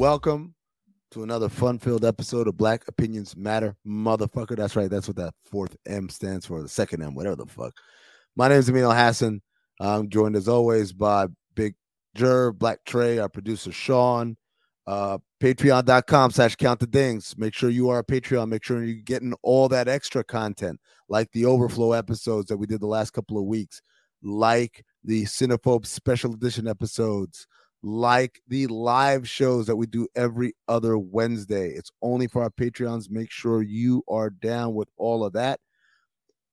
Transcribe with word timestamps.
Welcome 0.00 0.54
to 1.10 1.24
another 1.24 1.50
fun-filled 1.50 2.06
episode 2.06 2.48
of 2.48 2.56
Black 2.56 2.88
Opinions 2.88 3.36
Matter, 3.36 3.76
motherfucker. 3.86 4.56
That's 4.56 4.74
right. 4.74 4.88
That's 4.88 5.06
what 5.06 5.18
that 5.18 5.34
fourth 5.44 5.76
M 5.84 6.08
stands 6.08 6.46
for. 6.46 6.62
The 6.62 6.70
second 6.70 7.02
M, 7.02 7.14
whatever 7.14 7.36
the 7.36 7.44
fuck. 7.44 7.74
My 8.34 8.48
name 8.48 8.56
is 8.56 8.70
Amin 8.70 8.84
Elhassan. 8.84 9.40
I'm 9.78 10.08
joined 10.08 10.36
as 10.36 10.48
always 10.48 10.94
by 10.94 11.26
Big 11.54 11.74
Jer, 12.14 12.50
Black 12.50 12.82
Trey, 12.86 13.18
our 13.18 13.28
producer 13.28 13.72
Sean. 13.72 14.38
Uh, 14.86 15.18
Patreon.com 15.38 16.30
slash 16.30 16.56
count 16.56 16.80
the 16.80 16.86
dings. 16.86 17.34
Make 17.36 17.52
sure 17.52 17.68
you 17.68 17.90
are 17.90 17.98
a 17.98 18.04
Patreon. 18.04 18.48
Make 18.48 18.64
sure 18.64 18.82
you're 18.82 19.02
getting 19.02 19.34
all 19.42 19.68
that 19.68 19.86
extra 19.86 20.24
content, 20.24 20.80
like 21.10 21.30
the 21.32 21.44
overflow 21.44 21.92
episodes 21.92 22.46
that 22.46 22.56
we 22.56 22.66
did 22.66 22.80
the 22.80 22.86
last 22.86 23.10
couple 23.10 23.36
of 23.36 23.44
weeks, 23.44 23.82
like 24.22 24.82
the 25.04 25.24
Cinephobe 25.24 25.84
special 25.84 26.32
edition 26.32 26.66
episodes 26.66 27.46
like 27.82 28.40
the 28.48 28.66
live 28.66 29.28
shows 29.28 29.66
that 29.66 29.76
we 29.76 29.86
do 29.86 30.06
every 30.14 30.54
other 30.68 30.98
Wednesday. 30.98 31.70
It's 31.70 31.90
only 32.02 32.26
for 32.26 32.42
our 32.42 32.50
Patreons. 32.50 33.10
Make 33.10 33.30
sure 33.30 33.62
you 33.62 34.02
are 34.08 34.30
down 34.30 34.74
with 34.74 34.88
all 34.96 35.24
of 35.24 35.32
that. 35.32 35.60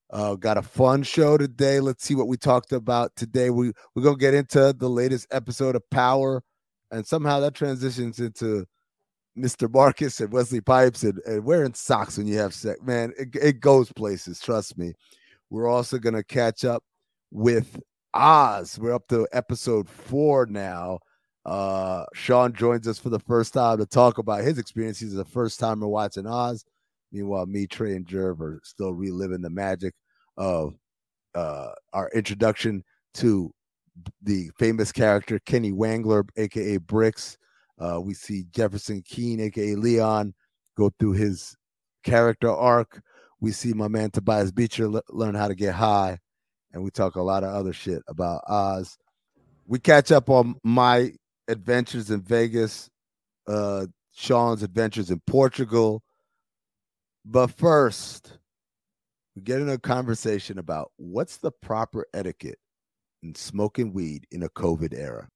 Uh, 0.10 0.36
got 0.36 0.58
a 0.58 0.62
fun 0.62 1.04
show 1.04 1.38
today. 1.38 1.82
Let's 1.82 2.04
see 2.04 2.16
what 2.16 2.30
we 2.30 2.38
talked 2.38 2.72
about 2.72 3.16
today. 3.18 3.50
We 3.50 3.74
we're 3.94 4.04
gonna 4.04 4.18
get 4.18 4.34
into 4.34 4.74
the 4.78 4.90
latest 4.90 5.28
episode 5.32 5.76
of 5.76 5.90
Power, 5.90 6.44
and 6.92 7.06
somehow 7.06 7.42
that 7.42 7.56
transitions 7.56 8.20
into 8.20 8.66
Mr. 9.38 9.72
Marcus 9.72 10.22
and 10.22 10.32
Wesley 10.32 10.62
Pipes 10.62 11.04
and, 11.04 11.20
and 11.26 11.44
wearing 11.44 11.74
socks 11.74 12.18
when 12.18 12.26
you 12.26 12.38
have 12.38 12.54
sex. 12.54 12.80
Man, 12.82 13.12
it, 13.20 13.36
it 13.36 13.60
goes 13.60 13.92
places. 13.92 14.40
Trust 14.40 14.78
me. 14.78 14.94
We're 15.50 15.68
also 15.68 15.98
gonna 15.98 16.24
catch 16.24 16.64
up 16.64 16.84
with 17.30 17.78
Oz. 18.14 18.80
We're 18.80 18.94
up 18.96 19.10
to 19.10 19.28
episode 19.34 19.90
four 19.90 20.46
now. 20.46 21.00
Uh, 21.48 22.06
Sean 22.14 22.52
joins 22.52 22.90
us 22.90 23.00
for 23.00 23.10
the 23.10 23.20
first 23.20 23.54
time 23.54 23.78
to 23.78 23.86
talk 23.86 24.18
about 24.18 24.44
his 24.44 24.58
experience. 24.58 25.00
He's 25.00 25.14
the 25.14 25.24
first 25.24 25.62
timer 25.62 25.88
watching 25.88 26.28
Oz. 26.28 26.66
Meanwhile, 27.14 27.46
me, 27.46 27.66
Trey, 27.66 27.96
and 27.96 28.06
Jerv 28.06 28.42
are 28.42 28.60
still 28.64 28.94
reliving 28.94 29.42
the 29.42 29.50
magic 29.50 29.94
of 30.36 30.76
uh, 31.36 31.70
our 31.94 32.12
introduction 32.14 32.84
to 33.14 33.50
the 34.22 34.50
famous 34.60 34.92
character 34.92 35.40
Kenny 35.46 35.72
Wangler, 35.72 36.28
aka 36.36 36.78
Bricks. 36.78 37.38
Uh, 37.80 38.02
we 38.02 38.14
see 38.14 38.46
Jefferson 38.52 39.02
Keane, 39.02 39.40
aka 39.40 39.76
Leon, 39.76 40.34
go 40.76 40.92
through 41.00 41.14
his 41.14 41.56
character 42.04 42.52
arc. 42.52 43.02
We 43.40 43.54
see 43.54 43.72
my 43.72 43.88
man 43.88 44.12
Tobias 44.12 44.52
Beecher 44.52 44.90
le- 44.90 45.02
learn 45.10 45.34
how 45.34 45.48
to 45.48 45.56
get 45.56 45.76
high, 45.76 46.20
and 46.74 46.84
we 46.84 46.90
talk 46.90 47.16
a 47.16 47.22
lot 47.22 47.46
of 47.46 47.54
other 47.54 47.72
shit 47.72 48.02
about 48.10 48.42
Oz. 48.50 48.98
We 49.66 49.80
catch 49.80 50.12
up 50.12 50.30
on 50.30 50.56
my 50.64 51.14
adventures 51.48 52.12
in 52.12 52.22
Vegas, 52.22 52.90
uh, 53.48 53.86
Sean's 54.14 54.64
adventures 54.64 55.12
in 55.12 55.22
Portugal. 55.28 56.04
But 57.26 57.48
first, 57.48 58.38
we 59.36 59.42
get 59.42 59.60
in 59.60 59.70
a 59.70 59.78
conversation 59.78 60.58
about 60.58 60.92
what's 60.98 61.38
the 61.38 61.52
proper 61.52 62.08
etiquette 62.14 62.60
in 63.24 63.36
smoking 63.36 63.94
weed 63.94 64.26
in 64.32 64.44
a 64.44 64.50
COVID 64.50 64.94
era. 64.98 65.28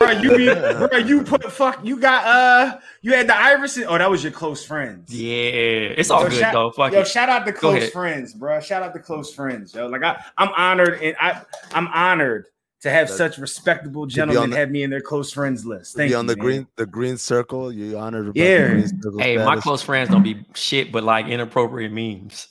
Bro, 0.00 0.10
you 0.10 0.36
be, 0.36 0.46
bro, 0.88 0.98
you 0.98 1.22
put 1.22 1.44
fuck. 1.52 1.78
You 1.84 1.96
got 1.98 2.26
uh, 2.26 2.80
you 3.02 3.12
had 3.12 3.28
the 3.28 3.36
Iverson. 3.36 3.84
Oh, 3.86 3.96
that 3.96 4.10
was 4.10 4.24
your 4.24 4.32
close 4.32 4.64
friends. 4.64 5.14
Yeah, 5.14 5.94
it's 5.96 6.10
all 6.10 6.24
Yo, 6.24 6.30
good 6.30 6.40
shout, 6.40 6.52
though. 6.52 6.70
Fuck 6.72 6.92
yo, 6.92 7.00
it. 7.00 7.08
shout 7.08 7.28
out 7.28 7.46
to 7.46 7.52
close 7.52 7.88
friends, 7.90 8.34
bro. 8.34 8.60
Shout 8.60 8.82
out 8.82 8.94
to 8.94 9.00
close 9.00 9.32
friends, 9.32 9.74
yo. 9.74 9.86
Like 9.86 10.02
I, 10.02 10.24
I'm 10.36 10.48
honored 10.56 11.00
and 11.00 11.14
I, 11.20 11.42
I'm 11.72 11.86
honored 11.88 12.46
to 12.82 12.90
have 12.90 13.08
That- 13.08 13.16
such 13.16 13.38
respectable 13.38 14.06
gentlemen 14.06 14.50
the- 14.50 14.56
have 14.56 14.70
me 14.70 14.82
in 14.82 14.90
their 14.90 15.00
close 15.00 15.32
friends 15.32 15.64
list. 15.64 15.96
Thank 15.96 16.08
be 16.08 16.12
you, 16.12 16.18
on 16.18 16.26
the 16.26 16.36
man. 16.36 16.44
green 16.44 16.66
the 16.76 16.86
green 16.86 17.16
circle. 17.16 17.72
You 17.72 17.96
honored 17.98 18.26
about 18.26 18.36
Yeah. 18.36 18.66
the 18.66 18.72
green 18.74 18.88
circle 19.02 19.18
Hey, 19.20 19.36
my 19.38 19.56
close 19.56 19.82
friends 19.82 20.10
don't 20.10 20.22
be 20.22 20.44
shit, 20.54 20.90
but 20.92 21.04
like 21.04 21.26
inappropriate 21.26 21.92
memes. 21.92 22.48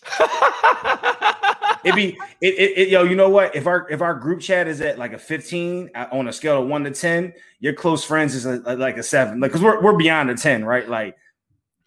It 1.83 1.95
be 1.95 2.09
it, 2.41 2.53
it, 2.59 2.77
it 2.77 2.89
yo. 2.89 3.01
You 3.01 3.15
know 3.15 3.29
what? 3.29 3.55
If 3.55 3.65
our 3.65 3.87
if 3.89 4.01
our 4.01 4.13
group 4.13 4.39
chat 4.39 4.67
is 4.67 4.81
at 4.81 4.99
like 4.99 5.13
a 5.13 5.17
15 5.17 5.89
uh, 5.95 6.05
on 6.11 6.27
a 6.27 6.33
scale 6.33 6.61
of 6.61 6.67
one 6.69 6.83
to 6.83 6.91
10, 6.91 7.33
your 7.59 7.73
close 7.73 8.03
friends 8.03 8.35
is 8.35 8.45
a, 8.45 8.61
a- 8.67 8.75
like 8.75 8.97
a 8.97 9.03
seven. 9.03 9.39
Like 9.39 9.49
because 9.51 9.63
we're 9.63 9.81
we're 9.81 9.97
beyond 9.97 10.29
a 10.29 10.35
10, 10.35 10.63
right? 10.63 10.87
Like 10.87 11.17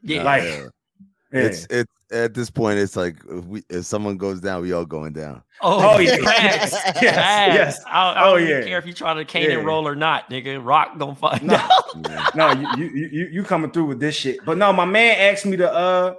yeah, 0.03 0.25
like 0.25 0.43
Yeah. 0.43 0.65
Yeah. 1.35 1.41
It's 1.47 1.67
it's 1.71 1.93
at 2.13 2.35
this 2.35 2.51
point. 2.51 2.79
It's 2.79 2.97
like 2.97 3.17
if, 3.29 3.45
we, 3.45 3.63
if 3.69 3.85
someone 3.85 4.17
goes 4.17 4.41
down, 4.41 4.63
we 4.63 4.73
all 4.73 4.85
going 4.85 5.13
down. 5.13 5.43
oh, 5.63 5.95
Oh, 5.95 5.99
yeah. 5.99 6.17
facts, 6.19 6.73
Yes, 7.03 7.05
yes. 7.55 7.81
I, 7.87 8.13
I 8.13 8.25
Oh, 8.29 8.39
don't 8.39 8.49
yeah. 8.49 8.63
care 8.63 8.79
if 8.79 8.87
you 8.87 8.93
try 8.93 9.15
to 9.15 9.25
cane 9.25 9.51
and 9.51 9.67
roll 9.67 9.89
or 9.89 9.97
not, 9.97 10.31
nigga. 10.31 10.65
Rock 10.65 10.99
don't 10.99 11.19
fuck. 11.19 11.43
No. 11.43 11.55
out. 11.57 11.71
No, 12.37 12.53
you, 12.77 12.87
you 12.87 13.09
you 13.13 13.27
you 13.33 13.43
coming 13.45 13.71
through 13.71 13.87
with 13.87 14.01
this 14.01 14.15
shit. 14.15 14.45
But 14.45 14.59
no, 14.59 14.73
my 14.73 14.85
man 14.85 15.17
asked 15.19 15.47
me 15.47 15.57
to 15.59 15.73
uh 15.73 16.15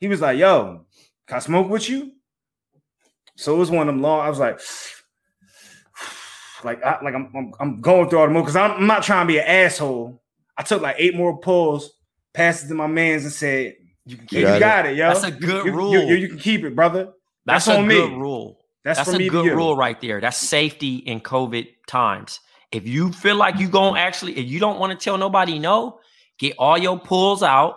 he 0.00 0.08
was 0.08 0.20
like, 0.20 0.38
yo, 0.38 0.84
can 1.28 1.36
I 1.36 1.40
smoke 1.40 1.68
with 1.68 1.88
you? 1.88 2.12
So 3.36 3.54
it 3.54 3.58
was 3.58 3.70
one 3.70 3.88
of 3.88 3.94
them 3.94 4.02
long. 4.02 4.20
I 4.20 4.28
was 4.28 4.38
like, 4.38 4.60
like 6.64 6.82
I 6.84 6.98
like 7.02 7.14
I'm 7.14 7.30
I'm, 7.34 7.52
I'm 7.60 7.80
going 7.80 8.08
through 8.08 8.20
all 8.20 8.26
the 8.26 8.32
more 8.32 8.42
because 8.42 8.56
I'm, 8.56 8.72
I'm 8.72 8.86
not 8.86 9.02
trying 9.02 9.26
to 9.26 9.32
be 9.32 9.38
an 9.38 9.46
asshole. 9.46 10.22
I 10.56 10.62
took 10.62 10.82
like 10.82 10.96
eight 10.98 11.16
more 11.16 11.38
pulls, 11.38 11.92
passed 12.34 12.64
it 12.64 12.68
to 12.68 12.74
my 12.74 12.86
mans 12.86 13.24
and 13.24 13.32
said, 13.32 13.74
You 14.04 14.16
can 14.16 14.26
keep 14.26 14.38
you 14.40 14.44
got 14.46 14.56
it. 14.56 14.60
got 14.60 14.86
it, 14.86 14.96
yo. 14.96 15.08
That's 15.08 15.24
a 15.24 15.30
good 15.30 15.66
you, 15.66 15.72
rule. 15.72 15.92
You, 15.92 16.00
you, 16.00 16.14
you 16.16 16.28
can 16.28 16.38
keep 16.38 16.64
it, 16.64 16.74
brother. 16.74 17.12
That's, 17.46 17.66
That's 17.66 17.68
a 17.76 17.80
on 17.80 17.88
good 17.88 18.10
me. 18.10 18.16
rule. 18.16 18.58
That's, 18.84 18.98
That's 18.98 19.10
for 19.10 19.16
a 19.16 19.18
me 19.18 19.28
good 19.28 19.44
to 19.44 19.54
rule 19.54 19.76
right 19.76 20.00
there. 20.00 20.20
That's 20.20 20.36
safety 20.36 20.96
in 20.96 21.20
COVID 21.20 21.68
times. 21.86 22.40
If 22.72 22.88
you 22.88 23.12
feel 23.12 23.36
like 23.36 23.58
you're 23.58 23.70
gonna 23.70 23.98
actually, 23.98 24.36
if 24.38 24.46
you 24.46 24.58
don't 24.58 24.78
want 24.80 24.98
to 24.98 25.02
tell 25.02 25.18
nobody 25.18 25.58
no, 25.58 26.00
get 26.38 26.54
all 26.58 26.76
your 26.78 26.98
pulls 26.98 27.42
out 27.42 27.76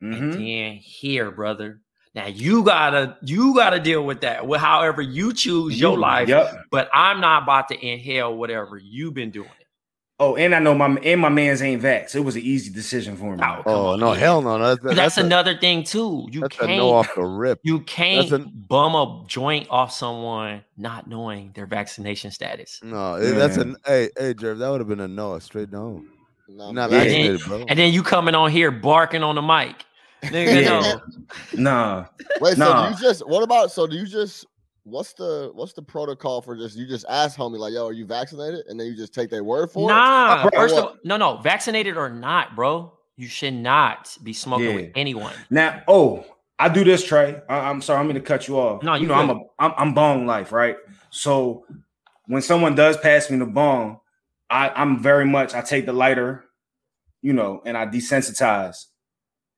and 0.00 0.14
Mhm. 0.14 0.32
then 0.34 0.76
here, 0.76 1.30
brother. 1.32 1.80
Now 2.14 2.26
you 2.26 2.62
gotta 2.62 3.16
you 3.22 3.54
gotta 3.54 3.80
deal 3.80 4.04
with 4.04 4.20
that. 4.20 4.46
Well, 4.46 4.60
however 4.60 5.02
you 5.02 5.32
choose 5.32 5.80
your 5.80 5.96
life. 5.98 6.28
Yep. 6.28 6.66
But 6.70 6.88
I'm 6.92 7.20
not 7.20 7.42
about 7.44 7.68
to 7.68 7.84
inhale 7.84 8.36
whatever 8.36 8.76
you've 8.82 9.14
been 9.14 9.30
doing. 9.30 9.48
Oh, 10.20 10.34
and 10.34 10.52
I 10.52 10.58
know 10.58 10.74
my 10.74 10.88
and 11.04 11.20
my 11.20 11.28
man's 11.28 11.62
ain't 11.62 11.80
vax. 11.80 12.16
It 12.16 12.20
was 12.20 12.34
an 12.34 12.42
easy 12.42 12.72
decision 12.72 13.16
for 13.16 13.36
me. 13.36 13.42
Oh, 13.44 13.62
Oh 13.66 13.96
no, 13.96 14.12
hell 14.14 14.42
no. 14.42 14.58
That's, 14.58 14.82
that's, 14.82 14.96
that's, 14.96 15.18
a, 15.18 15.20
another 15.24 15.56
thing 15.56 15.84
too. 15.84 16.26
You 16.32 16.40
can't 16.48 16.72
a 16.72 16.76
no 16.76 16.90
off 16.92 17.14
the 17.14 17.22
rip. 17.24 17.60
you 17.62 17.80
can't 17.82 18.28
That's 18.28 18.42
a- 18.42 18.48
bum 18.48 18.96
a 18.96 19.24
joint 19.28 19.68
off 19.70 19.92
someone 19.92 20.64
not 20.76 21.06
knowing 21.08 21.52
their 21.54 21.66
vaccination 21.66 22.32
status. 22.32 22.80
No, 22.82 23.14
it- 23.14 23.32
that's 23.36 23.56
Yeah. 23.58 23.74
a 23.84 23.90
hey, 23.90 24.10
hey, 24.18 24.34
Jerv. 24.34 24.58
That 24.58 24.70
would 24.70 24.80
have 24.80 24.88
been 24.88 24.98
a 25.00 25.06
no, 25.08 25.34
a 25.34 25.40
straight 25.40 25.70
no. 25.70 26.02
Nah, 26.48 26.64
You're 26.64 26.72
not 26.74 26.90
man. 26.90 27.00
vaccinated, 27.00 27.40
bro. 27.42 27.64
And 27.68 27.78
then 27.78 27.92
you 27.92 28.02
coming 28.02 28.34
on 28.34 28.50
here 28.50 28.72
barking 28.72 29.22
on 29.22 29.36
the 29.36 29.42
mic. 29.42 29.84
Nigga, 30.24 30.62
Yeah. 30.64 30.98
no. 31.54 31.62
Nah. 31.62 32.06
Wait, 32.40 32.56
so 32.56 32.86
do 32.88 32.90
you 32.90 33.00
just 33.00 33.24
what 33.28 33.44
about 33.44 33.70
so 33.70 33.86
do 33.86 33.94
you 33.94 34.06
just 34.06 34.46
what's 34.88 35.12
the 35.12 35.50
what's 35.54 35.72
the 35.72 35.82
protocol 35.82 36.40
for 36.40 36.56
just 36.56 36.76
you 36.76 36.86
just 36.86 37.04
ask 37.08 37.38
homie 37.38 37.58
like 37.58 37.72
yo 37.72 37.86
are 37.86 37.92
you 37.92 38.06
vaccinated 38.06 38.64
and 38.66 38.78
then 38.78 38.86
you 38.86 38.96
just 38.96 39.14
take 39.14 39.30
their 39.30 39.44
word 39.44 39.70
for 39.70 39.90
it? 39.90 39.94
Nah, 39.94 40.48
first 40.50 40.76
of 40.76 40.84
all, 40.84 40.96
no, 41.04 41.16
no, 41.16 41.36
vaccinated 41.38 41.96
or 41.96 42.08
not, 42.08 42.56
bro, 42.56 42.92
you 43.16 43.28
should 43.28 43.54
not 43.54 44.16
be 44.22 44.32
smoking 44.32 44.74
with 44.74 44.92
anyone. 44.94 45.34
Now, 45.50 45.82
oh, 45.88 46.24
I 46.58 46.68
do 46.68 46.84
this, 46.84 47.04
Trey. 47.04 47.40
I, 47.48 47.70
am 47.70 47.82
sorry, 47.82 48.00
I'm 48.00 48.06
going 48.06 48.16
to 48.16 48.20
cut 48.20 48.48
you 48.48 48.58
off. 48.58 48.82
No, 48.82 48.94
you 48.94 49.02
you 49.02 49.08
know 49.08 49.14
I'm 49.14 49.30
a 49.30 49.34
good. 49.34 49.42
I'm, 49.58 49.72
I'm 49.76 49.94
bong 49.94 50.26
life, 50.26 50.52
right? 50.52 50.76
So 51.10 51.64
when 52.26 52.42
someone 52.42 52.74
does 52.74 52.96
pass 52.96 53.30
me 53.30 53.38
the 53.38 53.46
bong, 53.46 54.00
I 54.50 54.70
I'm 54.70 55.02
very 55.02 55.26
much 55.26 55.54
I 55.54 55.60
take 55.60 55.86
the 55.86 55.92
lighter, 55.92 56.44
you 57.22 57.32
know, 57.32 57.62
and 57.64 57.76
I 57.76 57.86
desensitize 57.86 58.86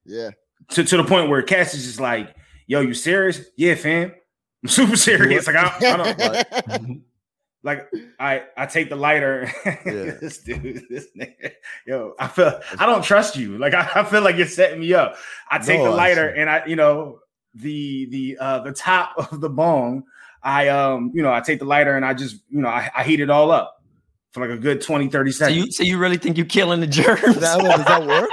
Yeah. 0.05 0.31
to 0.71 0.83
to 0.83 0.97
the 0.97 1.03
point 1.03 1.29
where 1.29 1.41
Cass 1.41 1.73
is 1.73 1.85
just 1.85 1.99
like, 1.99 2.35
"Yo, 2.67 2.81
you 2.81 2.93
serious? 2.93 3.41
Yeah, 3.57 3.75
fam." 3.75 4.13
I'm 4.63 4.69
super 4.69 4.95
serious. 4.95 5.47
Like 5.47 5.55
I, 5.55 5.75
I 5.93 5.97
don't 5.97 6.19
like, 6.19 6.97
like 7.63 7.89
I 8.19 8.43
I 8.57 8.65
take 8.67 8.89
the 8.89 8.95
lighter. 8.95 9.51
Yeah. 9.65 10.15
this 10.21 10.39
dude, 10.39 10.83
this 10.89 11.07
nigga, 11.17 11.51
yo, 11.87 12.13
I 12.19 12.27
feel 12.27 12.59
I 12.77 12.85
don't 12.85 13.03
trust 13.03 13.35
you. 13.35 13.57
Like 13.57 13.73
I, 13.73 13.89
I 13.95 14.03
feel 14.03 14.21
like 14.21 14.35
you're 14.37 14.47
setting 14.47 14.79
me 14.79 14.93
up. 14.93 15.15
I 15.49 15.57
take 15.59 15.79
No, 15.79 15.85
the 15.85 15.91
lighter 15.91 16.31
see. 16.35 16.41
and 16.41 16.49
I, 16.49 16.65
you 16.65 16.75
know, 16.75 17.19
the 17.55 18.05
the 18.11 18.37
uh 18.39 18.59
the 18.59 18.71
top 18.71 19.13
of 19.31 19.41
the 19.41 19.49
bong. 19.49 20.03
I 20.43 20.69
um, 20.69 21.11
you 21.13 21.21
know, 21.21 21.31
I 21.33 21.39
take 21.41 21.59
the 21.59 21.65
lighter 21.65 21.95
and 21.95 22.03
I 22.05 22.13
just, 22.15 22.37
you 22.49 22.61
know, 22.61 22.67
I, 22.69 22.89
I 22.95 23.03
heat 23.03 23.19
it 23.19 23.29
all 23.29 23.51
up 23.51 23.81
for 24.31 24.39
like 24.47 24.57
a 24.57 24.59
good 24.59 24.81
20, 24.81 25.07
30 25.09 25.31
So 25.31 25.37
seconds. 25.45 25.57
you 25.65 25.71
so 25.71 25.83
you 25.83 25.97
really 25.97 26.17
think 26.17 26.37
you're 26.37 26.45
killing 26.47 26.79
the 26.79 26.87
germs? 26.87 27.21
Does 27.21 27.39
that, 27.39 27.59
does 27.59 27.85
that 27.85 28.07
work? 28.07 28.29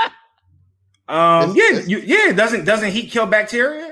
um, 1.09 1.51
It's- 1.51 1.57
yeah, 1.57 1.71
it's- 1.79 1.89
you, 1.89 1.99
yeah, 1.99 2.33
doesn't 2.33 2.65
doesn't 2.65 2.91
heat 2.93 3.11
kill 3.11 3.27
bacteria? 3.27 3.88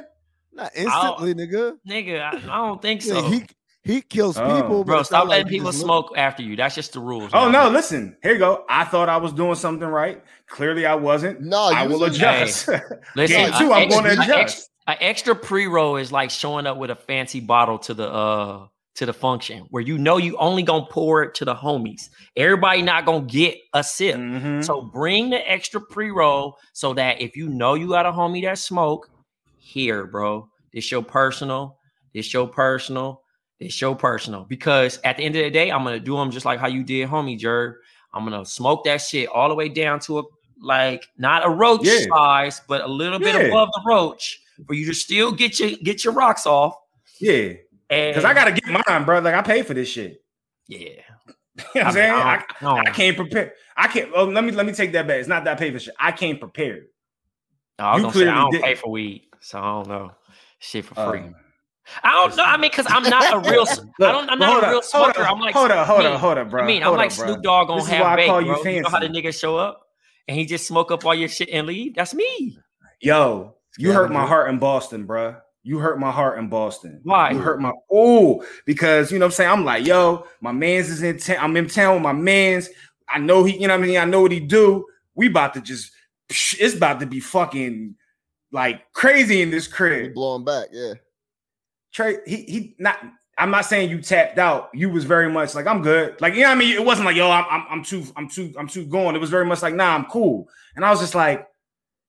Not 0.57 0.73
instantly, 0.75 1.35
nigga. 1.35 1.75
Nigga, 1.89 2.21
I, 2.23 2.31
I 2.51 2.67
don't 2.67 2.81
think 2.83 3.05
Yeah, 3.05 3.15
so. 3.15 3.23
he 3.31 3.45
heat 3.85 4.09
kills 4.09 4.37
Oh. 4.39 4.61
people, 4.63 4.85
Bro, 4.85 5.05
stop 5.05 5.29
letting 5.29 5.47
you 5.47 5.51
people 5.59 5.71
just 5.71 5.85
look- 5.85 6.09
smoke 6.09 6.19
after 6.19 6.43
you. 6.43 6.57
That's 6.57 6.75
just 6.75 6.93
the 6.95 7.01
rules. 7.01 7.31
Oh 7.35 7.49
now. 7.51 7.65
no, 7.65 7.71
listen, 7.71 8.17
here 8.23 8.33
you 8.33 8.39
go. 8.39 8.65
I 8.69 8.85
thought 8.85 9.09
I 9.09 9.17
was 9.19 9.33
doing 9.33 9.55
something 9.55 9.87
right. 9.87 10.23
Clearly 10.49 10.87
I 10.87 10.95
wasn't. 10.95 11.41
No, 11.43 11.71
I 11.73 11.87
will 11.87 12.01
was- 12.01 12.17
adjust. 12.17 12.69
Listen, 13.15 13.37
Game 13.37 13.53
a 13.55 13.59
two, 13.59 13.73
I'm 13.73 13.83
extra- 13.85 14.03
gonna 14.03 14.23
adjust. 14.23 14.71
An 14.89 14.97
extra 15.01 15.35
pre-roll 15.35 15.97
is 15.97 16.11
like 16.13 16.31
showing 16.31 16.67
up 16.67 16.77
with 16.79 16.91
a 16.91 16.97
fancy 16.97 17.41
bottle 17.41 17.79
to 17.81 17.95
the 17.95 18.09
uh 18.09 18.67
to 18.95 19.05
the 19.05 19.13
function 19.13 19.67
where 19.71 19.83
you 19.83 19.99
know 19.99 20.17
you 20.17 20.37
only 20.39 20.63
gonna 20.63 20.87
pour 20.91 21.23
it 21.23 21.35
to 21.35 21.45
the 21.45 21.55
homies. 21.55 22.09
Everybody 22.37 22.81
not 22.83 23.05
gonna 23.05 23.25
get 23.27 23.57
a 23.75 23.85
sip. 23.85 24.17
Mhm. 24.17 24.65
So 24.65 24.83
bring 24.83 25.31
the 25.31 25.51
extra 25.51 25.81
pre-roll 25.81 26.57
so 26.73 26.95
that 26.95 27.21
if 27.21 27.37
you 27.37 27.49
know 27.49 27.75
you 27.75 27.89
got 27.89 28.07
a 28.07 28.11
homie 28.13 28.43
that 28.45 28.59
smoke, 28.59 29.11
here, 29.67 30.07
bro. 30.07 30.49
This 30.73 30.91
your 30.91 31.03
personal. 31.03 31.79
This 32.15 32.33
your 32.33 32.47
personal. 32.49 33.23
This 33.59 33.81
your 33.81 33.97
personal. 33.97 34.45
Because 34.45 35.01
at 35.05 35.17
the 35.17 35.25
end 35.25 35.35
of 35.37 35.43
the 35.43 35.51
day, 35.51 35.71
I'm 35.71 35.83
gonna 35.85 35.99
do 36.01 36.17
them 36.17 36.31
just 36.31 36.47
like 36.47 36.59
how 36.61 36.69
you 36.69 36.85
did, 36.85 37.09
homie 37.09 37.39
Jerv. 37.39 37.75
I'm 38.15 38.25
gonna 38.25 38.45
smoke 38.47 38.85
that 38.85 39.01
shit 39.01 39.29
all 39.29 39.49
the 39.49 39.55
way 39.55 39.69
down 39.69 39.99
to 40.01 40.21
a 40.21 40.23
like 40.63 41.07
not 41.19 41.45
a 41.45 41.51
roach 41.51 41.81
Yeah. 41.85 42.05
size, 42.15 42.63
but 42.69 42.81
a 42.83 42.87
little 42.87 43.19
bit 43.19 43.35
Yeah. 43.35 43.43
above 43.49 43.69
the 43.75 43.83
roach 43.87 44.41
for 44.67 44.75
you 44.75 44.87
to 44.87 44.95
still 44.95 45.33
get 45.33 45.59
your 45.59 45.71
get 45.83 46.05
your 46.05 46.15
rocks 46.15 46.47
off. 46.47 46.75
yeah, 47.21 47.55
because 47.89 48.25
I 48.25 48.33
gotta 48.35 48.53
get 48.53 48.65
mine, 48.87 49.05
bro. 49.05 49.19
Like 49.19 49.35
I 49.35 49.43
pay 49.43 49.63
for 49.63 49.75
this 49.75 49.89
shit. 49.89 50.23
yeah. 50.69 50.91
You 51.75 51.83
know 51.83 51.87
I 51.89 51.93
mean? 51.93 52.05
I 52.05 52.45
I, 52.61 52.81
I 52.87 52.91
can't 52.91 53.17
prepare. 53.17 53.55
I 53.79 53.89
can't. 53.89 54.11
Oh, 54.15 54.25
let 54.27 54.45
me 54.45 54.53
let 54.53 54.67
me 54.67 54.73
take 54.75 54.93
that 54.93 55.07
back. 55.07 55.21
It's 55.21 55.29
not 55.29 55.45
that 55.45 55.57
I 55.57 55.59
pay 55.59 55.71
for 55.73 55.79
shit. 55.79 55.95
I 55.99 56.13
can't 56.13 56.39
prepare. 56.39 56.81
I 57.79 57.95
was 57.95 58.01
you 58.01 58.03
gonna 58.09 58.15
say 58.27 58.29
I 58.29 58.35
don't 58.43 58.51
didn't. 58.53 58.65
pay 58.65 58.75
for 58.75 58.91
weed, 58.91 59.26
so 59.47 59.61
I 59.61 59.63
don't 59.63 59.89
know. 59.89 60.11
Shit 60.59 60.87
for 60.87 60.95
free. 60.97 61.21
Um, 61.21 61.35
I 62.03 62.13
don't 62.15 62.37
know. 62.37 62.43
I 62.43 62.57
mean, 62.57 62.69
because 62.73 62.87
I'm 62.89 63.05
not 63.05 63.33
a 63.33 63.49
real. 63.49 63.65
I 63.69 64.11
don't. 64.11 64.29
I'm 64.29 64.41
not 64.41 64.65
a 64.65 64.69
real 64.71 64.79
up, 64.79 64.85
smoker. 64.85 65.23
up, 65.23 65.31
I'm 65.31 65.39
like. 65.39 65.55
hold 65.55 65.71
up, 65.71 65.87
hold 65.87 66.05
up, 66.05 66.21
hold 66.21 66.39
up, 66.39 66.51
bro. 66.51 66.65
I 66.65 66.67
mean, 66.67 66.83
I'm 66.83 66.97
like 66.97 67.13
up, 67.13 67.17
bro. 67.17 67.27
Snoop 67.27 67.43
Dogg 67.45 67.71
on 67.71 67.77
This 67.77 67.87
is 67.87 67.93
why 67.93 67.97
half 67.97 68.07
I 68.07 68.17
baked, 68.17 68.29
call 68.29 68.41
you 68.41 68.55
bro. 68.61 68.73
You 68.73 68.83
know 68.83 68.89
how 68.89 68.99
the 68.99 69.07
niggas 69.07 69.39
show 69.39 69.57
up 69.57 69.87
and 70.27 70.37
he 70.37 70.47
just 70.47 70.67
smoke 70.67 70.91
up 70.91 71.07
all 71.07 71.15
your 71.15 71.29
shit 71.29 71.49
and 71.51 71.65
leave. 71.65 71.95
That's 71.95 72.13
me. 72.13 72.59
Yo, 73.01 73.55
you 73.79 73.93
hurt 73.93 74.11
my 74.11 74.27
heart 74.27 74.51
in 74.51 74.59
Boston, 74.59 75.07
bro. 75.07 75.37
You 75.63 75.79
hurt 75.79 76.01
my 76.01 76.11
heart 76.11 76.41
in 76.41 76.49
Boston. 76.49 77.01
Why? 77.05 77.31
You 77.31 77.39
hurt 77.39 77.61
my 77.61 77.73
oh, 77.89 78.45
because 78.65 79.13
you 79.13 79.21
know 79.21 79.27
what 79.27 79.31
I'm 79.31 79.37
saying. 79.37 79.51
I'm 79.51 79.65
like, 79.65 79.87
yo, 79.87 80.27
my 80.41 80.51
man's 80.51 80.91
is 80.91 81.05
in 81.05 81.19
town. 81.19 81.39
I'm 81.41 81.57
in 81.57 81.69
town 81.69 81.95
with 81.95 82.03
my 82.03 82.13
man's. 82.13 82.69
I 83.09 83.21
know 83.21 83.45
he, 83.45 83.61
you 83.61 83.69
know 83.69 83.77
what 83.77 83.85
I 83.85 83.87
mean. 83.87 83.99
I 83.99 84.07
know 84.07 84.23
what 84.23 84.33
he 84.33 84.41
do. 84.41 84.87
We 85.15 85.29
about 85.29 85.55
to 85.55 85.61
just, 85.61 85.93
it's 86.29 86.75
about 86.75 86.99
to 86.99 87.07
be 87.07 87.21
fucking 87.21 87.95
like 88.57 88.93
crazy 88.93 89.43
in 89.43 89.51
this 89.51 89.67
You 89.69 89.73
crib. 89.75 90.15
blowing 90.15 90.45
back, 90.45 90.69
yeah. 90.73 90.95
Trey, 91.93 92.17
he 92.27 92.37
he 92.43 92.75
not. 92.79 92.99
I'm 93.39 93.51
not 93.51 93.67
saying 93.67 93.91
you 93.91 94.01
tapped 94.01 94.39
out. 94.39 94.71
You 94.73 94.89
was 94.89 95.05
very 95.05 95.31
much 95.31 95.55
like 95.55 95.67
I'm 95.67 95.83
good. 95.83 96.19
Like 96.21 96.35
you 96.35 96.41
know 96.43 96.49
what 96.49 96.57
I 96.57 96.59
mean. 96.59 96.75
It 96.75 96.85
wasn't 96.85 97.07
like 97.07 97.17
yo, 97.17 97.31
I'm 97.31 97.45
I'm, 97.51 97.67
I'm 97.71 97.83
too 97.85 98.05
I'm 98.17 98.29
too 98.29 98.53
I'm 98.59 98.67
too 98.67 98.87
going. 98.87 99.15
It 99.15 99.19
was 99.21 99.31
very 99.31 99.45
much 99.45 99.63
like 99.63 99.75
nah, 99.75 99.95
I'm 99.95 100.07
cool. 100.07 100.49
And 100.75 100.85
I 100.85 100.91
was 100.91 101.01
just 101.01 101.15
like, 101.15 101.47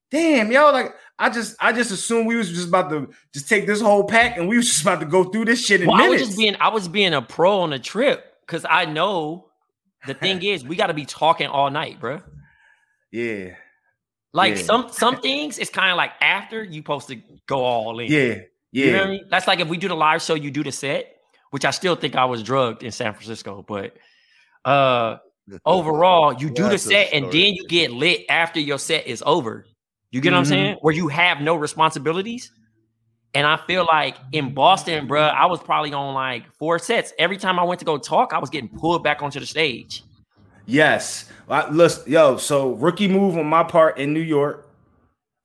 damn, 0.10 0.52
yo, 0.52 0.72
like 0.72 0.94
I 1.20 1.30
just 1.30 1.56
I 1.60 1.74
just 1.74 1.92
assumed 1.92 2.28
we 2.28 2.36
was 2.38 2.50
just 2.50 2.70
about 2.70 2.90
to 2.92 3.10
just 3.34 3.50
take 3.50 3.68
this 3.68 3.82
whole 3.82 4.06
pack 4.06 4.38
and 4.38 4.48
we 4.48 4.56
was 4.58 4.68
just 4.68 4.82
about 4.84 5.00
to 5.02 5.06
go 5.06 5.26
through 5.26 5.46
this 5.46 5.64
shit 5.66 5.82
in 5.82 5.88
Well, 5.88 6.02
I 6.02 6.08
was 6.08 6.22
just 6.22 6.38
being. 6.38 6.56
I 6.62 6.70
was 6.70 6.88
being 6.88 7.14
a 7.14 7.22
pro 7.22 7.60
on 7.60 7.74
a 7.74 7.80
trip 7.80 8.24
because 8.46 8.66
I 8.70 8.86
know. 8.86 9.44
The 10.06 10.14
thing 10.24 10.42
is, 10.44 10.64
we 10.64 10.76
got 10.78 10.88
to 10.88 10.94
be 10.94 11.06
talking 11.06 11.48
all 11.48 11.70
night, 11.70 12.00
bro. 12.00 12.22
yeah, 13.12 13.56
Like 14.38 14.56
Yeah. 14.58 14.62
some 14.70 14.90
some 14.92 15.16
things, 15.20 15.58
it's 15.58 15.72
kind 15.72 15.90
of 15.92 15.98
like 15.98 16.12
after 16.22 16.64
you 16.64 16.80
supposed 16.82 17.08
to 17.10 17.16
go 17.48 17.60
all 17.66 17.98
in. 18.00 18.12
yeah, 18.12 18.20
yeah. 18.72 18.86
You 18.86 18.92
know 18.92 19.04
I 19.04 19.10
mean? 19.10 19.26
That's 19.32 19.48
like 19.48 19.60
if 19.60 19.68
we 19.68 19.78
do 19.78 19.88
the 19.88 19.96
live 19.96 20.22
show, 20.22 20.36
you 20.36 20.52
do 20.52 20.64
the 20.64 20.72
set, 20.72 21.04
which 21.50 21.66
I 21.66 21.72
still 21.72 21.96
think 21.96 22.16
I 22.16 22.26
was 22.26 22.44
drugged 22.44 22.84
in 22.84 22.92
San 22.92 23.14
Francisco, 23.14 23.66
but 23.68 23.96
uh 24.64 25.18
overall, 25.66 26.34
you 26.34 26.50
do 26.50 26.70
the 26.70 26.78
set 26.78 27.14
and 27.14 27.26
then 27.32 27.54
you 27.56 27.68
get 27.68 27.92
lit 27.92 28.26
after 28.30 28.60
your 28.60 28.78
set 28.78 29.08
is 29.08 29.24
over. 29.26 29.66
You 30.12 30.22
get 30.22 30.32
what 30.34 30.38
I'm 30.40 30.44
Mhm. 30.44 30.48
saying? 30.50 30.78
Where 30.82 30.94
you 30.94 31.08
have 31.08 31.42
no 31.42 31.56
responsibilities. 31.56 32.52
And 33.34 33.46
I 33.48 33.58
feel 33.68 33.86
like 33.86 34.16
in 34.32 34.54
Boston, 34.54 35.08
bruh, 35.08 35.32
I 35.34 35.46
was 35.48 35.60
probably 35.62 35.94
on 35.94 36.14
like 36.14 36.44
four 36.60 36.80
sets. 36.80 37.12
Every 37.20 37.38
time 37.38 37.60
I 37.60 37.64
went 37.64 37.80
to 37.80 37.86
go 37.86 37.98
talk, 37.98 38.34
I 38.34 38.40
was 38.40 38.50
getting 38.50 38.70
pulled 38.70 39.04
back 39.04 39.22
onto 39.22 39.40
the 39.40 39.46
stage. 39.46 40.04
Yes. 40.68 41.26
I, 41.50 41.70
listen, 41.70 42.12
yo, 42.12 42.38
so 42.38 42.74
rookie 42.74 43.08
move 43.08 43.38
on 43.38 43.48
my 43.48 43.64
part 43.64 43.98
in 43.98 44.14
New 44.14 44.20
York. 44.22 44.70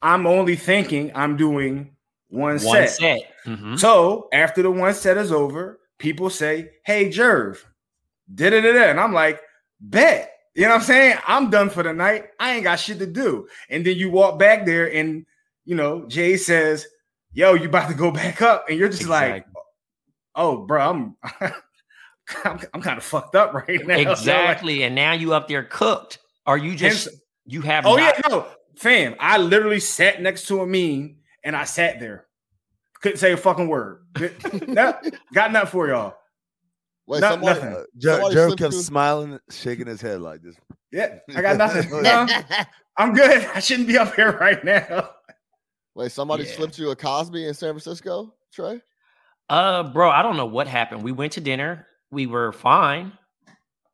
I'm 0.03 0.27
only 0.27 0.57
thinking 0.57 1.13
I'm 1.15 1.37
doing 1.37 1.97
one, 2.29 2.55
One 2.55 2.59
set. 2.59 2.91
set. 2.91 3.21
Mhm. 3.47 3.79
So 3.79 4.29
after 4.33 4.63
the 4.63 4.71
one 4.71 4.93
set 4.95 5.17
is 5.17 5.31
over, 5.31 5.79
people 5.99 6.29
say, 6.29 6.71
Hey, 6.85 7.09
Jerv, 7.09 7.59
da 8.35 8.51
da 8.51 8.61
da 8.61 8.73
da. 8.73 8.83
And 8.91 8.99
I'm 9.01 9.13
like, 9.13 9.41
Bet. 9.81 10.31
You 10.55 10.63
know 10.65 10.71
what 10.71 10.75
I'm 10.77 10.83
saying? 10.83 11.19
I'm 11.27 11.49
done 11.51 11.71
for 11.71 11.83
the 11.83 11.93
night. 11.95 12.27
I 12.39 12.55
ain't 12.55 12.65
got 12.65 12.77
shit 12.81 12.99
to 12.99 13.07
do. 13.07 13.49
And 13.71 13.87
then 13.87 13.97
you 13.97 14.11
walk 14.11 14.39
back 14.39 14.67
there 14.67 14.93
and, 14.93 15.25
you 15.65 15.75
know, 15.77 16.05
Jay 16.09 16.37
says, 16.37 16.87
Yo, 17.33 17.55
you 17.55 17.69
about 17.69 17.89
to 17.89 17.95
go 17.95 18.11
back 18.11 18.43
up. 18.43 18.69
And 18.69 18.79
you're 18.79 18.89
just 18.89 19.07
like, 19.07 19.47
Oh, 20.35 20.67
bro, 20.67 20.91
I'm. 20.91 21.17
I'm, 22.45 22.61
I'm 22.75 22.83
kind 22.83 22.99
of 22.99 23.05
fucked 23.05 23.35
up 23.35 23.53
right 23.55 23.87
now. 23.87 23.97
Like, 23.97 24.07
Exactly. 24.09 24.83
and 24.85 24.95
now 24.95 25.13
you 25.13 25.35
up 25.35 25.49
there 25.49 25.65
cooked. 25.65 26.19
Are 26.47 26.59
you 26.59 26.75
just 26.77 27.05
Hence- 27.07 27.21
you 27.47 27.61
have 27.63 27.87
Oh 27.87 27.97
not- 27.97 28.15
yeah, 28.19 28.29
no, 28.29 28.47
fam. 28.77 29.15
I 29.21 29.39
literally 29.39 29.81
sat 29.81 30.21
next 30.23 30.47
to 30.49 30.61
a 30.61 30.67
mean 30.67 31.19
and 31.45 31.55
I 31.57 31.65
sat 31.65 32.01
there. 32.01 32.27
Couldn't 33.01 33.19
say 33.19 33.33
a 33.33 33.37
fucking 33.37 33.69
word. 33.69 34.05
No, 34.69 34.95
got 35.35 35.53
nothing 35.53 35.71
for 35.71 35.89
y'all. 35.89 36.15
Wait, 37.07 37.21
No- 37.21 37.31
somebody, 37.31 37.61
nothing. 37.61 37.75
Uh, 37.77 37.83
Jer- 37.99 38.13
Somebody 38.21 38.35
Jerv 38.37 38.59
kept 38.59 38.75
you- 38.75 38.83
smiling, 38.83 39.39
shaking 39.51 39.87
his 39.87 40.01
head 40.01 40.21
like 40.21 40.43
this. 40.43 40.55
Yeah, 40.93 41.19
I 41.35 41.43
got 41.43 41.57
nothing. 41.57 42.03
No, 42.03 42.27
I'm 42.97 43.15
good. 43.15 43.49
I 43.55 43.61
shouldn't 43.61 43.89
be 43.89 43.97
up 43.99 44.15
here 44.15 44.37
right 44.39 44.63
now. 44.65 45.09
Wait, 45.95 46.13
somebody 46.13 46.45
Yeah. 46.45 46.53
slipped 46.53 46.79
you 46.79 46.91
a 46.91 46.97
Cosby 46.97 47.47
in 47.47 47.55
San 47.55 47.71
Francisco, 47.73 48.35
Trey? 48.53 48.81
Uh, 49.49 49.83
bro, 49.85 50.11
I 50.11 50.23
don't 50.23 50.37
know 50.37 50.47
what 50.47 50.67
happened. 50.69 51.03
We 51.03 51.13
went 51.13 51.33
to 51.33 51.41
dinner. 51.41 51.87
We 52.13 52.27
were 52.27 52.53
fine, 52.53 53.13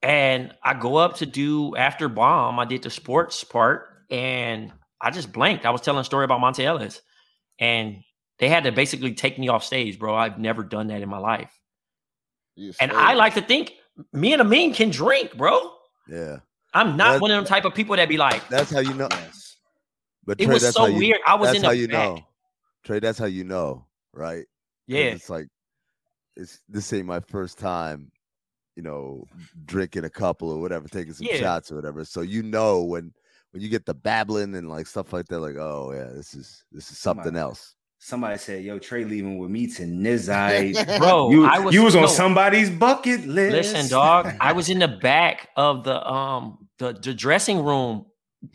and 0.02 0.52
I 0.62 0.74
go 0.74 0.96
up 0.96 1.16
to 1.18 1.26
do 1.26 1.76
after 1.76 2.08
bomb. 2.08 2.58
I 2.58 2.64
did 2.64 2.82
the 2.82 2.90
sports 2.90 3.44
part, 3.44 3.86
and 4.10 4.72
I 5.00 5.10
just 5.12 5.32
blanked. 5.32 5.64
I 5.64 5.70
was 5.70 5.80
telling 5.80 6.00
a 6.00 6.04
story 6.04 6.24
about 6.24 6.40
Monta 6.40 6.64
Ellis, 6.64 7.00
and 7.60 8.02
they 8.40 8.48
had 8.48 8.64
to 8.64 8.72
basically 8.72 9.14
take 9.14 9.38
me 9.38 9.48
off 9.48 9.62
stage, 9.62 9.98
bro. 9.98 10.14
I've 10.16 10.38
never 10.38 10.64
done 10.64 10.88
that 10.88 11.00
in 11.00 11.08
my 11.08 11.18
life, 11.18 11.56
You 12.56 12.72
and 12.80 12.90
straight. 12.90 12.92
I 12.92 13.14
like 13.14 13.34
to 13.34 13.40
think 13.40 13.72
me 14.12 14.32
and 14.32 14.42
Amin 14.42 14.74
can 14.74 14.90
drink, 14.90 15.36
bro. 15.36 15.72
Yeah, 16.08 16.38
I'm 16.74 16.96
not 16.96 17.12
That- 17.14 17.20
one 17.22 17.30
of 17.30 17.36
them 17.36 17.44
type 17.44 17.64
of 17.64 17.72
people 17.74 17.94
that 17.96 18.08
be 18.08 18.16
like, 18.16 18.46
that's 18.48 18.70
how 18.72 18.80
you 18.80 18.94
know. 18.94 19.08
Yes. 19.12 19.56
But 20.24 20.40
it 20.40 20.44
Trey, 20.46 20.54
was 20.54 20.62
that's 20.64 20.74
so 20.76 20.82
how 20.82 20.86
you, 20.88 20.98
weird. 20.98 21.20
I 21.26 21.36
was 21.36 21.48
that's 21.50 21.58
in 21.58 21.64
how 21.64 21.70
the 21.70 21.76
you 21.76 21.88
back. 21.88 22.08
know, 22.08 22.26
Trey. 22.84 22.98
That's 22.98 23.18
how 23.18 23.26
you 23.26 23.44
know, 23.44 23.86
right? 24.12 24.44
Yeah, 24.88 25.00
it's 25.04 25.30
like 25.30 25.46
it's 26.38 26.60
this 26.68 26.92
ain't 26.92 27.06
my 27.06 27.20
first 27.20 27.58
time, 27.58 28.10
you 28.76 28.82
know, 28.82 29.24
drinking 29.66 30.04
a 30.04 30.10
couple 30.10 30.50
or 30.50 30.60
whatever, 30.60 30.88
taking 30.88 31.12
some 31.12 31.26
Yeah. 31.26 31.36
shots 31.38 31.70
or 31.70 31.74
whatever. 31.76 32.04
So 32.04 32.22
you 32.22 32.42
know 32.42 32.82
when 32.84 33.12
when 33.50 33.62
you 33.62 33.68
get 33.68 33.84
the 33.86 33.94
babbling 33.94 34.54
and 34.54 34.68
like 34.70 34.86
stuff 34.86 35.12
like 35.12 35.26
that, 35.28 35.40
like 35.40 35.56
oh 35.56 35.92
yeah, 35.92 36.10
this 36.14 36.34
is 36.34 36.64
this 36.72 36.90
is 36.90 36.98
something 36.98 37.24
Somebody- 37.24 37.40
else. 37.40 37.74
Somebody 38.00 38.38
said, 38.38 38.62
"Yo, 38.62 38.78
Trey 38.78 39.04
leaving 39.04 39.38
with 39.38 39.50
me 39.50 39.66
to 39.66 39.82
Nizai." 39.82 40.72
bro. 40.98 41.30
you, 41.32 41.44
I 41.44 41.58
was 41.58 41.74
you 41.74 41.82
was 41.82 41.96
on 41.96 42.02
no, 42.02 42.06
somebody's 42.08 42.70
bucket 42.70 43.26
list. 43.26 43.74
Listen, 43.74 43.88
dog, 43.90 44.32
I 44.40 44.52
was 44.52 44.70
in 44.70 44.78
the 44.78 44.86
back 44.86 45.48
of 45.56 45.82
the 45.82 46.00
um 46.08 46.68
the, 46.78 46.92
the 46.92 47.12
dressing 47.12 47.64
room, 47.64 48.06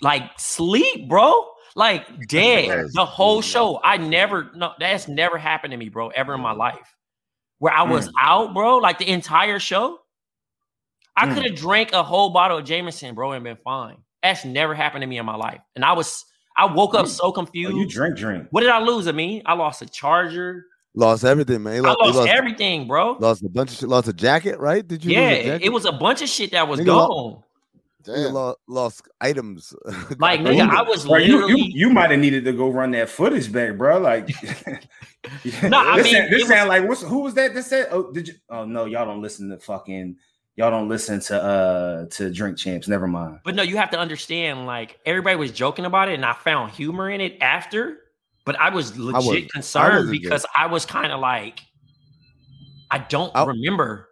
like 0.01 0.23
sleep, 0.37 1.09
bro. 1.09 1.49
Like 1.75 2.27
dead 2.27 2.85
the 2.93 3.03
whole 3.05 3.41
show. 3.41 3.81
I 3.83 3.97
never 3.97 4.49
no, 4.55 4.71
that's 4.79 5.09
never 5.09 5.37
happened 5.37 5.71
to 5.71 5.77
me, 5.77 5.89
bro, 5.89 6.07
ever 6.09 6.35
in 6.35 6.39
my 6.39 6.53
life. 6.53 6.95
Where 7.63 7.71
I 7.73 7.83
was 7.83 8.09
out, 8.19 8.53
bro, 8.53 8.75
like 8.79 8.97
the 8.99 9.07
entire 9.09 9.57
show. 9.57 9.97
I 11.15 11.27
Mm. 11.27 11.33
could 11.33 11.45
have 11.45 11.55
drank 11.55 11.93
a 11.93 12.03
whole 12.03 12.31
bottle 12.31 12.57
of 12.57 12.65
Jameson, 12.65 13.15
bro, 13.15 13.31
and 13.31 13.41
been 13.41 13.55
fine. 13.63 13.95
That's 14.21 14.43
never 14.43 14.73
happened 14.73 15.03
to 15.03 15.07
me 15.07 15.17
in 15.17 15.25
my 15.25 15.37
life. 15.37 15.61
And 15.73 15.85
I 15.85 15.93
was 15.93 16.25
I 16.57 16.65
woke 16.65 16.93
up 16.93 17.05
Mm. 17.05 17.09
so 17.09 17.23
Oh, 17.27 17.31
confused. 17.31 17.73
you 17.77 17.87
drink, 17.87 18.17
drink. 18.17 18.47
what 18.51 18.61
did 18.61 18.69
I 18.69 18.79
lose? 18.79 19.07
I 19.07 19.13
mean, 19.13 19.41
I 19.45 19.53
lost 19.53 19.81
a 19.81 19.85
charger. 19.85 20.65
Lost 20.93 21.23
everything, 21.23 21.63
man. 21.63 21.73
He 21.75 21.79
I 21.79 21.83
lost, 21.83 21.99
lost 22.01 22.15
lost, 22.17 22.29
everything, 22.29 22.85
bro. 22.85 23.13
lost 23.21 23.43
a 23.43 23.49
bunch 23.49 23.71
of 23.71 23.77
shit. 23.77 23.87
Lost 23.87 24.09
a 24.09 24.13
jacket, 24.13 24.59
right? 24.59 24.85
Did 24.85 25.05
you? 25.05 25.13
Yeah, 25.13 25.29
lose 25.29 25.47
a 25.47 25.65
it, 25.65 25.71
was 25.73 25.85
a 25.85 25.93
bunch 25.93 26.21
of 26.21 26.27
shit 26.27 26.51
that 26.51 26.67
was 26.67 26.81
Nigga 26.81 26.85
gone. 26.87 27.09
Nigga 27.09 27.43
Damn. 28.03 28.33
lo- 28.33 28.55
lost 28.67 29.07
items. 29.21 29.73
Like, 30.19 30.43
Bro, 30.43 30.51
nigga, 30.53 30.69
I 30.69 30.81
was 30.83 31.05
bro, 31.05 31.17
you, 31.17 31.33
literally. 31.41 31.61
you, 31.63 31.87
you 31.87 31.89
might 31.89 32.11
have 32.11 32.19
needed 32.19 32.43
to 32.45 32.53
go 32.53 32.69
run 32.69 32.91
that 32.91 33.09
footage 33.09 33.51
back, 33.51 33.77
bro. 33.77 33.97
Like, 33.99 34.27
No, 35.63 35.77
I 35.79 35.97
this 35.97 36.05
mean, 36.05 36.15
sound, 36.15 36.33
this 36.33 36.43
it 36.43 36.47
sound 36.47 36.69
like 36.69 36.87
what's 36.87 37.01
who 37.01 37.19
was 37.19 37.33
that? 37.35 37.53
That 37.53 37.63
said, 37.63 37.87
oh, 37.91 38.11
did 38.11 38.27
you? 38.27 38.33
Oh 38.49 38.65
no, 38.65 38.85
y'all 38.85 39.05
don't 39.05 39.21
listen 39.21 39.49
to 39.49 39.57
fucking. 39.57 40.17
Y'all 40.55 40.69
don't 40.69 40.87
listen 40.87 41.19
to 41.19 41.41
uh 41.41 42.05
to 42.11 42.29
Drink 42.31 42.57
Champs. 42.57 42.87
Never 42.87 43.07
mind. 43.07 43.39
But 43.43 43.55
no, 43.55 43.63
you 43.63 43.77
have 43.77 43.89
to 43.91 43.97
understand, 43.99 44.65
like, 44.67 44.99
everybody 45.05 45.35
was 45.35 45.51
joking 45.51 45.85
about 45.85 46.09
it, 46.09 46.13
and 46.15 46.25
I 46.25 46.33
found 46.33 46.71
humor 46.73 47.09
in 47.09 47.21
it 47.21 47.37
after. 47.41 47.97
But 48.45 48.59
I 48.59 48.69
was 48.69 48.95
legit 48.97 49.15
wasn't- 49.15 49.45
I 49.45 49.47
concerned 49.53 49.93
wasn't 49.95 50.11
because 50.11 50.45
I 50.55 50.67
was 50.67 50.85
kind 50.85 51.11
of 51.13 51.19
like, 51.21 51.61
I 52.91 52.99
don't 52.99 53.31
I- 53.35 53.45
remember. 53.45 54.09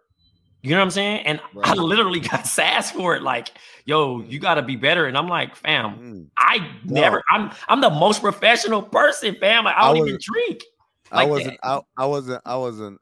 You 0.62 0.70
know 0.70 0.78
what 0.78 0.84
I'm 0.84 0.90
saying? 0.92 1.26
And 1.26 1.40
I 1.64 1.74
literally 1.74 2.20
got 2.32 2.46
sassed 2.46 2.94
for 2.94 3.16
it. 3.16 3.22
Like, 3.22 3.50
yo, 3.84 4.20
you 4.22 4.38
got 4.38 4.54
to 4.54 4.62
be 4.62 4.76
better. 4.76 5.06
And 5.06 5.18
I'm 5.18 5.28
like, 5.28 5.56
fam, 5.56 5.96
Mm. 5.96 6.26
I 6.38 6.68
never. 6.84 7.22
I'm 7.30 7.50
I'm 7.68 7.80
the 7.80 7.90
most 7.90 8.22
professional 8.22 8.80
person, 8.82 9.34
fam. 9.40 9.64
Like, 9.64 9.76
I 9.76 9.82
I 9.82 9.88
don't 9.88 9.96
even 9.98 10.14
was- 10.14 10.24
drink. 10.24 10.62
I 11.10 11.24
wasn't. 11.26 11.58
I, 11.62 11.80
I 11.98 12.06
wasn't. 12.06 12.42
I 12.46 12.56
wasn't. 12.56 12.98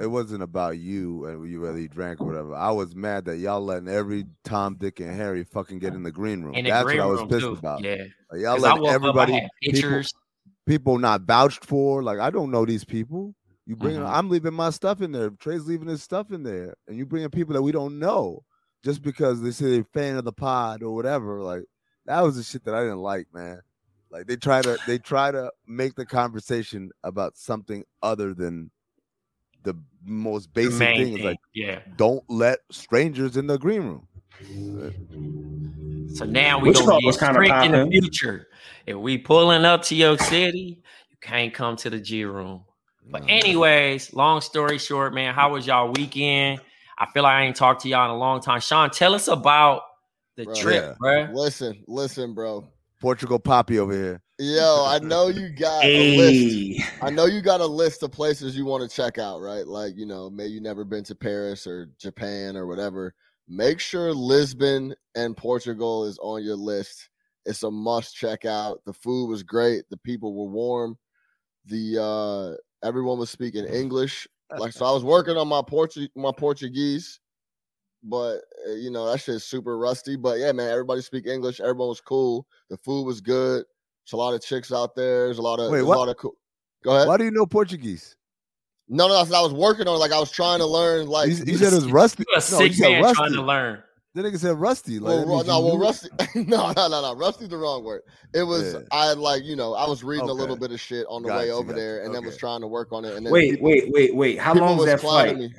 It 0.00 0.06
wasn't 0.06 0.42
about 0.44 0.78
you 0.78 1.26
and 1.26 1.50
you 1.50 1.60
whether 1.60 1.78
you 1.78 1.88
drank 1.88 2.20
or 2.20 2.26
whatever. 2.26 2.54
I 2.54 2.70
was 2.70 2.94
mad 2.94 3.24
that 3.24 3.38
y'all 3.38 3.60
letting 3.60 3.88
every 3.88 4.24
Tom, 4.44 4.76
Dick, 4.78 5.00
and 5.00 5.14
Harry 5.14 5.42
fucking 5.44 5.80
get 5.80 5.94
in 5.94 6.04
the 6.04 6.12
green 6.12 6.42
room. 6.42 6.54
The 6.54 6.62
That's 6.62 6.84
green 6.84 6.98
what 6.98 7.04
I 7.04 7.10
was 7.10 7.20
pissed 7.22 7.40
too. 7.40 7.52
about. 7.54 7.82
Yeah, 7.82 8.04
Like, 8.30 8.40
y'all 8.40 8.64
I 8.64 8.70
letting 8.74 8.86
everybody, 8.86 9.32
up, 9.34 9.38
I 9.38 9.42
had 9.42 9.74
people, 9.74 10.02
people 10.64 10.98
not 10.98 11.22
vouched 11.22 11.64
for. 11.66 12.02
Like 12.04 12.20
I 12.20 12.30
don't 12.30 12.52
know 12.52 12.64
these 12.64 12.84
people. 12.84 13.34
You 13.70 13.76
bring. 13.76 13.98
Mhm. 13.98 14.12
I'm 14.12 14.28
leaving 14.28 14.52
my 14.54 14.70
stuff 14.70 15.00
in 15.00 15.12
there. 15.12 15.30
Trey's 15.30 15.64
leaving 15.64 15.86
his 15.86 16.02
stuff 16.02 16.32
in 16.32 16.42
there, 16.42 16.74
and 16.88 16.96
you 16.96 17.06
bringing 17.06 17.30
people 17.30 17.54
that 17.54 17.62
we 17.62 17.70
don't 17.70 18.00
know 18.00 18.42
just 18.82 19.00
because 19.00 19.42
they 19.42 19.52
say 19.52 19.70
they're 19.70 19.84
fan 19.84 20.16
of 20.16 20.24
the 20.24 20.32
pod 20.32 20.82
or 20.82 20.92
whatever. 20.92 21.40
Like 21.40 21.62
that 22.06 22.20
was 22.20 22.34
the 22.34 22.42
shit 22.42 22.64
that 22.64 22.74
I 22.74 22.80
didn't 22.80 22.98
like, 22.98 23.28
man. 23.32 23.60
Like 24.10 24.26
they 24.26 24.34
try 24.34 24.60
to 24.60 24.76
they 24.88 24.98
try 24.98 25.30
to 25.30 25.52
make 25.68 25.94
the 25.94 26.04
conversation 26.04 26.90
about 27.04 27.36
something 27.36 27.84
other 28.02 28.34
than 28.34 28.72
the 29.62 29.76
most 30.04 30.52
basic 30.52 30.80
main 30.80 31.04
thing. 31.04 31.18
Is 31.18 31.24
like 31.24 31.38
yeah. 31.54 31.78
don't 31.94 32.24
let 32.28 32.58
strangers 32.72 33.36
in 33.36 33.46
the 33.46 33.56
green 33.56 33.82
room. 33.82 34.08
So 36.16 36.24
now 36.24 36.58
we 36.58 36.70
Which 36.70 36.78
gonna 36.78 36.90
part 36.90 37.02
get 37.02 37.06
was 37.06 37.16
kinda 37.18 37.34
strict 37.34 37.64
in 37.66 37.70
the 37.70 37.88
future. 37.88 38.48
If 38.86 38.96
we 38.96 39.16
pulling 39.16 39.64
up 39.64 39.82
to 39.82 39.94
your 39.94 40.18
city, 40.18 40.82
you 41.08 41.16
can't 41.20 41.54
come 41.54 41.76
to 41.76 41.88
the 41.88 42.00
G 42.00 42.24
room. 42.24 42.64
But 43.08 43.24
anyways, 43.28 44.12
long 44.14 44.40
story 44.40 44.78
short, 44.78 45.14
man, 45.14 45.34
how 45.34 45.52
was 45.52 45.66
y'all 45.66 45.92
weekend? 45.92 46.60
I 46.98 47.06
feel 47.12 47.22
like 47.22 47.32
I 47.34 47.44
ain't 47.44 47.56
talked 47.56 47.82
to 47.82 47.88
y'all 47.88 48.04
in 48.04 48.10
a 48.10 48.18
long 48.18 48.40
time. 48.40 48.60
Sean, 48.60 48.90
tell 48.90 49.14
us 49.14 49.26
about 49.28 49.82
the 50.36 50.44
Bro. 50.44 50.54
trip, 50.54 50.84
Yeah. 50.84 50.94
bruh. 51.02 51.34
Listen, 51.34 51.82
listen, 51.88 52.34
bro. 52.34 52.68
Portugal 53.00 53.38
Poppy 53.38 53.78
over 53.78 53.92
here. 53.92 54.22
Yo, 54.38 54.84
I 54.86 54.98
know 54.98 55.28
you 55.28 55.48
got 55.48 55.84
a 55.84 56.02
list. 56.16 56.82
I 57.02 57.10
know 57.10 57.24
you 57.24 57.40
got 57.40 57.62
a 57.62 57.66
list 57.66 58.02
of 58.02 58.12
places 58.12 58.56
you 58.56 58.66
want 58.66 58.88
to 58.88 58.94
check 58.94 59.18
out, 59.18 59.40
right? 59.40 59.66
Like, 59.66 59.94
you 59.96 60.04
know, 60.04 60.28
maybe 60.28 60.52
you 60.52 60.60
never 60.60 60.84
been 60.84 61.04
to 61.04 61.14
Paris 61.14 61.66
or 61.66 61.88
Japan 61.98 62.56
or 62.56 62.66
whatever. 62.66 63.14
Make 63.48 63.80
sure 63.80 64.12
Lisbon 64.12 64.94
and 65.14 65.36
Portugal 65.36 66.04
is 66.04 66.18
on 66.20 66.44
your 66.44 66.56
list. 66.56 67.08
It's 67.46 67.62
a 67.62 67.70
must 67.70 68.14
check 68.14 68.44
out. 68.44 68.80
The 68.84 68.92
food 68.92 69.28
was 69.28 69.42
great. 69.42 69.84
The 69.90 69.96
people 69.96 70.34
were 70.34 70.50
warm. 70.52 70.98
The 71.64 72.02
uh 72.02 72.56
everyone 72.82 73.18
was 73.18 73.30
speaking 73.30 73.64
English. 73.66 74.26
Like 74.58 74.72
so 74.72 74.84
I 74.84 74.90
was 74.90 75.04
working 75.04 75.36
on 75.36 75.46
my 75.48 75.60
Portu- 75.62 76.08
my 76.16 76.32
Portuguese, 76.36 77.20
but 78.02 78.38
uh, 78.68 78.72
you 78.72 78.90
know, 78.90 79.10
that 79.10 79.18
shit's 79.20 79.44
super 79.44 79.78
rusty. 79.78 80.16
But 80.16 80.38
yeah, 80.38 80.50
man, 80.52 80.68
everybody 80.70 81.02
speak 81.02 81.26
English. 81.26 81.60
Everyone 81.60 81.88
was 81.88 82.00
cool. 82.00 82.46
The 82.68 82.76
food 82.78 83.04
was 83.04 83.20
good. 83.20 83.64
There's 84.04 84.12
a 84.12 84.16
lot 84.16 84.34
of 84.34 84.42
chicks 84.42 84.72
out 84.72 84.96
there. 84.96 85.26
There's 85.26 85.38
a 85.38 85.42
lot 85.42 85.60
of 85.60 85.70
Wait, 85.70 85.82
what? 85.82 85.96
a 85.96 85.98
lot 85.98 86.08
of 86.08 86.16
cool. 86.16 86.34
Go 86.82 86.96
ahead. 86.96 87.06
Why 87.06 87.16
do 87.16 87.24
you 87.24 87.30
know 87.30 87.46
Portuguese? 87.46 88.16
No, 88.88 89.06
no, 89.06 89.14
that's 89.14 89.30
what 89.30 89.38
I 89.38 89.42
was 89.42 89.52
working 89.54 89.86
on. 89.86 90.00
Like 90.00 90.10
I 90.10 90.18
was 90.18 90.32
trying 90.32 90.58
to 90.58 90.66
learn. 90.66 91.06
Like 91.06 91.28
You, 91.28 91.36
you 91.44 91.56
said 91.58 91.72
it 91.72 91.76
was 91.76 91.86
rusty. 91.92 92.24
You 92.26 92.34
a 92.34 92.38
No, 92.38 92.40
sick 92.40 92.68
you 92.68 92.72
said 92.74 92.90
man 92.90 93.02
rusty. 93.04 93.14
trying 93.16 93.32
to 93.34 93.42
learn. 93.42 93.82
The 94.14 94.22
nigga 94.22 94.38
said 94.38 94.56
rusty. 94.58 94.98
Like, 94.98 95.08
well, 95.08 95.18
that 95.18 95.26
ru- 95.26 95.34
means 95.36 95.46
no, 95.46 95.60
well, 95.60 95.78
rusty. 95.78 96.08
no, 96.34 96.72
no, 96.72 96.88
no, 96.88 97.00
no. 97.02 97.14
Rusty's 97.14 97.48
the 97.48 97.56
wrong 97.56 97.84
word. 97.84 98.02
It 98.34 98.42
was 98.42 98.72
Yeah. 98.74 98.80
I 98.90 99.12
like 99.12 99.44
you 99.44 99.54
know 99.56 99.74
I 99.74 99.88
was 99.88 100.02
reading 100.02 100.28
a 100.28 100.32
little 100.32 100.56
bit 100.56 100.72
of 100.72 100.80
shit 100.80 101.06
on 101.08 101.22
the 101.22 101.28
Gotcha, 101.28 101.38
way 101.46 101.50
over 101.52 101.72
gotcha. 101.72 101.80
there, 101.80 102.04
and 102.04 102.12
then 102.14 102.24
was 102.24 102.36
trying 102.36 102.60
to 102.62 102.66
work 102.66 102.92
on 102.92 103.04
it. 103.04 103.14
And 103.14 103.24
then 103.24 103.32
wait, 103.32 103.52
people- 103.52 103.68
wait, 103.68 103.84
wait, 103.92 104.16
wait. 104.16 104.38
How 104.38 104.52
long 104.54 104.76
was 104.76 104.86
was 104.86 104.86
that 104.86 105.00
clowning 105.00 105.36
flight? 105.36 105.50
me. 105.50 105.54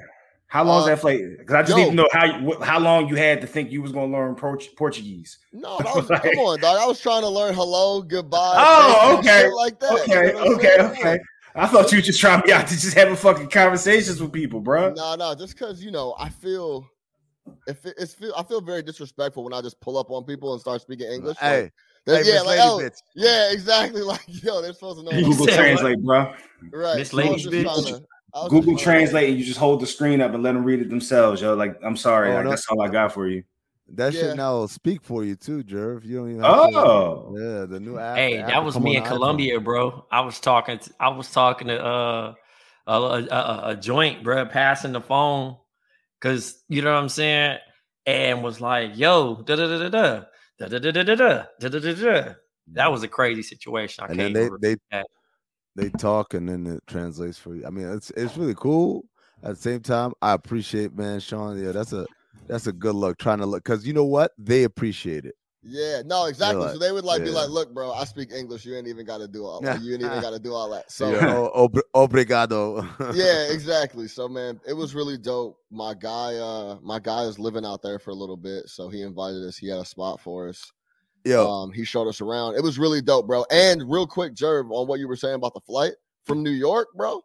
How 0.47 0.65
long 0.65 0.79
was 0.81 0.83
Uh, 0.83 0.89
that 0.89 0.99
flight? 0.99 1.21
Because 1.39 1.55
I 1.55 1.61
just 1.61 1.77
yo. 1.77 1.77
need 1.77 1.89
to 1.91 1.95
know 1.95 2.07
how 2.11 2.61
how 2.61 2.79
long 2.79 3.07
you 3.07 3.15
had 3.15 3.39
to 3.39 3.47
think 3.47 3.71
you 3.71 3.81
was 3.81 3.93
gonna 3.93 4.11
learn 4.11 4.35
Portuguese. 4.35 5.37
No, 5.53 5.77
that 5.79 5.95
was, 5.95 6.09
Like- 6.09 6.23
come 6.23 6.33
on, 6.39 6.59
dog. 6.59 6.77
I 6.77 6.85
was 6.85 6.99
trying 6.99 7.21
to 7.21 7.29
learn 7.29 7.53
hello, 7.53 8.01
goodbye. 8.01 8.55
Oh, 8.57 9.15
okay. 9.19 9.43
shit 9.43 9.53
like 9.53 9.79
that. 9.79 9.91
you 9.91 10.13
Okay, 10.13 10.33
know 10.33 10.43
what 10.45 10.55
okay, 10.57 10.75
saying? 10.77 10.91
okay. 10.91 11.19
I 11.55 11.67
thought 11.67 11.89
you 11.93 11.99
were 11.99 12.01
just 12.01 12.19
trying 12.19 12.41
me 12.45 12.51
out 12.51 12.67
to 12.67 12.73
just 12.77 12.95
having 12.95 13.15
fucking 13.15 13.49
conversations 13.49 14.21
with 14.21 14.31
people, 14.33 14.59
bro. 14.59 14.93
No, 14.93 15.15
no, 15.15 15.35
just 15.35 15.53
because 15.57 15.81
you 15.83 15.91
know, 15.91 16.15
I 16.19 16.27
feel 16.29 16.85
if 17.67 17.85
it, 17.85 17.95
it's 17.97 18.13
feel 18.13 18.33
I 18.37 18.43
feel 18.43 18.61
very 18.61 18.83
disrespectful 18.83 19.43
when 19.43 19.53
I 19.53 19.61
just 19.61 19.79
pull 19.81 19.97
up 19.97 20.09
on 20.11 20.23
people 20.23 20.51
and 20.53 20.61
start 20.61 20.81
speaking 20.81 21.07
English. 21.11 21.37
like, 21.41 21.51
Hey, 21.51 21.71
they're- 22.05 22.23
hey, 22.23 22.29
yeah, 22.29 22.33
Miss 22.35 22.45
like 22.45 22.59
Lady 22.59 22.61
oh, 22.69 22.77
bitch. 22.79 22.97
yeah, 23.15 23.51
exactly. 23.51 24.01
Like 24.11 24.21
yo, 24.27 24.61
they're 24.61 24.73
supposed 24.73 24.99
to 24.99 25.03
know. 25.05 25.11
Google 25.11 25.45
said 25.45 25.47
what? 25.47 25.55
Translate, 25.55 26.03
bro. 26.03 26.33
Right. 26.73 26.97
Miss 26.97 27.09
so 27.11 27.19
I 27.19 27.29
was 27.29 27.29
Lady 27.29 27.35
just 27.35 27.47
bitch. 27.47 27.63
to- 27.63 27.69
I 27.69 27.73
was 27.75 27.85
just 27.85 28.49
Google 28.51 28.61
trying 28.63 28.77
to- 28.77 28.83
Translate 28.83 29.29
and 29.29 29.37
you 29.39 29.43
just 29.45 29.59
hold 29.59 29.81
the 29.81 29.87
screen 29.87 30.21
up 30.21 30.33
and 30.33 30.41
let 30.43 30.53
them 30.53 30.63
read 30.63 30.79
it 30.81 30.89
themselves, 30.89 31.41
yo. 31.41 31.53
Like, 31.53 31.77
I'm 31.83 31.97
sorry, 31.97 32.31
Oh, 32.31 32.35
like, 32.35 32.47
that's 32.47 32.65
all 32.69 32.81
I 32.81 32.87
got 32.87 33.11
for 33.13 33.27
you. 33.27 33.43
That 33.93 34.13
Yeah. 34.13 34.21
shit 34.21 34.37
now 34.37 34.53
will 34.53 34.67
speak 34.69 35.01
for 35.03 35.25
you 35.25 35.35
too, 35.35 35.63
Jerv. 35.63 36.05
You 36.05 36.17
don't 36.19 36.29
even. 36.31 36.43
Have 36.43 36.69
to- 36.71 36.77
Oh, 36.77 37.35
yeah, 37.37 37.65
the 37.65 37.79
new 37.81 37.97
app. 37.99 38.15
Hey, 38.15 38.35
the 38.37 38.43
app 38.43 38.47
that 38.47 38.63
was 38.63 38.79
me 38.79 38.95
in 38.95 39.03
the 39.03 39.09
iPhone. 39.09 39.11
Colombia, 39.13 39.59
bro. 39.59 40.05
I 40.09 40.21
was 40.21 40.39
talking. 40.39 40.79
To, 40.79 40.91
I 40.97 41.09
was 41.09 41.29
talking 41.29 41.67
to 41.67 41.83
uh 41.83 42.33
a, 42.87 42.93
a, 42.93 43.25
a, 43.25 43.61
a 43.71 43.75
joint, 43.75 44.23
bro, 44.23 44.45
passing 44.45 44.93
the 44.93 45.01
phone, 45.01 45.57
cause 46.21 46.63
you 46.69 46.81
know 46.81 46.93
what 46.93 47.01
I'm 47.01 47.09
saying, 47.09 47.57
and 48.05 48.43
was 48.43 48.61
like, 48.61 48.97
"Yo, 48.97 49.41
da 49.43 49.55
da 49.55 49.67
da 49.67 49.89
da 49.89 49.89
da 49.89 50.23
da 50.59 50.67
da 50.67 50.79
da 50.79 50.91
da 50.91 51.03
da 51.03 51.15
da 51.15 51.43
da 51.59 51.69
da 51.69 51.79
da 51.79 51.93
da." 51.93 52.33
That 52.73 52.91
was 52.91 53.03
a 53.03 53.07
crazy 53.07 53.43
situation. 53.43 54.03
I 54.03 54.07
and 54.07 54.17
can't. 54.17 54.33
then 54.33 54.49
they 54.61 54.69
they 54.69 54.75
that. 54.91 55.07
they 55.75 55.89
talk 55.89 56.33
and 56.33 56.47
then 56.47 56.67
it 56.67 56.81
translates 56.87 57.37
for 57.37 57.55
you. 57.55 57.65
I 57.65 57.69
mean, 57.69 57.87
it's 57.87 58.11
it's 58.11 58.37
really 58.37 58.55
cool. 58.55 59.05
At 59.43 59.55
the 59.55 59.61
same 59.61 59.81
time, 59.81 60.13
I 60.21 60.33
appreciate, 60.33 60.95
man, 60.95 61.19
Sean. 61.19 61.61
Yeah, 61.61 61.71
that's 61.71 61.93
a 61.93 62.05
that's 62.47 62.67
a 62.67 62.71
good 62.71 62.95
look. 62.95 63.17
Trying 63.17 63.39
to 63.39 63.45
look 63.45 63.63
because 63.63 63.85
you 63.85 63.93
know 63.93 64.05
what 64.05 64.31
they 64.37 64.63
appreciate 64.63 65.25
it. 65.25 65.35
Yeah, 65.63 66.01
no, 66.05 66.25
exactly. 66.25 66.63
like- 66.63 66.73
so 66.73 66.79
they 66.79 66.91
would 66.91 67.03
like 67.03 67.23
be 67.23 67.29
like, 67.29 67.49
"Look, 67.49 67.71
bro, 67.73 67.91
I 67.91 68.03
speak 68.05 68.31
English. 68.31 68.65
You 68.65 68.75
ain't 68.75 68.87
even 68.87 69.05
got 69.05 69.19
to 69.19 69.27
do 69.27 69.45
all. 69.45 69.61
Like, 69.61 69.79
you 69.81 69.93
ain't 69.93 70.01
even 70.03 70.19
got 70.19 70.31
to 70.31 70.39
do 70.39 70.53
all 70.53 70.69
that." 70.71 70.91
So 70.91 71.11
Yeah, 71.11 71.37
ob- 71.37 71.77
obrigado. 71.93 72.83
yeah, 73.15 73.43
exactly. 73.53 74.07
So 74.07 74.27
man, 74.27 74.59
it 74.67 74.73
was 74.73 74.95
really 74.95 75.17
dope. 75.19 75.59
My 75.69 75.93
guy, 75.93 76.35
uh, 76.37 76.77
my 76.81 76.97
guy 76.99 77.23
is 77.25 77.37
living 77.37 77.63
out 77.65 77.83
there 77.83 77.99
for 77.99 78.09
a 78.09 78.15
little 78.15 78.37
bit, 78.37 78.69
so 78.69 78.89
he 78.89 79.03
invited 79.03 79.43
us. 79.45 79.55
He 79.55 79.67
had 79.67 79.77
a 79.79 79.85
spot 79.85 80.19
for 80.19 80.49
us. 80.49 80.71
Yeah, 81.25 81.45
Um, 81.47 81.71
he 81.71 81.85
showed 81.85 82.07
us 82.07 82.19
around. 82.21 82.55
It 82.55 82.63
was 82.63 82.79
really 82.79 82.99
dope, 82.99 83.27
bro. 83.27 83.45
And 83.51 83.87
real 83.87 84.07
quick, 84.07 84.33
Jerv, 84.33 84.71
on 84.71 84.87
what 84.87 84.99
you 84.99 85.07
were 85.07 85.15
saying 85.15 85.35
about 85.35 85.53
the 85.53 85.61
flight 85.61 85.93
from 86.25 86.41
New 86.41 86.49
York, 86.49 86.87
bro. 86.95 87.21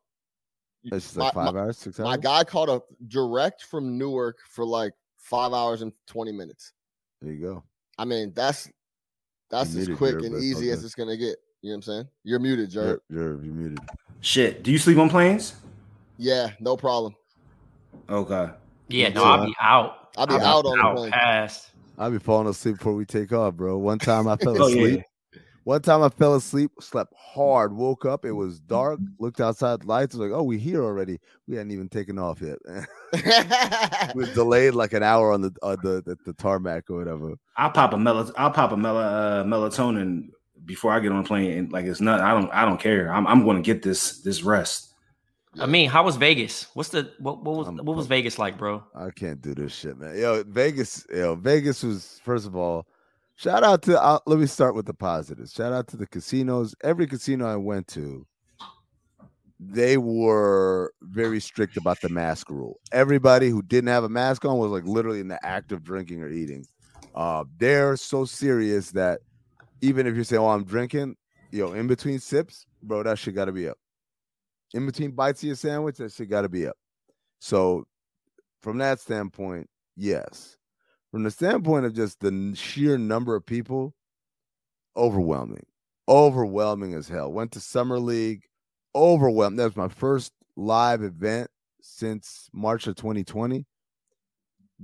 it's 0.85 1.07
just 1.07 1.16
my- 1.16 1.25
like 1.25 1.33
five 1.35 1.55
my- 1.55 1.61
hours, 1.62 1.78
six 1.78 1.99
hours. 1.99 2.05
My 2.05 2.16
guy 2.19 2.45
caught 2.45 2.69
a 2.69 2.83
direct 3.09 3.62
from 3.62 3.97
Newark 3.97 4.37
for 4.50 4.66
like 4.66 4.93
five 5.16 5.55
hours 5.55 5.81
and 5.81 5.90
twenty 6.07 6.33
minutes. 6.33 6.75
There 7.23 7.33
you 7.33 7.40
go. 7.40 7.64
I 7.99 8.05
mean, 8.05 8.33
that's 8.35 8.69
that's 9.50 9.75
You 9.75 9.83
as 9.83 9.88
muted, 9.88 9.97
quick 9.99 10.15
Jerv, 10.17 10.26
and 10.26 10.35
but 10.35 10.43
easy 10.43 10.69
all 10.69 10.75
as 10.75 10.85
it's 10.85 10.95
gonna 10.95 11.17
get. 11.17 11.37
You 11.62 11.71
know 11.71 11.76
what 11.76 11.76
I'm 11.76 11.83
saying? 11.83 12.09
You're 12.25 12.38
muted, 12.38 12.71
Jerv. 12.71 13.00
You're, 13.09 13.23
you're, 13.23 13.45
you're 13.45 13.55
muted. 13.55 13.81
Shit. 14.21 14.62
Do 14.62 14.71
you 14.73 14.79
sleep 14.79 14.99
on 14.99 15.09
planes? 15.09 15.55
Yeah, 16.19 16.50
no 16.61 16.76
problem. 16.76 17.15
Okay. 18.09 18.50
Yeah, 18.88 19.09
no, 19.11 19.25
I'll 19.25 19.47
be 19.47 19.55
out. 19.61 20.11
I'll 20.17 20.26
be 20.26 20.35
I'll 20.35 20.59
out 20.59 20.67
on 20.67 20.79
the 20.79 21.00
plane. 21.00 21.12
past. 21.12 21.71
I'll 21.99 22.11
be 22.11 22.19
falling 22.19 22.49
asleep 22.49 22.79
before 22.79 22.95
we 22.95 23.05
take 23.05 23.33
off, 23.33 23.55
bro. 23.55 23.79
One 23.79 23.99
time 23.99 24.29
I 24.29 24.37
fell 24.37 24.57
Oh, 24.62 24.69
yeah. 24.69 25.03
Asleep. 25.67 25.73
One 25.73 25.83
time 25.83 26.03
I 26.03 26.09
fell 26.09 26.35
asleep, 26.35 26.71
slept 26.81 27.13
hard, 27.17 27.75
woke 27.75 28.05
up. 28.05 28.25
It 28.25 28.33
was 28.33 28.61
dark. 28.61 29.01
Looked 29.19 29.41
outside, 29.41 29.85
lights. 29.85 30.15
Was 30.15 30.29
like, 30.29 30.39
"Oh, 30.39 30.43
we 30.43 30.59
here 30.59 30.85
already. 30.85 31.19
We 31.47 31.57
hadn't 31.57 31.73
even 31.73 31.89
taken 31.89 32.19
off 32.19 32.41
yet." 32.41 32.59
we 34.15 34.21
was 34.21 34.33
delayed 34.35 34.75
like 34.75 34.93
an 34.93 35.03
hour 35.03 35.33
on 35.33 35.43
the 35.43 35.53
uh, 35.63 35.77
the, 35.83 36.03
the 36.03 36.17
the 36.25 36.33
tarmac 36.35 36.91
or 36.91 36.99
whatever. 36.99 37.35
I'll 37.57 37.71
pop 37.71 37.93
a 37.93 37.99
mel- 37.99 38.33
I'll 38.37 38.51
pop 38.51 38.73
a 38.73 38.77
mel- 38.77 38.99
uh, 38.99 39.45
melatonin 39.45 40.29
before 40.65 40.93
I 40.93 41.01
get 41.01 41.13
on 41.13 41.21
a 41.21 41.25
plane. 41.25 41.59
And 41.59 41.73
like 41.73 41.85
it's 41.85 42.01
not. 42.01 42.21
I 42.21 42.33
don't. 42.33 42.51
I 42.53 42.65
don't 42.65 42.81
care. 42.81 43.13
I'm. 43.13 43.27
I'm 43.27 43.45
going 43.45 43.57
to 43.57 43.63
get 43.63 43.83
this. 43.83 44.21
This 44.21 44.43
rest. 44.43 44.93
I 45.59 45.65
mean, 45.65 45.89
how 45.89 46.05
was 46.05 46.17
Vegas? 46.17 46.67
What's 46.75 46.91
the 46.91 47.13
what? 47.19 47.43
What 47.43 47.57
was 47.57 47.69
I'm 47.69 47.79
what 47.79 47.97
was. 47.97 48.07
Vegas 48.07 48.39
like, 48.39 48.59
bro? 48.59 48.85
I 48.95 49.11
can't 49.11 49.41
do 49.41 49.55
this 49.55 49.75
shit, 49.75 49.99
man. 49.99 50.19
Yo, 50.19 50.45
Vegas. 50.45 51.07
Yo, 51.13 51.35
Vegas 51.35 51.83
was 51.83 52.21
first 52.23 52.47
of 52.47 52.57
all. 52.57 52.87
Shout 53.37 53.62
out 53.62 53.83
to. 53.83 54.02
Uh, 54.02 54.19
let 54.26 54.38
me 54.38 54.47
start 54.47 54.75
with 54.75 54.87
the 54.87 54.95
positives. 54.95 55.52
Shout 55.52 55.73
out 55.73 55.88
to 55.88 55.99
the 55.99 56.07
casinos. 56.07 56.75
Every 56.83 57.07
casino 57.07 57.47
I 57.47 57.57
went 57.57 57.87
to, 57.88 58.26
they 59.61 59.99
were 59.99 60.93
very 61.02 61.38
strict 61.40 61.76
about 61.76 62.00
the 62.00 62.09
mask 62.09 62.49
rule. 62.49 62.81
Everybody 62.93 63.50
who 63.50 63.61
didn't 63.61 63.88
have 63.88 64.05
a 64.05 64.09
mask 64.09 64.47
on 64.47 64.57
was 64.57 64.71
like 64.71 64.85
literally 64.85 65.21
in 65.21 65.28
the 65.28 65.45
act 65.45 65.71
of 65.71 65.85
drinking 65.85 66.23
or 66.23 66.31
eating. 66.31 66.64
Uh, 67.14 67.45
they're 67.59 67.97
so 67.99 68.25
serious 68.25 68.90
that 68.93 69.21
even 69.83 70.07
if 70.07 70.14
you're 70.14 70.25
saying, 70.25 70.40
"Oh, 70.40 70.49
I'm 70.49 70.64
drinking," 70.64 71.16
yo, 71.50 71.73
in 71.73 71.87
between 71.87 72.21
sips, 72.21 72.64
bro, 72.83 73.02
that 73.02 73.19
shit 73.19 73.35
got 73.35 73.47
to 73.47 73.52
be 73.52 73.69
up. 73.69 73.76
In 74.73 74.87
between 74.87 75.11
bites 75.11 75.43
of 75.43 75.49
your 75.49 75.57
sandwich, 75.57 75.99
that 75.99 76.12
shit 76.12 76.31
got 76.31 76.43
to 76.43 76.49
be 76.49 76.66
up. 76.66 76.76
So, 77.38 77.87
from 78.62 78.78
that 78.78 78.99
standpoint, 78.99 79.69
yes. 79.95 80.57
From 81.17 81.23
the 81.23 81.31
standpoint 81.31 81.87
of 81.87 81.95
just 81.95 82.21
the 82.21 82.53
sheer 82.55 82.99
number 82.99 83.35
of 83.35 83.47
people, 83.47 83.95
overwhelming, 84.99 85.65
overwhelming 86.07 86.93
as 86.93 87.09
hell. 87.09 87.33
Went 87.33 87.53
to 87.53 87.61
summer 87.61 87.99
league, 87.99 88.43
overwhelmed. 88.95 89.59
That 89.59 89.65
was 89.65 89.77
my 89.77 89.89
first 89.89 90.33
live 90.57 91.03
event 91.03 91.49
since 91.81 92.51
March 92.53 92.87
of 92.87 92.97
2020. 92.97 93.65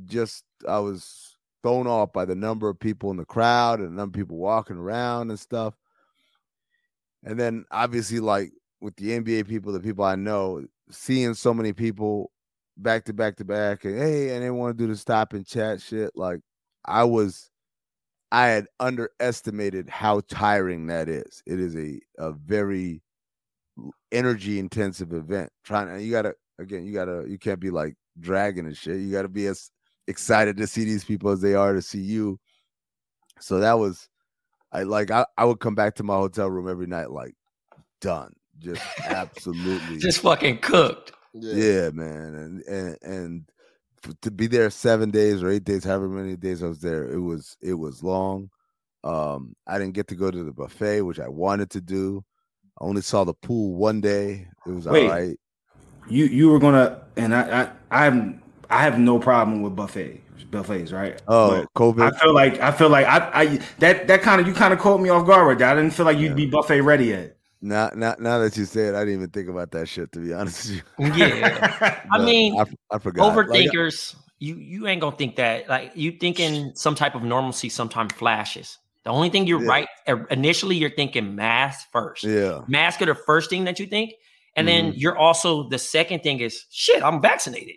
Just 0.07 0.45
I 0.67 0.79
was 0.79 1.37
thrown 1.63 1.87
off 1.87 2.15
by 2.15 2.25
the 2.25 2.35
number 2.35 2.67
of 2.71 2.81
people 2.81 3.11
in 3.11 3.19
the 3.19 3.27
crowd 3.27 3.81
and 3.81 3.89
the 3.89 3.95
number 3.95 4.19
of 4.19 4.25
people 4.25 4.39
walking 4.39 4.79
around 4.79 5.29
and 5.29 5.39
stuff. 5.39 5.75
And 7.23 7.39
then 7.39 7.67
obviously, 7.71 8.21
like 8.21 8.53
with 8.81 8.97
the 8.97 9.21
NBA 9.21 9.49
people, 9.49 9.71
the 9.71 9.81
people 9.81 10.07
I 10.07 10.15
know, 10.15 10.65
seeing 10.91 11.35
so 11.35 11.53
many 11.53 11.75
people 11.75 12.33
back 12.77 13.05
to 13.05 13.13
back 13.13 13.37
to 13.37 13.45
back, 13.45 13.85
and 13.85 13.99
hey, 13.99 14.35
and 14.35 14.43
they 14.43 14.51
want 14.51 14.77
to 14.77 14.85
do 14.85 14.91
the 14.91 14.97
stop 14.97 15.33
and 15.33 15.47
chat 15.47 15.81
shit. 15.81 16.11
Like 16.15 16.41
I 16.85 17.05
was, 17.05 17.51
I 18.31 18.47
had 18.47 18.67
underestimated 18.81 19.89
how 19.89 20.21
tiring 20.29 20.87
that 20.87 21.09
is. 21.09 21.43
It 21.47 21.61
is 21.61 21.77
a 21.77 22.01
a 22.19 22.33
very 22.33 23.03
energy 24.11 24.59
intensive 24.59 25.13
event. 25.13 25.51
Trying 25.65 25.89
to, 25.89 26.03
you 26.03 26.13
gotta 26.13 26.35
again, 26.59 26.85
you 26.85 26.93
gotta, 26.93 27.25
you 27.29 27.39
can't 27.39 27.61
be 27.61 27.71
like 27.71 27.95
dragging 28.21 28.67
and 28.67 28.77
shit. 28.77 29.01
You 29.01 29.13
gotta 29.13 29.29
be 29.29 29.47
as 29.47 29.71
excited 30.09 30.57
to 30.57 30.67
see 30.67 30.85
these 30.85 31.05
people 31.05 31.31
as 31.31 31.41
they 31.41 31.55
are 31.55 31.73
to 31.73 31.83
see 31.83 32.01
you. 32.01 32.39
So 33.41 33.59
that 33.61 33.79
was, 33.79 34.09
I 34.73 34.85
like, 34.85 35.11
I, 35.11 35.27
I 35.37 35.45
would 35.45 35.61
come 35.61 35.75
back 35.75 35.97
to 35.97 36.03
my 36.03 36.15
hotel 36.15 36.51
room 36.51 36.69
every 36.69 36.87
night, 36.87 37.11
like 37.11 37.35
done, 38.01 38.33
just 38.59 38.83
absolutely, 39.05 39.99
Just 39.99 40.21
fucking 40.21 40.59
cooked. 40.59 41.13
Yeah. 41.35 41.55
yeah, 41.55 41.91
man, 41.91 42.35
and 42.35 42.63
and 42.65 42.99
and 43.03 43.45
to 44.21 44.31
be 44.31 44.47
there 44.49 44.69
seven 44.71 45.11
days 45.11 45.43
or 45.43 45.49
eight 45.49 45.65
days, 45.65 45.85
however 45.85 46.09
many 46.09 46.37
days 46.37 46.63
I 46.63 46.67
was 46.67 46.81
there, 46.81 47.09
it 47.11 47.21
was 47.21 47.57
it 47.63 47.75
was 47.75 48.03
long. 48.03 48.51
Um, 49.05 49.57
I 49.67 49.79
didn't 49.79 49.95
get 49.95 50.09
to 50.09 50.15
go 50.15 50.31
to 50.31 50.45
the 50.45 50.53
buffet, 50.53 51.03
which 51.03 51.19
I 51.21 51.29
wanted 51.29 51.71
to 51.71 51.81
do. 51.81 52.25
I 52.81 52.85
only 52.85 53.03
saw 53.03 53.25
the 53.25 53.35
pool 53.35 53.75
one 53.75 54.01
day. 54.01 54.47
It 54.67 54.71
was 54.73 54.87
Wait. 54.87 55.05
all 55.07 55.11
right. 55.11 55.37
You. 56.09 56.25
You 56.27 56.51
were 56.51 56.59
gonna. 56.59 57.03
And 57.17 57.35
I. 57.35 57.63
I. 57.63 57.71
I 57.91 58.05
have. 58.05 58.35
I 58.71 58.83
have 58.83 58.99
no 58.99 59.19
problem 59.19 59.63
with 59.63 59.77
buffet 59.77 60.21
buffets. 60.51 60.93
Right. 60.93 61.21
Oh, 61.29 61.61
But 61.63 61.73
COVID. 61.75 62.13
I 62.13 62.19
feel 62.19 62.35
like. 62.35 62.61
I 62.61 62.73
feel 62.73 62.89
like. 62.89 63.07
I. 63.07 63.31
I. 63.33 63.61
That. 63.79 64.07
That 64.09 64.23
kind 64.23 64.41
of. 64.41 64.47
You 64.47 64.53
kind 64.55 64.73
of 64.73 64.79
caught 64.81 65.01
me 65.01 65.09
off 65.11 65.27
guard 65.27 65.47
with 65.49 65.59
that. 65.61 65.77
I 65.77 65.81
didn't 65.81 65.95
feel 65.95 66.07
like 66.07 66.19
you'd 66.19 66.31
Yeah. 66.31 66.35
be 66.35 66.47
buffet 66.47 66.81
ready 66.81 67.07
yet. 67.07 67.37
Now, 67.63 67.91
now, 67.95 68.17
now 68.19 68.39
that 68.41 68.57
you 68.57 68.65
say 68.67 68.89
it, 68.89 68.95
I 68.95 69.01
didn't 69.01 69.15
even 69.15 69.31
think 69.31 69.49
about 69.49 69.71
that 69.71 69.89
shit. 69.89 70.11
To 70.13 70.19
be 70.19 70.35
honest 70.35 70.83
with 70.99 71.17
you, 71.17 71.25
Yeah. 71.27 72.01
I 72.13 72.19
mean, 72.19 72.59
I, 72.59 72.65
I 72.91 72.99
forgot. 72.99 73.35
Like, 73.37 73.47
Overthinkers, 73.71 74.15
you 74.41 74.57
you 74.57 74.87
ain't 74.89 75.01
gonna 75.01 75.17
think 75.17 75.37
that. 75.37 75.69
Like 75.69 75.93
you 75.95 76.13
thinking 76.13 76.73
some 76.75 76.95
type 76.95 77.15
of 77.15 77.23
normalcy 77.23 77.69
sometimes 77.69 78.13
flashes. 78.13 78.79
The 79.05 79.11
only 79.11 79.31
thing 79.31 79.47
you're 79.47 79.63
Yeah. 79.63 79.69
right 79.71 79.89
uh, 80.09 80.17
initially, 80.31 80.77
you're 80.77 80.91
thinking 80.91 81.35
mask 81.35 81.87
first. 81.93 82.25
yeah, 82.25 82.61
Mask 82.69 83.01
are 83.03 83.07
the 83.07 83.15
first 83.15 83.49
thing 83.51 83.65
that 83.65 83.79
you 83.79 83.87
think, 83.87 84.13
and 84.57 84.67
then 84.69 84.87
Mm-hmm. 84.91 84.99
you're 84.99 85.17
also 85.17 85.69
the 85.69 85.79
second 85.79 86.21
thing 86.23 86.41
is 86.41 86.67
shit. 86.71 87.03
I'm 87.03 87.21
vaccinated. 87.23 87.77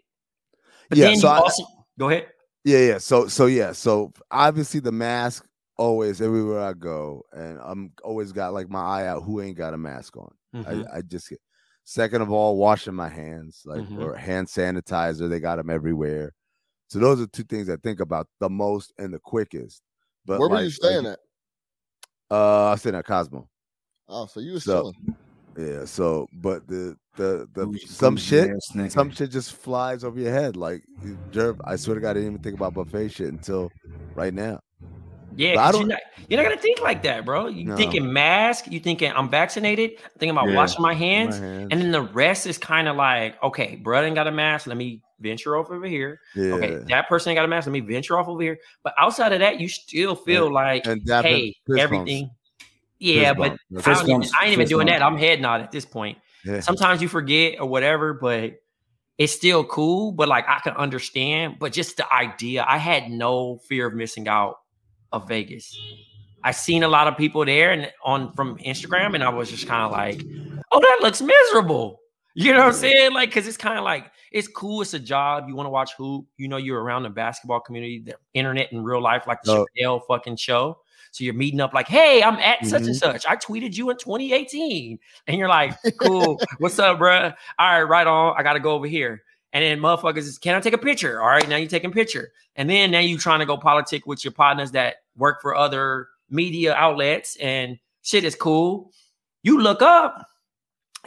But 0.90 0.98
Yeah, 0.98 1.06
then 1.06 1.18
so 1.18 1.28
you 1.28 1.34
I- 1.34 1.38
also 1.38 1.64
go 2.00 2.10
ahead. 2.10 2.28
Yeah, 2.64 2.80
yeah. 2.80 2.98
So 2.98 3.28
so 3.28 3.46
yeah. 3.46 3.72
So 3.74 4.14
obviously 4.32 4.80
the 4.80 4.92
mask 4.92 5.46
always 5.78 6.22
everywhere 6.22 6.62
I 6.62 6.74
go, 6.74 7.24
and 7.34 7.60
I'm 7.62 7.92
always 8.04 8.32
got 8.32 8.54
like 8.54 8.70
my 8.70 8.82
eye 8.82 9.08
out 9.08 9.24
who 9.24 9.42
ain't 9.42 9.58
got 9.58 9.74
a 9.74 9.78
mask 9.78 10.16
on. 10.18 10.32
Mhm. 10.56 10.88
I, 10.94 10.98
I 10.98 11.02
just 11.02 11.30
get 11.30 11.40
second 11.84 12.22
of 12.22 12.32
all, 12.32 12.58
washing 12.58 12.94
my 12.96 13.10
hands, 13.10 13.62
like 13.66 13.82
Mhm. 13.82 14.02
or 14.04 14.16
hand 14.16 14.48
sanitizer, 14.48 15.30
they 15.30 15.40
got 15.40 15.58
them 15.58 15.70
everywhere. 15.70 16.32
So 16.88 17.00
those 17.00 17.20
are 17.22 17.28
two 17.28 17.44
things 17.44 17.70
I 17.70 17.76
think 17.78 18.00
about 18.00 18.28
the 18.40 18.50
most 18.50 18.94
and 18.98 19.14
the 19.14 19.20
quickest. 19.20 19.82
But 20.26 20.40
Where 20.40 20.50
were 20.50 20.62
you 20.62 20.70
staying 20.72 21.04
like, 21.04 21.14
at? 21.14 22.36
Uh 22.36 22.66
I 22.72 22.76
stayed 22.76 22.96
at 22.96 23.06
Cosmo. 23.06 23.48
Oh, 24.08 24.26
so 24.28 24.40
you 24.40 24.54
were 24.54 24.60
So- 24.60 24.92
chilling. 24.94 25.16
Yeah, 25.58 25.86
so 25.86 26.28
but 26.34 26.68
the 26.68 26.98
the 27.16 27.48
the 27.54 27.66
Bougie- 27.68 27.88
some 27.88 28.18
shit 28.18 28.50
ass 28.50 28.94
some 28.94 29.10
shit 29.10 29.32
just 29.32 29.54
flies 29.54 30.04
over 30.04 30.20
your 30.20 30.32
head. 30.32 30.58
Like 30.58 30.84
Jerv, 31.32 31.60
I 31.64 31.78
swear 31.78 31.96
to 31.96 32.02
God, 32.02 32.10
I 32.12 32.14
didn't 32.16 32.30
even 32.32 32.44
think 32.44 32.56
about 32.58 32.74
buffet 32.74 33.08
shit 33.10 33.30
until 33.30 33.72
right 34.16 34.34
now. 34.34 34.60
Yeah, 35.36 35.72
don't- 35.72 35.82
you're 35.82 35.88
not, 35.90 36.00
you're 36.30 36.42
not 36.44 36.50
gonna 36.50 36.62
think 36.62 36.82
like 36.82 37.04
that, 37.04 37.26
bro. 37.26 37.48
You 37.48 37.66
No. 37.66 37.76
thinking 37.78 38.12
mask, 38.12 38.66
you 38.72 38.80
thinking 38.80 39.12
I'm 39.14 39.30
vaccinated, 39.30 40.00
thinking 40.18 40.32
about 40.32 40.50
Yeah. 40.50 40.56
washing 40.56 40.82
my 40.82 40.90
My 40.90 40.94
hands, 40.96 41.38
hands. 41.40 41.68
and 41.72 41.82
then 41.82 41.92
the 41.92 42.02
rest 42.02 42.48
is 42.48 42.58
kind 42.58 42.88
of 42.88 42.96
like, 42.96 43.42
okay, 43.44 43.76
bro, 43.76 44.02
ain't 44.04 44.16
got 44.16 44.28
a 44.28 44.32
mask. 44.32 44.68
Let 44.68 44.78
me 44.78 45.02
venture 45.20 45.56
off 45.58 45.70
over 45.72 45.86
here. 45.88 46.20
yeah. 46.36 46.54
Okay, 46.54 46.76
that 46.90 47.08
person 47.08 47.30
ain't 47.32 47.38
got 47.38 47.46
a 47.46 47.48
mask. 47.48 47.68
Let 47.68 47.74
me 47.74 47.80
venture 47.82 48.18
off 48.18 48.28
over 48.28 48.42
here. 48.42 48.58
But 48.84 48.94
outside 49.00 49.34
of 49.34 49.40
that, 49.40 49.60
you 49.60 49.68
still 49.70 50.16
feel 50.16 50.52
like, 50.52 50.86
and 50.86 51.02
dapping 51.02 51.24
hey, 51.24 51.46
fist 51.48 51.60
bumps. 51.68 51.82
everything. 51.82 52.32
Yeah, 53.00 53.34
Fist 53.34 53.38
but. 53.38 53.52
I, 53.88 53.94
don't 53.94 54.10
even, 54.10 54.30
I 54.40 54.44
ain't 54.46 54.54
even 54.54 54.68
doing 54.68 54.88
bump. 54.88 55.00
that. 55.00 55.06
I'm 55.06 55.18
head 55.18 55.42
nod 55.42 55.62
at 55.62 55.72
this 55.72 55.86
point. 55.86 56.18
Yeah. 56.46 56.60
Sometimes 56.62 57.02
you 57.02 57.08
forget 57.08 57.60
or 57.60 57.66
whatever, 57.68 58.14
but 58.14 58.54
it's 59.18 59.34
still 59.34 59.64
cool. 59.66 60.12
But 60.12 60.28
like 60.28 60.46
I 60.48 60.60
can 60.60 60.74
understand. 60.74 61.56
But 61.60 61.74
just 61.74 61.98
the 61.98 62.12
idea, 62.14 62.64
I 62.68 62.78
had 62.78 63.10
no 63.10 63.58
fear 63.68 63.88
of 63.88 63.94
missing 63.94 64.28
out 64.28 64.58
of 65.12 65.28
Vegas. 65.28 65.78
I 66.44 66.52
seen 66.52 66.84
a 66.84 66.88
lot 66.88 67.08
of 67.08 67.18
people 67.18 67.44
there 67.46 67.72
and 67.72 67.92
on 68.04 68.32
from 68.34 68.58
Instagram, 68.60 69.16
and 69.16 69.24
I 69.24 69.30
was 69.30 69.50
just 69.50 69.68
kind 69.68 69.84
of 69.84 69.92
like, 69.92 70.24
"Oh, 70.72 70.80
that 70.80 71.00
looks 71.02 71.22
miserable." 71.22 72.02
You 72.38 72.52
know 72.52 72.60
what 72.60 72.68
I'm 72.68 72.74
saying? 72.74 73.14
Like, 73.14 73.32
cause 73.34 73.48
it's 73.48 73.58
kind 73.58 73.78
of 73.78 73.86
like 73.86 74.12
it's 74.32 74.48
cool. 74.50 74.82
It's 74.82 74.94
a 74.94 75.00
job. 75.00 75.46
You 75.48 75.56
want 75.56 75.68
to 75.68 75.72
watch 75.72 75.94
hoop. 75.98 76.26
You 76.38 76.48
know, 76.50 76.58
you're 76.58 76.82
around 76.84 77.04
the 77.04 77.10
basketball 77.10 77.62
community, 77.62 78.00
the 78.00 78.16
internet 78.34 78.72
in 78.74 78.84
real 78.84 79.02
life, 79.02 79.26
like 79.26 79.42
the. 79.44 79.66
Chappelle 79.80 80.02
fucking 80.06 80.36
show. 80.36 80.78
So 81.12 81.24
you're 81.24 81.34
meeting 81.34 81.62
up 81.62 81.74
like, 81.74 81.88
"Hey, 81.88 82.22
I'm 82.22 82.36
at 82.36 82.66
such 82.66 82.82
and 82.82 82.90
Mhm. 82.90 83.00
such. 83.00 83.26
I 83.26 83.38
tweeted 83.38 83.78
you 83.78 83.90
in 83.90 83.98
2018," 83.98 85.00
and 85.28 85.38
you're 85.38 85.48
like, 85.48 85.74
"Cool, 85.98 86.38
what's 86.60 86.78
up, 86.78 87.00
bruh? 87.00 87.34
All 87.58 87.72
right, 87.72 87.84
right 87.84 88.06
on. 88.06 88.36
I 88.38 88.44
got 88.44 88.54
to 88.54 88.60
go 88.60 88.74
over 88.74 88.86
here." 88.86 89.24
And 89.56 89.64
then 89.64 89.80
motherfuckers 89.80 90.18
is, 90.18 90.38
can 90.38 90.54
I 90.54 90.60
take 90.60 90.74
a 90.74 90.78
picture? 90.78 91.22
All 91.22 91.30
right, 91.30 91.48
now 91.48 91.56
you 91.56 91.66
taking 91.68 91.94
picture. 91.94 92.34
And 92.58 92.70
then 92.70 92.92
now 92.92 93.00
you 93.00 93.18
trying 93.18 93.40
to 93.40 93.46
go 93.46 93.56
politic 93.56 94.06
with 94.06 94.26
your 94.26 94.34
partners 94.34 94.72
that 94.72 94.96
work 95.16 95.42
for 95.42 95.56
other 95.56 96.10
media 96.30 96.74
outlets 96.76 97.38
and 97.38 97.80
shit 98.02 98.26
is 98.26 98.36
cool. 98.36 98.92
You 99.44 99.62
look 99.62 99.82
up, 99.82 100.28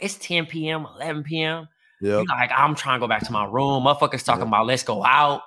it's 0.01 0.15
10 0.15 0.47
p.m., 0.47 0.87
11 0.95 1.25
p.m. 1.25 1.67
Yep. 2.01 2.21
You 2.21 2.25
like, 2.27 2.49
I'm 2.51 2.73
trying 2.73 2.99
to 2.99 3.03
go 3.03 3.07
back 3.07 3.23
to 3.27 3.31
my 3.31 3.45
room. 3.45 3.83
Motherfuckers 3.83 4.23
talking 4.23 4.47
about 4.47 4.65
let's 4.65 4.81
go 4.81 5.05
out. 5.05 5.43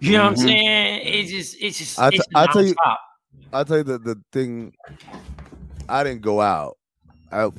You 0.00 0.12
know 0.18 0.24
what 0.24 0.32
I'm 0.32 0.34
Mhm. 0.34 0.42
saying? 0.42 1.00
It's 1.04 1.30
just, 1.30 1.56
it's 1.58 1.78
just, 1.78 1.98
I 1.98 2.10
t- 2.10 2.16
it's 2.16 2.26
I 2.34 2.46
tell 2.52 2.62
you- 2.66 2.74
I'll 3.54 3.64
tell 3.64 3.78
you 3.78 3.84
the, 3.84 3.98
the 3.98 4.22
thing. 4.30 4.74
I 5.88 6.04
didn't 6.04 6.20
go 6.20 6.42
out. 6.42 6.76
I 7.32 7.50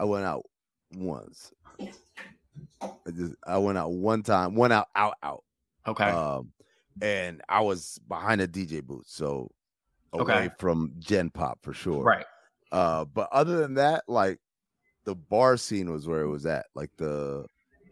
I 0.00 0.04
went 0.04 0.24
out 0.24 0.46
once. 0.96 1.52
I 3.06 3.10
just 3.10 3.34
I 3.46 3.58
went 3.58 3.78
out 3.78 3.92
one 3.92 4.22
time. 4.22 4.54
Went 4.54 4.72
out 4.72 4.88
out 4.94 5.14
out. 5.22 5.44
Okay. 5.86 6.04
Um, 6.04 6.52
and 7.02 7.42
I 7.48 7.60
was 7.60 7.98
behind 8.08 8.40
a 8.40 8.48
DJ 8.48 8.82
booth, 8.82 9.06
so 9.06 9.50
away 10.12 10.22
Okay. 10.44 10.50
from 10.58 10.92
Gen 10.98 11.30
Pop 11.30 11.58
for 11.62 11.72
sure. 11.74 12.02
right. 12.02 12.24
Uh, 12.72 13.04
but 13.04 13.28
other 13.32 13.58
than 13.58 13.74
that, 13.74 14.04
like 14.08 14.38
the 15.04 15.14
bar 15.14 15.56
scene 15.56 15.90
was 15.92 16.06
where 16.08 16.22
it 16.22 16.28
was 16.28 16.46
at, 16.46 16.66
like 16.74 16.90
the 16.96 17.44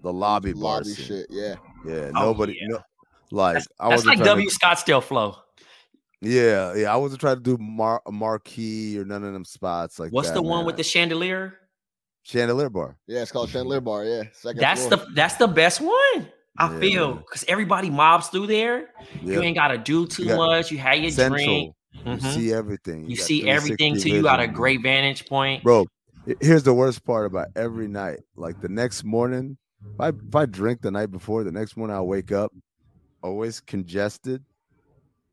the 0.02 0.12
lobby 0.12 0.52
bar 0.52 0.78
Lobby 0.78 0.88
scene. 0.90 1.06
shit. 1.06 1.26
Yeah. 1.30 1.54
Yeah, 1.86 2.10
Oh, 2.16 2.24
nobody. 2.32 2.56
yeah. 2.60 2.68
No, 2.68 2.80
like 3.30 3.56
I 3.78 3.88
That's 3.90 4.04
wasn't 4.04 4.18
like 4.18 4.24
W 4.26 4.48
To, 4.48 4.56
Scottsdale 4.56 5.02
flow. 5.02 5.36
yeah, 6.20 6.74
yeah. 6.74 6.92
I 6.92 6.96
wasn't 6.96 7.20
trying 7.20 7.36
to 7.36 7.42
do 7.42 7.56
mar- 7.58 8.02
marquee 8.10 8.98
or 8.98 9.04
none 9.04 9.22
of 9.24 9.32
them 9.32 9.44
spots. 9.44 9.98
Like 9.98 10.12
What's 10.12 10.28
that, 10.28 10.34
the 10.34 10.42
one 10.42 10.60
man. 10.60 10.66
with 10.66 10.76
the 10.76 10.82
chandelier? 10.84 11.58
Chandelier 12.22 12.70
bar? 12.70 12.96
Yeah. 13.06 13.22
It's 13.22 13.32
called 13.32 13.50
Chandelier 13.50 13.80
Bar. 13.80 14.04
Yeah. 14.04 14.22
Second 14.32 14.60
That's 14.60 14.86
floor. 14.86 14.90
the 14.98 15.06
that's 15.14 15.34
the 15.36 15.48
best 15.48 15.80
one. 15.80 16.28
I 16.58 16.70
Yeah, 16.70 16.80
feel 16.80 17.14
because 17.14 17.44
everybody 17.48 17.88
mobs 17.90 18.28
through 18.28 18.46
there. 18.48 18.90
Yeah, 19.22 19.36
You 19.36 19.42
ain't 19.42 19.56
gotta 19.56 19.78
do 19.78 20.06
too 20.06 20.26
got 20.26 20.36
much. 20.36 20.70
You 20.70 20.78
have 20.78 20.96
your 20.96 21.10
central. 21.10 21.38
drink. 21.44 21.74
You 22.04 22.12
Mhm. 22.16 22.34
see 22.34 22.52
everything. 22.52 23.08
You 23.08 23.16
got 23.16 23.26
see 23.26 23.48
everything 23.48 23.94
360 23.94 24.10
too. 24.10 24.16
You 24.16 24.22
got 24.22 24.40
a 24.40 24.46
great 24.48 24.82
vantage 24.82 25.26
point. 25.28 25.62
bro. 25.62 25.86
Here's 26.40 26.62
the 26.62 26.72
worst 26.74 27.04
part 27.04 27.26
about 27.26 27.48
every 27.56 27.88
night. 27.88 28.20
Like 28.36 28.60
the 28.60 28.68
next 28.68 29.02
morning, 29.04 29.56
if 29.94 30.00
I 30.00 30.08
if 30.08 30.34
I 30.34 30.46
drink 30.46 30.80
the 30.82 30.90
night 30.90 31.10
before, 31.10 31.42
the 31.44 31.52
next 31.52 31.76
morning 31.76 31.96
I 31.96 32.00
wake 32.00 32.30
up 32.32 32.52
always 33.22 33.60
congested 33.60 34.44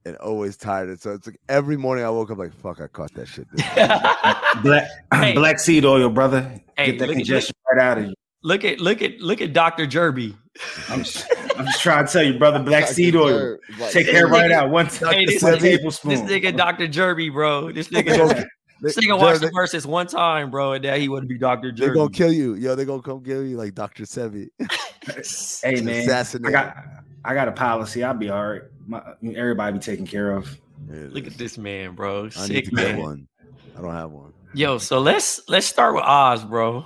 and 0.05 0.15
always 0.17 0.57
tired. 0.57 0.99
So 1.01 1.11
it's 1.11 1.27
like 1.27 1.39
every 1.49 1.75
morning 1.77 2.05
I 2.05 2.09
woke 2.09 2.31
up 2.31 2.37
like, 2.37 2.53
fuck, 2.53 2.79
I 2.81 2.87
caught 2.87 3.13
that 3.15 3.27
shit. 3.27 3.47
Black 4.63 4.87
Hey. 5.13 5.33
black 5.33 5.59
seed 5.59 5.85
oil, 5.85 6.09
brother. 6.09 6.59
Hey, 6.79 6.85
Get 6.91 6.99
that 6.99 7.07
look 7.07 7.15
at- 7.15 7.19
congestion 7.19 7.55
right 7.71 7.81
out 7.83 7.97
of 7.99 8.05
you. 8.05 8.13
look 8.43 8.63
at 8.65 8.79
look 8.79 9.01
at 9.01 9.19
look 9.19 9.41
at 9.41 9.53
Dr. 9.53 9.85
Jerby. 9.85 10.35
I'm 10.89 11.03
just, 11.03 11.25
I'm 11.57 11.65
just 11.65 11.81
trying 11.81 12.05
to 12.05 12.11
tell 12.11 12.23
you, 12.23 12.37
brother. 12.37 12.59
Black 12.59 12.83
Dr. 12.85 12.93
seed 12.93 13.15
oil. 13.15 13.57
Like, 13.79 13.91
Take 13.91 14.07
care 14.07 14.27
right 14.27 14.49
nigga- 14.49 14.53
out. 14.55 14.69
One, 14.71 14.85
Hey, 14.87 15.25
this 15.25 15.41
one 15.43 15.53
nigga- 15.53 15.59
tablespoon. 15.59 16.11
This 16.11 16.21
nigga 16.21 16.55
Dr. 16.55 16.87
Jerby, 16.87 17.31
bro. 17.31 17.71
This 17.71 17.89
nigga 17.89 18.45
this 18.81 18.97
nigga 18.97 19.19
watched 19.19 19.41
the 19.41 19.51
verses 19.53 19.85
one 19.87 20.07
time, 20.07 20.51
bro, 20.51 20.73
and 20.73 20.83
now 20.83 20.95
he 20.95 21.09
wouldn't 21.09 21.29
be 21.29 21.37
Dr. 21.37 21.71
Jerby. 21.71 21.77
They're 21.77 21.93
gonna 21.93 22.09
kill 22.09 22.31
you, 22.31 22.55
yo. 22.55 22.75
They're 22.75 22.85
gonna 22.85 23.01
come 23.01 23.23
kill 23.23 23.43
you 23.45 23.57
like 23.57 23.75
Dr. 23.75 24.03
Sebi. 24.03 24.47
hey 25.63 25.81
man, 25.81 26.09
I 26.09 26.51
got 26.51 26.77
I 27.25 27.33
got 27.33 27.47
a 27.47 27.51
policy. 27.51 28.03
I'll 28.03 28.13
be 28.13 28.29
all 28.29 28.47
right. 28.51 28.61
My, 28.87 29.01
everybody 29.35 29.73
be 29.73 29.79
taken 29.79 30.05
care 30.07 30.31
of. 30.31 30.57
Look 30.87 31.13
Look 31.13 31.27
at 31.27 31.37
this 31.37 31.57
man, 31.57 31.93
bro. 31.93 32.21
I 32.37 32.47
need 32.47 32.55
Sick 32.55 32.65
to 32.65 32.71
get 32.71 32.95
man. 32.95 32.97
one. 33.01 33.27
I 33.77 33.81
don't 33.81 33.93
have 33.93 34.11
one. 34.11 34.33
Yo, 34.53 34.77
so 34.77 34.99
let's 34.99 35.41
let's 35.47 35.67
start 35.67 35.93
with 35.95 36.03
Oz, 36.03 36.43
bro. 36.43 36.85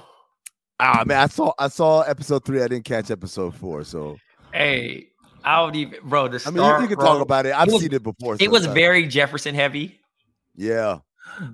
Ah 0.80 1.04
man, 1.06 1.18
I 1.20 1.28
saw 1.28 1.54
I 1.58 1.70
saw 1.70 2.02
episode 2.02 2.44
three. 2.46 2.62
I 2.62 2.68
didn't 2.68 2.86
catch 2.86 3.10
episode 3.10 3.56
four, 3.56 3.84
so 3.84 4.18
Hey, 4.54 5.08
I 5.44 5.58
don't 5.58 5.76
even, 5.76 6.00
bro. 6.04 6.28
The 6.28 6.44
I 6.46 6.52
mean 6.52 6.64
you, 6.64 6.82
you 6.82 6.88
can 6.88 6.96
bro, 6.98 7.06
talk 7.06 7.22
about 7.22 7.46
it. 7.46 7.58
I've 7.58 7.72
was- 7.72 7.82
seen 7.82 7.94
it 7.94 8.04
before. 8.04 8.36
It 8.40 8.52
was 8.52 8.66
very 8.66 9.08
Jefferson 9.08 9.56
heavy. 9.56 10.00
yeah. 10.56 11.00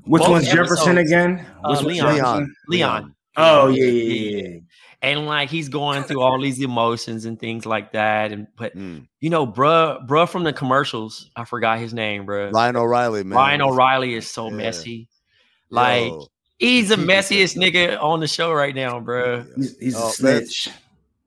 Which 0.05 0.21
Both 0.23 0.29
one's 0.31 0.51
Jefferson 0.51 0.97
again? 0.97 1.45
Uh, 1.63 1.69
Which 1.75 1.85
one's 1.85 2.01
Leon. 2.01 2.55
Leon. 2.67 3.15
Oh 3.37 3.67
yeah, 3.69 3.85
yeah, 3.85 4.13
yeah, 4.13 4.47
yeah. 4.47 4.59
And 5.03 5.27
like 5.27 5.49
he's 5.49 5.69
going 5.69 6.03
through 6.03 6.21
all 6.21 6.41
these 6.41 6.59
emotions 6.59 7.25
and 7.25 7.39
things 7.39 7.67
like 7.67 7.91
that. 7.93 8.31
And 8.31 8.47
but 8.57 8.75
Mm. 8.75 9.07
you 9.21 9.29
know, 9.29 9.45
bruh, 9.45 10.05
bruh 10.07 10.27
from 10.27 10.43
the 10.43 10.51
commercials, 10.53 11.29
I 11.35 11.45
forgot 11.45 11.77
his 11.77 11.93
name, 11.93 12.25
bruh. 12.25 12.51
Ryan 12.51 12.77
O'Reily, 12.77 13.23
man. 13.23 13.37
Ryan 13.37 13.61
O'Reily 13.61 14.15
is 14.15 14.29
so 14.29 14.49
Yeah. 14.49 14.55
messy. 14.55 15.07
Like 15.69 16.01
Yo. 16.07 16.27
he's 16.57 16.89
the 16.89 16.95
messiest 16.95 17.55
nigga 17.57 18.01
on 18.01 18.19
the 18.19 18.27
show 18.27 18.51
right 18.53 18.73
now, 18.75 18.99
bro. 18.99 19.45
He's, 19.55 19.77
he's 19.77 19.95
Oh, 19.95 20.09
a 20.09 20.11
snitch. 20.11 20.69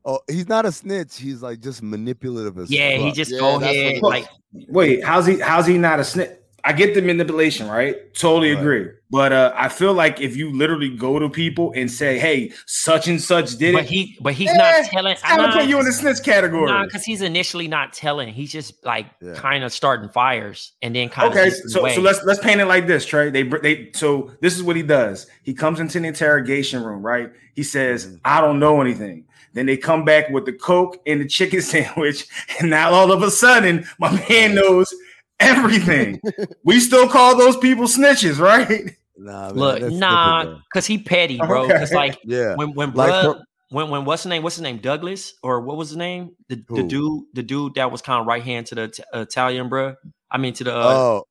Oh, 0.05 0.19
he's 0.29 0.49
not 0.49 0.67
a 0.67 0.73
snitch. 0.73 1.19
He's 1.19 1.43
like 1.43 1.61
just 1.61 1.83
manipulative 1.83 2.59
as 2.59 2.71
Yeah, 2.71 2.97
he 2.99 3.13
just 3.13 3.31
Yeah, 3.31 3.39
go 3.39 3.57
ahead. 3.61 4.03
Like 4.03 4.27
Wait, 4.69 5.05
how's 5.05 5.27
he? 5.27 5.39
How's 5.39 5.67
he 5.67 5.79
not 5.79 6.01
a 6.01 6.05
snitch? 6.05 6.31
I 6.65 6.73
get 6.73 6.95
the 6.95 7.03
manipulation, 7.03 7.69
right? 7.69 8.13
Totally 8.15 8.53
Right. 8.53 8.61
agree. 8.61 8.89
But 9.13 9.31
uh, 9.31 9.53
I 9.55 9.69
feel 9.69 9.93
like 9.93 10.23
if 10.23 10.39
you 10.39 10.51
literally 10.57 10.89
go 10.89 11.19
to 11.19 11.29
people 11.29 11.71
and 11.77 11.91
say, 11.91 12.19
"Hey, 12.19 12.51
such 12.65 13.09
and 13.09 13.21
such 13.21 13.59
did 13.59 13.75
but 13.75 13.85
it," 13.85 13.91
he 13.91 14.17
but 14.23 14.33
he's 14.33 14.49
Eh, 14.49 14.57
not 14.57 14.87
telling 14.87 15.13
it's 15.13 15.21
time 15.21 15.39
to 15.51 15.53
put 15.59 15.67
you 15.69 15.79
in 15.79 15.85
the 15.85 15.93
snitch 15.93 16.23
category. 16.25 16.73
Nah, 16.73 16.85
because 16.87 17.05
he's 17.05 17.21
initially 17.21 17.69
not 17.69 17.93
telling. 17.93 18.33
He's 18.33 18.51
just 18.51 18.83
like 18.87 19.05
Yeah. 19.21 19.35
kind 19.35 19.65
of 19.65 19.73
starting 19.73 20.09
fires 20.09 20.73
and 20.81 20.97
then 20.97 21.11
kind 21.11 21.31
okay, 21.31 21.49
of 21.49 21.55
so 21.55 21.87
so 21.89 22.01
let's 22.01 22.25
let's 22.25 22.41
paint 22.41 22.63
it 22.63 22.65
like 22.65 22.87
this, 22.87 23.05
Trey. 23.05 23.29
They 23.29 23.43
they 23.43 23.91
so 23.93 24.31
this 24.41 24.57
is 24.57 24.63
what 24.63 24.77
he 24.77 24.83
does. 24.83 25.27
He 25.43 25.53
comes 25.53 25.79
into 25.79 26.01
the 26.01 26.07
interrogation 26.09 26.83
room, 26.83 27.05
right? 27.05 27.31
He 27.55 27.65
says, 27.65 28.07
Mhm. 28.07 28.21
"I 28.25 28.41
don't 28.41 28.59
know 28.59 28.81
anything." 28.81 29.27
Then 29.53 29.67
they 29.67 29.77
come 29.77 30.07
back 30.07 30.31
with 30.31 30.47
the 30.47 30.55
coke 30.55 30.97
and 31.07 31.21
the 31.21 31.27
chicken 31.29 31.61
sandwich, 31.73 32.25
and 32.61 32.71
now 32.71 32.93
all 32.93 33.13
of 33.13 33.23
a 33.23 33.31
sudden, 33.31 33.87
my 33.99 34.11
man 34.31 34.55
knows 34.55 34.91
everything. 35.39 36.19
we 36.65 36.81
still 36.81 37.07
call 37.11 37.37
those 37.37 37.59
people 37.59 37.85
snitches, 37.85 38.39
right? 38.39 38.97
Nah, 39.17 39.49
man, 39.49 39.55
look 39.55 39.93
nah 39.93 40.59
because 40.73 40.87
he 40.87 40.99
petty, 40.99 41.39
bro. 41.47 41.65
Okay. 41.65 41.73
Because 41.75 41.93
like. 41.93 42.19
Yeah. 42.25 42.55
when 42.57 42.75
when 42.75 42.93
Like 42.93 43.13
bruh, 43.13 43.23
for- 43.23 43.45
when 43.71 43.89
when 43.91 44.05
what's 44.05 44.23
his 44.23 44.31
name? 44.31 44.43
What's 44.43 44.57
his 44.57 44.63
name? 44.63 44.79
Douglas 44.79 45.35
or 45.43 45.61
what 45.63 45.77
was 45.77 45.91
his 45.91 45.97
name? 45.97 46.37
The 46.49 46.63
the 46.69 46.83
dude 46.83 47.25
the 47.33 47.43
dude 47.43 47.75
that 47.77 47.91
was 47.91 48.03
kind 48.03 48.21
of 48.21 48.27
right 48.27 48.43
hand 48.43 48.67
to 48.67 48.75
the 48.75 48.89
T- 48.89 49.03
Italian, 49.15 49.69
bro. 49.69 49.95
I 50.31 50.39
mean 50.39 50.53
to 50.55 50.65
the 50.65 50.75
uh, 50.75 50.83
oh, 50.85 51.25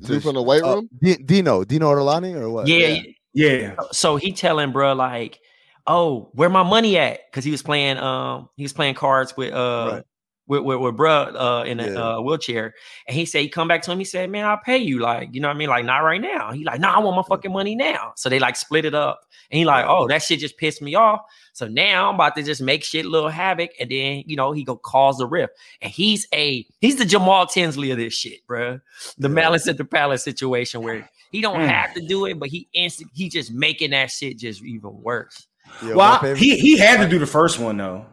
Dude 0.00 0.22
from 0.22 0.34
the 0.34 0.42
weight 0.42 0.62
uh, 0.62 0.76
room. 0.76 0.88
Di- 1.02 1.16
Dino, 1.16 1.64
Dino 1.64 1.90
Orlani 1.90 2.34
or 2.36 2.50
what? 2.50 2.68
yeah. 2.68 3.02
Yeah. 3.32 3.74
So 3.92 4.16
he 4.16 4.32
telling 4.32 4.72
bro 4.72 4.94
like, 4.94 5.40
oh, 5.86 6.30
where 6.34 6.48
my 6.48 6.62
money 6.62 6.96
at? 6.96 7.20
Because 7.30 7.44
he 7.44 7.50
was 7.50 7.62
playing 7.62 7.98
um 7.98 8.48
he 8.56 8.62
was 8.62 8.72
playing 8.72 8.94
cards 8.94 9.36
with 9.36 9.52
uh. 9.52 9.90
Right. 9.94 10.04
With, 10.46 10.62
with, 10.62 10.78
with 10.78 10.94
bruh 10.94 11.34
uh, 11.34 11.64
in 11.64 11.80
a 11.80 11.86
Yeah. 11.90 12.16
uh, 12.16 12.20
wheelchair, 12.20 12.74
and 13.08 13.16
he 13.16 13.24
said 13.24 13.40
he 13.40 13.48
come 13.48 13.66
back 13.66 13.80
to 13.80 13.90
him. 13.90 13.98
He 13.98 14.04
said, 14.04 14.28
"Man, 14.28 14.44
I'll 14.44 14.58
pay 14.58 14.76
you." 14.76 14.98
Like, 14.98 15.30
you 15.34 15.40
know 15.40 15.48
what 15.48 15.54
I 15.54 15.58
mean? 15.58 15.70
Like, 15.70 15.86
not 15.86 16.00
right 16.00 16.20
now. 16.20 16.52
He 16.52 16.64
like, 16.64 16.80
"Nah, 16.80 16.94
I 16.94 16.98
want 16.98 17.16
my 17.16 17.22
fucking 17.22 17.50
money 17.50 17.74
now." 17.74 18.12
So 18.16 18.28
they 18.28 18.38
like 18.38 18.54
split 18.56 18.84
it 18.84 18.94
up, 18.94 19.20
and 19.50 19.56
he 19.58 19.64
like, 19.64 19.86
"Oh, 19.88 20.06
that 20.08 20.22
shit 20.22 20.40
just 20.40 20.58
pissed 20.58 20.82
me 20.82 20.96
off." 20.96 21.22
So 21.54 21.66
now 21.66 22.10
I'm 22.10 22.16
about 22.16 22.36
to 22.36 22.42
just 22.42 22.60
make 22.60 22.84
shit 22.84 23.06
little 23.06 23.30
havoc, 23.30 23.70
and 23.80 23.90
then 23.90 24.24
you 24.26 24.36
know 24.36 24.52
he 24.52 24.64
go 24.64 24.76
cause 24.76 25.16
the 25.16 25.26
rift, 25.26 25.54
and 25.80 25.90
he's 25.90 26.28
a 26.34 26.66
he's 26.82 26.96
the 26.96 27.06
Jamal 27.06 27.46
Tinsley 27.46 27.90
of 27.90 27.96
this 27.96 28.12
shit, 28.12 28.46
bruh. 28.46 28.82
The 29.16 29.28
Yeah. 29.28 29.34
malice 29.34 29.66
at 29.66 29.78
the 29.78 29.86
palace 29.86 30.22
situation 30.24 30.82
where 30.82 31.08
he 31.32 31.40
don't 31.40 31.60
Mm. 31.60 31.68
have 31.68 31.94
to 31.94 32.06
do 32.06 32.26
it, 32.26 32.38
but 32.38 32.50
he 32.50 32.68
instant 32.74 33.10
he 33.14 33.30
just 33.30 33.50
making 33.50 33.92
that 33.92 34.10
shit 34.10 34.36
just 34.38 34.62
even 34.62 35.00
worse. 35.00 35.46
Yo, 35.82 35.96
Well, 35.96 36.18
favorite- 36.20 36.38
he 36.38 36.58
he 36.58 36.76
had 36.76 37.00
to 37.00 37.08
do 37.08 37.18
the 37.18 37.26
first 37.26 37.58
one 37.58 37.78
though, 37.78 38.04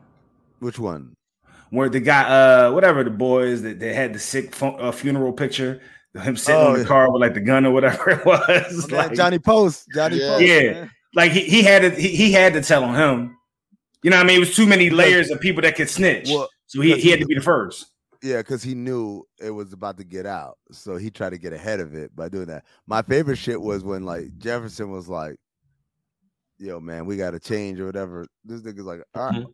which 0.60 0.80
one? 0.80 1.13
Where 1.71 1.89
the 1.89 1.99
guy, 1.99 2.23
uh, 2.23 2.71
whatever 2.71 3.03
the 3.03 3.10
boys 3.10 3.63
that 3.63 3.79
they 3.79 3.93
had 3.93 4.13
the 4.13 4.19
sick 4.19 4.53
fu- 4.53 4.67
uh, 4.67 4.91
funeral 4.91 5.34
picture, 5.34 5.81
him 6.15 6.38
sitting 6.38 6.62
Oh, 6.62 6.67
in 6.69 6.73
the 6.75 6.79
yeah. 6.81 6.86
car 6.88 7.12
with 7.12 7.21
like 7.21 7.34
the 7.34 7.39
gun 7.41 7.65
or 7.65 7.71
whatever 7.71 8.10
it 8.12 8.25
was. 8.25 8.88
Man, 8.91 8.97
like, 9.07 9.13
Johnny 9.17 9.39
Post. 9.39 9.88
Johnny 9.93 10.17
Yeah. 10.19 10.27
Post. 10.29 10.43
Yeah. 10.45 10.71
man. 10.73 10.91
like 11.15 11.31
he, 11.31 11.41
he 11.45 11.63
had 11.63 11.81
to 11.81 11.89
he, 11.89 12.10
he 12.10 12.31
had 12.31 12.53
to 12.53 12.62
tell 12.62 12.84
on 12.84 12.95
him. 12.95 13.36
You 14.03 14.10
know 14.12 14.17
what 14.17 14.23
I 14.25 14.27
mean? 14.27 14.38
It 14.38 14.39
was 14.39 14.55
too 14.55 14.65
many 14.67 14.89
layers 14.89 15.29
of 15.31 15.39
people 15.39 15.62
that 15.63 15.75
could 15.75 15.89
snitch. 15.89 16.27
Well, 16.29 16.49
so 16.67 16.81
he, 16.81 16.99
he 16.99 17.10
had 17.10 17.19
to 17.19 17.25
be 17.25 17.36
the 17.36 17.41
first. 17.41 17.86
Yeah, 18.23 18.38
because 18.38 18.62
he 18.63 18.75
knew 18.75 19.23
it 19.39 19.51
was 19.51 19.73
about 19.73 19.97
to 19.97 20.03
get 20.03 20.25
out. 20.25 20.57
So 20.71 20.95
he 20.97 21.10
tried 21.10 21.31
to 21.31 21.38
get 21.38 21.53
ahead 21.53 21.79
of 21.79 21.93
it 21.95 22.15
by 22.15 22.27
doing 22.29 22.47
that. 22.47 22.65
My 22.88 23.01
favorite 23.03 23.38
shit 23.38 23.60
was 23.62 23.84
when 23.84 24.03
like 24.03 24.38
Jefferson 24.38 24.91
was 24.91 25.07
like, 25.07 25.38
yo, 26.57 26.79
man, 26.79 27.05
we 27.05 27.17
gotta 27.17 27.39
change 27.39 27.79
or 27.79 27.86
whatever. 27.86 28.27
This 28.43 28.62
nigga's 28.62 28.86
like, 28.86 29.01
all 29.15 29.29
right. 29.29 29.45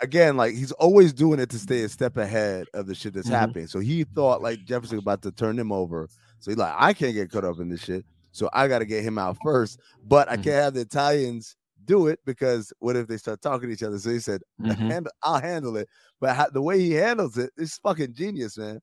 Again, 0.00 0.36
like 0.36 0.54
he's 0.54 0.72
always 0.72 1.12
doing 1.12 1.40
it 1.40 1.48
to 1.50 1.58
stay 1.58 1.82
a 1.82 1.88
step 1.88 2.16
ahead 2.16 2.66
of 2.74 2.86
the 2.86 2.94
shit 2.94 3.14
that's 3.14 3.28
Mhm. 3.28 3.38
happening. 3.38 3.66
So 3.66 3.78
he 3.78 4.04
thought 4.04 4.42
like 4.42 4.64
Jefferson 4.64 4.98
about 4.98 5.22
to 5.22 5.32
turn 5.32 5.58
him 5.58 5.72
over. 5.72 6.08
So 6.40 6.50
he's 6.50 6.58
like, 6.58 6.74
I 6.76 6.92
can't 6.92 7.14
get 7.14 7.30
caught 7.30 7.44
up 7.44 7.58
in 7.60 7.68
this 7.68 7.80
shit. 7.80 8.04
So 8.32 8.50
I 8.52 8.68
gotta 8.68 8.84
get 8.84 9.02
him 9.04 9.16
out 9.18 9.38
first. 9.42 9.80
But 10.06 10.28
I 10.28 10.36
Mhm. 10.36 10.44
can't 10.44 10.56
have 10.56 10.74
the 10.74 10.80
Italians 10.82 11.56
do 11.86 12.08
it 12.08 12.18
because 12.26 12.72
what 12.80 12.96
if 12.96 13.06
they 13.06 13.16
start 13.16 13.40
talking 13.40 13.68
to 13.68 13.72
each 13.74 13.82
other? 13.82 13.98
So 13.98 14.10
he 14.10 14.18
said, 14.18 14.42
Mhm. 14.60 15.06
I'll 15.22 15.40
handle 15.40 15.76
it. 15.76 15.88
But 16.20 16.36
ha- 16.36 16.48
the 16.52 16.60
way 16.62 16.78
he 16.80 16.92
handles 16.92 17.38
it 17.38 17.50
is 17.56 17.74
fucking 17.76 18.12
genius, 18.12 18.58
man. 18.58 18.80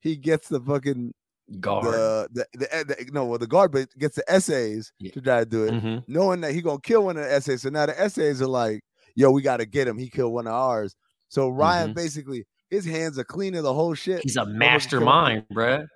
He 0.00 0.16
gets 0.16 0.48
the 0.48 0.60
fucking 0.60 1.12
Guard. 1.60 1.84
the, 1.86 2.28
the, 2.32 2.46
the, 2.54 2.84
the 2.84 3.10
no, 3.12 3.24
well, 3.26 3.38
the 3.38 3.46
guard, 3.46 3.72
but 3.72 3.88
gets 3.98 4.16
the 4.16 4.30
essays 4.30 4.92
Yeah. 4.98 5.10
to 5.12 5.20
try 5.20 5.40
to 5.40 5.46
do 5.46 5.64
it, 5.64 5.72
Mhm. 5.72 6.04
knowing 6.06 6.40
that 6.42 6.52
he 6.54 6.62
gonna 6.62 6.80
kill 6.80 7.04
one 7.04 7.16
of 7.16 7.24
the 7.24 7.32
essays. 7.32 7.62
So 7.62 7.70
now 7.70 7.86
the 7.86 7.98
essays 8.00 8.40
are 8.40 8.46
like, 8.46 8.80
yo, 9.18 9.32
we 9.32 9.42
gotta 9.42 9.66
get 9.66 9.88
him. 9.88 9.98
He 9.98 10.08
killed 10.08 10.32
one 10.32 10.46
of 10.46 10.52
ours. 10.52 10.94
So 11.28 11.48
Ryan 11.48 11.90
Mhm. 11.90 11.94
basically 11.96 12.46
his 12.70 12.84
hands 12.86 13.18
are 13.18 13.24
cleaning 13.24 13.62
the 13.62 13.74
whole 13.74 13.94
shit. 13.94 14.22
He's 14.22 14.36
a 14.36 14.46
mastermind, 14.46 15.44
bruh. 15.52 15.86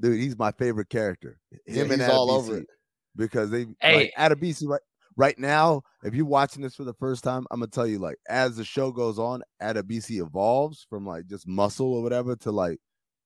dude. 0.00 0.20
He's 0.20 0.38
my 0.38 0.52
favorite 0.52 0.88
character. 0.88 1.38
Yeah, 1.66 1.82
Him 1.82 1.90
and 1.90 2.00
he's 2.00 2.10
all 2.10 2.28
Adebisi, 2.28 2.38
over 2.38 2.56
it. 2.58 2.66
because 3.16 3.50
they 3.50 3.66
Hey. 3.80 4.12
like 4.16 4.32
Adebisi 4.32 4.68
right 4.68 4.80
right 5.16 5.38
now. 5.38 5.82
If 6.04 6.14
you're 6.14 6.24
watching 6.24 6.62
this 6.62 6.76
for 6.76 6.84
the 6.84 6.94
first 6.94 7.24
time, 7.24 7.44
I'm 7.50 7.58
gonna 7.60 7.70
tell 7.70 7.86
you 7.88 7.98
like 7.98 8.16
as 8.28 8.56
the 8.56 8.64
show 8.64 8.92
goes 8.92 9.18
on, 9.18 9.42
Adebisi 9.60 10.24
evolves 10.24 10.86
from 10.88 11.04
like 11.06 11.26
just 11.26 11.48
muscle 11.48 11.92
or 11.92 12.02
whatever 12.02 12.36
to 12.36 12.52
like 12.52 12.78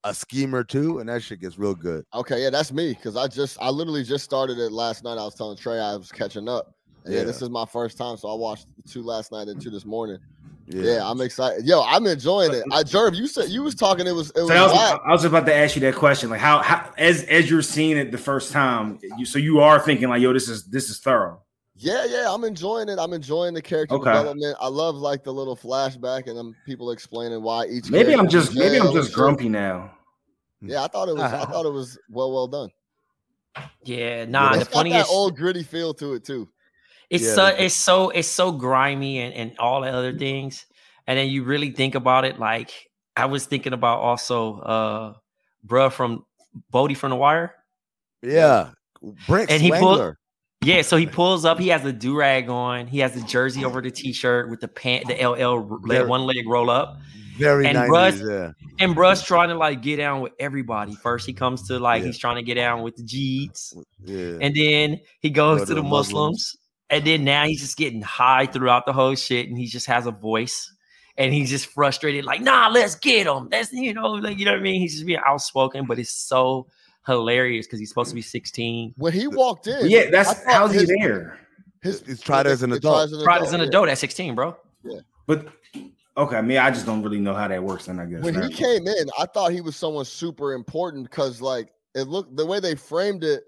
a 0.05 0.15
schemer 0.15 0.65
too, 0.65 0.99
and 1.01 1.09
that 1.09 1.23
shit 1.23 1.41
gets 1.41 1.59
real 1.59 1.75
good. 1.75 2.05
Okay, 2.15 2.43
yeah, 2.43 2.51
that's 2.51 2.73
me 2.73 2.95
because 2.95 3.17
I 3.17 3.29
just 3.29 3.59
I 3.61 3.69
literally 3.69 4.05
just 4.05 4.25
started 4.25 4.59
it 4.59 4.73
last 4.73 5.05
night. 5.05 5.19
I 5.19 5.25
was 5.25 5.35
telling 5.35 5.57
Trey 5.59 5.79
I 5.79 5.97
was 5.97 6.11
catching 6.11 6.49
up. 6.49 6.75
And 7.05 7.13
yeah. 7.13 7.21
Yeah. 7.21 7.27
this 7.27 7.43
is 7.43 7.51
my 7.51 7.67
first 7.67 7.99
time, 7.99 8.17
so 8.17 8.29
I 8.31 8.35
watched 8.35 8.67
two 8.89 9.03
last 9.03 9.31
night 9.33 9.49
and 9.49 9.61
two 9.61 9.71
this 9.71 9.85
morning. 9.85 10.19
Yeah, 10.67 11.01
I'm 11.05 11.21
excited. 11.21 11.67
Yo, 11.67 11.83
I'm 11.83 12.07
enjoying 12.07 12.55
it. 12.55 12.65
I 12.73 12.83
Jerv, 12.83 13.15
you 13.15 13.27
said 13.27 13.51
you 13.51 13.63
was 13.63 13.75
talking. 13.75 14.07
It 14.07 14.15
was 14.15 14.31
it 14.31 14.41
was. 14.41 14.49
So 14.49 14.55
I 14.55 14.63
was. 14.63 15.01
I 15.05 15.11
was 15.11 15.25
about 15.25 15.45
to 15.47 15.55
ask 15.55 15.75
you 15.77 15.81
that 15.83 15.95
question, 15.95 16.31
like 16.31 16.41
how, 16.41 16.63
how 16.63 16.91
as 16.97 17.25
as 17.25 17.51
you're 17.51 17.61
seeing 17.61 17.99
it 17.99 18.11
the 18.11 18.19
first 18.19 18.51
time, 18.51 18.99
you 19.19 19.27
so 19.27 19.39
you 19.39 19.61
are 19.61 19.79
thinking 19.79 20.09
like, 20.09 20.23
yo, 20.23 20.33
this 20.33 20.49
is 20.49 20.65
this 20.65 20.89
is 20.89 21.01
thorough. 21.01 21.43
Yeah, 21.77 22.07
yeah, 22.09 22.33
I'm 22.33 22.45
enjoying 22.45 22.89
it. 22.89 22.99
I'm 22.99 23.13
enjoying 23.13 23.53
the 23.53 23.61
character 23.61 23.97
Okay. 23.97 24.11
development. 24.11 24.57
I 24.61 24.69
love 24.69 24.95
like 24.95 25.25
the 25.25 25.33
little 25.33 25.57
flashback 25.57 26.29
and 26.29 26.39
them 26.39 26.55
people 26.65 26.93
explaining 26.93 27.43
why 27.43 27.67
each. 27.67 27.91
Maybe 27.91 28.15
I'm 28.15 28.29
just 28.29 28.53
in 28.53 28.59
maybe 28.59 28.79
I'm 28.79 28.93
just 28.93 29.13
grumpy 29.13 29.49
now. 29.49 29.91
Yeah, 30.63 30.85
I 30.85 30.89
thought 30.89 31.09
it 31.09 31.15
was. 31.15 31.25
I 31.25 31.45
thought 31.51 31.67
it 31.67 31.73
was 31.73 31.99
well, 32.09 32.33
well 32.33 32.47
done. 32.47 32.71
Yeah, 33.85 34.25
nah. 34.25 34.55
it's 34.55 34.61
the 34.61 34.65
got 34.65 34.73
funniest, 34.73 35.09
that 35.09 35.13
old 35.13 35.37
gritty 35.37 35.63
feel 35.63 35.93
to 35.95 36.15
it 36.15 36.25
too. 36.25 36.49
It's 37.11 37.25
Yeah, 37.25 37.35
so 37.35 37.47
the- 37.47 37.65
it's 37.65 37.75
so 37.77 38.11
it's 38.11 38.29
so 38.29 38.53
grimy 38.53 39.19
and, 39.21 39.35
and 39.35 39.59
all 39.59 39.81
the 39.83 39.89
other 39.91 40.17
things. 40.17 40.67
And 41.07 41.19
then 41.19 41.29
you 41.29 41.45
really 41.45 41.71
think 41.71 41.95
about 41.95 42.25
it, 42.25 42.39
like 42.39 42.73
I 43.17 43.27
was 43.27 43.47
thinking 43.47 43.73
about 43.73 43.99
also 44.01 44.59
uh 44.61 45.13
bruh 45.67 45.93
from 45.93 46.25
Bodie 46.71 46.95
from 46.95 47.11
the 47.11 47.17
wire. 47.17 47.55
Yeah, 48.23 48.71
Brent 49.27 49.51
And 49.51 49.61
he 49.63 49.71
pulled- 49.71 50.15
Yeah, 50.63 50.81
so 50.83 50.97
he 50.97 51.07
pulls 51.07 51.45
up, 51.45 51.59
he 51.59 51.69
has 51.69 51.83
the 51.83 51.93
do-rag 51.93 52.49
on, 52.49 52.87
he 52.87 53.01
has 53.01 53.13
the 53.13 53.21
jersey 53.27 53.65
over 53.67 53.83
the 53.83 53.91
t-shirt 53.91 54.49
with 54.49 54.61
the 54.61 54.69
pant, 54.69 55.07
the 55.09 55.15
LL 55.23 55.61
leg, 55.83 55.99
Very- 55.99 56.07
one 56.09 56.23
leg 56.23 56.49
roll 56.49 56.71
up. 56.71 56.97
very 57.37 57.67
and 57.67 57.77
90s. 57.77 57.91
Russ- 57.91 58.21
yeah, 58.23 58.51
And 58.79 58.97
bruh's 58.97 59.23
trying 59.23 59.49
to 59.51 59.57
like 59.57 59.83
get 59.83 59.97
down 59.97 60.21
with 60.23 60.33
everybody. 60.39 60.95
First, 60.95 61.27
he 61.27 61.33
comes 61.35 61.67
to 61.69 61.79
like 61.79 62.01
Yeah. 62.01 62.07
he's 62.07 62.19
trying 62.19 62.37
to 62.37 62.43
get 62.43 62.55
down 62.55 62.83
with 62.83 62.97
the 62.97 63.03
Jeets, 63.03 63.75
yeah. 64.05 64.39
and 64.41 64.55
then 64.55 65.01
he 65.21 65.29
goes 65.31 65.59
Go 65.59 65.65
to 65.65 65.69
to 65.71 65.75
the 65.75 65.83
the 65.83 65.89
Muslims. 65.89 66.15
Muslims. 66.15 66.57
And 66.95 67.07
then 67.07 67.25
now 67.25 67.45
he's 67.47 67.61
just 67.61 67.77
getting 67.77 68.03
high 68.03 68.47
throughout 68.47 68.87
the 68.87 68.93
whole 68.93 69.15
shit, 69.15 69.49
and 69.49 69.59
he 69.59 69.67
just 69.67 69.87
has 69.87 70.07
a 70.07 70.11
voice, 70.11 70.73
and 71.19 71.33
he's 71.35 71.51
just 71.51 71.67
frustrated, 71.67 72.25
like, 72.25 72.41
"Nah, 72.41 72.69
let's 72.69 72.95
get 72.95 73.27
him." 73.27 73.49
That's 73.51 73.73
you 73.73 73.95
know, 73.95 74.09
like 74.13 74.39
you 74.39 74.45
know 74.45 74.53
what 74.53 74.61
I 74.61 74.63
mean. 74.63 74.81
He's 74.81 74.95
just 74.95 75.07
being 75.07 75.21
outspoken, 75.27 75.87
but 75.87 75.99
it's 75.99 76.11
so 76.13 76.67
hilarious 77.07 77.67
because 77.67 77.79
he's 77.79 77.89
supposed 77.91 78.09
to 78.11 78.15
be 78.15 78.23
sixteen. 78.23 78.95
When 78.97 79.13
he 79.13 79.27
walked 79.27 79.67
in, 79.67 79.89
Yeah, 79.91 80.11
that's 80.11 80.33
thought 80.33 80.53
how's 80.53 80.73
he 80.73 80.79
his- 80.81 80.89
there? 80.89 81.39
His, 81.83 82.01
He's 82.07 82.21
tried 82.23 82.47
as 82.47 82.63
an 82.63 82.73
adult. 82.73 83.11
tries 83.11 83.13
as 83.13 83.23
Pride 83.23 83.43
is 83.43 83.53
an 83.53 83.61
yeah. 83.61 83.67
adult 83.67 83.89
at 83.91 83.99
sixteen, 83.99 84.35
bro. 84.35 84.57
Yeah, 84.83 85.01
But 85.27 85.49
okay, 86.17 86.37
I 86.37 86.41
mean, 86.41 86.57
I 86.57 86.71
just 86.71 86.87
don't 86.87 87.03
really 87.03 87.21
know 87.21 87.35
how 87.35 87.47
that 87.47 87.63
works. 87.63 87.87
Then 87.87 88.01
I 88.01 88.07
guess 88.07 88.23
when 88.23 88.41
he 88.43 88.49
came 88.49 88.87
in, 88.87 89.11
I 89.19 89.27
thought 89.27 89.53
he 89.53 89.61
was 89.61 89.77
someone 89.77 90.07
super 90.07 90.55
important 90.55 91.11
because 91.11 91.43
like 91.43 91.69
it 91.95 92.09
looked 92.09 92.37
the 92.37 92.47
way 92.47 92.59
they 92.59 92.75
framed 92.75 93.23
it, 93.23 93.45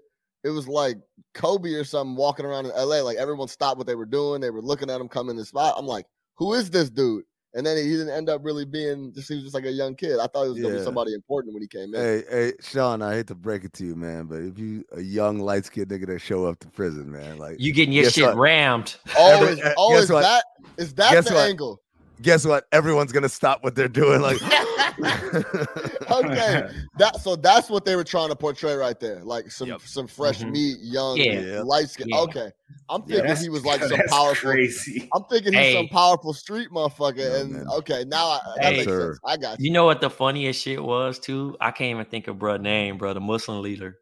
it 0.47 0.51
was 0.51 0.67
like 0.67 0.97
Kobe 1.33 1.73
or 1.73 1.83
something 1.83 2.15
walking 2.15 2.45
around 2.45 2.65
in 2.65 2.71
LA. 2.71 3.01
Like 3.01 3.17
everyone 3.17 3.47
stopped 3.47 3.77
what 3.77 3.87
they 3.87 3.95
were 3.95 4.05
doing, 4.05 4.41
they 4.41 4.49
were 4.49 4.61
looking 4.61 4.89
at 4.89 4.99
him 5.01 5.07
come 5.09 5.29
in 5.29 5.35
the 5.35 5.45
spot. 5.45 5.75
I'm 5.77 5.85
like, 5.85 6.05
who 6.35 6.53
is 6.53 6.69
this 6.69 6.89
dude? 6.89 7.23
And 7.53 7.65
then 7.65 7.77
he 7.77 7.89
didn't 7.89 8.09
end 8.09 8.29
up 8.29 8.41
really 8.43 8.65
being 8.65 9.11
just 9.15 9.29
he 9.29 9.35
was 9.35 9.43
just 9.45 9.55
like 9.55 9.65
a 9.65 9.71
young 9.71 9.95
kid. 9.95 10.19
I 10.19 10.27
thought 10.27 10.43
he 10.43 10.49
was 10.49 10.59
gonna 10.61 10.73
Yeah. 10.75 10.79
be 10.79 10.85
somebody 10.85 11.13
important 11.13 11.53
when 11.53 11.61
he 11.63 11.67
came 11.67 11.93
in. 11.95 12.01
Hey, 12.01 12.23
hey, 12.29 12.53
Sean, 12.61 13.01
I 13.01 13.15
hate 13.15 13.27
to 13.27 13.35
break 13.35 13.63
it 13.63 13.73
to 13.73 13.85
you, 13.85 13.95
man, 13.95 14.25
but 14.25 14.41
if 14.41 14.59
you 14.59 14.83
a 14.95 15.01
young 15.01 15.39
light 15.39 15.65
skinned 15.65 15.87
nigga 15.89 16.05
that 16.07 16.19
show 16.19 16.45
up 16.45 16.59
to 16.59 16.67
prison, 16.67 17.11
man, 17.11 17.37
like 17.39 17.55
You 17.59 17.73
getting 17.73 17.93
your 17.93 18.09
shit 18.09 18.25
what? 18.25 18.37
rammed. 18.37 18.95
Oh, 19.17 19.31
Every- 19.41 19.53
is, 19.53 19.59
uh, 19.61 19.73
oh, 19.77 19.97
is 19.97 20.07
that 20.09 20.43
is 20.77 20.93
that 20.95 21.11
Guess 21.13 21.29
the 21.29 21.33
what? 21.35 21.49
angle? 21.49 21.81
guess 22.21 22.45
what? 22.45 22.65
Everyone's 22.71 23.11
gonna 23.11 23.29
stop 23.29 23.63
what 23.63 23.75
they're 23.75 23.87
doing. 23.87 24.21
Like, 24.21 24.39
Okay, 26.11 26.69
that 26.97 27.17
so 27.21 27.35
that's 27.35 27.69
what 27.69 27.85
they 27.85 27.95
were 27.95 28.03
trying 28.03 28.29
to 28.29 28.35
portray 28.35 28.73
right 28.75 28.99
there, 28.99 29.23
like 29.23 29.51
some 29.51 29.67
Yep. 29.67 29.81
some 29.81 30.07
fresh 30.07 30.39
Mhm. 30.39 30.51
meat, 30.51 30.77
young, 30.81 31.17
Yeah. 31.17 31.39
Yeah. 31.41 31.61
light 31.61 31.89
skin. 31.89 32.07
Yeah. 32.09 32.19
Okay, 32.21 32.49
I'm 32.89 33.03
Yeah, 33.07 33.17
thinking 33.21 33.35
he 33.43 33.49
was 33.49 33.65
like 33.65 33.81
some 33.83 33.99
powerful. 34.09 34.51
crazy. 34.51 35.09
I'm 35.13 35.23
thinking 35.25 35.53
he's 35.53 35.73
some 35.73 35.87
powerful 35.89 36.33
street 36.33 36.69
motherfucker. 36.71 37.17
No, 37.17 37.35
and 37.41 37.51
man. 37.53 37.67
okay, 37.77 38.05
now 38.07 38.27
I, 38.27 38.39
that 38.55 38.63
Hey. 38.65 38.71
makes 38.77 38.85
Sir. 38.85 39.01
sense. 39.13 39.19
I 39.25 39.37
got 39.37 39.59
you. 39.59 39.65
You 39.65 39.71
know 39.71 39.85
what 39.85 40.01
the 40.01 40.09
funniest 40.09 40.61
shit 40.61 40.81
was 40.83 41.19
too? 41.19 41.55
I 41.59 41.71
can't 41.71 41.91
even 41.91 42.05
think 42.05 42.27
of 42.27 42.37
bruh 42.37 42.59
name, 42.59 42.97
bro. 42.97 43.13
The 43.13 43.19
Muslim 43.21 43.61
leader. 43.61 43.97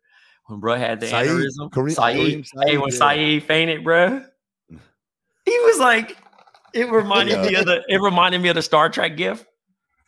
When 0.48 0.62
bruh 0.62 0.78
had 0.78 1.00
the 1.00 1.08
Saeed. 1.08 1.28
aneurysm. 1.28 1.72
Kareem- 1.72 1.96
Saeed. 1.96 2.46
Kareem 2.46 2.68
Hey, 2.70 2.78
when 2.78 2.92
yeah. 2.92 2.98
Saeed 3.00 3.44
fainted, 3.44 3.84
bruh. 3.84 4.26
He 4.70 5.60
was 5.60 5.80
like, 5.80 6.16
it 6.74 6.88
reminded 6.92 7.42
me 7.42 7.56
of 7.56 7.66
the 7.66 7.84
it 7.90 8.00
reminded 8.02 8.42
me 8.42 8.50
of 8.50 8.56
the 8.56 8.62
Star 8.62 8.90
Trek 8.90 9.18
gift. 9.18 9.46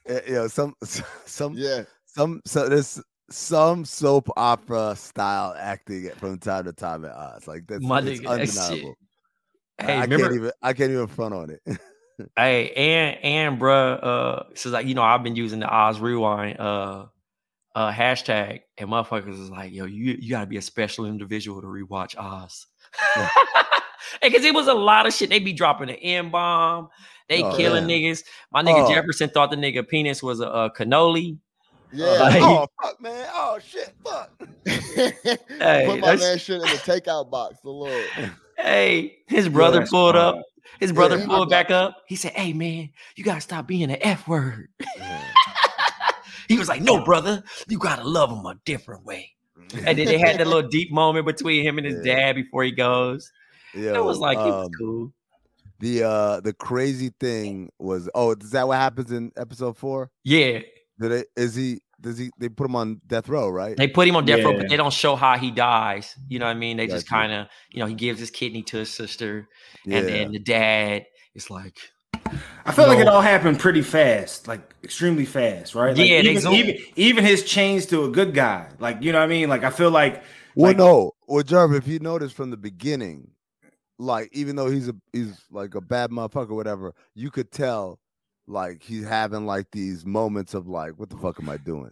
Eh, 0.07 0.21
you 0.27 0.33
know, 0.35 0.47
some 0.47 0.73
some 1.25 1.53
Yeah, 1.55 1.83
some 2.05 2.41
so 2.45 2.67
there's 2.69 3.01
some 3.29 3.83
soap 3.85 4.29
opera 4.37 4.95
style 4.95 5.53
acting 5.57 6.09
from 6.17 6.37
time 6.39 6.63
to 6.65 6.73
time 6.73 7.05
at 7.05 7.11
odds. 7.11 7.47
Like 7.47 7.67
that's 7.67 7.83
My 7.83 7.99
it's 7.99 8.19
nigga, 8.21 8.23
that 8.23 8.47
shit. 8.47 8.49
undeniable. 8.49 8.97
I- 8.99 9.03
Hey, 9.79 9.97
I 9.97 10.01
remember 10.01 10.23
can't 10.25 10.35
even 10.35 10.51
I 10.63 10.73
can't 10.73 10.91
even 10.91 11.07
front 11.07 11.33
on 11.35 11.49
it. 11.51 11.61
Hey, 12.35 12.71
and 12.71 13.23
and 13.23 13.61
bruh, 13.61 14.03
uh, 14.03 14.43
so 14.55 14.71
like 14.71 14.87
you 14.87 14.95
know, 14.95 15.03
I've 15.03 15.21
been 15.21 15.35
using 15.35 15.59
the 15.59 15.67
Oz 15.71 15.99
Rewind 15.99 16.59
uh 16.59 17.05
uh 17.75 17.91
hashtag, 17.91 18.61
and 18.79 18.89
motherfuckers 18.89 19.39
is 19.39 19.51
like, 19.51 19.71
yo, 19.71 19.85
you 19.85 20.17
you 20.19 20.31
gotta 20.31 20.47
be 20.47 20.57
a 20.57 20.61
special 20.63 21.05
individual 21.05 21.61
to 21.61 21.67
rewatch 21.67 22.17
Oz. 22.17 22.65
Because 24.21 24.43
it 24.43 24.53
was 24.53 24.67
a 24.67 24.73
lot 24.73 25.05
of 25.07 25.13
shit. 25.13 25.29
They 25.29 25.39
be 25.39 25.53
dropping 25.53 25.89
an 25.89 25.95
M 25.97 26.29
bomb, 26.31 26.89
they 27.29 27.43
Oh, 27.43 27.55
killing 27.55 27.89
yeah. 27.89 27.95
niggas. 28.11 28.23
My 28.51 28.63
nigga 28.63 28.85
Oh. 28.85 28.93
Jefferson 28.93 29.29
thought 29.29 29.51
the 29.51 29.57
nigga 29.57 29.87
penis 29.87 30.21
was 30.23 30.39
a, 30.39 30.47
a 30.47 30.71
cannoli. 30.71 31.37
yeah. 31.91 32.05
Like- 32.19 32.41
oh 32.41 32.67
fuck, 32.81 33.01
man! 33.01 33.27
Oh 33.33 33.59
shit, 33.65 33.93
fuck! 34.03 34.31
Hey, 34.65 35.85
Put 35.87 35.99
my 35.99 36.07
that's- 36.15 36.19
man 36.21 36.37
shit 36.37 36.55
in 36.55 36.61
the 36.61 36.67
takeout 36.67 37.29
box. 37.31 37.57
The 37.63 37.69
little 37.69 38.03
Hey, 38.57 39.17
his 39.27 39.47
brother 39.49 39.79
that's 39.79 39.91
pulled 39.91 40.15
up. 40.15 40.41
His 40.79 40.91
brother 40.91 41.17
Yeah, 41.17 41.25
pulled 41.27 41.49
got 41.49 41.67
back 41.67 41.71
up. 41.71 41.97
He 42.07 42.15
said, 42.15 42.33
"Hey 42.33 42.53
man, 42.53 42.89
you 43.15 43.23
gotta 43.23 43.41
stop 43.41 43.67
being 43.67 43.89
an 43.89 43.97
F 44.01 44.27
word." 44.27 44.69
he 46.47 46.57
was 46.57 46.67
like, 46.67 46.81
"No, 46.81 47.03
brother, 47.03 47.43
you 47.67 47.77
gotta 47.77 48.03
love 48.03 48.29
him 48.31 48.45
a 48.45 48.55
different 48.65 49.05
way." 49.05 49.31
Mm. 49.69 49.83
And 49.87 49.97
then 49.99 50.05
they 50.05 50.17
had 50.17 50.37
that 50.39 50.47
little 50.47 50.67
deep 50.69 50.91
moment 50.91 51.25
between 51.25 51.63
him 51.63 51.77
and 51.77 51.85
his 51.87 52.05
Yeah. 52.05 52.15
dad 52.15 52.35
before 52.35 52.63
he 52.63 52.71
goes. 52.71 53.31
Yo, 53.77 53.93
it 53.93 54.03
was 54.03 54.19
like 54.19 54.37
it 54.37 54.41
was 54.41 54.65
um, 54.65 54.71
cool. 54.77 55.13
The 55.79 56.03
uh 56.03 56.39
the 56.41 56.53
crazy 56.53 57.11
thing 57.19 57.71
was 57.79 58.09
oh 58.15 58.31
is 58.31 58.51
that 58.51 58.67
what 58.67 58.77
happens 58.77 59.11
in 59.11 59.31
episode 59.37 59.77
four? 59.77 60.09
Yeah, 60.23 60.59
Did 60.99 61.11
it 61.11 61.27
is 61.35 61.55
he 61.55 61.81
does 62.01 62.17
he 62.17 62.31
they 62.39 62.49
put 62.49 62.65
him 62.65 62.75
on 62.75 63.01
death 63.07 63.29
row 63.29 63.49
right? 63.49 63.75
they 63.77 63.87
put 63.87 64.07
him 64.07 64.15
on 64.15 64.25
death 64.25 64.43
row, 64.43 64.57
but 64.57 64.69
they 64.69 64.77
don't 64.77 64.93
show 64.93 65.15
how 65.15 65.37
he 65.37 65.51
dies. 65.51 66.15
You 66.27 66.39
know 66.39 66.45
what 66.45 66.55
I 66.55 66.59
mean? 66.59 66.77
They 66.77 66.87
just 66.87 67.07
kind 67.07 67.31
of, 67.31 67.47
you 67.71 67.79
know, 67.79 67.85
he 67.85 67.95
gives 67.95 68.19
his 68.19 68.31
kidney 68.31 68.63
to 68.63 68.77
his 68.77 68.89
sister, 68.91 69.47
yeah. 69.85 69.97
and 69.97 70.07
then 70.07 70.31
the 70.31 70.39
dad 70.39 71.05
is 71.35 71.49
like, 71.49 71.77
I 72.65 72.71
feel 72.71 72.87
like 72.87 72.99
it 72.99 73.07
all 73.07 73.21
happened 73.21 73.59
pretty 73.59 73.81
fast, 73.81 74.47
like 74.47 74.75
extremely 74.83 75.25
fast, 75.25 75.75
right? 75.75 75.95
Like, 75.95 76.09
Yeah, 76.09 76.19
even, 76.19 76.53
even 76.53 76.77
even 76.95 77.23
his 77.23 77.43
change 77.43 77.87
to 77.87 78.05
a 78.05 78.09
good 78.09 78.33
guy, 78.33 78.67
like 78.79 79.01
you 79.01 79.11
know 79.11 79.19
what 79.19 79.25
I 79.25 79.27
mean. 79.27 79.49
Like 79.49 79.63
I 79.63 79.69
feel 79.69 79.91
like 79.91 80.23
well, 80.55 80.71
like- 80.71 80.77
no. 80.77 81.11
Well, 81.27 81.43
Jarv, 81.43 81.75
if 81.77 81.87
you 81.87 81.99
notice 81.99 82.31
from 82.31 82.51
the 82.51 82.57
beginning, 82.57 83.31
like 83.99 84.29
even 84.31 84.55
though 84.55 84.69
he's 84.69 84.87
a 84.89 84.95
he's 85.13 85.39
like 85.51 85.75
a 85.75 85.81
bad 85.81 86.11
motherfucker, 86.11 86.49
whatever, 86.55 86.93
you 87.15 87.31
could 87.31 87.51
tell 87.51 87.99
like 88.47 88.81
he's 88.83 89.05
having 89.05 89.45
like 89.45 89.67
these 89.71 90.05
moments 90.05 90.53
of 90.53 90.67
like, 90.67 90.93
what 90.97 91.09
the 91.09 91.17
fuck 91.17 91.39
am 91.41 91.49
I 91.49 91.57
doing? 91.57 91.91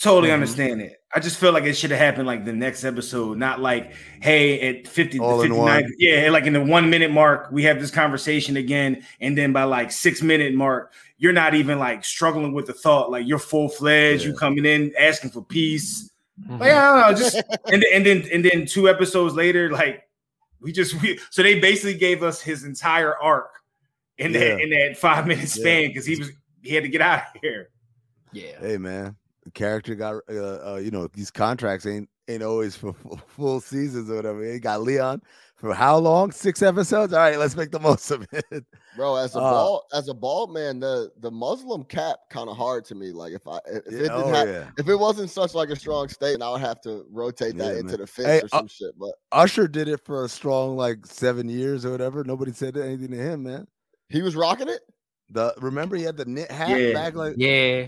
totally 0.00 0.28
Mhm. 0.30 0.34
understand 0.34 0.80
it. 0.80 0.92
I 1.12 1.18
just 1.18 1.38
feel 1.40 1.50
like 1.50 1.64
it 1.64 1.72
should 1.74 1.90
have 1.90 1.98
happened 1.98 2.28
like 2.28 2.44
the 2.44 2.52
next 2.52 2.84
episode, 2.84 3.36
not 3.36 3.58
like 3.60 3.94
hey 4.22 4.60
at 4.68 4.86
50 4.86 5.18
All 5.18 5.40
59 5.40 5.92
yeah, 5.98 6.30
like 6.30 6.44
in 6.44 6.52
the 6.52 6.62
1 6.62 6.88
minute 6.88 7.10
mark 7.10 7.48
we 7.50 7.64
have 7.64 7.80
this 7.80 7.90
conversation 7.90 8.56
again 8.56 9.02
and 9.20 9.36
then 9.36 9.52
by 9.52 9.64
like 9.64 9.90
6 9.90 10.22
minute 10.22 10.54
mark 10.54 10.92
you're 11.16 11.32
not 11.32 11.54
even 11.56 11.80
like 11.80 12.04
struggling 12.04 12.52
with 12.52 12.66
the 12.66 12.72
thought 12.74 13.10
like 13.10 13.26
you're 13.26 13.40
full 13.40 13.68
fledged, 13.68 14.22
you 14.24 14.30
Yeah. 14.30 14.36
coming 14.38 14.64
in 14.66 14.92
asking 14.96 15.30
for 15.30 15.42
peace. 15.44 16.08
mhm. 16.48 16.60
Like, 16.60 16.70
I 16.70 17.00
don't 17.02 17.10
know, 17.10 17.18
just 17.18 17.42
and 17.72 17.84
and 17.92 18.06
then 18.06 18.24
and 18.32 18.44
then 18.44 18.66
two 18.66 18.88
episodes 18.88 19.34
later, 19.34 19.68
like 19.72 20.04
we 20.60 20.72
just 20.72 21.00
we 21.02 21.18
so 21.30 21.42
they 21.42 21.58
basically 21.60 21.98
gave 21.98 22.22
us 22.22 22.40
his 22.40 22.64
entire 22.64 23.16
arc 23.18 23.50
in 24.18 24.32
that 24.32 24.60
in 24.60 24.70
that 24.70 24.96
five 24.96 25.26
minute 25.26 25.48
span 25.48 25.88
because 25.88 26.06
he 26.06 26.16
was 26.16 26.30
he 26.62 26.74
had 26.74 26.82
to 26.82 26.88
get 26.88 27.00
out 27.00 27.22
of 27.34 27.40
here. 27.40 27.70
yeah. 28.32 28.58
Hey 28.60 28.78
man, 28.78 29.16
the 29.44 29.50
character 29.50 29.94
got 29.94 30.16
uh, 30.30 30.74
uh 30.74 30.80
you 30.82 30.90
know 30.90 31.08
these 31.08 31.30
contracts 31.30 31.86
ain't 31.86 32.08
ain't 32.28 32.42
always 32.42 32.76
for 32.76 32.92
full, 33.02 33.20
full 33.26 33.60
seasons 33.60 34.10
or 34.10 34.16
whatever. 34.16 34.44
He 34.44 34.58
got 34.58 34.82
Leon 34.82 35.22
for 35.58 35.74
how 35.74 35.96
long? 35.98 36.30
Six 36.32 36.62
episodes. 36.62 37.12
All 37.12 37.18
right, 37.18 37.38
let's 37.38 37.54
make 37.56 37.70
the 37.70 37.80
most 37.80 38.10
of 38.10 38.26
it. 38.32 38.64
Bro, 38.96 39.16
as 39.16 39.34
a 39.36 39.38
Uh, 39.38 39.50
bald 39.50 39.82
as 39.92 40.08
a 40.08 40.14
bald 40.14 40.52
man, 40.52 40.80
the 40.80 41.10
the 41.20 41.30
Muslim 41.30 41.84
cap 41.84 42.18
kind 42.30 42.48
of 42.48 42.56
hard 42.56 42.84
to 42.86 42.94
me. 42.94 43.12
Like 43.12 43.32
if 43.32 43.46
I 43.46 43.58
if 43.66 43.86
it 43.86 43.92
Yeah, 43.92 43.98
didn't 43.98 44.10
oh, 44.12 44.28
have, 44.28 44.48
yeah. 44.48 44.70
if 44.78 44.88
it 44.88 44.96
wasn't 44.96 45.30
such 45.30 45.54
like 45.54 45.68
a 45.70 45.76
strong 45.76 46.08
statement, 46.08 46.42
I 46.42 46.50
would 46.52 46.60
have 46.60 46.80
to 46.82 47.04
rotate 47.10 47.56
that 47.58 47.74
Yeah, 47.74 47.80
into 47.80 47.92
man. 47.92 48.00
the 48.00 48.06
fence 48.06 48.26
Hey, 48.28 48.40
or 48.40 48.44
uh, 48.52 48.58
some 48.58 48.66
shit. 48.68 48.98
But 48.98 49.12
Usher 49.32 49.68
did 49.68 49.88
it 49.88 50.00
for 50.04 50.24
a 50.24 50.28
strong 50.28 50.76
like 50.76 51.06
seven 51.06 51.48
years 51.48 51.84
or 51.84 51.90
whatever. 51.90 52.24
Nobody 52.24 52.52
said 52.52 52.76
anything 52.76 53.10
to 53.10 53.16
him, 53.18 53.42
man. 53.44 53.66
he 54.08 54.22
was 54.22 54.34
rocking 54.34 54.68
it. 54.68 54.80
The 55.30 55.54
remember 55.58 55.94
he 55.96 56.02
had 56.04 56.16
the 56.16 56.24
knit 56.24 56.50
hat 56.50 56.70
Yeah. 56.80 56.92
back 56.94 57.14
like 57.14 57.34
Yeah. 57.36 57.86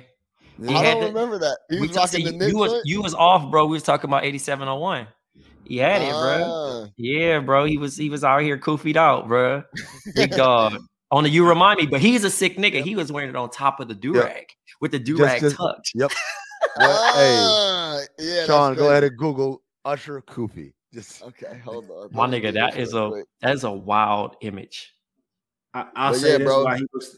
He 0.62 0.74
I 0.74 0.82
don't 0.82 1.00
the- 1.00 1.06
remember 1.06 1.38
that. 1.38 1.58
He 1.70 1.76
We 1.76 1.86
was 1.88 1.96
talk- 1.96 2.12
rocking 2.12 2.26
the 2.26 2.32
knit 2.32 2.50
you 2.52 2.58
was 2.58 2.82
you 2.84 3.00
was 3.02 3.14
off, 3.14 3.50
bro. 3.50 3.64
We 3.66 3.72
was 3.72 3.82
talking 3.82 4.10
about 4.10 4.24
8701. 4.24 5.06
He 5.70 5.76
had 5.76 6.02
it, 6.02 6.10
bro. 6.10 6.42
Ah, 6.46 6.86
Yeah, 6.96 7.38
bro. 7.38 7.64
He 7.64 7.78
was 7.78 7.96
he 7.96 8.10
was 8.10 8.24
out 8.24 8.42
here 8.42 8.58
koofied 8.58 8.96
out, 8.96 9.28
bro. 9.28 9.62
Big 10.16 10.30
dog. 10.36 10.82
On 11.12 11.22
the 11.22 11.30
you 11.30 11.48
remind 11.48 11.78
me, 11.78 11.86
but 11.86 12.00
he's 12.00 12.24
a 12.24 12.30
sick 12.30 12.56
nigga. 12.56 12.82
He 12.82 12.96
was 12.96 13.12
wearing 13.12 13.30
it 13.30 13.36
on 13.36 13.50
top 13.50 13.78
of 13.78 13.86
the 13.86 13.94
do 13.94 14.12
rag 14.20 14.46
with 14.80 14.90
the 14.90 14.98
do 14.98 15.16
rag 15.16 15.40
just- 15.40 15.56
tucked. 15.56 15.92
Yep. 15.94 16.10
Well, 16.76 17.14
hey, 17.14 17.36
ah, 17.40 18.00
yeah, 18.18 18.44
Sean, 18.46 18.74
go 18.74 18.88
ahead 18.90 19.02
and 19.04 19.16
Google 19.16 19.62
Usher 19.84 20.20
Kufi. 20.22 20.72
Just 20.92 21.22
Okay, 21.22 21.58
hold 21.64 21.88
on. 21.90 22.08
My 22.12 22.26
nigga, 22.28 22.46
do 22.48 22.52
that 22.52 22.74
this 22.74 22.88
is 22.88 22.94
real 22.94 23.06
a 23.06 23.10
quick. 23.10 23.24
that 23.42 23.54
is 23.54 23.64
a 23.64 23.70
wild 23.72 24.36
image. 24.40 24.92
I, 25.74 25.86
I'll 25.96 26.12
But 26.12 26.18
say 26.20 26.32
yeah, 26.32 26.38
this 26.38 26.46
bro. 26.46 26.64
why 26.64 26.76
he 26.78 26.86
was 26.92 27.16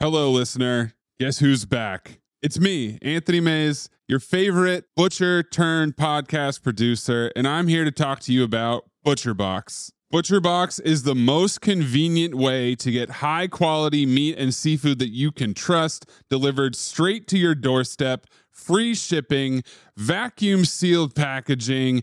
Hello, 0.00 0.30
listener. 0.30 0.94
Guess 1.20 1.38
who's 1.38 1.64
back? 1.66 2.20
It's 2.44 2.60
me, 2.60 2.98
Anthony 3.00 3.40
Mays, 3.40 3.88
your 4.06 4.20
favorite 4.20 4.84
butcher 4.94 5.42
turned 5.42 5.96
podcast 5.96 6.62
producer, 6.62 7.32
and 7.34 7.48
I'm 7.48 7.68
here 7.68 7.86
to 7.86 7.90
talk 7.90 8.20
to 8.20 8.34
you 8.34 8.44
about 8.44 8.84
ButcherBox. 9.02 9.92
ButcherBox 10.12 10.78
is 10.82 11.04
the 11.04 11.14
most 11.14 11.62
convenient 11.62 12.34
way 12.34 12.74
to 12.74 12.90
get 12.90 13.08
high 13.08 13.46
quality 13.46 14.04
meat 14.04 14.36
and 14.36 14.54
seafood 14.54 14.98
that 14.98 15.08
you 15.08 15.32
can 15.32 15.54
trust 15.54 16.04
delivered 16.28 16.76
straight 16.76 17.26
to 17.28 17.38
your 17.38 17.54
doorstep, 17.54 18.26
free 18.50 18.94
shipping, 18.94 19.62
vacuum 19.96 20.66
sealed 20.66 21.14
packaging. 21.14 22.02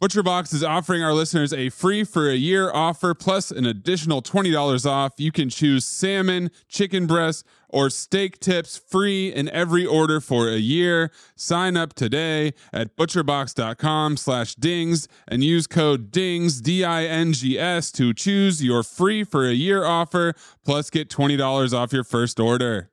ButcherBox 0.00 0.54
is 0.54 0.62
offering 0.62 1.02
our 1.02 1.12
listeners 1.12 1.52
a 1.52 1.70
free 1.70 2.04
for 2.04 2.30
a 2.30 2.36
year 2.36 2.70
offer 2.72 3.14
plus 3.14 3.50
an 3.50 3.66
additional 3.66 4.22
$20 4.22 4.86
off. 4.88 5.14
You 5.16 5.32
can 5.32 5.48
choose 5.48 5.84
salmon, 5.84 6.52
chicken 6.68 7.08
breast, 7.08 7.44
or 7.68 7.90
steak 7.90 8.38
tips 8.38 8.78
free 8.78 9.32
in 9.34 9.48
every 9.48 9.84
order 9.84 10.20
for 10.20 10.48
a 10.50 10.56
year. 10.58 11.10
Sign 11.34 11.76
up 11.76 11.94
today 11.94 12.54
at 12.72 12.96
butcherbox.com 12.96 14.18
slash 14.18 14.54
dings 14.54 15.08
and 15.26 15.42
use 15.42 15.66
code 15.66 16.12
DINGS, 16.12 16.62
D-I-N-G-S 16.62 17.90
to 17.90 18.14
choose 18.14 18.62
your 18.62 18.84
free 18.84 19.24
for 19.24 19.48
a 19.48 19.52
year 19.52 19.84
offer 19.84 20.32
plus 20.64 20.90
get 20.90 21.10
$20 21.10 21.76
off 21.76 21.92
your 21.92 22.04
first 22.04 22.38
order. 22.38 22.92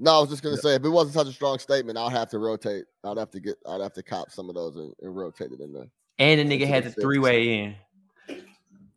No, 0.00 0.16
I 0.16 0.20
was 0.22 0.30
just 0.30 0.42
gonna 0.42 0.56
say 0.56 0.74
if 0.74 0.84
it 0.84 0.88
wasn't 0.88 1.14
such 1.14 1.28
a 1.28 1.32
strong 1.32 1.60
statement, 1.60 1.96
I'd 1.96 2.10
have 2.10 2.30
to 2.30 2.40
rotate. 2.40 2.86
I'd 3.04 3.16
have 3.16 3.30
to 3.30 3.40
get. 3.40 3.56
I'd 3.66 3.80
have 3.80 3.94
to 3.94 4.02
cop 4.02 4.30
some 4.30 4.50
of 4.50 4.56
those 4.56 4.76
and, 4.76 4.92
and 5.00 5.16
rotate 5.16 5.52
it 5.52 5.60
in 5.60 5.72
there. 5.72 5.88
And 6.18 6.40
the 6.40 6.44
nigga 6.58 6.66
had 6.66 6.84
the 6.84 6.90
the 6.90 7.00
three 7.00 7.18
way 7.18 7.58
in. 7.58 7.74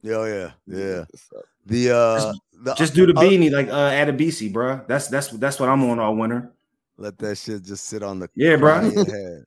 Oh 0.06 0.24
yeah, 0.26 0.52
yeah. 0.66 1.04
The 1.66 1.92
uh 1.96 2.34
the, 2.64 2.74
just 2.76 2.94
do 2.96 3.06
the 3.06 3.14
uh, 3.18 3.22
beanie 3.22 3.52
like 3.52 3.68
uh 3.68 3.92
Adebisi, 3.92 4.52
bro. 4.52 4.82
That's 4.88 5.08
that's 5.08 5.28
that's 5.30 5.60
what 5.60 5.70
I'm 5.70 5.84
on 5.90 6.00
all 6.00 6.16
winter. 6.16 6.54
let 6.98 7.18
that 7.20 7.38
shit 7.38 7.64
just 7.64 7.86
sit 7.88 8.02
on 8.04 8.20
the 8.20 8.30
Yeah, 8.36 8.56
bro. 8.56 8.80
crown 8.80 8.92
head. 9.08 9.44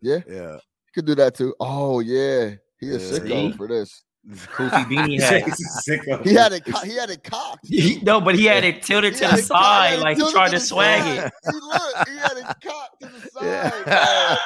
yeah, 0.00 0.18
Yeah. 0.28 0.52
you 0.54 0.92
could 0.94 1.06
do 1.06 1.14
that 1.16 1.34
too. 1.34 1.54
Oh 1.60 2.00
yeah, 2.00 2.54
he 2.80 2.88
is 2.88 3.10
Yeah. 3.10 3.18
sicko 3.18 3.50
See? 3.50 3.56
for 3.56 3.68
this. 3.68 4.02
Kufi 4.28 4.84
beanie 4.90 5.20
hat. 5.20 5.42
Sicko. 5.86 6.24
He 6.24 6.32
had 6.32 6.52
it. 6.52 6.64
co- 6.64 6.80
He 6.86 6.94
had 6.96 7.10
it 7.10 7.22
cocked. 7.24 7.66
He- 7.66 8.00
no, 8.02 8.20
but 8.20 8.34
he 8.36 8.44
had 8.46 8.62
it 8.64 8.82
tilted 8.82 9.14
He 9.14 9.20
to 9.20 9.28
the 9.36 9.42
side, 9.42 9.98
like 9.98 10.16
he 10.16 10.30
tried 10.32 10.50
to 10.50 10.58
to 10.58 10.60
swag 10.60 11.02
side. 11.02 11.26
it. 11.26 11.32
He 11.50 11.58
looked, 11.60 12.08
He 12.08 12.16
had 12.16 12.36
it 12.38 12.44
cocked 12.64 13.00
to 13.02 13.08
the 13.08 13.20
side. 13.34 13.82
Yeah. 13.86 14.36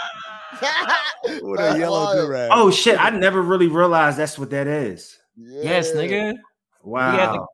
Man. 0.63 1.41
With 1.43 1.61
a 1.61 1.79
yellow 1.79 2.05
wild. 2.05 2.17
durag. 2.19 2.49
Oh 2.53 2.71
shit! 2.71 2.99
I 2.99 3.11
never 3.11 3.43
really 3.43 3.69
realized 3.69 4.19
that's 4.19 4.39
what 4.39 4.51
that 4.51 4.67
is. 4.67 5.19
Yes, 5.37 5.93
nigga. 5.93 6.35
Wow. 6.83 7.11
He 7.13 7.19
had 7.19 7.33
the, 7.33 7.47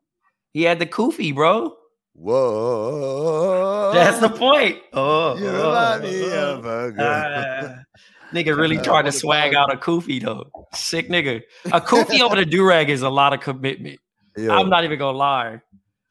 he 0.53 0.63
had 0.63 0.79
the 0.79 0.85
kufi, 0.85 1.33
bro. 1.33 1.75
Whoa. 2.13 3.91
That's 3.93 4.19
the 4.19 4.29
point. 4.29 4.79
Oh, 4.93 5.35
You 5.39 5.47
oh, 5.47 5.69
remind 5.69 6.03
me 6.03 6.23
oh. 6.25 6.53
of 6.53 6.65
a 6.65 6.91
girl. 6.91 6.95
Ah. 6.99 7.83
nigga 8.31 8.55
really 8.55 8.77
Uh, 8.77 8.83
tried 8.83 9.03
to 9.03 9.11
swag 9.11 9.55
out 9.55 9.73
a 9.73 9.77
kufi 9.77 10.21
though. 10.21 10.49
Sick 10.73 11.09
nigga. 11.09 11.41
A 11.65 11.81
kufi 11.81 12.21
over 12.21 12.35
the 12.35 12.45
do 12.45 12.63
rag 12.63 12.89
is 12.89 13.01
a 13.01 13.09
lot 13.09 13.33
of 13.33 13.39
commitment. 13.41 13.99
Yo, 14.37 14.53
I'm 14.53 14.69
not 14.69 14.83
even 14.83 14.99
gonna 14.99 15.17
lie. 15.17 15.61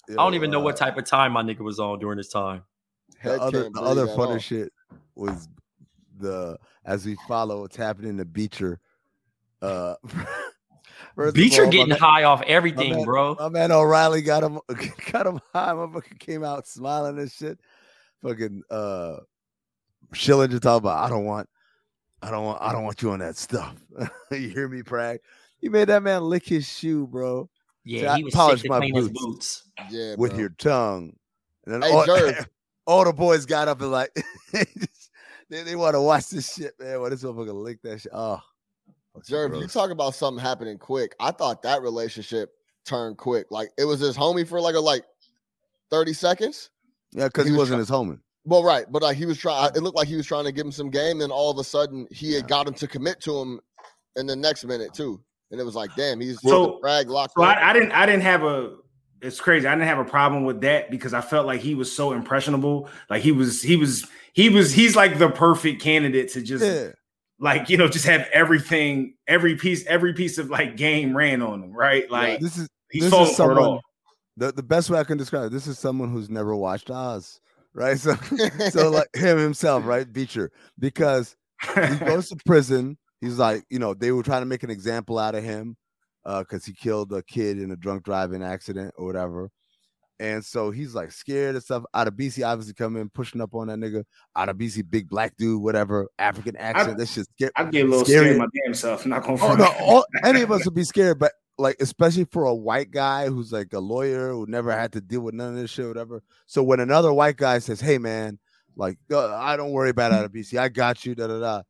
yo, 0.09 0.15
I 0.15 0.25
don't 0.25 0.35
even 0.35 0.51
know 0.51 0.61
what 0.61 0.77
type 0.77 0.97
of 0.99 1.05
time 1.05 1.33
my 1.33 1.43
nigga 1.43 1.61
was 1.61 1.79
on 1.79 2.01
during 2.01 2.17
this 2.17 2.29
time. 2.29 2.63
The 3.23 3.41
other 3.41 3.63
can't 3.63 3.75
the 3.75 3.81
other 3.81 4.07
funny 4.09 4.41
shit 4.41 4.73
was 5.15 5.49
the 6.23 6.59
as 6.85 7.05
we 7.05 7.17
follow 7.29 7.61
what's 7.61 7.77
happening 7.77 8.17
to 8.19 8.25
Beecher. 8.25 8.81
Uh, 9.61 9.95
Beecher 11.35 11.65
all, 11.65 11.71
getting 11.71 11.91
man- 11.91 11.99
high 11.99 12.25
off 12.25 12.43
everything, 12.47 12.93
man- 12.93 13.05
bro. 13.05 13.35
My 13.39 13.49
man 13.49 13.71
O'Reily 13.73 14.23
got 14.23 14.43
him 14.43 14.59
got 15.13 15.27
him 15.27 15.41
high. 15.53 15.73
Motherfucker 15.73 16.19
came 16.19 16.43
out 16.45 16.67
smiling 16.67 17.19
and 17.19 17.31
shit. 17.31 17.59
Fucking 18.23 18.63
uh 18.71 19.17
Schillinger 20.13 20.61
talking 20.61 20.79
about 20.79 21.05
I 21.05 21.09
don't 21.09 21.25
want 21.25 21.49
I 22.23 22.31
don't 22.31 22.45
want 22.45 22.63
I 22.63 22.73
don't 22.73 22.85
want 22.85 23.03
you 23.03 23.11
on 23.11 23.19
that 23.19 23.37
stuff. 23.37 23.75
you 24.31 24.49
hear 24.49 24.69
me, 24.69 24.83
Prag? 24.83 25.21
You 25.61 25.71
made 25.71 25.89
that 25.89 26.03
man 26.03 26.23
lick 26.23 26.47
his 26.47 26.67
shoe, 26.69 27.07
bro, 27.07 27.49
Yeah, 27.85 28.13
I 28.15 28.17
he 28.19 28.25
was 28.25 28.35
polished 28.35 28.63
sick 28.63 28.71
to 28.71 28.75
my 28.75 28.79
clean 28.81 28.95
his 28.95 29.09
boots. 29.09 29.23
boots. 29.25 29.71
Yeah, 29.91 30.15
with 30.17 30.33
bro. 30.33 30.41
your 30.41 30.49
tongue. 30.51 31.17
And 31.67 31.75
then 31.75 31.83
Hey, 31.83 31.93
all, 31.97 32.05
all 32.87 33.05
the 33.05 33.13
boys 33.13 33.47
got 33.47 33.69
up 33.69 33.81
and 33.81 33.93
like 33.93 34.11
they, 35.53 35.63
they 35.63 35.77
want 35.77 35.95
to 35.95 36.01
watch 36.01 36.31
this 36.31 36.55
shit, 36.55 36.73
man. 36.81 37.01
Well, 37.01 37.11
this 37.11 37.23
motherfucker 37.23 37.53
lick 37.55 37.83
that 37.83 38.01
shit. 38.01 38.13
Oh, 38.15 38.41
fucking 39.13 39.35
Jerv, 39.35 39.61
you 39.61 39.67
talk 39.67 39.91
about 39.91 40.15
something 40.15 40.43
happening 40.43 40.79
quick. 40.79 41.15
I 41.21 41.31
thought 41.31 41.63
that 41.63 41.83
relationship 41.83 42.53
turned 42.87 43.19
quick. 43.19 43.47
Like 43.51 43.71
it 43.77 43.85
was 43.85 44.01
his 44.01 44.17
homie 44.17 44.49
for 44.49 44.61
like 44.61 44.75
a 44.75 44.81
like 44.81 45.05
30 45.91 46.15
seconds. 46.15 46.71
yeah, 47.13 47.27
because 47.27 47.45
he 47.45 47.51
he 47.51 47.53
was 47.53 47.71
wasn't 47.71 47.81
his 47.81 47.91
homie. 47.91 48.19
Well, 48.45 48.65
right, 48.65 48.87
but 48.91 49.03
like 49.03 49.17
he 49.17 49.27
was 49.27 49.39
trying. 49.39 49.67
It 49.67 49.75
mm. 49.75 49.83
looked 49.83 49.97
like 49.97 50.09
he 50.09 50.17
was 50.17 50.27
trying 50.27 50.45
to 50.45 50.53
give 50.53 50.65
him 50.65 50.73
some 50.73 50.91
game, 50.91 51.21
and 51.21 51.31
all 51.31 51.51
of 51.51 51.59
a 51.59 51.65
sudden 51.65 52.09
he 52.11 52.33
had 52.33 52.45
Yeah. 52.45 52.49
got 52.49 52.69
him 52.69 52.75
to 52.75 52.89
commit 52.89 53.21
to 53.21 53.39
him 53.39 53.61
in 54.17 54.27
the 54.27 54.35
next 54.35 54.65
minute 54.65 54.95
too. 54.95 55.23
And 55.51 55.61
it 55.61 55.65
was 55.65 55.75
like, 55.75 55.95
damn, 55.97 56.19
he's 56.19 56.41
So- 56.41 56.81
rag 56.83 57.11
locked. 57.11 57.35
So. 57.37 57.43
I, 57.43 57.71
I 57.71 57.73
didn't 57.75 57.93
I 57.93 58.07
didn't 58.07 58.23
have 58.23 58.43
a 58.43 58.77
it's 59.23 59.41
crazy. 59.41 59.67
I 59.67 59.75
didn't 59.75 59.87
have 59.87 60.01
a 60.01 60.05
problem 60.05 60.45
with 60.45 60.61
that 60.63 60.91
because 60.91 61.15
I 61.15 61.21
felt 61.21 61.47
like 61.47 61.61
he 61.61 61.75
was 61.75 61.95
so 61.95 62.13
impressionable. 62.13 62.91
Like 63.09 63.23
he 63.23 63.33
was 63.33 63.63
he 63.63 63.77
was 63.77 64.07
he 64.33 64.49
was 64.49 64.73
he's 64.73 64.97
like 64.97 65.19
the 65.19 65.31
perfect 65.31 65.81
candidate 65.81 66.33
to 66.33 66.43
just 66.43 66.65
Yeah, 66.65 66.89
like 67.39 67.71
you 67.71 67.77
know 67.77 67.89
just 67.89 68.05
have 68.07 68.29
everything 68.33 69.15
every 69.29 69.57
piece 69.57 69.87
every 69.87 70.13
piece 70.13 70.39
of 70.39 70.51
like 70.51 70.77
game 70.77 71.17
ran 71.17 71.41
on 71.41 71.63
him 71.63 71.73
right 71.73 72.11
like 72.11 72.41
this 72.41 72.57
is 72.57 72.69
he's 72.91 73.05
this 73.05 73.13
is 73.13 73.31
it 73.31 73.35
someone. 73.35 73.59
all. 73.59 73.81
The, 74.39 74.51
the 74.51 74.63
best 74.63 74.89
way 74.89 74.99
I 74.99 75.05
can 75.05 75.19
describe 75.19 75.47
it, 75.47 75.53
this 75.53 75.67
is 75.67 75.79
someone 75.79 76.11
who's 76.11 76.31
never 76.31 76.57
watched 76.57 76.91
Oz, 76.91 77.39
right? 77.75 77.99
So 77.99 78.15
so 78.71 78.91
like 78.91 79.15
him 79.15 79.39
himself, 79.39 79.85
right? 79.85 80.11
Beecher, 80.11 80.51
because 80.79 81.37
he 81.75 81.97
goes 82.05 82.29
to 82.31 82.37
prison. 82.47 82.97
He's 83.21 83.39
like, 83.39 83.65
you 83.71 83.79
know, 83.79 83.95
they 83.95 84.11
were 84.11 84.23
trying 84.23 84.43
to 84.43 84.47
make 84.47 84.63
an 84.63 84.71
example 84.71 85.19
out 85.19 85.35
of 85.35 85.45
him 85.45 85.77
because 86.25 86.65
he 86.65 86.73
killed 86.73 87.13
a 87.13 87.23
kid 87.23 87.59
in 87.59 87.71
a 87.71 87.77
drunk 87.77 88.05
driving 88.05 88.43
accident 88.43 88.95
or 88.97 89.07
whatever. 89.07 89.51
And 90.21 90.45
so 90.45 90.71
he's 90.71 90.95
like 90.95 91.11
scared 91.11 91.57
and 91.57 91.65
stuff. 91.65 91.83
Adebisi, 91.97 92.47
obviously 92.47 92.75
coming 92.75 93.03
in, 93.03 93.09
pushing 93.09 93.41
up 93.41 93.57
on 93.57 93.67
that 93.67 93.79
nigga. 93.79 94.05
Adebisi, 94.37 94.89
big 94.89 95.09
black 95.09 95.37
dude, 95.37 95.61
whatever, 95.61 96.09
African 96.17 96.57
accent. 96.57 96.99
That 96.99 97.09
shit's 97.09 97.29
scary. 97.35 97.51
I'd 97.57 97.73
get 97.73 97.87
a 97.87 97.89
little 97.89 98.05
Scary. 98.05 98.27
scared 98.27 98.39
my 98.39 98.47
damn 98.65 98.75
self. 98.75 99.05
I'm 99.05 99.11
not 99.11 99.25
gonna 99.25 99.43
Oh, 99.43 99.55
no, 99.57 99.73
all, 99.81 100.07
any 100.25 100.43
of 100.43 100.53
us 100.53 100.65
would 100.65 100.75
be 100.75 100.85
scared, 100.85 101.19
but 101.19 101.33
like 101.59 101.77
especially 101.81 102.25
for 102.25 102.45
a 102.45 102.55
white 102.55 102.91
guy 102.93 103.29
who's 103.29 103.53
like 103.53 103.73
a 103.73 103.81
lawyer 103.81 104.31
who 104.31 104.47
never 104.49 104.71
had 104.71 104.93
to 104.93 105.01
deal 105.01 105.23
with 105.23 105.35
none 105.35 105.55
of 105.55 105.57
this 105.57 105.71
shit, 105.71 105.89
whatever. 105.89 106.23
So 106.47 106.63
when 106.63 106.81
another 106.81 107.13
white 107.13 107.37
guy 107.37 107.59
says, 107.59 107.81
"Hey, 107.81 107.99
man, 107.99 108.39
like 108.77 108.99
uh, 109.11 109.35
I 109.35 109.57
don't 109.57 109.73
worry 109.73 109.91
about 109.91 110.13
Adebisi, 110.13 110.59
I 110.59 110.69
got 110.69 111.05
you," 111.05 111.15
da 111.15 111.27
da 111.27 111.41
da. 111.41 111.63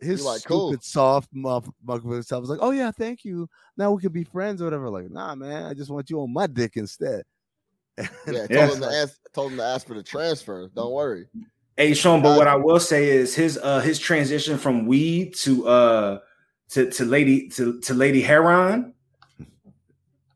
His 0.00 0.24
like, 0.24 0.40
stupid, 0.40 0.52
"Cool." 0.52 0.78
soft 0.80 1.34
motherfucker 1.34 2.24
self 2.24 2.40
was 2.40 2.50
like, 2.50 2.60
"Oh 2.62 2.70
yeah, 2.70 2.90
thank 2.90 3.24
you. 3.24 3.48
Now 3.76 3.92
we 3.92 4.00
can 4.00 4.12
be 4.12 4.24
friends 4.24 4.62
or 4.62 4.64
whatever." 4.64 4.88
Like, 4.88 5.10
nah, 5.10 5.34
man, 5.34 5.64
I 5.64 5.74
just 5.74 5.90
want 5.90 6.10
you 6.10 6.20
on 6.20 6.32
my 6.32 6.46
dick 6.46 6.76
instead. 6.76 7.24
Yeah, 8.26 8.46
told 8.46 8.50
Yeah. 8.50 8.72
him 8.72 8.80
to 8.80 8.86
ask 8.88 9.18
told 9.34 9.52
him 9.52 9.58
to 9.58 9.64
ask 9.64 9.86
for 9.86 9.94
the 9.94 10.02
transfer. 10.02 10.70
Don't 10.74 10.92
worry. 10.92 11.26
Hey 11.76 11.94
Sean, 11.94 12.22
but 12.22 12.36
what 12.36 12.46
I 12.46 12.56
will 12.56 12.80
say 12.80 13.08
is 13.08 13.34
his 13.34 13.58
uh 13.58 13.80
his 13.80 13.98
transition 13.98 14.58
from 14.58 14.86
weed 14.86 15.34
to 15.36 15.66
uh 15.66 16.18
to 16.70 16.90
to 16.90 17.04
lady 17.04 17.48
to 17.50 17.80
to 17.80 17.94
Lady 17.94 18.22
Heron. 18.22 18.94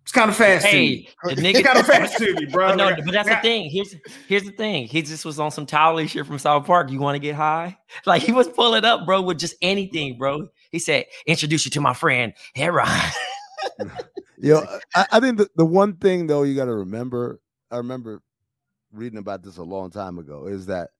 It's 0.04 0.12
kind 0.12 0.28
of 0.28 0.36
fast. 0.36 0.66
to 0.66 0.72
me. 0.76 0.96
Hey, 0.96 1.08
the 1.24 1.32
It's 1.32 1.40
nigga 1.40 1.64
kind 1.64 1.78
of 1.78 1.86
fast 1.94 2.18
to 2.18 2.34
me, 2.34 2.44
bro. 2.44 2.68
But 2.68 2.76
no, 2.76 2.94
but 3.04 3.12
that's 3.12 3.28
the 3.28 3.36
thing. 3.36 3.70
Here's 3.70 3.94
here's 4.28 4.42
the 4.44 4.50
thing. 4.52 4.86
He 4.86 5.00
just 5.00 5.24
was 5.24 5.40
on 5.40 5.50
some 5.50 5.64
towel 5.64 6.04
shit 6.06 6.26
from 6.26 6.38
South 6.38 6.66
Park. 6.66 6.90
You 6.90 7.00
want 7.00 7.14
to 7.14 7.18
get 7.20 7.34
high? 7.34 7.78
Like 8.06 8.22
he 8.22 8.32
was 8.32 8.46
pulling 8.48 8.84
up, 8.84 9.06
bro, 9.06 9.22
with 9.22 9.38
just 9.38 9.54
anything, 9.62 10.18
bro. 10.18 10.48
He 10.70 10.78
said, 10.78 11.06
"Introduce 11.26 11.64
you 11.64 11.70
to 11.72 11.80
my 11.80 11.94
friend 11.94 12.34
Heron." 12.54 12.86
Yo, 14.38 14.62
I, 14.94 15.06
I 15.12 15.20
think 15.20 15.38
the, 15.38 15.48
the 15.56 15.64
one 15.64 15.94
thing 15.96 16.26
though 16.26 16.42
you 16.42 16.54
got 16.54 16.66
to 16.66 16.74
remember, 16.74 17.40
I 17.70 17.78
remember 17.78 18.20
reading 18.92 19.18
about 19.18 19.42
this 19.42 19.56
a 19.56 19.62
long 19.62 19.90
time 19.90 20.18
ago, 20.18 20.46
is 20.46 20.66
that 20.66 20.90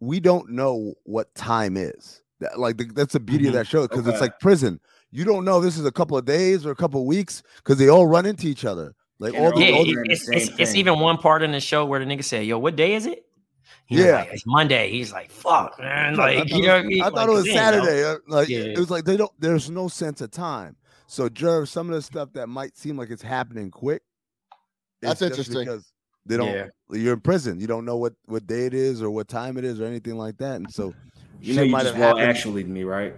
we 0.00 0.20
don't 0.20 0.50
know 0.50 0.94
what 1.04 1.34
time 1.34 1.76
is. 1.76 2.22
That, 2.40 2.58
like 2.60 2.76
the, 2.76 2.84
that's 2.84 3.14
the 3.14 3.20
beauty 3.20 3.46
Mhm. 3.46 3.48
of 3.48 3.54
that 3.54 3.66
show 3.66 3.88
because 3.88 4.06
it's 4.06 4.20
like 4.20 4.38
prison. 4.40 4.78
You 5.14 5.24
don't 5.24 5.44
know 5.44 5.60
this 5.60 5.78
is 5.78 5.86
a 5.86 5.92
couple 5.92 6.18
of 6.18 6.24
days 6.24 6.66
or 6.66 6.72
a 6.72 6.74
couple 6.74 7.00
of 7.00 7.06
weeks 7.06 7.42
because 7.58 7.78
they 7.78 7.88
all 7.88 8.06
run 8.06 8.26
into 8.26 8.48
each 8.48 8.64
other. 8.64 8.94
Like 9.20 9.32
all 9.34 9.42
they're 9.42 9.52
the, 9.52 9.60
yeah, 9.60 9.70
all 9.72 9.78
all 9.78 9.84
the 9.84 9.94
the 9.94 10.10
it's, 10.10 10.28
it's, 10.28 10.50
it's 10.58 10.74
even 10.74 10.98
one 10.98 11.18
part 11.18 11.42
in 11.42 11.52
the 11.52 11.60
show 11.60 11.86
where 11.86 12.00
the 12.00 12.06
nigga 12.06 12.24
said, 12.24 12.44
"Yo, 12.46 12.58
what 12.58 12.74
day 12.74 12.94
is 12.94 13.06
it?" 13.06 13.24
He 13.86 14.02
Yeah. 14.04 14.16
like, 14.22 14.30
it's 14.32 14.44
Monday. 14.44 14.90
He's 14.90 15.12
like, 15.12 15.30
"Fuck, 15.30 15.78
man!" 15.78 16.14
I 16.20 16.24
Like, 16.24 16.38
thought 16.38 16.50
you 16.50 16.56
it 16.64 16.66
know, 16.66 16.68
what 16.68 16.74
I 16.74 16.76
was- 16.78 16.86
mean? 16.86 17.00
I 17.02 17.04
thought 17.04 17.14
Like, 17.14 17.28
it 17.28 17.30
was 17.32 17.44
damn, 17.44 17.54
yo. 17.54 17.60
Saturday. 17.84 18.04
uh, 18.04 18.16
Like 18.26 18.48
Yeah. 18.48 18.58
it 18.58 18.78
was 18.78 18.90
like 18.90 19.04
they 19.04 19.16
don't. 19.16 19.30
There's 19.38 19.70
no 19.70 19.86
sense 19.86 20.20
of 20.20 20.32
time. 20.32 20.74
So 21.06 21.28
Jerv, 21.28 21.68
some 21.68 21.88
of 21.88 21.94
the 21.94 22.02
stuff 22.02 22.30
that 22.32 22.48
might 22.48 22.76
seem 22.76 22.96
like 22.98 23.10
it's 23.10 23.22
happening 23.22 23.70
quick. 23.70 24.02
That's 25.00 25.22
interesting. 25.22 25.60
because 25.60 25.92
they 26.26 26.36
don't. 26.36 26.48
Yeah. 26.50 26.66
You're 26.90 27.14
in 27.14 27.20
prison. 27.20 27.60
You 27.60 27.66
don't 27.68 27.84
know 27.84 27.96
what 27.96 28.14
what 28.24 28.46
day 28.48 28.66
it 28.66 28.74
is 28.74 29.00
or 29.00 29.10
what 29.10 29.28
time 29.28 29.58
it 29.58 29.64
is 29.64 29.80
or 29.80 29.84
anything 29.84 30.16
like 30.16 30.38
that. 30.38 30.56
And 30.56 30.70
so 30.72 30.92
You 31.40 31.54
know, 31.54 31.60
shit 31.60 31.66
you 31.66 31.72
might 31.72 31.82
just 31.82 31.94
have 31.94 32.00
well 32.00 32.16
happened. 32.16 32.30
actually 32.36 32.64
me, 32.64 32.82
right? 32.84 33.14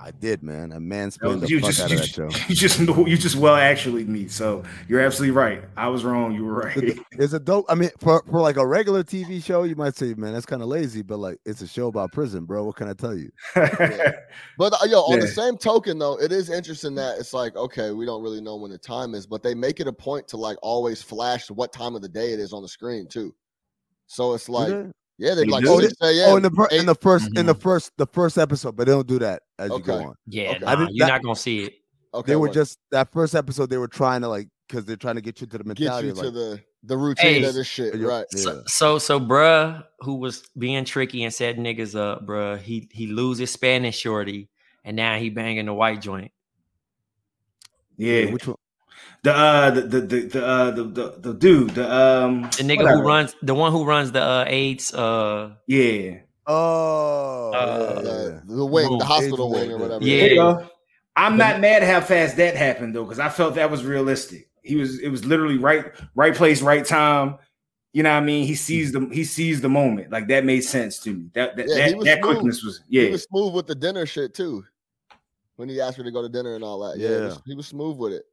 I 0.00 0.10
did, 0.10 0.42
man. 0.42 0.72
A 0.72 0.80
man 0.80 1.04
No, 1.04 1.10
spent 1.10 1.40
the 1.42 1.48
you 1.48 1.60
fuck 1.60 1.70
just 1.70 1.80
out 1.82 1.90
you, 1.90 1.96
of 1.96 2.02
that 2.02 2.08
show. 2.08 2.28
you 2.48 2.54
just 2.54 2.80
know 2.80 3.06
you 3.06 3.16
just 3.16 3.36
well 3.36 3.54
actually 3.54 4.04
me. 4.04 4.28
So 4.28 4.62
you're 4.88 5.00
absolutely 5.00 5.32
right. 5.36 5.62
I 5.76 5.88
was 5.88 6.04
wrong. 6.04 6.34
You 6.34 6.44
were 6.44 6.54
right. 6.60 6.74
the- 6.74 7.00
It's 7.12 7.32
a 7.32 7.40
dope. 7.40 7.66
I 7.68 7.74
mean, 7.74 7.90
for 7.98 8.22
for 8.30 8.40
like 8.40 8.56
a 8.56 8.66
regular 8.66 9.02
TV 9.04 9.42
show, 9.42 9.64
you 9.64 9.76
might 9.76 9.94
say, 9.96 10.14
man, 10.14 10.32
that's 10.32 10.46
kind 10.46 10.62
of 10.62 10.68
lazy. 10.68 11.02
But 11.02 11.18
like, 11.18 11.38
it's 11.44 11.60
a 11.62 11.66
show 11.66 11.88
about 11.88 12.12
prison, 12.12 12.44
bro. 12.44 12.64
What 12.64 12.76
can 12.76 12.88
I 12.88 12.94
tell 12.94 13.14
you? 13.16 13.30
But 14.58 14.72
uh, 14.74 14.86
yo, 14.86 15.00
on 15.00 15.20
the 15.20 15.26
same 15.28 15.56
token 15.58 15.98
though, 15.98 16.18
it 16.20 16.32
is 16.32 16.48
interesting 16.50 16.94
that 16.96 17.18
it's 17.18 17.32
like, 17.34 17.54
okay, 17.56 17.90
we 17.90 18.06
don't 18.06 18.22
really 18.22 18.40
know 18.40 18.56
when 18.56 18.70
the 18.70 18.78
time 18.78 19.14
is, 19.14 19.26
but 19.26 19.42
they 19.42 19.54
make 19.54 19.80
it 19.80 19.86
a 19.86 19.92
point 19.92 20.26
to 20.28 20.36
like 20.36 20.56
always 20.62 21.02
flash 21.02 21.50
what 21.50 21.72
time 21.72 21.94
of 21.94 22.02
the 22.02 22.08
day 22.08 22.32
it 22.32 22.40
is 22.40 22.52
on 22.52 22.62
the 22.62 22.68
screen 22.68 23.06
too. 23.06 23.34
So 24.06 24.34
it's 24.34 24.46
Do 24.46 24.52
like, 24.52 24.68
they? 24.68 24.90
Yeah, 25.18 25.34
they 25.34 25.44
They 25.44 25.50
like 25.50 25.64
do? 25.64 25.70
always 25.70 25.94
say, 26.00 26.16
yeah, 26.16 26.26
oh, 26.28 26.36
in 26.36 26.42
the 26.42 26.50
fir- 26.50 26.68
in 26.72 26.86
the 26.86 26.94
1st 26.96 27.26
in 27.26 27.32
Mm-hmm. 27.34 27.46
the 27.46 27.54
first 27.54 27.92
the 27.98 28.06
first 28.06 28.38
episode, 28.38 28.76
but 28.76 28.86
they 28.86 28.92
don't 28.92 29.06
do 29.06 29.18
that 29.20 29.42
as 29.58 29.70
you 29.70 29.80
go 29.80 29.94
on. 30.04 30.14
Yeah, 30.26 30.50
Okay. 30.50 30.58
Nah, 30.60 30.76
think 30.76 30.90
you're 30.92 31.06
that- 31.06 31.12
not 31.14 31.22
gonna 31.22 31.36
see 31.36 31.64
it. 31.64 31.74
okay, 32.14 32.32
they 32.32 32.36
were 32.36 32.48
what- 32.48 32.54
just 32.54 32.78
that 32.90 33.12
first 33.12 33.34
episode. 33.34 33.70
They 33.70 33.76
were 33.78 33.88
trying 33.88 34.22
to 34.22 34.28
like 34.28 34.48
because 34.68 34.84
they're 34.86 34.96
trying 34.96 35.16
to 35.16 35.20
get 35.20 35.40
you 35.40 35.46
to 35.46 35.58
the 35.58 35.64
get 35.64 35.66
mentality. 35.66 36.06
you 36.08 36.12
of, 36.14 36.18
to 36.20 36.30
the 36.30 36.60
the 36.84 36.96
routine 36.96 37.42
Hey, 37.42 37.44
of 37.44 37.54
this 37.54 37.66
shit, 37.66 37.94
you're- 37.94 38.06
right? 38.12 38.26
Yeah. 38.34 38.40
So, 38.42 38.62
so, 38.66 38.98
so, 38.98 39.20
bruh, 39.20 39.84
who 40.00 40.14
was 40.16 40.42
being 40.58 40.84
tricky 40.84 41.22
and 41.24 41.32
set 41.32 41.56
niggas 41.56 41.94
up, 41.96 42.26
bruh, 42.26 42.58
he 42.58 42.88
he 42.90 43.06
loses 43.06 43.50
Spanish 43.50 43.98
shorty, 43.98 44.48
and 44.84 44.96
now 44.96 45.16
he 45.18 45.30
banging 45.30 45.66
the 45.66 45.74
white 45.74 46.00
joint. 46.00 46.32
yeah. 47.96 48.30
which 48.32 48.46
one? 48.46 48.56
The 49.24 49.32
uh 49.32 49.70
the 49.70 49.80
the 49.82 50.00
the 50.00 50.20
the, 50.26 50.44
uh, 50.46 50.70
the, 50.72 50.82
the 50.84 51.14
the 51.20 51.34
dude 51.34 51.70
the 51.70 51.84
um 51.96 52.42
The 52.42 52.64
nigga 52.64 52.78
whatever. 52.78 53.02
who 53.02 53.06
runs, 53.08 53.36
the 53.40 53.54
one 53.54 53.70
who 53.70 53.84
runs 53.84 54.10
the 54.10 54.20
uh, 54.22 54.44
AIDS, 54.48 54.92
uh, 54.92 55.54
yeah. 55.68 56.18
Oh, 56.44 57.52
Uh, 57.54 58.02
yeah, 58.04 58.40
the 58.56 58.66
wing, 58.66 58.88
Boom. 58.88 58.98
the 58.98 59.04
hospital 59.04 59.48
wing, 59.48 59.68
wing, 59.68 59.72
or 59.72 59.78
whatever. 59.78 60.04
yeah. 60.04 60.24
You 60.24 60.34
go. 60.36 60.66
I'm 61.14 61.36
not 61.36 61.60
mad 61.60 61.84
how 61.84 62.00
fast 62.00 62.36
that 62.38 62.56
happened 62.56 62.96
though, 62.96 63.04
because 63.04 63.20
I 63.20 63.28
felt 63.28 63.54
that 63.54 63.70
was 63.70 63.84
realistic. 63.84 64.48
He 64.64 64.74
was 64.74 64.98
it 64.98 65.08
was 65.08 65.24
literally 65.24 65.58
right 65.58 65.84
right 66.16 66.34
place 66.34 66.60
right 66.60 66.84
time. 66.84 67.38
You 67.92 68.02
know 68.02 68.10
what 68.10 68.22
I 68.22 68.26
mean? 68.26 68.44
He 68.44 68.56
sees 68.56 68.90
the 68.90 69.08
he 69.12 69.22
sees 69.22 69.60
the 69.60 69.68
moment. 69.68 70.10
Like 70.10 70.26
that 70.28 70.44
made 70.44 70.62
sense 70.62 70.98
to 71.00 71.10
me. 71.14 71.26
That 71.34 71.54
that, 71.56 71.68
Yeah, 71.68 71.88
that, 71.90 71.96
was 71.96 72.04
that 72.06 72.22
quickness 72.22 72.64
was 72.64 72.80
He 72.88 73.04
yeah. 73.04 73.10
was 73.12 73.22
smooth 73.22 73.54
with 73.54 73.66
the 73.68 73.74
dinner 73.76 74.04
shit 74.04 74.34
too. 74.34 74.64
When 75.56 75.68
he 75.68 75.80
asked 75.80 75.98
her 75.98 76.02
to 76.02 76.10
go 76.10 76.22
to 76.22 76.28
dinner 76.28 76.56
and 76.56 76.64
all 76.64 76.80
that, 76.88 76.98
yeah, 76.98 77.08
he 77.08 77.14
was- 77.14 77.34
Yeah. 77.34 77.40
he 77.46 77.54
was 77.54 77.66
smooth 77.68 77.98
with 77.98 78.14
it. 78.14 78.24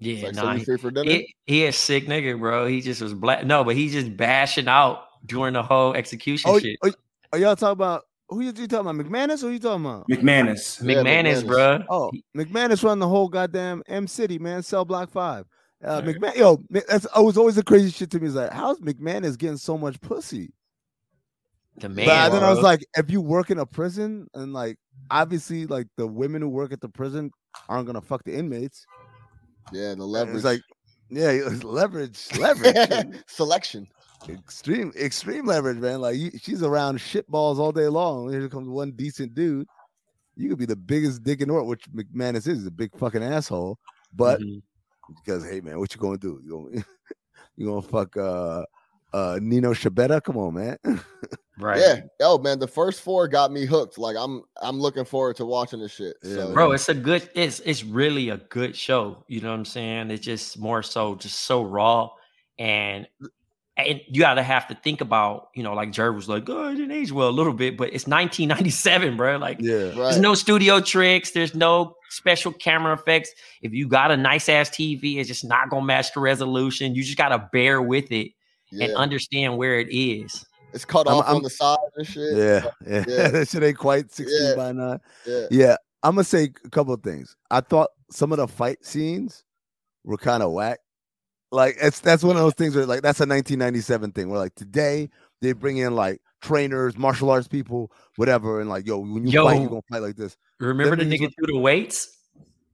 It's 0.00 0.20
yeah, 0.20 0.26
like, 0.26 0.34
nah, 0.36 0.54
he, 0.54 0.64
free 0.64 0.78
for 0.78 0.90
dinner? 0.90 1.10
he, 1.10 1.34
he 1.46 1.66
a 1.66 1.72
sick 1.72 2.06
nigga, 2.06 2.38
bro. 2.38 2.66
He 2.66 2.80
just 2.80 3.02
was 3.02 3.14
black. 3.14 3.44
No, 3.44 3.64
but 3.64 3.74
he 3.74 3.88
just 3.88 4.16
bashing 4.16 4.68
out 4.68 5.04
during 5.26 5.54
the 5.54 5.62
whole 5.62 5.94
execution 5.94 6.50
Oh, 6.52 6.58
shit. 6.58 6.78
oh, 6.84 6.92
are 7.32 7.38
y'all 7.38 7.56
talking 7.56 7.72
about 7.72 8.04
who 8.28 8.40
you, 8.40 8.52
you 8.56 8.68
talking 8.68 8.88
about? 8.88 8.94
McManus? 8.94 9.40
Who 9.40 9.48
you 9.48 9.58
talking 9.58 9.84
about? 9.84 10.08
McManus. 10.08 10.80
Yeah, 10.86 11.02
McManus, 11.02 11.42
McManus. 11.42 11.46
bro. 11.46 11.84
Oh, 11.90 12.12
McManus 12.36 12.84
run 12.84 12.98
the 12.98 13.08
whole 13.08 13.28
goddamn 13.28 13.82
Em 13.88 14.06
City, 14.06 14.38
man. 14.38 14.62
Cell 14.62 14.84
Block 14.84 15.10
Five. 15.10 15.46
Uh, 15.82 16.02
McMahon, 16.02 16.36
yo, 16.36 16.62
that's 16.70 17.04
it 17.04 17.10
was 17.16 17.38
always 17.38 17.54
the 17.56 17.62
crazy 17.62 17.90
shit 17.90 18.10
to 18.10 18.20
me. 18.20 18.26
Is 18.26 18.34
like, 18.34 18.52
how's 18.52 18.80
McManus 18.80 19.38
getting 19.38 19.56
so 19.56 19.78
much 19.78 20.00
pussy? 20.00 20.52
the 21.80 21.88
man. 21.88 22.06
but 22.06 22.30
then 22.30 22.44
I 22.44 22.50
was 22.50 22.60
like, 22.60 22.84
if 22.96 23.10
you 23.10 23.20
work 23.20 23.50
in 23.50 23.58
a 23.58 23.66
prison 23.66 24.26
and 24.34 24.52
like, 24.52 24.76
obviously, 25.10 25.66
like 25.66 25.86
the 25.96 26.06
women 26.06 26.42
who 26.42 26.48
work 26.48 26.72
at 26.72 26.80
the 26.80 26.88
prison 26.88 27.30
aren't 27.68 27.86
gonna 27.86 28.00
fuck 28.00 28.24
the 28.24 28.34
inmates. 28.34 28.84
Yeah, 29.72 29.94
the 29.94 30.04
leverage, 30.04 30.36
It's 30.36 30.44
like, 30.44 30.62
yeah, 31.10 31.30
it's 31.30 31.64
leverage, 31.64 32.28
leverage, 32.38 33.14
selection. 33.26 33.86
extreme, 34.28 34.92
extreme 34.96 35.46
leverage, 35.46 35.78
man. 35.78 36.00
Like 36.00 36.16
you, 36.16 36.30
she's 36.40 36.62
around 36.62 37.00
shit 37.00 37.26
balls 37.28 37.58
all 37.58 37.72
day 37.72 37.88
long. 37.88 38.30
Here 38.30 38.48
comes 38.48 38.68
one 38.68 38.92
decent 38.92 39.34
dude. 39.34 39.66
You 40.36 40.48
could 40.50 40.58
be 40.58 40.66
the 40.66 40.76
biggest 40.76 41.22
dick 41.24 41.40
in 41.40 41.48
the 41.48 41.54
world, 41.54 41.68
which 41.68 41.90
McManus 41.90 42.46
is, 42.46 42.66
a 42.66 42.70
big 42.70 42.96
fucking 42.96 43.22
asshole. 43.22 43.78
But 44.14 44.40
Mhm. 44.40 44.62
because 45.08 45.44
hey 45.44 45.60
man, 45.60 45.78
what 45.78 45.94
you 45.94 46.00
gonna 46.00 46.18
do? 46.18 46.40
You 46.44 46.50
gonna 46.50 46.84
you 47.56 47.66
gonna 47.66 47.82
fuck 47.82 48.16
uh 48.16 48.64
uh 49.12 49.38
Nino 49.42 49.72
Schibetta? 49.72 50.22
Come 50.22 50.36
on, 50.36 50.54
man. 50.54 50.78
right. 51.58 51.80
Yeah. 51.80 52.00
Oh 52.20 52.38
man, 52.38 52.58
the 52.58 52.68
first 52.68 53.02
four 53.02 53.28
got 53.28 53.52
me 53.52 53.66
hooked. 53.66 53.98
Like 53.98 54.16
I'm 54.16 54.42
I'm 54.62 54.80
looking 54.80 55.04
forward 55.04 55.36
to 55.36 55.44
watching 55.44 55.80
this 55.80 55.92
shit. 55.92 56.16
So, 56.22 56.52
bro 56.52 56.72
it's 56.78 56.88
a 56.88 56.94
good 56.94 57.28
it's 57.34 57.60
it's 57.60 57.84
really 57.84 58.28
a 58.28 58.36
good 58.36 58.76
show 58.76 59.24
you 59.26 59.40
know 59.40 59.50
what 59.50 59.58
i'm 59.58 59.64
saying 59.64 60.10
it's 60.10 60.24
just 60.24 60.58
more 60.58 60.82
so 60.82 61.16
just 61.16 61.40
so 61.40 61.62
raw 61.62 62.08
and 62.58 63.06
and 63.76 64.00
you 64.08 64.20
gotta 64.20 64.42
have 64.42 64.66
to 64.68 64.74
think 64.76 65.00
about 65.00 65.48
you 65.54 65.62
know 65.62 65.74
like 65.74 65.90
Jerv 65.90 66.14
was 66.14 66.28
like 66.28 66.48
oh 66.48 66.68
it 66.68 66.76
didn't 66.76 66.92
age 66.92 67.12
well 67.12 67.28
a 67.28 67.30
little 67.30 67.52
bit 67.52 67.76
but 67.76 67.88
it's 67.92 68.06
1997 68.06 69.16
bro 69.16 69.38
like 69.38 69.58
yeah. 69.60 69.74
right. 69.74 69.94
there's 69.94 70.18
no 70.18 70.34
studio 70.34 70.80
tricks 70.80 71.30
there's 71.30 71.54
no 71.54 71.94
special 72.10 72.52
camera 72.52 72.94
effects 72.94 73.30
if 73.62 73.72
you 73.72 73.86
got 73.86 74.10
a 74.10 74.16
nice 74.16 74.48
ass 74.48 74.70
tv 74.70 75.16
it's 75.16 75.28
just 75.28 75.44
not 75.44 75.70
gonna 75.70 75.84
match 75.84 76.12
the 76.12 76.20
resolution 76.20 76.94
you 76.94 77.02
just 77.02 77.18
gotta 77.18 77.48
bear 77.52 77.80
with 77.80 78.10
it 78.10 78.32
yeah. 78.70 78.86
and 78.86 78.96
understand 78.96 79.56
where 79.56 79.78
it 79.78 79.88
is 79.90 80.44
it's 80.72 80.84
cut 80.84 81.08
I'm- 81.08 81.18
off 81.18 81.26
I'm- 81.26 81.36
on 81.36 81.42
the 81.42 81.50
side 81.50 81.78
and 81.96 82.06
shit. 82.06 82.36
Yeah, 82.36 82.64
yeah. 82.86 83.04
Yeah. 83.08 83.28
that 83.28 83.48
shit 83.48 83.62
ain't 83.62 83.78
quite 83.78 84.12
16 84.12 84.38
Yeah. 84.48 84.54
by 84.54 84.72
nine. 84.72 84.98
Yeah. 85.26 85.46
Yeah, 85.50 85.76
I'm 86.02 86.14
gonna 86.14 86.24
say 86.24 86.50
a 86.64 86.70
couple 86.70 86.92
of 86.94 87.02
things. 87.02 87.36
I 87.50 87.60
thought 87.60 87.90
some 88.10 88.32
of 88.32 88.38
the 88.38 88.48
fight 88.48 88.84
scenes 88.84 89.44
were 90.04 90.18
kind 90.18 90.42
of 90.42 90.52
whack. 90.52 90.78
Like 91.50 91.76
it's 91.80 92.00
that's 92.00 92.22
one 92.22 92.36
of 92.36 92.42
those 92.42 92.54
things 92.54 92.76
where 92.76 92.84
like 92.84 93.00
that's 93.02 93.20
a 93.20 93.24
1997 93.26 94.12
thing. 94.12 94.28
Where 94.28 94.38
like 94.38 94.54
today 94.54 95.08
they 95.40 95.52
bring 95.52 95.78
in 95.78 95.94
like 95.94 96.20
trainers, 96.42 96.96
martial 96.98 97.30
arts 97.30 97.48
people, 97.48 97.90
whatever, 98.16 98.60
and 98.60 98.68
like 98.68 98.86
yo, 98.86 98.98
when 98.98 99.26
you 99.26 99.42
fight, 99.42 99.56
Yo. 99.56 99.62
you 99.62 99.68
gonna 99.70 99.80
fight 99.90 100.02
like 100.02 100.16
this. 100.16 100.36
remember 100.60 100.96
the 100.96 101.04
Them 101.04 101.12
niggas 101.12 101.28
nigga 101.28 101.32
threw 101.34 101.54
the 101.54 101.58
weights 101.58 102.17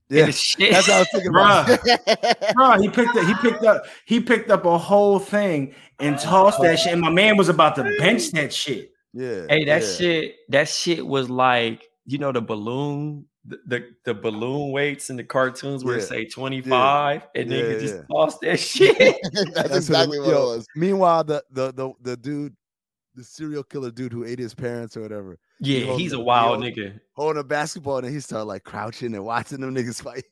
Yeah, 0.09 0.29
shit. 0.29 0.71
that's 0.71 0.87
what 0.87 0.95
I 0.95 0.99
was 0.99 1.07
thinking 1.11 1.29
about. 1.31 1.67
Bruh, 1.67 2.53
bruh, 2.53 2.81
he 2.81 2.89
picked 2.89 3.15
up, 3.15 3.25
he 3.25 3.33
picked 3.35 3.63
up, 3.63 3.85
he 4.05 4.19
picked 4.19 4.51
up 4.51 4.65
a 4.65 4.77
whole 4.77 5.17
thing 5.19 5.73
and 5.99 6.19
tossed 6.19 6.61
that 6.61 6.77
shit. 6.79 6.93
And 6.93 7.01
my 7.01 7.09
man 7.09 7.37
was 7.37 7.49
about 7.49 7.75
to 7.77 7.83
bench 7.97 8.31
that 8.31 8.53
shit. 8.53 8.91
Yeah, 9.13 9.45
Hey, 9.49 9.65
that 9.65 9.81
yeah. 9.81 9.89
shit, 9.89 10.35
that 10.49 10.69
shit 10.69 11.05
was 11.05 11.29
like, 11.29 11.87
you 12.05 12.17
know, 12.19 12.31
the 12.31 12.41
balloon 12.41 13.25
the, 13.47 13.59
the, 13.67 13.89
the 14.05 14.13
balloon 14.13 14.71
weights 14.71 15.09
in 15.09 15.17
the 15.17 15.23
cartoons 15.23 15.83
where 15.83 15.97
it 15.97 16.03
say 16.03 16.25
25 16.25 17.27
and 17.35 17.51
Yeah, 17.51 17.57
nigga 17.57 17.79
just 17.79 17.95
yeah. 17.95 18.01
tossed 18.11 18.41
that 18.41 18.59
shit. 18.59 18.97
That's, 19.33 19.69
what 19.69 19.75
exactly 19.75 20.19
what 20.19 20.29
yo, 20.29 20.53
it 20.53 20.55
was. 20.57 20.67
Meanwhile, 20.75 21.23
the, 21.25 21.43
the 21.51 21.71
the 21.71 21.91
the 22.01 22.17
dude, 22.17 22.55
the 23.15 23.23
serial 23.23 23.63
killer 23.63 23.91
dude 23.91 24.11
who 24.11 24.25
ate 24.25 24.39
his 24.39 24.53
parents 24.53 24.95
or 24.97 25.01
whatever, 25.01 25.37
yeah, 25.59 25.85
hold 25.85 25.99
he's 25.99 26.13
a 26.13 26.19
wild 26.19 26.63
yo, 26.63 26.69
nigga. 26.69 26.99
holding 27.13 27.39
a 27.39 27.43
basketball, 27.43 27.97
and 27.97 28.07
he 28.07 28.19
started 28.19 28.45
like 28.45 28.63
crouching 28.63 29.13
and 29.15 29.23
watching 29.23 29.61
them 29.61 29.73
niggas 29.73 30.01
fight. 30.03 30.25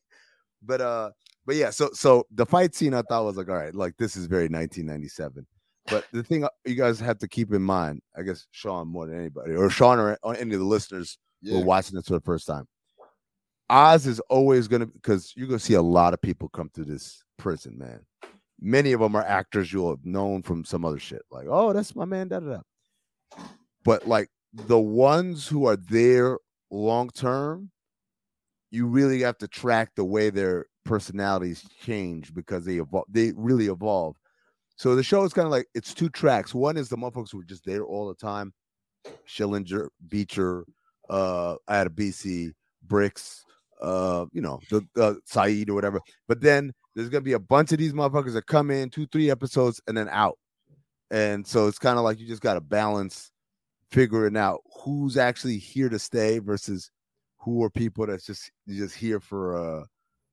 But 0.61 0.81
uh, 0.81 1.11
but 1.45 1.55
yeah, 1.55 1.69
so 1.69 1.89
so 1.93 2.25
the 2.31 2.45
fight 2.45 2.75
scene 2.75 2.93
I 2.93 3.01
thought 3.01 3.25
was 3.25 3.37
like, 3.37 3.49
all 3.49 3.55
right, 3.55 3.73
like 3.75 3.95
this 3.97 4.15
is 4.15 4.25
very 4.25 4.43
1997. 4.43 5.45
But 5.87 6.05
the 6.13 6.23
thing 6.23 6.43
uh, 6.45 6.49
you 6.65 6.75
guys 6.75 6.99
have 6.99 7.17
to 7.19 7.27
keep 7.27 7.53
in 7.53 7.61
mind, 7.61 8.01
I 8.17 8.21
guess 8.21 8.47
Sean 8.51 8.87
more 8.87 9.05
than 9.05 9.19
anybody, 9.19 9.53
or 9.53 9.69
Sean 9.69 9.99
or, 9.99 10.17
or 10.23 10.35
any 10.35 10.53
of 10.53 10.59
the 10.59 10.65
listeners 10.65 11.17
who 11.43 11.59
are 11.59 11.65
watching 11.65 11.95
this 11.95 12.07
for 12.07 12.13
the 12.13 12.21
first 12.21 12.47
time. 12.47 12.65
Oz 13.69 14.07
is 14.07 14.19
always 14.29 14.67
gonna 14.67 14.85
because 14.85 15.33
you're 15.35 15.47
gonna 15.47 15.59
see 15.59 15.73
a 15.73 15.81
lot 15.81 16.13
of 16.13 16.21
people 16.21 16.47
come 16.49 16.69
through 16.69 16.85
this 16.85 17.23
prison, 17.37 17.77
man. 17.77 17.99
Many 18.61 18.93
of 18.93 19.01
them 19.01 19.15
are 19.15 19.25
actors 19.25 19.73
you'll 19.73 19.89
have 19.89 20.05
known 20.05 20.41
from 20.41 20.63
some 20.63 20.85
other 20.85 20.99
shit, 20.99 21.21
like, 21.31 21.47
oh, 21.49 21.73
that's 21.73 21.95
my 21.95 22.05
man, 22.05 22.29
da 22.29 22.39
da 22.39 22.53
da. 22.53 22.61
But 23.83 24.07
like 24.07 24.29
the 24.53 24.79
ones 24.79 25.47
who 25.47 25.65
are 25.65 25.75
there 25.75 26.37
long 26.71 27.09
term, 27.09 27.71
you 28.71 28.87
really 28.87 29.21
have 29.21 29.37
to 29.39 29.47
track 29.47 29.91
the 29.95 30.05
way 30.05 30.29
their 30.29 30.65
personalities 30.85 31.65
change 31.81 32.33
because 32.33 32.65
they 32.65 32.77
evolve, 32.77 33.05
they 33.09 33.31
really 33.35 33.67
evolve. 33.67 34.15
So 34.75 34.95
the 34.95 35.03
show 35.03 35.23
is 35.23 35.33
kind 35.33 35.45
of 35.45 35.51
like 35.51 35.67
it's 35.73 35.93
two 35.93 36.09
tracks. 36.09 36.53
One 36.53 36.77
is 36.77 36.89
the 36.89 36.97
motherfuckers 36.97 37.31
who 37.31 37.41
are 37.41 37.45
just 37.45 37.65
there 37.65 37.83
all 37.83 38.07
the 38.07 38.15
time, 38.15 38.53
Schillinger, 39.27 39.89
Beecher, 40.07 40.65
uh, 41.09 41.57
BC, 41.69 42.53
Bricks, 42.87 43.45
uh, 43.81 44.25
you 44.31 44.41
know, 44.41 44.59
the 44.69 44.81
uh, 44.97 45.13
Saïd 45.29 45.69
or 45.69 45.75
whatever. 45.75 45.99
But 46.27 46.41
then 46.41 46.73
there's 46.95 47.09
gonna 47.09 47.21
be 47.21 47.33
a 47.33 47.39
bunch 47.39 47.71
of 47.71 47.77
these 47.77 47.93
motherfuckers 47.93 48.33
that 48.33 48.47
come 48.47 48.71
in 48.71 48.89
two, 48.89 49.05
three 49.07 49.29
episodes 49.29 49.81
and 49.87 49.95
then 49.95 50.09
out. 50.09 50.37
And 51.11 51.45
so 51.45 51.67
it's 51.67 51.77
kind 51.77 51.99
of 51.99 52.03
like 52.03 52.19
you 52.19 52.27
just 52.27 52.41
got 52.41 52.55
to 52.55 52.61
balance 52.61 53.31
figuring 53.93 54.35
out 54.35 54.59
who's 54.83 55.17
actually 55.17 55.57
here 55.57 55.87
to 55.87 55.99
stay 55.99 56.39
versus 56.39 56.89
who 57.37 57.63
are 57.63 57.69
people 57.69 58.07
that's 58.07 58.25
just 58.25 58.51
just 58.67 58.95
here 58.95 59.19
for 59.19 59.55
a 59.55 59.85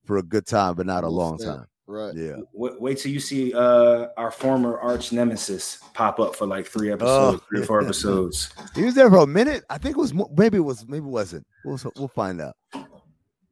for 0.07 0.17
a 0.17 0.23
good 0.23 0.47
time 0.47 0.75
but 0.75 0.87
not 0.87 1.05
a 1.05 1.09
long 1.09 1.39
stint. 1.39 1.59
time. 1.59 1.67
Right. 1.87 2.15
Yeah. 2.15 2.37
Wait, 2.53 2.81
wait 2.81 2.99
till 2.99 3.11
you 3.13 3.21
see 3.21 3.53
uh 3.53 4.07
our 4.17 4.31
former 4.31 4.79
arch 4.79 5.13
nemesis 5.13 5.81
pop 5.93 6.21
up 6.21 6.35
for 6.37 6.47
like 6.47 6.67
three 6.67 6.91
episodes, 6.93 7.41
Oh. 7.43 7.47
three 7.49 7.61
or 7.61 7.65
four 7.65 7.83
episodes. 7.83 8.51
He 8.75 8.83
was 8.85 8.95
there 8.95 9.11
for 9.11 9.19
a 9.19 9.27
minute. 9.27 9.65
I 9.69 9.77
think 9.77 9.97
it 9.97 10.01
was 10.01 10.15
maybe 10.37 10.57
it 10.59 10.61
was 10.61 10.87
maybe 10.89 11.05
it 11.07 11.11
wasn't. 11.11 11.45
We'll 11.65 11.79
we'll 11.97 12.09
find 12.09 12.41
out. 12.41 12.55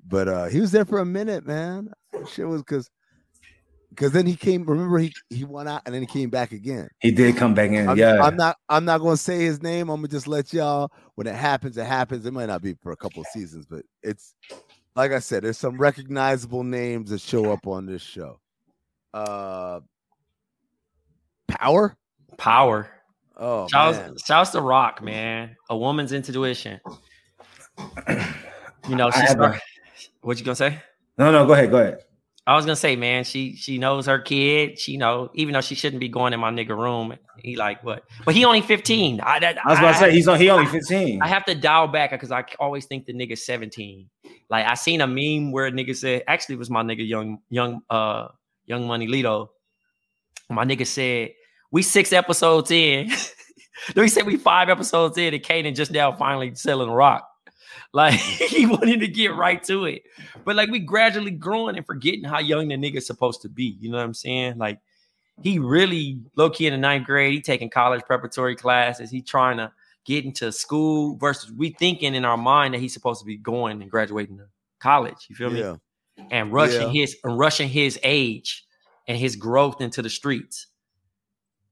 But 0.07 0.29
uh 0.29 0.45
he 0.47 0.61
was 0.61 0.71
there 0.73 0.85
for 0.87 1.01
a 1.01 1.05
minute, 1.05 1.47
man. 1.47 1.93
Shit 2.33 2.49
was 2.49 2.63
because 2.63 2.89
because 3.91 4.13
then 4.13 4.27
he 4.27 4.37
came. 4.37 4.65
Remember 4.65 4.99
he 4.99 5.13
he 5.31 5.45
went 5.45 5.69
out 5.69 5.83
and 5.87 5.95
then 5.95 6.03
he 6.03 6.07
came 6.07 6.31
back 6.31 6.53
again. 6.53 6.89
He 7.01 7.11
did 7.11 7.37
come 7.37 7.55
back 7.55 7.71
in. 7.71 7.89
I'm, 7.89 7.97
yeah. 7.97 8.23
I'm 8.23 8.37
not 8.37 8.57
I'm 8.69 8.85
not 8.85 8.99
gonna 8.99 9.17
say 9.17 9.41
his 9.45 9.63
name. 9.63 9.89
I'm 9.89 9.97
gonna 9.99 10.09
just 10.09 10.29
let 10.29 10.53
y'all 10.53 10.91
when 11.15 11.27
it 11.27 11.35
happens, 11.35 11.77
it 11.77 11.87
happens. 11.87 12.27
It 12.27 12.33
might 12.33 12.47
not 12.47 12.63
be 12.63 12.75
for 12.83 12.93
a 12.93 12.97
couple 12.97 13.23
of 13.23 13.27
seasons, 13.29 13.67
but 13.67 13.83
it's 14.03 14.35
like 14.95 15.13
I 15.13 15.19
said, 15.21 15.45
there's 15.45 15.59
some 15.59 15.79
recognizable 15.79 16.65
names 16.65 17.11
that 17.11 17.21
show 17.21 17.51
up 17.53 17.67
on 17.67 17.87
this 17.87 18.03
show. 18.03 18.41
Uh 19.15 19.81
Power. 21.49 21.97
Power. 22.37 22.89
Oh 23.37 23.63
man. 23.63 23.69
Shouts, 23.71 24.27
shouts 24.27 24.51
to 24.51 24.61
Rock, 24.61 25.03
man. 25.03 25.57
A 25.71 25.77
woman's 25.77 26.13
intuition. 26.13 26.81
You 28.89 28.97
know, 28.97 29.11
she's 29.11 29.35
a- 29.35 29.61
what 30.23 30.39
you 30.39 30.45
gonna 30.45 30.55
say? 30.55 30.81
no, 31.19 31.31
no, 31.31 31.45
go 31.47 31.53
ahead, 31.53 31.71
go 31.71 31.77
ahead. 31.79 31.99
I 32.49 32.57
was 32.57 32.65
gonna 32.65 32.77
say, 32.77 32.97
man, 32.97 33.25
she 33.25 33.55
she 33.57 33.77
knows 33.77 34.07
her 34.07 34.19
kid. 34.19 34.79
She 34.79 34.97
know, 34.97 35.31
even 35.35 35.53
though 35.53 35.61
she 35.61 35.75
shouldn't 35.75 36.01
be 36.01 36.09
going 36.09 36.33
in 36.33 36.41
my 36.41 36.51
nigga 36.51 36.75
room. 36.75 37.15
He 37.37 37.57
like 37.57 37.85
what? 37.85 38.05
But 38.25 38.35
he 38.35 38.47
only 38.47 38.63
15. 38.63 39.21
I, 39.21 39.39
that, 39.41 39.59
I 39.67 39.69
was 39.69 39.79
about 39.79 39.93
to 39.93 39.99
say 39.99 40.13
he's 40.13 40.27
on 40.27 40.41
he 40.41 40.49
only 40.49 40.65
15. 40.65 41.21
I 41.21 41.29
have 41.29 41.45
to 41.45 41.55
dial 41.55 41.89
back 41.89 42.11
because 42.11 42.33
I 42.33 42.47
always 42.59 42.87
think 42.87 43.05
the 43.05 43.13
nigga's 43.13 43.45
17. 43.45 44.09
Like 44.49 44.65
I 44.67 44.73
seen 44.75 45.03
a 45.03 45.07
meme 45.07 45.53
where 45.53 45.67
a 45.67 45.71
nigga 45.71 45.95
said, 45.95 46.23
actually 46.27 46.55
it 46.55 46.59
was 46.59 46.71
my 46.71 46.83
nigga 46.83 47.07
young 47.07 47.39
young 47.51 47.83
uh 47.91 48.29
young 48.65 48.87
money 48.87 49.07
Lito. 49.07 49.51
My 50.49 50.65
nigga 50.65 50.87
said, 50.87 51.33
we 51.71 51.83
six 51.83 52.15
episodes 52.15 52.71
in. 52.71 53.11
no, 53.95 54.03
he 54.05 54.09
said 54.09 54.25
we 54.25 54.39
five 54.39 54.71
episodes 54.71 55.19
in, 55.19 55.35
and 55.35 55.43
Kanan 55.43 55.75
just 55.75 55.91
now 55.91 56.13
finally 56.13 56.55
selling 56.55 56.89
rock. 56.89 57.29
Like 57.93 58.15
he 58.21 58.67
wanted 58.67 59.01
to 59.01 59.09
get 59.09 59.35
right 59.35 59.63
to 59.65 59.87
it. 59.87 60.03
But 60.45 60.57
like 60.57 60.71
we 60.71 60.79
gradually 60.79 61.31
growing 61.31 61.77
and 61.77 61.87
forgetting 61.87 62.25
how 62.25 62.39
young 62.39 62.69
the 62.69 62.77
nigga's 62.77 63.07
supposed 63.07 63.43
to 63.43 63.49
be. 63.49 63.77
You 63.81 63.91
know 63.91 63.97
what 63.99 64.05
I'm 64.05 64.15
saying? 64.15 64.59
Like 64.59 64.81
he 65.43 65.59
really 65.59 66.21
low 66.37 66.51
key 66.51 66.67
in 66.67 66.73
the 66.73 66.79
ninth 66.79 67.07
grade. 67.07 67.33
He 67.33 67.41
taking 67.41 67.71
college 67.71 68.03
preparatory 68.03 68.57
classes. 68.57 69.11
He 69.11 69.23
trying 69.23 69.57
to 69.59 69.73
get 70.05 70.25
into 70.25 70.51
school 70.53 71.17
versus 71.17 71.53
we 71.53 71.71
thinking 71.71 72.15
in 72.15 72.25
our 72.25 72.37
mind 72.37 72.75
that 72.75 72.79
he's 72.81 72.93
supposed 72.93 73.21
to 73.21 73.27
be 73.27 73.37
going 73.37 73.81
and 73.83 73.91
graduating 73.91 74.39
to 74.39 74.47
college. 74.81 75.27
You 75.29 75.37
feel 75.37 75.51
me? 75.51 75.61
Yeah. 75.61 75.77
And 76.31 76.53
rushing 76.53 76.93
Yeah. 76.93 77.01
his 77.03 77.17
and 77.25 77.39
rushing 77.39 77.69
his 77.69 77.99
age 78.03 78.67
and 79.07 79.17
his 79.17 79.37
growth 79.37 79.81
into 79.81 80.03
the 80.03 80.11
streets. 80.11 80.67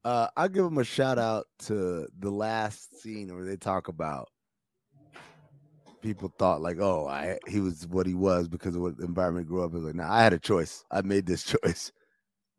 Uh, 0.05 0.29
I'll 0.37 0.49
give 0.49 0.65
him 0.65 0.79
a 0.79 0.85
shout 0.85 1.19
out 1.19 1.47
to 1.67 2.07
the 2.21 2.31
last 2.31 3.01
scene 3.01 3.35
where 3.35 3.45
they 3.45 3.57
talk 3.57 3.89
about 3.89 4.29
people 6.07 6.33
thought 6.39 6.63
like, 6.63 6.79
oh, 6.79 7.09
I 7.09 7.39
he 7.49 7.61
was 7.61 7.87
what 7.89 8.07
he 8.07 8.15
was 8.15 8.49
because 8.49 8.77
of 8.77 8.83
what 8.83 8.97
the 8.97 9.05
environment 9.05 9.49
grew 9.49 9.65
up. 9.65 9.75
in. 9.75 9.85
like, 9.85 9.97
nah, 9.97 10.13
I 10.13 10.23
had 10.23 10.33
a 10.33 10.39
choice. 10.39 10.85
I 10.91 11.03
made 11.03 11.27
this 11.27 11.43
choice. 11.55 11.91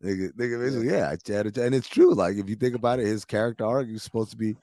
Nigga, 0.03 0.31
nigga, 0.33 0.59
basically, 0.59 0.91
yeah, 0.91 1.07
I 1.07 1.31
had 1.31 1.57
a 1.57 1.63
and 1.63 1.73
it's 1.73 1.87
true. 1.87 2.13
Like 2.13 2.35
if 2.35 2.49
you 2.49 2.55
think 2.55 2.75
about 2.75 2.99
it, 2.99 3.07
his 3.07 3.25
character 3.25 3.65
arc, 3.65 3.87
you're 3.87 3.99
supposed 3.99 4.31
to 4.31 4.37
be. 4.37 4.55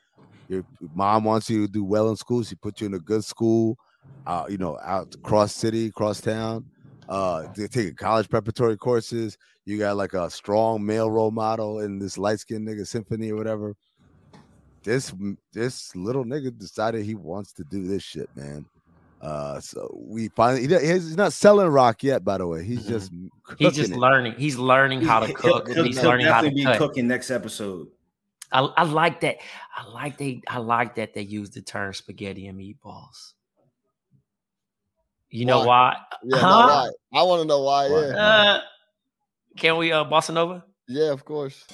Your 0.49 0.63
mom 0.95 1.25
wants 1.25 1.49
you 1.49 1.67
to 1.67 1.73
do 1.73 1.83
well 1.83 2.11
in 2.11 2.17
school. 2.17 2.43
She 2.43 2.55
put 2.55 2.81
you 2.81 2.87
in 2.87 2.95
a 2.95 2.99
good 2.99 3.25
school, 3.25 3.79
uh, 4.27 4.45
you 4.49 4.59
know, 4.59 4.79
out 4.85 5.17
cross 5.23 5.55
city, 5.55 5.91
cross 5.91 6.21
town. 6.21 6.67
Uh, 7.09 7.47
they're 7.57 7.67
taking 7.67 7.95
college 7.95 8.29
preparatory 8.29 8.77
courses. 8.77 9.39
You 9.65 9.79
got 9.79 9.97
like 9.97 10.13
a 10.13 10.29
strong 10.29 10.85
male 10.85 11.11
role 11.11 11.31
model 11.31 11.81
in 11.81 11.99
this 11.99 12.19
light 12.19 12.41
skinned 12.41 12.69
nigga 12.69 12.87
symphony 12.87 13.33
or 13.33 13.37
whatever. 13.37 13.75
This 14.85 15.15
this 15.55 15.97
little 15.97 16.27
nigga 16.27 16.57
decided 16.59 17.07
he 17.07 17.15
wants 17.15 17.55
to 17.55 17.65
do 17.65 17.87
this 17.87 18.03
shit, 18.03 18.29
man. 18.37 18.67
Uh, 19.25 19.59
so 19.59 19.91
we 20.07 20.29
finally 20.29 20.61
he, 20.61 20.67
do- 20.67 20.79
he's 20.79 21.07
he's 21.09 21.17
not 21.17 21.33
selling 21.33 21.69
rock 21.69 22.03
yet, 22.03 22.23
by 22.25 22.37
the 22.37 22.47
way. 22.47 22.63
He's 22.63 22.85
Mhm. 22.85 22.89
just 22.89 23.11
He's 23.59 23.73
just 23.73 23.93
it. 23.93 23.97
learning. 23.97 24.35
He's 24.37 24.59
learning 24.59 25.01
how 25.01 25.21
to 25.21 25.27
He'll- 25.27 25.35
cook. 25.37 25.69
He'll, 25.69 25.85
he's 25.85 25.99
he'll 25.99 26.11
learning 26.11 26.27
how 26.27 26.43
to 26.43 26.49
definitely 26.49 26.61
be 26.61 26.65
cut. 26.67 26.79
cooking 26.79 27.09
next 27.09 27.31
episode. 27.31 27.89
I, 28.53 28.61
I 28.61 28.83
like 28.85 29.21
that. 29.23 29.37
I 29.75 29.87
like 29.89 30.19
they. 30.19 30.43
I 30.47 30.59
like 30.59 30.97
that 30.97 31.15
they 31.15 31.23
use 31.23 31.51
the 31.51 31.63
term 31.63 31.93
spaghetti 31.95 32.47
and 32.49 32.59
meatballs. 32.61 33.33
You 35.31 35.47
know 35.47 35.65
why? 35.65 35.97
Yeah, 36.23 36.37
Huh? 36.37 36.49
no, 36.49 36.67
why? 36.67 36.91
I 37.21 37.23
want 37.25 37.43
to 37.43 37.49
know 37.49 37.63
why. 37.63 37.89
Why? 37.89 38.07
Yeah, 38.07 38.15
Uh, 38.17 38.61
can 39.57 39.77
we 39.79 39.91
uh 39.91 40.05
bossa 40.05 40.33
nova? 40.35 40.65
yeah, 40.87 41.11
of 41.11 41.25
course. 41.25 41.65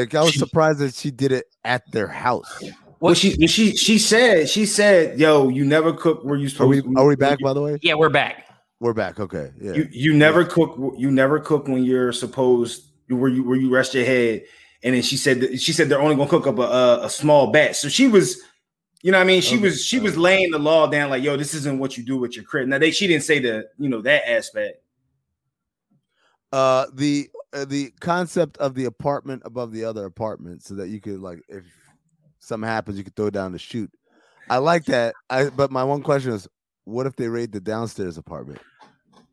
Like 0.00 0.14
I 0.14 0.22
was 0.22 0.32
She- 0.32 0.38
surprised 0.38 0.78
that 0.80 0.94
she 0.94 1.10
did 1.10 1.32
it 1.32 1.46
at 1.64 1.82
their 1.92 2.08
house. 2.08 2.62
Well, 3.00 3.14
she 3.14 3.46
she 3.46 3.76
she 3.76 3.98
said 3.98 4.48
she 4.48 4.64
said, 4.66 5.18
"Yo, 5.18 5.48
you 5.48 5.64
never 5.64 5.92
cook 5.92 6.24
where 6.24 6.36
you 6.38 6.46
Are 6.46 6.50
supposed." 6.50 6.86
we 6.86 6.96
are 6.96 7.06
we 7.06 7.16
back 7.16 7.38
by 7.40 7.52
the 7.52 7.60
way? 7.60 7.78
Yeah, 7.82 7.94
we're 7.94 8.08
back. 8.08 8.46
We're 8.80 8.94
back. 8.94 9.20
Okay. 9.20 9.50
Yeah. 9.60 9.72
You 9.74 9.88
you 9.90 10.14
never 10.14 10.44
cook. 10.44 10.76
You 10.96 11.10
never 11.10 11.38
cook 11.40 11.68
when 11.68 11.84
you're 11.84 12.12
supposed 12.12 12.86
where 13.08 13.28
you 13.30 13.44
where 13.44 13.56
you 13.58 13.70
rest 13.70 13.94
your 13.94 14.04
head. 14.06 14.44
And 14.82 14.94
then 14.94 15.02
she 15.02 15.16
said 15.16 15.40
that, 15.40 15.60
she 15.60 15.72
said 15.72 15.88
they're 15.88 16.00
only 16.00 16.14
gonna 16.16 16.28
cook 16.28 16.46
up 16.46 16.58
a, 16.58 16.62
a, 16.62 17.06
a 17.06 17.10
small 17.10 17.50
batch. 17.52 17.76
So 17.76 17.88
she 17.88 18.06
was, 18.06 18.40
you 19.02 19.12
know, 19.12 19.18
what 19.18 19.24
I 19.24 19.26
mean, 19.26 19.40
she 19.42 19.54
Okay. 19.56 19.64
was 19.64 19.84
she 19.84 19.98
was 19.98 20.16
laying 20.16 20.50
the 20.50 20.58
law 20.58 20.86
down 20.86 21.08
like, 21.10 21.22
yo, 21.22 21.36
this 21.36 21.54
isn't 21.54 21.78
what 21.78 21.96
you 21.98 22.04
do 22.04 22.16
with 22.18 22.36
your 22.36 22.44
crib. 22.44 22.68
Now 22.68 22.78
they 22.78 22.90
she 22.90 23.06
didn't 23.06 23.24
say 23.24 23.38
the 23.38 23.66
you 23.78 23.88
know 23.90 24.00
that 24.02 24.28
aspect. 24.30 24.78
uh 26.52 26.86
the 26.94 27.28
uh, 27.54 27.64
the 27.64 27.90
concept 28.00 28.58
of 28.58 28.74
the 28.74 28.84
apartment 28.84 29.42
above 29.44 29.72
the 29.72 29.84
other 29.84 30.04
apartment 30.04 30.62
so 30.62 30.74
that 30.74 30.88
you 30.88 31.00
could 31.00 31.20
like 31.20 31.40
if 31.48 31.64
something 32.40 32.68
happens 32.68 32.98
you 32.98 33.04
could 33.04 33.16
throw 33.16 33.30
down 33.30 33.52
the 33.52 33.58
chute 33.58 33.90
i 34.50 34.58
like 34.58 34.84
that 34.84 35.14
i 35.30 35.48
but 35.48 35.70
my 35.70 35.82
one 35.82 36.02
question 36.02 36.32
is 36.32 36.46
what 36.84 37.06
if 37.06 37.16
they 37.16 37.28
raid 37.28 37.52
the 37.52 37.60
downstairs 37.60 38.18
apartment 38.18 38.60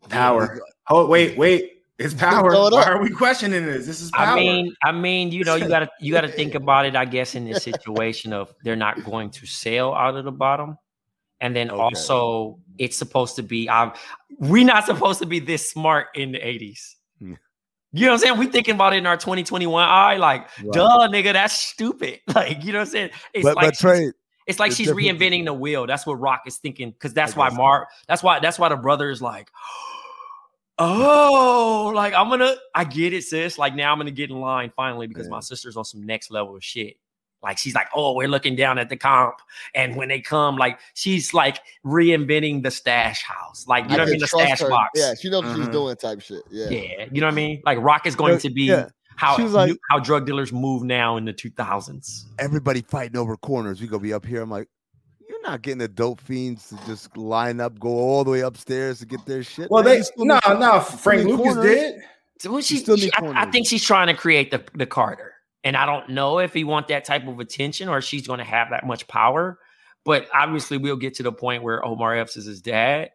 Power. 0.09 0.59
Oh 0.89 1.05
wait, 1.05 1.37
wait, 1.37 1.83
it's 1.97 2.13
power. 2.13 2.53
It 2.53 2.73
Why 2.73 2.83
are 2.83 3.01
we 3.01 3.09
questioning 3.09 3.65
this? 3.65 3.85
This 3.85 4.01
is 4.01 4.11
power. 4.11 4.27
I 4.27 4.35
mean, 4.35 4.75
I 4.83 4.91
mean, 4.91 5.31
you 5.31 5.43
know, 5.43 5.55
you 5.55 5.67
gotta 5.67 5.89
you 5.99 6.13
gotta 6.13 6.27
think 6.27 6.55
about 6.61 6.85
it, 6.85 6.95
I 6.95 7.05
guess, 7.05 7.35
in 7.35 7.45
this 7.45 7.63
situation 7.63 8.33
of 8.33 8.53
they're 8.63 8.75
not 8.75 9.03
going 9.03 9.29
to 9.31 9.45
sell 9.45 9.93
out 9.93 10.15
of 10.15 10.25
the 10.25 10.31
bottom. 10.31 10.77
and 11.39 11.55
then 11.55 11.71
Okay. 11.71 11.81
also 11.81 12.59
it's 12.77 12.97
supposed 12.97 13.35
to 13.37 13.43
be. 13.43 13.69
Um, 13.69 13.93
we 14.39 14.63
not 14.63 14.85
supposed 14.85 15.19
to 15.19 15.25
be 15.25 15.39
this 15.39 15.69
smart 15.69 16.07
in 16.15 16.31
the 16.31 16.45
eighties. 16.45 16.97
You 17.93 18.05
know 18.05 18.13
what 18.13 18.21
I'm 18.21 18.27
saying? 18.27 18.37
We 18.39 18.47
thinking 18.47 18.75
about 18.75 18.93
it 18.93 18.97
in 18.97 19.05
our 19.05 19.17
2021 19.17 19.83
eye, 19.83 20.15
like, 20.15 20.47
Right. 20.63 20.71
duh, 20.71 21.07
nigga, 21.09 21.33
that's 21.33 21.53
stupid. 21.53 22.21
Like, 22.35 22.63
you 22.63 22.71
know 22.71 22.79
what 22.79 22.87
I'm 22.87 22.91
saying? 22.91 23.09
It's 23.33 23.43
but 23.43 23.57
like 23.57 23.67
but 23.67 23.77
Trey, 23.77 24.11
it's 24.47 24.59
like 24.59 24.71
the 24.71 24.75
she's 24.75 24.87
reinventing 24.89 25.45
the 25.45 25.53
wheel. 25.53 25.85
That's 25.87 26.05
what 26.05 26.13
Rock 26.19 26.43
is 26.45 26.57
thinking. 26.57 26.91
Because 26.91 27.13
that's 27.13 27.35
why. 27.35 27.49
Mark. 27.49 27.89
That's 28.07 28.23
why. 28.23 28.39
That's 28.39 28.57
why 28.57 28.69
the 28.69 28.77
brother 28.77 29.09
is 29.09 29.21
like, 29.21 29.49
oh, 30.79 31.91
like 31.93 32.13
I'm 32.13 32.29
gonna. 32.29 32.55
I 32.73 32.83
get 32.85 33.13
it, 33.13 33.23
sis. 33.23 33.57
Like 33.57 33.75
now 33.75 33.91
I'm 33.91 33.97
gonna 33.99 34.11
get 34.11 34.29
in 34.29 34.39
line 34.39 34.71
finally 34.75 35.07
because 35.07 35.25
Yeah. 35.27 35.31
my 35.31 35.39
sister's 35.41 35.77
on 35.77 35.85
some 35.85 36.03
next 36.03 36.31
level 36.31 36.55
of 36.55 36.63
shit. 36.63 36.97
Like 37.43 37.57
she's 37.57 37.73
like, 37.73 37.87
oh, 37.95 38.13
we're 38.13 38.27
looking 38.27 38.55
down 38.55 38.77
at 38.77 38.89
the 38.89 38.97
comp, 38.97 39.35
and 39.73 39.95
when 39.95 40.09
they 40.09 40.21
come, 40.21 40.57
like 40.57 40.79
she's 40.93 41.33
like 41.33 41.59
reinventing 41.85 42.63
the 42.63 42.71
stash 42.71 43.23
house. 43.23 43.65
Like 43.67 43.85
you 43.85 43.91
know 43.91 43.99
what 43.99 44.09
I 44.09 44.11
mean, 44.11 44.19
the 44.19 44.27
stash 44.27 44.59
her. 44.59 44.69
box. 44.69 44.91
Yeah, 44.95 45.13
she 45.19 45.29
knows 45.29 45.43
what 45.43 45.55
she's 45.55 45.63
mm-hmm. 45.63 45.71
doing, 45.71 45.95
type 45.95 46.21
shit. 46.21 46.43
Yeah. 46.51 46.69
Yeah, 46.69 47.05
you 47.11 47.19
know 47.19 47.27
what 47.27 47.33
I 47.33 47.35
mean. 47.35 47.61
Like 47.65 47.79
Rock 47.79 48.05
is 48.05 48.15
going 48.15 48.37
to 48.39 48.49
be 48.49 48.63
yeah, 48.63 48.89
how 49.15 49.37
she 49.37 49.43
like- 49.43 49.77
how 49.89 49.99
drug 49.99 50.25
dealers 50.25 50.53
move 50.53 50.83
now 50.83 51.17
in 51.17 51.25
the 51.25 51.33
2000s. 51.33 52.25
everybody 52.39 52.81
fighting 52.81 53.17
over 53.17 53.35
corners. 53.37 53.81
We 53.81 53.87
gonna 53.87 54.03
be 54.03 54.13
up 54.13 54.25
here. 54.25 54.41
I'm 54.41 54.49
like, 54.49 54.67
you're 55.27 55.41
not 55.41 55.61
getting 55.61 55.79
the 55.79 55.87
dope 55.87 56.21
fiends 56.21 56.69
to 56.69 56.77
just 56.85 57.15
line 57.17 57.59
up, 57.59 57.79
go 57.79 57.89
all 57.89 58.23
the 58.23 58.31
way 58.31 58.41
upstairs 58.41 58.99
to 58.99 59.05
get 59.05 59.25
their 59.25 59.43
shit. 59.43 59.69
Well, 59.71 59.83
man. 59.83 59.93
they 59.93 59.97
You 59.97 60.03
still 60.03 60.25
no 60.25 60.39
no 60.45 60.79
Frank 60.79 61.23
need 61.25 61.31
Lucas 61.31 61.53
corners. 61.55 61.65
did. 61.65 61.95
So 62.39 62.51
what 62.51 62.63
she, 62.63 62.83
she- 62.83 63.11
I, 63.17 63.43
I 63.43 63.51
think 63.51 63.67
she's 63.67 63.83
trying 63.83 64.07
to 64.07 64.13
create 64.13 64.51
the 64.51 64.63
the 64.73 64.85
Carter, 64.85 65.33
and 65.63 65.75
I 65.77 65.85
don't 65.85 66.09
know 66.09 66.39
if 66.39 66.53
he 66.53 66.63
want 66.63 66.87
that 66.89 67.05
type 67.05 67.27
of 67.27 67.39
attention 67.39 67.89
or 67.89 68.01
she's 68.01 68.25
going 68.27 68.39
to 68.39 68.43
have 68.45 68.69
that 68.71 68.85
much 68.85 69.07
power. 69.07 69.59
But 70.03 70.27
obviously, 70.33 70.77
we'll 70.77 70.95
get 70.95 71.15
to 71.15 71.23
the 71.23 71.31
point 71.31 71.61
where 71.63 71.85
Omar 71.85 72.15
Epps 72.17 72.35
is 72.35 72.45
his 72.45 72.61
dad, 72.61 73.11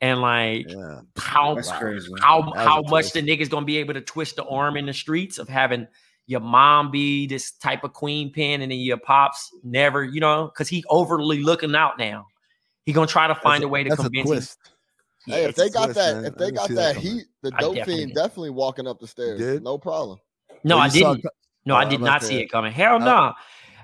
and 0.00 0.20
like 0.20 0.66
Yeah. 0.68 1.00
how 1.16 1.54
That's 1.54 1.70
crazy. 1.72 2.12
how 2.20 2.52
how 2.56 2.82
much 2.82 3.12
twist. 3.12 3.14
the 3.14 3.22
nigga's 3.22 3.48
going 3.48 3.62
to 3.62 3.66
be 3.66 3.76
able 3.78 3.94
to 3.94 4.00
twist 4.00 4.34
the 4.36 4.44
arm 4.44 4.76
in 4.76 4.86
the 4.86 4.92
streets 4.92 5.38
of 5.38 5.48
having 5.48 5.86
your 6.26 6.40
mom 6.40 6.90
be 6.90 7.28
this 7.28 7.52
type 7.52 7.84
of 7.84 7.92
queen 7.92 8.32
pin, 8.32 8.60
and 8.60 8.72
then 8.72 8.80
your 8.80 8.96
pops 8.96 9.48
never, 9.62 10.02
you 10.02 10.18
know, 10.18 10.46
because 10.46 10.68
he 10.68 10.82
overly 10.88 11.40
looking 11.44 11.76
out 11.76 11.96
now. 11.98 12.26
He 12.84 12.92
gonna 12.92 13.06
try 13.06 13.28
to 13.28 13.34
find 13.36 13.62
a, 13.62 13.68
way 13.68 13.84
to 13.84 13.94
convince 13.94 14.28
him. 14.28 14.36
twist. 14.36 14.58
Yeah, 15.28 15.34
Hey, 15.36 15.44
if 15.44 15.54
they 15.54 15.70
got 15.70 15.84
twist, 15.84 15.94
that, 15.98 16.14
man. 16.16 16.24
if 16.24 16.34
they 16.36 16.50
got 16.50 16.68
that 16.70 16.74
that 16.74 16.96
heat, 16.96 17.26
the 17.42 17.52
I 17.54 17.60
dope 17.60 17.74
definitely 17.76 17.98
fiend 18.02 18.14
did. 18.14 18.20
definitely 18.20 18.50
walking 18.50 18.88
up 18.88 18.98
the 18.98 19.06
stairs. 19.06 19.60
No 19.62 19.78
problem. 19.78 20.18
no, 20.64 20.76
Oh, 20.76 20.80
I 20.80 20.84
you 20.86 20.90
saw 20.90 20.98
didn't. 21.14 21.18
it 21.18 21.22
co- 21.22 21.28
No, 21.66 21.74
Oh, 21.74 21.78
I 21.78 21.84
did 21.84 22.00
not 22.00 22.20
to- 22.20 22.26
see 22.26 22.40
it 22.40 22.46
coming. 22.50 22.72
Hell 22.72 22.96
Uh, 22.96 22.98
no. 23.04 23.32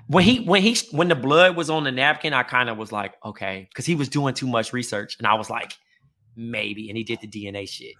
When 0.07 0.23
he 0.23 0.39
when 0.41 0.61
he 0.61 0.75
when 0.91 1.07
the 1.07 1.15
blood 1.15 1.55
was 1.55 1.69
on 1.69 1.83
the 1.85 1.91
napkin, 1.91 2.33
I 2.33 2.43
kind 2.43 2.69
of 2.69 2.77
was 2.77 2.91
like, 2.91 3.13
okay, 3.23 3.67
because 3.69 3.85
he 3.85 3.95
was 3.95 4.09
doing 4.09 4.33
too 4.33 4.47
much 4.47 4.73
research, 4.73 5.15
and 5.17 5.25
I 5.27 5.35
was 5.35 5.49
like, 5.49 5.77
maybe. 6.35 6.89
And 6.89 6.97
he 6.97 7.03
did 7.03 7.19
the 7.21 7.27
DNA 7.27 7.67
shit. 7.69 7.93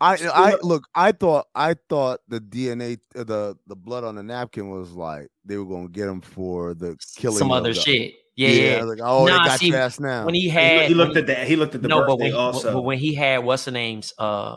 I 0.00 0.16
I 0.32 0.56
look. 0.62 0.84
I 0.94 1.12
thought 1.12 1.46
I 1.54 1.74
thought 1.88 2.20
the 2.28 2.40
DNA, 2.40 2.98
uh, 3.14 3.24
the 3.24 3.56
the 3.66 3.76
blood 3.76 4.04
on 4.04 4.14
the 4.14 4.22
napkin 4.22 4.70
was 4.70 4.92
like 4.92 5.28
they 5.44 5.56
were 5.58 5.64
gonna 5.66 5.88
get 5.88 6.08
him 6.08 6.20
for 6.20 6.74
the 6.74 6.96
killing. 7.16 7.38
Some 7.38 7.50
other 7.52 7.72
the- 7.74 7.80
shit. 7.80 8.14
Yeah, 8.38 8.48
yeah. 8.50 8.74
I 8.76 8.84
was 8.84 8.90
like, 8.98 8.98
oh, 9.08 9.24
Nah, 9.24 9.42
they 9.44 9.48
got 9.48 9.58
see, 9.60 9.68
your 9.68 9.78
ass 9.78 9.98
now. 9.98 10.26
When 10.26 10.34
he 10.34 10.42
He, 10.42 10.48
had 10.50 10.88
he 10.88 10.94
looked 10.94 11.16
at 11.16 11.26
that. 11.28 11.48
He 11.48 11.56
looked 11.56 11.74
at 11.74 11.80
the 11.80 11.88
no, 11.88 12.04
but 12.06 12.18
when, 12.18 12.34
also. 12.34 12.74
but 12.74 12.82
when 12.82 12.98
he 12.98 13.14
had 13.14 13.38
what's 13.38 13.64
the 13.64 13.70
name's 13.70 14.12
uh 14.18 14.56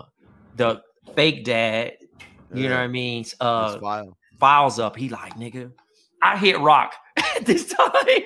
the 0.56 0.82
fake 1.16 1.46
dad, 1.46 1.94
you 2.54 2.68
know 2.68 2.76
what 2.76 2.82
I 2.82 2.88
mean? 2.88 3.24
his 3.24 3.36
Uh 3.40 3.80
file. 3.80 4.18
Files 4.40 4.80
up. 4.80 4.96
He 4.96 5.10
like, 5.10 5.36
nigga, 5.36 5.72
I 6.22 6.38
hit 6.38 6.60
Rock 6.60 6.94
at 7.18 7.46
this 7.46 7.66
time. 7.66 8.24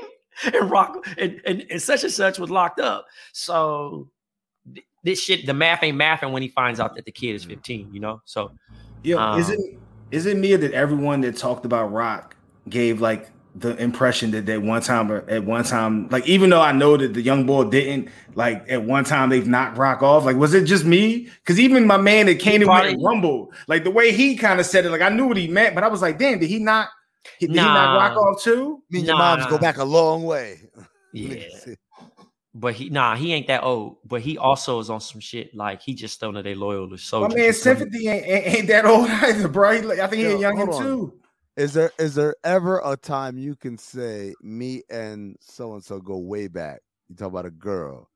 And 0.52 0.72
Rock 0.72 1.06
and, 1.18 1.40
and, 1.46 1.66
and 1.70 1.82
such 1.82 2.04
and 2.04 2.12
such 2.12 2.40
was 2.40 2.50
locked 2.50 2.80
up. 2.80 3.06
So 3.34 4.10
th- 4.74 4.86
this 5.04 5.22
shit, 5.22 5.46
the 5.46 5.54
math 5.54 5.84
ain't 5.84 5.98
mathing 5.98 6.32
when 6.32 6.42
he 6.42 6.48
finds 6.48 6.80
out 6.80 6.96
that 6.96 7.06
the 7.06 7.12
kid 7.12 7.36
is 7.36 7.46
15, 7.46 7.94
you 7.94 8.00
know? 8.00 8.22
So 8.26 8.52
Yo, 9.04 9.38
is 9.38 9.50
Um, 9.50 9.58
it 9.58 9.60
is 10.12 10.26
it 10.26 10.38
me 10.38 10.56
that 10.56 10.72
everyone 10.72 11.22
that 11.22 11.36
talked 11.36 11.66
about 11.66 11.92
Rock 11.92 12.36
gave 12.70 13.02
like 13.02 13.30
the 13.56 13.76
impression 13.78 14.32
that 14.32 14.46
that 14.48 14.62
one 14.64 14.82
time 14.82 15.12
or 15.12 15.30
at 15.30 15.44
one 15.46 15.64
time, 15.64 16.10
like 16.10 16.26
even 16.28 16.50
though 16.50 16.62
I 16.62 16.72
know 16.72 16.98
that 16.98 17.14
the 17.14 17.22
young 17.22 17.46
boy 17.46 17.66
didn't, 17.66 18.10
like 18.36 18.66
at 18.68 18.84
one 18.84 19.04
time 19.04 19.30
they've 19.30 19.46
knocked 19.48 19.78
Rock 19.78 20.02
off. 20.02 20.26
Like, 20.26 20.38
was 20.38 20.54
it 20.56 20.64
just 20.66 20.86
me? 20.86 21.30
Because 21.42 21.60
even 21.60 21.86
my 21.86 21.98
man 21.98 22.26
that 22.26 22.40
came 22.40 22.62
in 22.62 22.68
probably- 22.68 22.96
with 22.96 23.04
Rumble, 23.06 23.52
like 23.68 23.84
the 23.84 23.92
way 23.92 24.12
he 24.12 24.36
kind 24.36 24.60
of 24.60 24.66
said 24.66 24.86
it, 24.86 24.90
like 24.90 25.02
I 25.02 25.10
knew 25.10 25.28
what 25.28 25.38
he 25.38 25.48
meant, 25.48 25.76
but 25.76 25.84
I 25.84 25.88
was 25.88 26.02
like, 26.02 26.18
damn, 26.18 26.40
did 26.40 26.50
he 26.50 26.60
not? 26.60 26.90
Did 27.40 27.52
he 27.52 27.56
not 27.56 27.74
Nah. 27.74 27.96
rock 27.98 28.18
off 28.18 28.42
too? 28.44 28.82
Me 28.90 29.00
and 29.00 29.08
your 29.08 29.18
Nah, 29.18 29.36
moms 29.38 29.50
go 29.50 29.58
back 29.60 29.78
a 29.78 29.84
long 29.84 30.24
way. 30.24 30.60
yeah. 31.14 31.44
But 32.56 32.76
he 32.76 32.90
nah, 32.90 33.16
he 33.16 33.34
ain't 33.34 33.48
that 33.48 33.64
old. 33.64 33.98
But 34.06 34.22
he 34.22 34.38
also 34.38 34.80
is 34.80 34.90
on 34.90 35.00
some 35.02 35.20
shit 35.22 35.56
like 35.56 35.82
he 35.82 35.94
just 35.96 36.20
don't 36.20 36.34
know 36.36 36.42
they 36.44 36.54
loyal 36.56 36.86
to 36.88 36.92
My 36.92 36.98
soldiers. 36.98 37.36
man 37.36 37.54
Sympathy 37.54 38.08
ain't, 38.08 38.26
ain't, 38.28 38.56
ain't 38.56 38.68
that 38.68 38.86
old 38.86 39.10
either, 39.10 39.48
bro. 39.48 39.74
He, 39.74 39.82
like, 39.82 40.00
I 40.00 40.08
think 40.08 40.24
Yo, 40.24 40.32
he's 40.34 40.42
young 40.42 40.58
hold 40.58 40.82
too. 40.82 41.14
Is 41.56 41.74
there 41.74 41.92
is 42.00 42.16
there 42.16 42.36
ever 42.44 42.82
a 42.84 42.98
time 42.98 43.38
you 43.38 43.56
can 43.56 43.78
say 43.78 44.34
me 44.42 44.82
and 44.90 45.36
so 45.40 45.74
and 45.74 45.84
so 45.84 46.00
go 46.00 46.18
way 46.18 46.48
back? 46.48 46.82
You 47.10 47.16
talk 47.16 47.28
about 47.28 47.46
a 47.46 47.52
girl, 47.52 48.10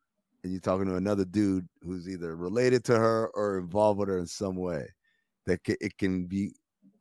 and 0.44 0.52
you're 0.52 0.62
talking 0.62 0.88
to 0.88 0.96
another 0.96 1.24
dude 1.26 1.68
who's 1.84 2.10
either 2.10 2.36
related 2.36 2.84
to 2.86 2.98
her 2.98 3.28
or 3.36 3.60
involved 3.60 4.00
with 4.00 4.10
her 4.10 4.18
in 4.18 4.26
some 4.28 4.56
way. 4.56 4.88
That 5.46 5.60
it 5.68 5.98
can 6.00 6.26
be 6.26 6.52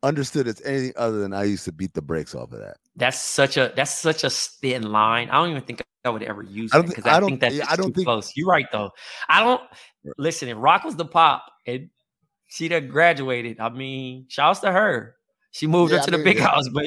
understood 0.03 0.47
as 0.47 0.61
anything 0.61 0.93
other 0.95 1.19
than 1.19 1.33
I 1.33 1.43
used 1.45 1.65
to 1.65 1.71
beat 1.71 1.93
the 1.95 2.01
brakes 2.03 2.35
off 2.35 2.51
of 2.53 2.59
that. 2.59 2.77
That's 2.95 3.19
such 3.19 3.57
a 3.57 3.73
that's 3.75 3.97
such 3.97 4.23
a 4.23 4.29
thin 4.29 4.83
line. 4.91 5.29
I 5.31 5.33
don't 5.41 5.49
even 5.49 5.63
think 5.63 5.83
I 6.05 6.09
would 6.09 6.21
ever 6.23 6.43
use 6.43 6.71
it 6.73 6.85
because 6.85 7.05
I 7.07 7.17
I, 7.17 7.19
don't- 7.19 7.29
think 7.29 7.41
that's 7.41 7.55
yeah, 7.55 7.65
I 7.67 7.75
don't 7.75 7.87
too 7.87 7.93
think- 7.93 8.05
close. 8.05 8.31
You're 8.37 8.47
right 8.47 8.67
though. 8.71 8.91
I 9.27 9.43
don't 9.43 9.61
listen. 10.19 10.49
If 10.49 10.57
Rock 10.59 10.83
was 10.83 10.95
the 10.95 11.05
pop 11.05 11.45
and 11.65 11.89
she 12.45 12.67
done 12.67 12.87
graduated, 12.87 13.59
I 13.59 13.69
mean, 13.69 14.27
shouts 14.29 14.59
to 14.61 14.71
her. 14.71 15.15
She 15.57 15.67
moved 15.67 15.91
Yeah, 15.91 15.99
her 15.99 16.05
to 16.05 16.13
I 16.13 16.17
the 16.17 16.23
big 16.23 16.37
yeah. 16.37 16.47
house, 16.47 16.69
but 16.69 16.85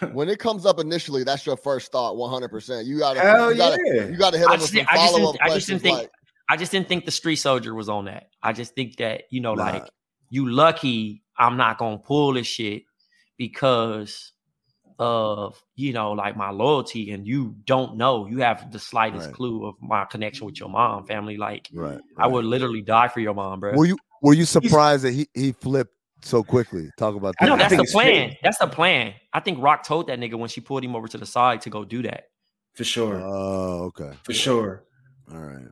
When 0.14 0.28
it 0.30 0.38
comes 0.38 0.64
up 0.64 0.78
initially, 0.80 1.22
that's 1.22 1.44
your 1.44 1.56
first 1.56 1.92
thought, 1.92 2.16
one 2.16 2.30
hundred 2.30 2.48
percent. 2.48 2.86
You 2.86 2.98
gotta, 2.98 3.20
Hell 3.20 3.52
you 3.52 3.58
gotta, 3.58 3.78
yeah. 3.84 4.06
you 4.08 4.16
gotta 4.16 4.38
hit 4.38 4.46
I 4.48 4.52
them 4.52 4.60
with 4.60 4.60
just, 4.60 4.72
some 4.72 4.76
didn't- 4.78 4.88
I 4.90 4.94
just 4.96 5.12
follow 5.12 5.28
up 5.28 5.32
didn't, 5.34 5.42
I 5.42 5.46
just 5.46 5.52
questions. 5.54 5.82
didn't 5.82 5.82
think 5.82 5.98
Like, 5.98 6.10
I 6.48 6.56
just 6.56 6.72
didn't 6.72 6.88
think 6.88 7.04
the 7.04 7.10
street 7.10 7.36
soldier 7.36 7.74
was 7.74 7.88
on 7.88 8.06
that. 8.06 8.28
I 8.42 8.52
just 8.54 8.74
think 8.74 8.96
that 8.96 9.24
you 9.30 9.40
know, 9.40 9.54
Nah. 9.54 9.64
like 9.64 9.84
you 10.30 10.48
lucky 10.50 11.22
I'm 11.38 11.56
not 11.58 11.76
gonna 11.78 11.98
pull 11.98 12.32
this 12.34 12.46
shit 12.46 12.84
because 13.38 14.32
of 14.98 15.62
you 15.74 15.92
know 15.92 16.12
like 16.12 16.36
my 16.36 16.50
loyalty 16.50 17.10
and 17.12 17.26
you 17.26 17.54
don't 17.64 17.96
know 17.96 18.26
you 18.26 18.38
have 18.38 18.70
the 18.70 18.78
slightest 18.78 19.26
Right. 19.26 19.34
clue 19.34 19.66
of 19.66 19.74
my 19.80 20.04
connection 20.04 20.46
with 20.46 20.60
your 20.60 20.68
mom 20.68 21.06
family 21.06 21.36
like 21.36 21.68
Right. 21.72 21.98
I 22.16 22.26
would 22.28 22.44
literally 22.44 22.82
die 22.82 23.08
for 23.08 23.20
your 23.20 23.34
mom, 23.34 23.60
bro. 23.60 23.72
Were 23.74 23.86
you 23.86 23.98
were 24.22 24.34
you 24.34 24.44
surprised 24.44 25.02
that 25.04 25.12
he 25.12 25.26
he 25.34 25.52
flipped 25.52 25.94
so 26.22 26.42
quickly? 26.42 26.90
Talk 26.98 27.14
about 27.16 27.34
that. 27.40 27.46
no, 27.46 27.56
that's 27.56 27.76
the 27.76 27.84
plan. 27.84 28.30
fake. 28.30 28.38
That's 28.42 28.58
the 28.58 28.66
plan. 28.66 29.14
I 29.32 29.40
think 29.40 29.60
Rock 29.62 29.82
told 29.84 30.06
that 30.08 30.18
nigga 30.18 30.34
when 30.34 30.48
she 30.48 30.60
pulled 30.60 30.84
him 30.84 30.94
over 30.96 31.08
to 31.08 31.18
the 31.18 31.26
side 31.26 31.60
to 31.62 31.70
go 31.70 31.84
do 31.84 32.02
that. 32.02 32.24
For 32.74 32.84
sure. 32.84 33.20
Oh, 33.22 33.84
okay. 33.94 34.12
for 34.22 34.32
sure. 34.32 34.84
All 35.32 35.38
right. 35.38 35.66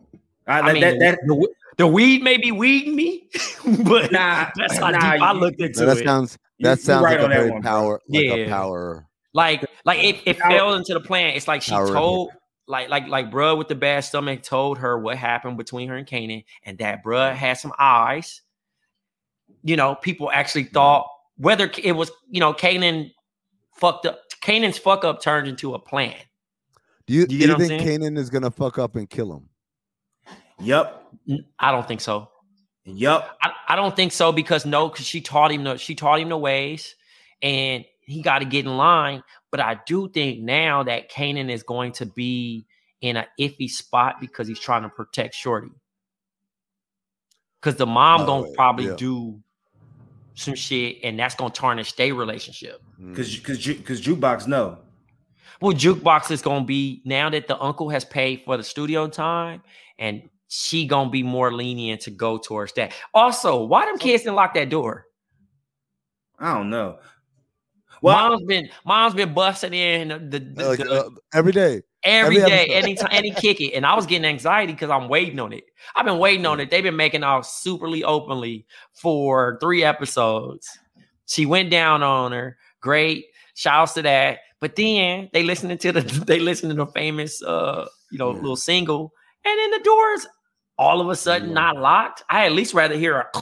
I, 0.47 0.61
I 0.61 0.73
mean, 0.73 0.83
that, 0.83 0.99
that, 0.99 1.19
the, 1.27 1.35
the, 1.35 1.49
the 1.79 1.87
weed 1.87 2.23
may 2.23 2.37
be 2.37 2.51
weeding 2.53 2.95
me, 2.97 3.29
but 3.85 4.11
Nah, 4.13 4.51
that's 4.57 4.77
how 4.77 4.91
nah, 4.91 4.99
deep 5.13 5.23
I 5.23 5.33
you- 5.33 5.39
looked 5.41 5.61
into 5.61 5.79
So 5.79 5.87
that 5.87 5.99
it. 5.99 6.05
sounds 6.05 6.37
that 6.61 6.79
you 6.79 6.83
sounds 6.85 7.05
right 7.05 7.19
like 7.21 7.27
a 7.27 7.29
very 7.29 7.51
one, 7.51 7.63
power 7.63 8.01
like 8.09 8.25
a 8.25 8.39
Yeah. 8.41 8.49
power. 8.49 9.07
Like, 9.33 9.65
like 9.85 10.03
it, 10.03 10.17
it 10.27 10.39
Power- 10.39 10.51
fell 10.51 10.75
into 10.75 10.93
the 10.93 11.01
plan. 11.01 11.35
It's 11.37 11.47
like 11.47 11.63
she 11.63 11.71
told, 11.71 12.33
like, 12.67 12.89
like, 12.89 13.07
like, 13.07 13.31
bruh 13.31 13.57
with 13.57 13.69
the 13.69 13.77
bad 13.77 14.01
stomach 14.01 14.43
told 14.43 14.79
her 14.79 14.99
what 14.99 15.17
happened 15.17 15.57
between 15.57 15.89
her 15.89 15.97
and 15.97 16.07
Kanan, 16.07 16.45
and 16.65 16.77
that 16.79 17.05
bruh 17.05 17.33
had 17.35 17.55
some 17.55 17.73
eyes. 17.79 18.43
You 19.63 19.77
know, 19.77 19.95
people 19.95 20.31
actually 20.33 20.65
thought 20.65 21.09
whether 21.37 21.71
it 21.83 21.93
was, 21.93 22.11
you 22.31 22.41
know, 22.41 22.53
Kanan 22.53 23.11
fucked 23.77 24.07
up. 24.07 24.21
Kanan's 24.43 24.79
fuck 24.79 25.05
up 25.05 25.21
turned 25.21 25.47
into 25.49 25.75
a 25.75 25.79
plan. 25.79 26.15
Do 27.07 27.15
you, 27.15 27.21
You 27.23 27.27
do 27.27 27.39
get 27.39 27.49
you 27.49 27.57
think 27.57 27.83
saying? 27.83 28.01
Kanan 28.01 28.19
is 28.19 28.31
gonna 28.31 28.51
fuck 28.51 28.79
up 28.79 28.97
and 28.97 29.09
kill 29.09 29.35
him? 29.35 29.49
Yup. 30.61 31.13
N- 31.29 31.45
I 31.59 31.73
don't 31.73 31.87
think 31.87 32.01
so. 32.01 32.29
Yup. 32.85 33.37
I, 33.43 33.53
I 33.69 33.77
don't 33.77 33.95
think 33.95 34.13
so 34.13 34.33
because 34.33 34.65
no, 34.65 34.89
because 34.89 35.07
she 35.07 35.21
taught 35.21 35.53
him 35.53 35.65
the 35.65 35.77
she 35.77 35.95
taught 35.95 36.21
him 36.21 36.29
the 36.31 36.39
ways, 36.39 36.95
and 37.43 37.85
he 38.01 38.23
got 38.23 38.41
to 38.41 38.45
get 38.45 38.65
in 38.65 38.77
line. 38.77 39.23
But 39.51 39.61
I 39.61 39.81
do 39.87 40.09
think 40.09 40.41
now 40.41 40.83
that 40.85 41.11
Kanan 41.11 41.51
is 41.51 41.63
going 41.63 41.93
to 41.93 42.07
be 42.07 42.67
in 43.01 43.17
an 43.17 43.27
iffy 43.39 43.69
spot 43.69 44.17
because 44.21 44.47
he's 44.49 44.61
trying 44.61 44.83
to 44.83 44.89
protect 44.89 45.35
Shorty. 45.35 45.71
Because 47.61 47.77
the 47.77 47.87
mom 47.87 48.23
Oh, 48.23 48.27
gonna 48.27 48.53
probably 48.55 48.87
yeah. 48.87 48.97
do 48.97 49.41
some 50.41 50.55
shit, 50.55 50.99
and 51.05 51.19
that's 51.19 51.35
gonna 51.35 51.53
tarnish 51.53 51.93
their 51.93 52.15
relationship. 52.15 52.83
Mm. 53.01 53.11
Because 53.11 53.37
because 53.37 53.67
because 53.67 54.01
jukebox 54.01 54.47
no. 54.47 54.79
Well, 55.61 55.75
jukebox 55.77 56.31
is 56.31 56.41
gonna 56.43 56.65
be 56.65 57.03
now 57.05 57.29
that 57.31 57.47
the 57.47 57.61
uncle 57.61 57.91
has 57.91 58.05
paid 58.05 58.43
for 58.45 58.57
the 58.57 58.63
studio 58.65 59.09
time, 59.09 59.63
and 59.99 60.29
she 60.49 60.87
gonna 60.87 61.11
be 61.11 61.23
more 61.23 61.53
lenient 61.53 62.01
to 62.03 62.11
go 62.11 62.39
towards 62.39 62.73
that. 62.75 62.93
Also, 63.15 63.65
why 63.65 63.87
them 63.87 63.99
kids 63.99 64.23
didn't 64.25 64.37
lock 64.37 64.55
that 64.55 64.71
door? 64.71 65.07
I 66.39 66.55
don't 66.55 66.71
know. 66.71 66.99
Well, 68.03 68.31
mom's 68.31 68.45
been 68.47 68.71
mom's 68.85 69.15
been 69.15 69.35
busting 69.35 69.75
in 69.75 70.09
the, 70.31 70.39
the, 70.39 70.69
like 70.69 70.79
the- 70.79 71.07
uh, 71.07 71.11
every 71.35 71.53
day. 71.53 71.83
Every 72.03 72.39
Every 72.39 72.51
day, 72.51 72.65
episode. 72.69 72.85
anytime, 72.85 73.09
any 73.13 73.31
kick 73.33 73.61
it. 73.61 73.73
And 73.75 73.85
I 73.85 73.95
was 73.95 74.07
getting 74.07 74.25
anxiety 74.25 74.73
because 74.73 74.91
I'm 74.91 75.09
waiting 75.09 75.39
on 75.39 75.53
it. 75.53 75.65
I've 75.95 76.07
been 76.07 76.19
waiting 76.19 76.47
on 76.47 76.61
it. 76.61 76.71
They've 76.71 76.83
been 76.83 76.97
making 76.97 77.23
out 77.25 77.43
superly 77.45 78.03
openly 78.05 78.67
for 78.95 79.59
three 79.61 79.85
episodes. 79.85 80.69
She 81.27 81.45
went 81.47 81.71
down 81.71 82.03
on 82.03 82.33
her. 82.33 82.57
Great. 82.81 83.27
Shouts 83.55 83.93
to 83.95 84.03
that. 84.03 84.39
But 84.61 84.77
then 84.77 85.29
they 85.33 85.43
listening 85.43 85.79
to 85.79 85.93
the 85.93 86.01
they 86.27 86.39
listening 86.41 86.77
to 86.77 86.85
the 86.85 86.93
famous 86.93 87.43
uh, 87.43 87.87
you 88.11 88.19
know, 88.19 88.31
Yeah. 88.31 88.37
little 88.41 88.57
single. 88.57 89.13
And 89.45 89.59
then 89.59 89.71
the 89.71 89.81
doors 89.85 90.27
all 90.79 91.01
of 91.01 91.09
a 91.11 91.17
sudden 91.17 91.49
Yeah. 91.49 91.55
not 91.55 91.77
locked. 91.77 92.23
I 92.31 92.47
at 92.47 92.53
least 92.53 92.73
rather 92.75 92.97
hear 92.97 93.19
a 93.19 93.27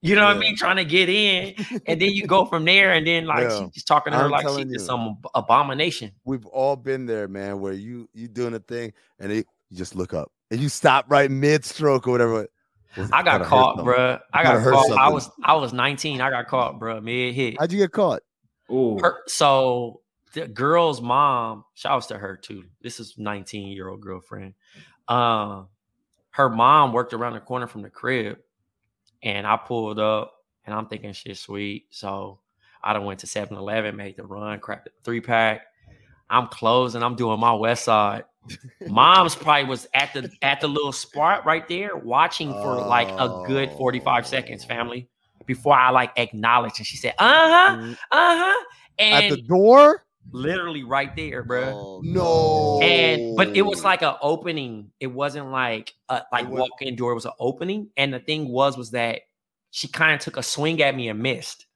you 0.00 0.14
know 0.14 0.26
what 0.26 0.36
I 0.36 0.38
mean, 0.38 0.56
trying 0.56 0.76
to 0.76 0.84
get 0.84 1.08
in, 1.08 1.54
and 1.86 2.00
then 2.00 2.10
you 2.10 2.26
go 2.26 2.44
from 2.44 2.64
there, 2.64 2.92
and 2.92 3.06
then 3.06 3.26
like 3.26 3.48
Yeah. 3.48 3.66
she's 3.72 3.84
talking 3.84 4.12
to 4.12 4.18
her 4.18 4.24
I'm 4.26 4.30
like 4.30 4.40
she 4.42 4.46
telling 4.46 4.68
did 4.68 4.74
you. 4.74 4.78
some 4.86 5.18
abomination. 5.34 6.12
We've 6.24 6.46
all 6.46 6.76
been 6.76 7.06
there, 7.06 7.26
man, 7.28 7.60
where 7.60 7.72
you 7.72 8.08
you 8.14 8.28
doing 8.28 8.54
a 8.54 8.60
thing 8.60 8.92
and 9.18 9.32
it, 9.32 9.46
you 9.70 9.76
just 9.76 9.94
look 9.96 10.14
up 10.14 10.30
and 10.50 10.60
you 10.60 10.68
stop 10.68 11.06
right 11.08 11.30
mid 11.30 11.64
stroke 11.64 12.06
or 12.06 12.12
whatever. 12.12 12.46
Was- 12.96 13.10
I 13.12 13.22
got 13.22 13.42
caught, 13.44 13.76
something. 13.76 13.94
bruh. 13.94 14.18
I 14.32 14.42
Gotta 14.42 14.58
got 14.58 14.64
hurt 14.64 14.72
caught. 14.74 14.98
I 14.98 15.08
was 15.08 15.30
I 15.44 15.54
was 15.54 15.72
19. 15.72 16.20
I 16.20 16.30
got 16.30 16.46
caught, 16.48 16.78
bruh. 16.80 17.02
Mid 17.02 17.34
hit. 17.34 17.56
How'd 17.58 17.70
you 17.72 17.78
get 17.78 17.92
caught? 17.92 18.22
Ooh. 18.70 18.98
Her, 19.00 19.18
so 19.26 20.00
the 20.34 20.46
girl's 20.46 21.00
mom, 21.02 21.64
shouts 21.74 22.06
to 22.06 22.18
her 22.18 22.36
too. 22.36 22.64
This 22.82 23.00
is 23.00 23.14
19 23.18 23.68
year 23.68 23.88
old 23.88 24.00
girlfriend. 24.00 24.54
Um, 25.08 25.68
her 26.30 26.48
mom 26.48 26.92
worked 26.92 27.12
around 27.14 27.32
the 27.34 27.40
corner 27.40 27.66
from 27.66 27.82
the 27.82 27.90
crib, 27.90 28.38
and 29.22 29.46
I 29.46 29.56
pulled 29.56 29.98
up, 29.98 30.34
and 30.64 30.74
I'm 30.74 30.86
thinking 30.86 31.12
shit 31.12 31.36
sweet. 31.36 31.86
So 31.90 32.40
I 32.82 32.92
done 32.92 33.04
went 33.04 33.20
to 33.20 33.26
7-Eleven, 33.26 33.96
made 33.96 34.16
the 34.16 34.24
run, 34.24 34.60
cracked 34.60 34.84
the 34.86 34.90
three 35.04 35.20
pack. 35.20 35.62
I'm 36.30 36.46
closing. 36.48 37.02
I'm 37.02 37.16
doing 37.16 37.40
my 37.40 37.54
West 37.54 37.84
Side. 37.84 38.24
Mom's 38.88 39.34
probably 39.34 39.64
was 39.64 39.86
at 39.94 40.12
the 40.14 40.30
at 40.42 40.60
the 40.60 40.68
little 40.68 40.92
spot 40.92 41.44
right 41.44 41.66
there, 41.68 41.96
watching 41.96 42.52
for 42.62 42.80
like 42.80 43.10
a 43.18 43.42
good 43.46 43.70
45 43.72 44.26
seconds, 44.26 44.64
family, 44.64 45.08
before 45.46 45.74
I 45.74 45.90
like 45.90 46.12
acknowledged. 46.16 46.78
And 46.78 46.86
she 46.86 46.96
said, 46.96 47.14
"Uh 47.18 47.24
huh, 47.68 47.76
Mm, 47.76 47.92
uh 47.92 47.96
huh," 48.10 48.64
And 48.98 49.24
At 49.24 49.36
the 49.36 49.42
door? 49.42 50.04
Literally 50.30 50.84
right 50.84 51.14
there, 51.16 51.42
bro. 51.42 51.62
Oh, 51.74 52.00
No. 52.04 52.80
And 52.82 53.36
but 53.36 53.56
it 53.56 53.62
was 53.62 53.84
like 53.84 54.02
an 54.02 54.14
opening. 54.20 54.90
It 55.00 55.08
wasn't 55.08 55.50
like 55.50 55.94
a 56.08 56.22
like 56.32 56.48
walk 56.48 56.80
in 56.80 56.96
door. 56.96 57.12
It 57.12 57.16
was 57.16 57.26
an 57.26 57.32
opening. 57.38 57.88
And 57.96 58.12
the 58.12 58.20
thing 58.20 58.48
was 58.48 58.76
was 58.76 58.90
that 58.92 59.22
she 59.70 59.88
kind 59.88 60.14
of 60.14 60.20
took 60.20 60.36
a 60.36 60.42
swing 60.42 60.82
at 60.82 60.94
me 60.94 61.08
and 61.08 61.20
missed. 61.20 61.66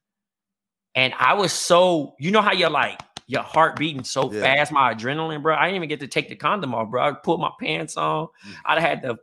And 0.95 1.13
I 1.17 1.33
was 1.33 1.51
so 1.53 2.15
you 2.19 2.31
know 2.31 2.41
how 2.41 2.53
you're 2.53 2.69
like 2.69 2.99
your 3.27 3.41
heart 3.41 3.77
beating 3.77 4.03
so 4.03 4.31
Yeah. 4.31 4.41
fast, 4.41 4.71
my 4.71 4.93
adrenaline, 4.93 5.41
bro. 5.41 5.55
I 5.55 5.65
didn't 5.65 5.77
even 5.77 5.89
get 5.89 6.01
to 6.01 6.07
take 6.07 6.29
the 6.29 6.35
condom 6.35 6.75
off, 6.75 6.89
bro. 6.91 7.01
I 7.01 7.11
put 7.13 7.39
my 7.39 7.51
pants 7.59 7.95
on. 7.97 8.25
Mm. 8.45 8.53
I'd 8.65 8.79
had 8.81 9.01
to 9.03 9.17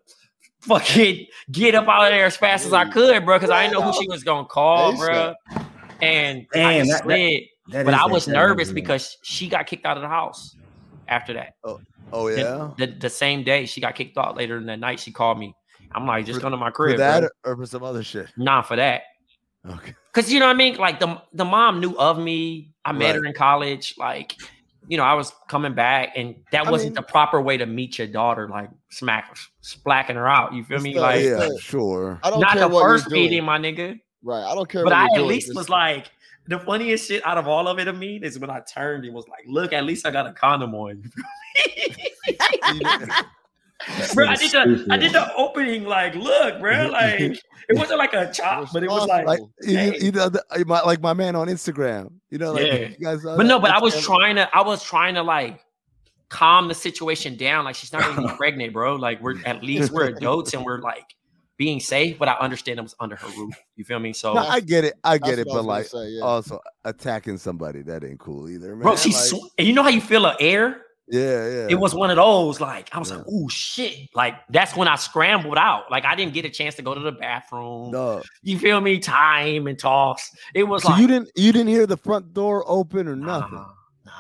fucking 0.63 1.27
get 1.51 1.75
up 1.75 1.87
out 1.89 2.05
of 2.07 2.11
there 2.11 2.25
as 2.27 2.37
fast 2.37 2.67
as 2.67 2.73
I 2.73 2.89
could, 2.91 3.25
bro, 3.25 3.37
because 3.37 3.51
I 3.51 3.63
didn't 3.63 3.75
know 3.79 3.83
who 3.93 4.01
she 4.01 4.09
was 4.09 4.25
gonna 4.25 4.47
call, 4.47 4.97
bro. 4.97 5.35
And 6.03 6.47
I 6.55 6.59
Damn, 6.59 6.87
just 6.87 6.91
that- 6.91 6.97
that- 6.99 7.05
slid. 7.05 7.43
That 7.71 7.85
But 7.85 7.95
I 7.95 8.07
was 8.07 8.27
nervous 8.29 8.69
is- 8.69 8.75
because 8.75 9.17
she 9.23 9.49
got 9.49 9.67
kicked 9.67 9.87
out 9.87 9.97
of 9.97 10.03
the 10.03 10.09
house 10.09 10.57
after 11.09 11.33
that. 11.35 11.55
Oh, 11.65 11.81
oh 12.13 12.31
The- 12.31 12.41
yeah. 12.41 12.71
The, 12.79 12.93
the 12.93 13.11
same 13.11 13.43
day 13.45 13.67
she 13.67 13.81
got 13.81 13.95
kicked 13.95 14.17
out 14.19 14.37
later 14.37 14.57
in 14.59 14.67
the 14.67 14.77
night, 14.77 15.01
she 15.01 15.13
called 15.13 15.39
me. 15.39 15.55
I'm 15.93 16.07
like, 16.07 16.25
just 16.27 16.37
For- 16.39 16.43
come 16.43 16.53
to 16.53 16.57
my 16.57 16.71
crib. 16.71 16.95
For 16.95 16.99
that 16.99 17.21
bro. 17.21 17.53
or 17.53 17.57
for 17.57 17.67
some 17.67 17.83
other 17.83 18.03
shit. 18.03 18.27
Nah, 18.37 18.63
for 18.63 18.77
that. 18.77 19.03
Okay. 19.69 19.95
Cause 20.13 20.33
you 20.33 20.41
know 20.41 20.47
what 20.47 20.55
I 20.55 20.59
mean? 20.59 20.77
Like 20.77 20.99
the 21.01 21.21
the 21.33 21.45
mom 21.45 21.81
knew 21.81 21.97
of 21.99 22.19
me. 22.19 22.73
I 22.85 22.93
met 22.93 23.07
Right. 23.07 23.15
her 23.17 23.25
in 23.27 23.35
college. 23.35 23.95
Like, 23.99 24.35
you 24.89 24.97
know, 24.97 25.05
I 25.05 25.13
was 25.15 25.33
coming 25.49 25.75
back, 25.75 26.15
and 26.17 26.35
that 26.51 26.67
I 26.67 26.71
wasn't 26.71 26.91
mean- 26.91 26.95
the 26.95 27.03
proper 27.03 27.41
way 27.43 27.57
to 27.59 27.67
meet 27.67 27.99
your 27.99 28.07
daughter, 28.09 28.49
like 28.49 28.71
smack 28.91 29.37
splacking 29.61 30.17
her 30.17 30.27
out. 30.29 30.55
You 30.55 30.65
feel 30.65 30.81
me? 30.81 30.93
Still, 30.93 31.03
Like 31.03 31.23
yeah. 31.23 31.39
yeah, 31.43 31.49
sure. 31.61 32.19
I 32.25 32.31
don't 32.31 32.41
not 32.41 32.53
care 32.53 32.61
the 32.63 32.69
what 32.69 32.81
you're 32.81 32.89
first 32.99 33.09
doing. 33.11 33.23
meeting, 33.23 33.45
my 33.45 33.59
nigga. 33.59 34.01
Right. 34.23 34.43
I 34.43 34.55
don't 34.55 34.69
care. 34.69 34.83
But 34.85 34.93
what 34.93 34.99
I 34.99 35.03
you're 35.03 35.11
at 35.11 35.15
doing, 35.17 35.29
least 35.29 35.47
just- 35.49 35.57
was 35.57 35.69
like 35.69 36.11
the 36.47 36.59
funniest 36.59 37.09
shit 37.09 37.25
out 37.27 37.39
of 37.39 37.47
all 37.47 37.69
of 37.69 37.79
it 37.79 37.85
to 37.85 37.93
me 37.93 38.17
is 38.23 38.39
when 38.39 38.51
I 38.51 38.61
turned 38.61 39.05
and 39.05 39.15
was 39.15 39.29
like, 39.29 39.45
look, 39.47 39.73
at 39.73 39.85
least 39.85 40.07
I 40.07 40.11
got 40.11 40.27
a 40.27 40.33
condom 40.33 40.75
on. 40.75 41.03
bro, 44.15 44.27
I 44.27 44.37
did 44.37 44.51
the 44.53 44.87
I 44.91 44.97
did 44.97 45.13
the 45.13 45.33
opening 45.37 45.85
like, 45.85 46.15
look, 46.15 46.61
bro, 46.61 46.87
like 46.93 47.21
it 47.21 47.79
wasn't 47.79 47.99
like 47.99 48.13
a 48.15 48.31
chop, 48.33 48.73
but 48.73 48.83
it 48.83 48.91
was 48.91 49.07
like, 49.07 49.27
like 49.27 49.41
you, 49.63 49.77
hey. 49.77 49.99
you 50.01 50.13
know, 50.13 50.29
the, 50.29 50.45
uh, 50.51 50.65
my, 50.67 50.81
like 50.83 51.01
my 51.01 51.13
man 51.13 51.37
on 51.37 51.49
Instagram. 51.49 52.11
You 52.31 52.39
know, 52.39 52.53
like 52.53 52.67
Yeah. 52.67 52.75
you 52.75 52.97
guys. 53.01 53.23
saw 53.23 53.37
but 53.37 53.47
no, 53.47 53.57
that? 53.57 53.63
but 53.63 53.71
I 53.71 53.81
was 53.81 53.95
It's- 53.95 54.07
trying 54.07 54.37
to, 54.37 54.49
I 54.55 54.63
was 54.63 54.83
trying 54.83 55.15
to 55.15 55.23
like 55.23 55.61
calm 56.29 56.69
the 56.69 56.75
situation 56.75 57.37
down. 57.37 57.65
Like 57.65 57.75
she's 57.75 57.93
not 57.93 58.11
even 58.11 58.29
pregnant, 58.37 58.73
bro. 58.73 58.97
Like 58.97 59.21
we're 59.23 59.37
at 59.45 59.63
least 59.63 59.93
we're 59.93 60.07
adults 60.07 60.55
and 60.55 60.65
we're 60.65 60.81
like 60.81 61.15
being 61.61 61.79
safe, 61.79 62.19
but 62.19 62.27
I 62.27 62.33
understand 62.39 62.79
it 62.79 62.83
was 62.83 62.95
under 63.01 63.17
her 63.17 63.29
roof. 63.39 63.55
You 63.77 63.85
feel 63.85 63.99
me? 63.99 64.15
So 64.15 64.33
No, 64.33 64.41
I 64.41 64.61
get 64.61 64.83
it. 64.83 64.95
I 65.05 65.19
get 65.19 65.39
it. 65.39 65.47
But 65.47 65.67
like, 65.67 65.85
say, 65.85 66.09
yeah. 66.09 66.23
also 66.23 66.59
attacking 66.87 67.37
somebody 67.37 67.83
that 67.83 68.03
ain't 68.03 68.19
cool 68.19 68.49
either, 68.49 68.69
man. 68.75 68.81
bro, 68.81 68.97
she's 68.97 69.15
like, 69.15 69.43
sw- 69.43 69.53
and 69.59 69.69
you 69.69 69.75
know 69.75 69.83
how 69.83 69.91
you 69.91 70.01
feel 70.01 70.23
the 70.23 70.35
air? 70.41 70.87
yeah, 71.07 71.21
yeah. 71.21 71.67
It 71.69 71.75
was 71.79 71.95
one 71.95 72.09
of 72.09 72.17
those, 72.17 72.63
like, 72.63 72.89
I 72.95 72.99
was 72.99 73.11
Yeah. 73.11 73.19
like, 73.19 73.27
oh 73.31 73.47
shit. 73.49 74.09
Like, 74.15 74.37
that's 74.49 74.75
when 74.75 74.89
I 74.89 74.97
scrambled 74.97 75.59
out. 75.59 75.91
Like, 75.91 76.07
I 76.07 76.15
didn't 76.15 76.33
get 76.33 76.47
a 76.47 76.51
chance 76.51 76.77
to 76.77 76.83
go 76.83 76.95
to 76.95 77.01
the 77.01 77.13
bathroom. 77.13 77.91
no. 77.91 78.23
You 78.43 78.59
feel 78.59 78.81
me? 78.81 78.99
Time 78.99 79.67
and 79.67 79.79
toss. 79.79 80.31
It 80.55 80.63
was 80.65 80.83
So 80.83 80.89
like 80.89 81.01
you 81.03 81.07
didn't 81.09 81.29
you 81.37 81.53
didn't 81.53 81.69
hear 81.69 81.87
the 81.87 81.99
front 81.99 82.33
door 82.33 82.65
open 82.67 83.07
or 83.07 83.17
nah, 83.17 83.41
nothing. 83.41 83.65
nah. 84.07 84.13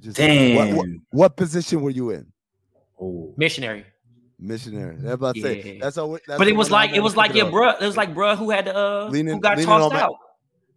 Just 0.00 0.16
Damn. 0.16 0.56
What, 0.56 0.76
what, 0.78 0.88
what 1.10 1.36
position 1.36 1.80
were 1.82 1.90
you 1.90 2.10
in? 2.10 2.26
Oh. 3.00 3.32
missionary. 3.36 3.84
Missionary. 4.38 4.96
That's 4.98 5.14
about 5.14 5.34
to 5.34 5.40
say. 5.42 5.62
Yeah. 5.74 5.78
That's 5.82 5.96
how. 5.96 6.12
That's 6.26 6.38
but 6.38 6.46
it 6.48 6.56
was 6.56 6.70
like 6.70 6.92
it 6.92 7.00
was 7.00 7.16
like 7.16 7.34
your 7.34 7.46
up. 7.46 7.52
bro. 7.52 7.70
It 7.70 7.80
was 7.86 7.96
like 7.96 8.14
bro 8.14 8.36
who 8.36 8.50
had 8.50 8.68
uh 8.68 9.06
Leaning- 9.08 9.34
who 9.34 9.40
got 9.40 9.56
leaning 9.56 9.66
tossed 9.68 9.84
on 9.86 9.92
my- 9.92 10.00
out. 10.02 10.14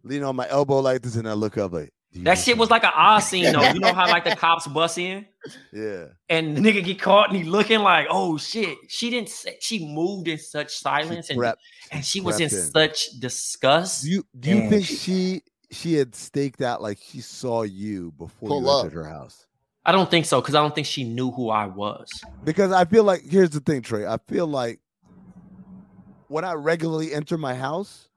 Leaning 0.02 0.24
on 0.24 0.34
my 0.36 0.48
elbow 0.48 0.78
like 0.80 1.02
this, 1.02 1.16
and 1.16 1.28
I 1.28 1.34
look 1.34 1.58
up 1.58 1.72
like 1.74 1.90
That 2.22 2.38
shit 2.38 2.56
was 2.56 2.70
like 2.70 2.84
an 2.84 2.92
odd 2.94 3.18
scene 3.20 3.52
though. 3.52 3.70
You 3.70 3.80
know 3.80 3.92
how 3.92 4.08
like 4.08 4.24
the 4.24 4.34
cops 4.44 4.66
bust 4.66 4.96
in 4.96 5.26
yeah. 5.72 6.06
and 6.30 6.56
the 6.56 6.60
nigga 6.62 6.82
get 6.82 6.98
caught 7.00 7.28
and 7.28 7.36
he 7.36 7.44
looking 7.44 7.80
like, 7.80 8.06
oh 8.08 8.38
shit. 8.38 8.78
She 8.88 9.10
didn't 9.10 9.28
say 9.28 9.58
she 9.60 9.86
moved 9.94 10.26
in 10.26 10.38
such 10.38 10.74
silence 10.74 11.28
and, 11.28 11.38
Crept. 11.38 11.60
and 11.92 12.02
she 12.02 12.22
was 12.22 12.36
in 12.36 12.44
in. 12.44 12.48
such 12.50 13.08
disgust. 13.20 14.04
Do 14.04 14.10
you 14.10 14.24
do 14.38 14.48
you 14.48 14.60
Damn, 14.62 14.70
think 14.70 14.86
she- 14.86 14.94
she 14.96 15.42
she 15.70 15.94
had 15.94 16.14
staked 16.14 16.62
out 16.62 16.80
like 16.80 16.98
she 17.02 17.20
saw 17.20 17.62
you 17.62 18.12
before 18.12 18.48
Pull 18.48 18.62
you 18.62 18.68
up. 18.70 18.84
entered 18.86 18.96
her 19.04 19.08
house? 19.08 19.46
I 19.90 19.92
don't 19.92 20.08
think 20.08 20.24
so 20.24 20.40
because 20.40 20.54
I 20.54 20.60
don't 20.60 20.72
think 20.72 20.86
she 20.86 21.02
knew 21.02 21.32
who 21.32 21.50
I 21.50 21.66
was. 21.66 22.08
Because 22.44 22.70
I 22.70 22.84
feel 22.84 23.02
like 23.02 23.22
here's 23.28 23.50
the 23.50 23.58
thing, 23.58 23.82
Trey. 23.82 24.06
I 24.06 24.18
feel 24.28 24.46
like 24.46 24.78
when 26.28 26.44
I 26.44 26.52
regularly 26.52 27.12
enter 27.12 27.36
my 27.36 27.56
house, 27.56 28.08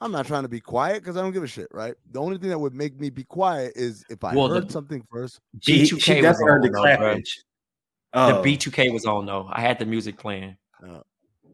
I'm 0.00 0.10
not 0.10 0.26
trying 0.26 0.42
to 0.42 0.48
be 0.48 0.58
quiet 0.58 1.00
because 1.00 1.16
I 1.16 1.20
don't 1.20 1.30
give 1.30 1.44
a 1.44 1.46
shit, 1.46 1.68
right? 1.70 1.94
The 2.10 2.20
only 2.20 2.36
thing 2.36 2.48
that 2.50 2.58
would 2.58 2.74
make 2.74 2.98
me 2.98 3.10
be 3.10 3.22
quiet 3.22 3.74
is 3.76 4.04
if 4.10 4.24
I 4.24 4.34
Well, 4.34 4.48
the- 4.48 4.56
heard 4.56 4.72
something 4.72 5.06
first. 5.08 5.38
She, 5.60 5.86
she 5.86 5.94
B2K 5.94 6.16
was 6.16 6.22
definitely 6.38 6.46
heard 6.46 6.54
on 6.56 6.60
the 6.62 6.68
though, 6.70 6.96
bro. 6.96 7.16
Oh. 8.14 8.42
The 8.42 8.56
B2K 8.56 8.92
was 8.92 9.06
on 9.06 9.24
though. 9.26 9.48
I 9.52 9.60
had 9.60 9.78
the 9.78 9.86
music 9.86 10.18
playing. 10.18 10.56
Oh. 10.84 11.04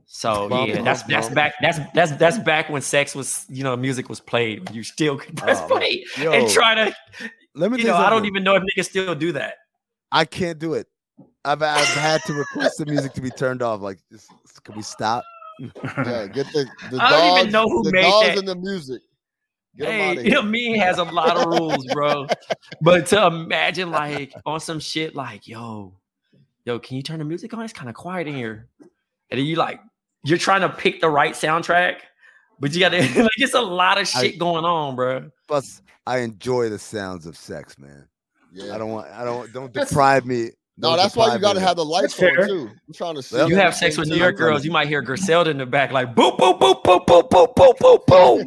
So 0.07 0.49
Bum, 0.49 0.71
yeah, 0.71 0.77
bum, 0.77 0.85
that's 0.87 1.03
that's 1.03 1.29
back. 1.29 1.53
That's 1.61 1.79
that's 1.93 2.13
that's 2.13 2.39
back 2.39 2.71
when 2.71 2.81
sex 2.81 3.15
was, 3.15 3.45
you 3.51 3.63
know, 3.63 3.77
music 3.77 4.09
was 4.09 4.21
played. 4.21 4.71
You 4.75 4.83
still 4.83 5.19
could 5.23 5.37
press 5.37 5.61
Oh, 5.61 5.67
play 5.77 6.07
Yo, 6.17 6.33
and 6.33 6.49
try 6.49 6.75
to, 6.77 6.95
let 7.59 7.71
me 7.71 7.79
you 7.79 7.85
know, 7.85 7.99
you 7.99 8.05
I 8.05 8.11
don't 8.11 8.25
even 8.27 8.43
know 8.45 8.55
if 8.57 8.63
niggas 8.63 8.87
still 8.87 9.15
do 9.15 9.33
that. 9.33 9.55
I 10.13 10.25
can't 10.25 10.59
do 10.59 10.75
it. 10.75 10.87
I've 11.45 11.63
I've 11.63 11.87
had 11.87 12.21
to 12.27 12.33
request 12.35 12.79
the 12.79 12.87
music 12.87 13.13
to 13.15 13.21
be 13.21 13.31
turned 13.31 13.63
off. 13.63 13.81
Like, 13.81 13.99
just, 14.11 14.31
can 14.65 14.75
we 14.77 14.83
stop? 14.83 15.25
Yeah, 15.61 16.27
get 16.29 16.47
the, 16.53 16.69
the 16.91 17.03
I 17.03 17.11
don't 17.11 17.21
dogs- 17.21 17.41
even 17.41 17.53
know 17.53 17.69
who 17.69 17.83
the 17.83 17.91
made 17.93 18.03
dogs 18.03 18.27
that. 18.29 18.39
and 18.39 18.47
the 18.49 18.55
music. 18.55 19.03
Get 19.77 19.89
'em 19.89 19.93
Hey, 19.95 20.11
outta 20.11 20.25
you 20.25 20.31
know, 20.35 20.43
me 20.43 20.79
has 20.79 20.99
a 20.99 21.05
lot 21.05 21.37
of 21.37 21.47
rules, 21.47 21.85
bro. 21.93 22.27
But 22.81 23.07
to 23.09 23.27
imagine 23.27 23.91
like 23.91 24.33
on 24.47 24.61
some 24.61 24.79
shit 24.79 25.17
like, 25.17 25.49
yo, 25.49 25.95
yo, 26.65 26.79
can 26.79 26.97
you 26.97 27.03
turn 27.03 27.19
the 27.19 27.25
music 27.25 27.53
on? 27.55 27.65
It's 27.65 27.73
kind 27.73 27.89
of 27.89 27.97
quiet 27.97 28.29
in 28.29 28.35
here. 28.37 28.69
And 29.31 29.39
then 29.39 29.47
you 29.47 29.57
like, 29.57 29.81
you're 30.25 30.39
trying 30.39 30.61
to 30.61 30.69
pick 30.69 31.01
the 31.01 31.11
right 31.11 31.33
soundtrack, 31.35 31.97
but 32.61 32.73
you 32.73 32.79
gotta 32.81 32.99
like 33.23 33.31
it's 33.39 33.55
a 33.55 33.61
lot 33.61 33.99
of 33.99 34.03
I- 34.15 34.21
shit 34.23 34.39
going 34.39 34.65
on, 34.65 34.95
bro. 34.95 35.31
Plus, 35.49 35.83
I 36.07 36.19
enjoy 36.19 36.69
the 36.69 36.79
sounds 36.79 37.27
of 37.27 37.37
sex, 37.37 37.79
man. 37.79 38.07
Yeah. 38.53 38.75
I 38.75 38.79
don't 38.79 38.91
want. 38.91 39.11
I 39.11 39.25
don't. 39.25 39.53
Don't 39.53 39.73
deprive 39.73 40.27
me. 40.27 40.51
no, 40.77 40.91
don't 40.91 40.97
that's 40.99 41.17
why 41.17 41.35
you 41.35 41.41
got 41.41 41.55
to 41.55 41.61
have 41.61 41.77
the 41.77 41.85
lights 41.85 42.23
on 42.23 42.47
too. 42.47 42.71
I'm 42.87 42.95
trying 42.95 43.15
to 43.17 43.23
see. 43.23 43.37
You 43.47 43.57
have 43.57 43.75
sex 43.75 43.97
with. 43.99 44.09
New 44.09 44.17
York 44.17 44.37
girls, 44.37 44.65
you 44.65 44.71
might 44.71 44.89
hear 44.89 45.03
Griselda 45.03 45.51
in 45.51 45.59
the 45.59 45.67
back, 45.67 45.91
like 45.91 46.15
boop, 46.15 46.39
boop, 46.39 46.61
boop, 46.61 46.83
boop, 46.83 47.07
boop, 47.07 47.29
boop, 47.31 47.55
boop, 47.55 47.77
boop, 47.79 48.05
boop. 48.07 48.45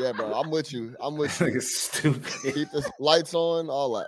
Yeah, 0.00 0.12
bro. 0.12 0.32
I'm 0.32 0.50
with 0.50 0.72
you. 0.72 0.96
I'm 1.00 1.16
with 1.16 1.40
you. 1.40 1.46
Nigga 1.46 1.62
stupid. 1.62 2.54
Keep 2.54 2.70
the 2.70 2.90
lights 2.98 3.34
on, 3.34 3.68
all 3.68 3.94
that. 3.94 4.06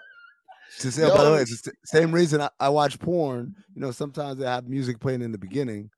To 0.80 0.92
say, 0.92 1.08
by 1.08 1.24
the 1.24 1.32
way, 1.32 1.40
it's 1.40 1.62
the 1.62 1.72
same 1.84 2.12
reason 2.12 2.40
I, 2.40 2.50
I 2.60 2.68
watch 2.68 2.98
porn. 2.98 3.54
You 3.74 3.80
know, 3.80 3.90
sometimes 3.92 4.38
they 4.38 4.46
have 4.46 4.68
music 4.68 5.00
playing 5.00 5.22
in 5.22 5.32
the 5.32 5.38
beginning, 5.38 5.90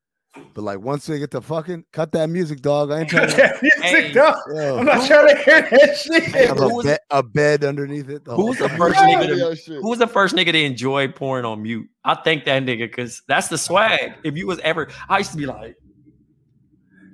But 0.53 0.61
like 0.63 0.79
once 0.79 1.05
they 1.07 1.17
get 1.19 1.31
to 1.31 1.41
fucking 1.41 1.85
cut 1.91 2.11
that 2.11 2.29
music, 2.29 2.61
dog. 2.61 2.91
I 2.91 2.99
ain't 3.01 3.09
trying 3.09 3.29
to 3.29 3.35
That 3.35 3.61
music, 3.61 3.83
Hey. 3.83 4.11
dog. 4.11 4.35
yo, 4.53 4.77
I'm 4.77 4.85
not 4.85 5.05
trying 5.07 5.35
to 5.35 5.41
hear 5.43 5.61
that 5.61 5.97
shit. 5.97 6.23
have 6.23 6.59
a, 6.59 6.67
was- 6.67 6.85
bed, 6.85 6.99
a 7.09 7.23
bed 7.23 7.63
underneath 7.63 8.09
it. 8.09 8.21
Who 8.25 8.45
was 8.47 8.59
the 8.59 8.69
first 8.69 8.97
nigga 8.99 9.21
to 9.21 9.27
Video 9.27 9.53
shit. 9.55 9.77
Who 9.81 9.89
was 9.89 9.99
the 9.99 10.07
first 10.07 10.35
nigga 10.35 10.51
to 10.51 10.61
enjoy 10.63 11.07
porn 11.07 11.45
on 11.45 11.63
mute? 11.63 11.89
I 12.05 12.15
think 12.15 12.45
that 12.45 12.63
nigga 12.63 12.79
because 12.89 13.21
that's 13.27 13.47
the 13.47 13.57
swag. 13.57 14.13
If 14.23 14.37
you 14.37 14.45
was 14.47 14.59
ever, 14.59 14.89
I 15.09 15.17
used 15.17 15.31
to 15.31 15.37
be 15.37 15.45
like 15.47 15.75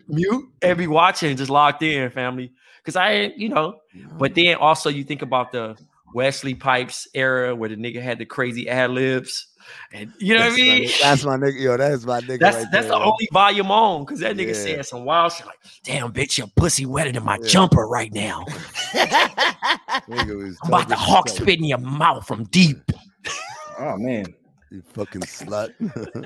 mute 0.07 0.45
and 0.61 0.77
be 0.77 0.87
watching, 0.87 1.35
just 1.37 1.49
locked 1.49 1.83
in, 1.83 2.09
family. 2.11 2.51
Because 2.83 2.95
I, 2.95 3.33
you 3.35 3.49
know, 3.49 3.79
but 4.17 4.35
then 4.35 4.55
also 4.57 4.89
you 4.89 5.03
think 5.03 5.21
about 5.21 5.51
the 5.51 5.75
Wesley 6.13 6.53
Pipes 6.53 7.07
era 7.13 7.55
where 7.55 7.69
the 7.69 7.75
nigga 7.75 8.01
had 8.01 8.19
the 8.19 8.25
crazy 8.25 8.69
ad 8.69 8.91
libs, 8.91 9.47
and 9.91 10.11
you 10.17 10.33
know 10.33 10.41
what 10.49 10.53
I 10.53 10.55
That's 10.55 10.57
my 10.57 10.63
mean. 10.65 10.83
nigga- 10.83 11.01
That's 11.01 11.23
my 11.25 11.37
nigga. 11.37 11.61
Yo, 11.61 11.77
that 11.77 11.91
is 11.91 12.05
my 12.05 12.21
nigga. 12.21 12.39
That's 12.39 12.55
right 12.57 12.65
that's 12.71 12.87
there, 12.87 12.97
the 12.97 13.03
yo. 13.03 13.11
only 13.11 13.29
volume 13.31 13.71
on 13.71 14.05
because 14.05 14.19
that 14.19 14.35
nigga 14.35 14.47
Yeah. 14.47 14.53
said 14.53 14.85
some 14.85 15.05
wild 15.05 15.31
shit 15.33 15.45
like, 15.45 15.59
"Damn, 15.83 16.11
bitch, 16.13 16.37
your 16.37 16.47
pussy 16.55 16.85
wetter 16.85 17.11
than 17.11 17.23
my 17.23 17.37
Yeah. 17.41 17.47
jumper 17.47 17.87
right 17.87 18.11
now. 18.13 18.45
Nigga 18.93 20.37
was 20.37 20.57
I'm 20.63 20.69
about 20.69 20.89
to 20.89 20.95
hawk 20.95 21.27
shit. 21.29 21.37
spit 21.37 21.59
in 21.59 21.65
your 21.65 21.77
mouth 21.79 22.25
from 22.27 22.43
deep." 22.45 22.77
Oh 23.77 23.97
man. 23.97 24.25
You 24.71 24.81
fucking 24.93 25.19
slut. 25.23 25.73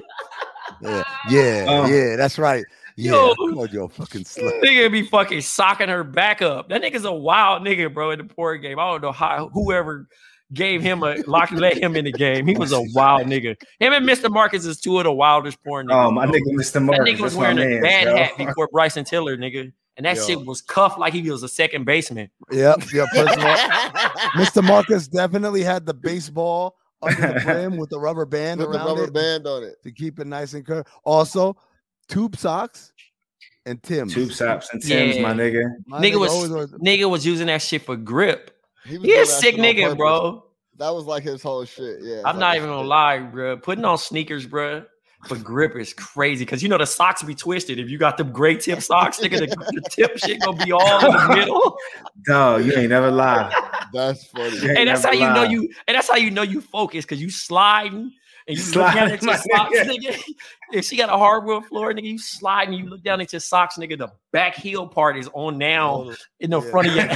yeah, 0.82 1.04
yeah, 1.30 1.66
Um, 1.68 1.92
yeah. 1.92 2.16
That's 2.16 2.38
right. 2.38 2.64
Yeah, 2.96 3.14
yo. 3.14 3.32
I 3.62 3.66
you 3.72 3.84
a 3.84 3.90
fucking 3.90 4.24
slut. 4.24 4.62
Nigga 4.62 4.92
be 4.92 5.02
fucking 5.04 5.42
socking 5.42 5.90
her 5.90 6.04
back 6.04 6.42
up. 6.44 6.70
That 6.70 6.82
nigga's 6.84 7.06
a 7.06 7.12
wild 7.12 7.64
nigga, 7.64 7.92
bro, 7.94 8.12
in 8.12 8.20
the 8.20 8.26
porn 8.26 8.62
game. 8.62 8.78
I 8.78 8.92
don't 8.92 9.02
know 9.02 9.12
how 9.12 9.50
whoever 9.52 10.08
gave 10.54 10.82
him 10.82 11.04
a 11.04 11.16
lock 11.28 11.52
let 11.52 11.78
him 11.78 11.96
in 11.96 12.06
the 12.06 12.12
game. 12.12 12.48
He 12.48 12.56
was 12.58 12.72
a 12.72 12.82
wild 12.94 13.28
nigga. 13.28 13.56
Him 13.80 13.94
and 13.94 14.08
Mr. 14.08 14.32
Marcus 14.32 14.66
is 14.66 14.80
two 14.80 14.98
of 14.98 15.04
the 15.04 15.12
wildest 15.12 15.64
porn 15.64 15.88
niggas. 15.88 16.08
Oh 16.08 16.12
my 16.12 16.26
bro. 16.26 16.36
nigga, 16.36 16.56
Mr. 16.56 16.74
That 16.74 16.80
Marcus. 16.82 17.08
nigga 17.08 17.20
was 17.22 17.34
that's 17.34 17.36
my 17.36 17.42
wearing 17.54 17.58
a 17.60 17.66
man, 17.80 17.82
bad 17.82 18.04
yo. 18.08 18.16
hat 18.18 18.32
before 18.38 18.68
Bryson 18.72 19.06
Tiller, 19.06 19.38
nigga. 19.38 19.72
And 19.98 20.06
that 20.06 20.16
Yo. 20.16 20.26
shit 20.28 20.46
was 20.46 20.62
cuffed 20.62 20.98
like 20.98 21.14
he 21.14 21.30
was 21.30 21.44
a 21.44 21.50
second 21.50 21.84
baseman. 21.84 22.30
Yep, 22.52 22.84
yep. 22.94 23.08
First 23.14 23.38
Mr. 23.38 24.64
Marcus 24.68 25.08
definitely 25.10 25.62
had 25.62 25.86
the 25.86 25.94
baseball 25.94 26.78
under 27.02 27.34
the 27.34 27.42
brim 27.44 27.76
with 27.78 27.90
the 27.90 28.00
rubber 28.00 28.26
band 28.26 28.62
With 28.62 28.72
the 28.72 28.80
rubber 28.80 29.04
it 29.06 29.14
band 29.14 29.46
on 29.46 29.64
it. 29.64 29.76
to 29.84 29.92
keep 29.92 30.20
it 30.20 30.28
nice 30.28 30.54
and 30.54 30.66
curved. 30.66 30.88
Also, 31.04 31.58
tube 32.08 32.38
socks 32.38 32.94
and 33.66 33.84
Tim's. 33.84 34.14
Tube 34.14 34.32
stops 34.32 34.70
and 34.72 34.82
Tim's, 34.82 35.18
Yeah. 35.18 35.22
my 35.22 35.34
nigga. 35.34 35.64
My 35.86 36.02
nigga 36.02 36.16
was 36.20 36.32
always 36.32 36.50
was- 36.50 36.72
nigga 36.74 37.10
was 37.10 37.26
using 37.26 37.48
that 37.48 37.62
shit 37.62 37.82
for 37.82 37.98
grip. 37.98 38.52
He, 38.86 38.98
was 38.98 39.06
He 39.06 39.16
a 39.16 39.26
sick 39.26 39.56
nigga, 39.56 39.98
bro. 39.98 40.44
That 40.78 40.90
was 40.92 41.06
like 41.06 41.24
his 41.24 41.44
whole 41.44 41.66
shit. 41.66 41.98
Yeah. 42.02 42.22
I'm 42.26 42.40
not 42.40 42.56
even 42.56 42.70
gonna 42.70 42.88
lie, 42.88 43.20
bro. 43.20 43.58
Putting 43.58 43.84
on 43.84 43.98
sneakers, 43.98 44.46
bro, 44.46 44.86
for 45.26 45.36
grip 45.36 45.76
is 45.76 45.94
crazy 45.94 46.46
because 46.46 46.64
you 46.64 46.70
know 46.70 46.78
the 46.78 46.86
socks 46.86 47.22
be 47.22 47.36
twisted. 47.36 47.80
If 47.80 47.90
you 47.90 47.98
got 47.98 48.18
them 48.18 48.32
gray 48.32 48.56
tip 48.56 48.82
socks, 48.82 49.20
nigga, 49.20 49.40
the, 49.40 49.48
the 49.48 49.90
tip 49.90 50.18
shit 50.18 50.40
gonna 50.42 50.64
be 50.64 50.72
all 50.72 51.06
in 51.06 51.12
the 51.12 51.36
middle. 51.36 51.78
Dog, 52.26 52.66
you 52.66 52.74
ain't 52.74 52.90
never 52.90 53.12
lie. 53.12 53.54
That's 53.92 54.26
funny. 54.28 54.58
And 54.78 54.88
that's 54.88 55.04
how 55.04 55.12
never 55.12 55.22
you 55.22 55.34
know 55.34 55.44
you. 55.44 55.70
And 55.88 55.96
that's 55.96 56.10
how 56.10 56.16
you 56.16 56.32
know 56.32 56.44
you 56.44 56.62
focus 56.62 57.04
because 57.04 57.22
you 57.22 57.30
sliding 57.30 58.14
and 58.50 58.58
you 58.58 58.64
look 58.66 58.74
Sliding, 58.74 59.00
down 59.00 59.12
at 59.12 59.24
your 59.24 59.38
socks, 59.38 59.78
nigga. 59.80 60.12
nigga. 60.12 60.24
If 60.72 60.86
she 60.86 60.98
got 60.98 61.10
a 61.10 61.18
hardwood 61.18 61.66
floor, 61.66 61.92
nigga, 61.94 62.04
you 62.04 62.20
slide 62.20 62.68
and 62.68 62.78
you 62.78 62.86
look 62.86 63.02
down 63.02 63.20
at 63.22 63.34
your 63.34 63.40
socks, 63.40 63.78
nigga. 63.78 63.98
The 63.98 64.10
back 64.32 64.54
heel 64.54 64.86
part 64.88 65.18
is 65.18 65.28
on 65.34 65.58
now 65.58 66.04
oh, 66.10 66.14
in 66.42 66.52
the 66.52 66.62
Yeah. 66.62 66.70
front 66.70 66.88
of 66.90 66.96
your. 66.96 67.06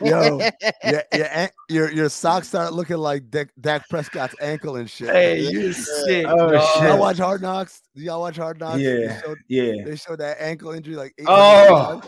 Yo, 0.00 0.38
yeah, 0.84 1.02
yeah, 1.12 1.48
your 1.68 1.90
your 1.90 2.08
socks 2.08 2.46
start 2.48 2.72
looking 2.72 2.98
like 2.98 3.28
Dak, 3.30 3.48
Dak 3.60 3.88
Prescott's 3.88 4.36
ankle 4.40 4.76
and 4.76 4.88
shit. 4.88 5.08
hey, 5.08 5.40
Yeah. 5.40 5.50
you 5.50 5.72
sick. 5.72 6.26
Oh, 6.28 6.52
dog. 6.52 6.62
shit. 6.74 6.82
Y'all 6.84 6.98
watch 7.00 7.18
Hard 7.18 7.42
Knocks? 7.42 7.82
Do 7.96 8.02
y'all 8.02 8.20
watch 8.20 8.36
Hard 8.36 8.60
Knocks? 8.60 8.76
They 8.78 9.02
Yeah. 9.04 9.20
showed, 9.20 9.38
yeah. 9.48 9.72
they 9.84 9.96
showed 9.96 10.20
that 10.20 10.40
ankle 10.40 10.70
injury 10.70 10.94
like. 10.94 11.12
800 11.18 11.34
Oh. 11.34 12.00
times. 12.00 12.06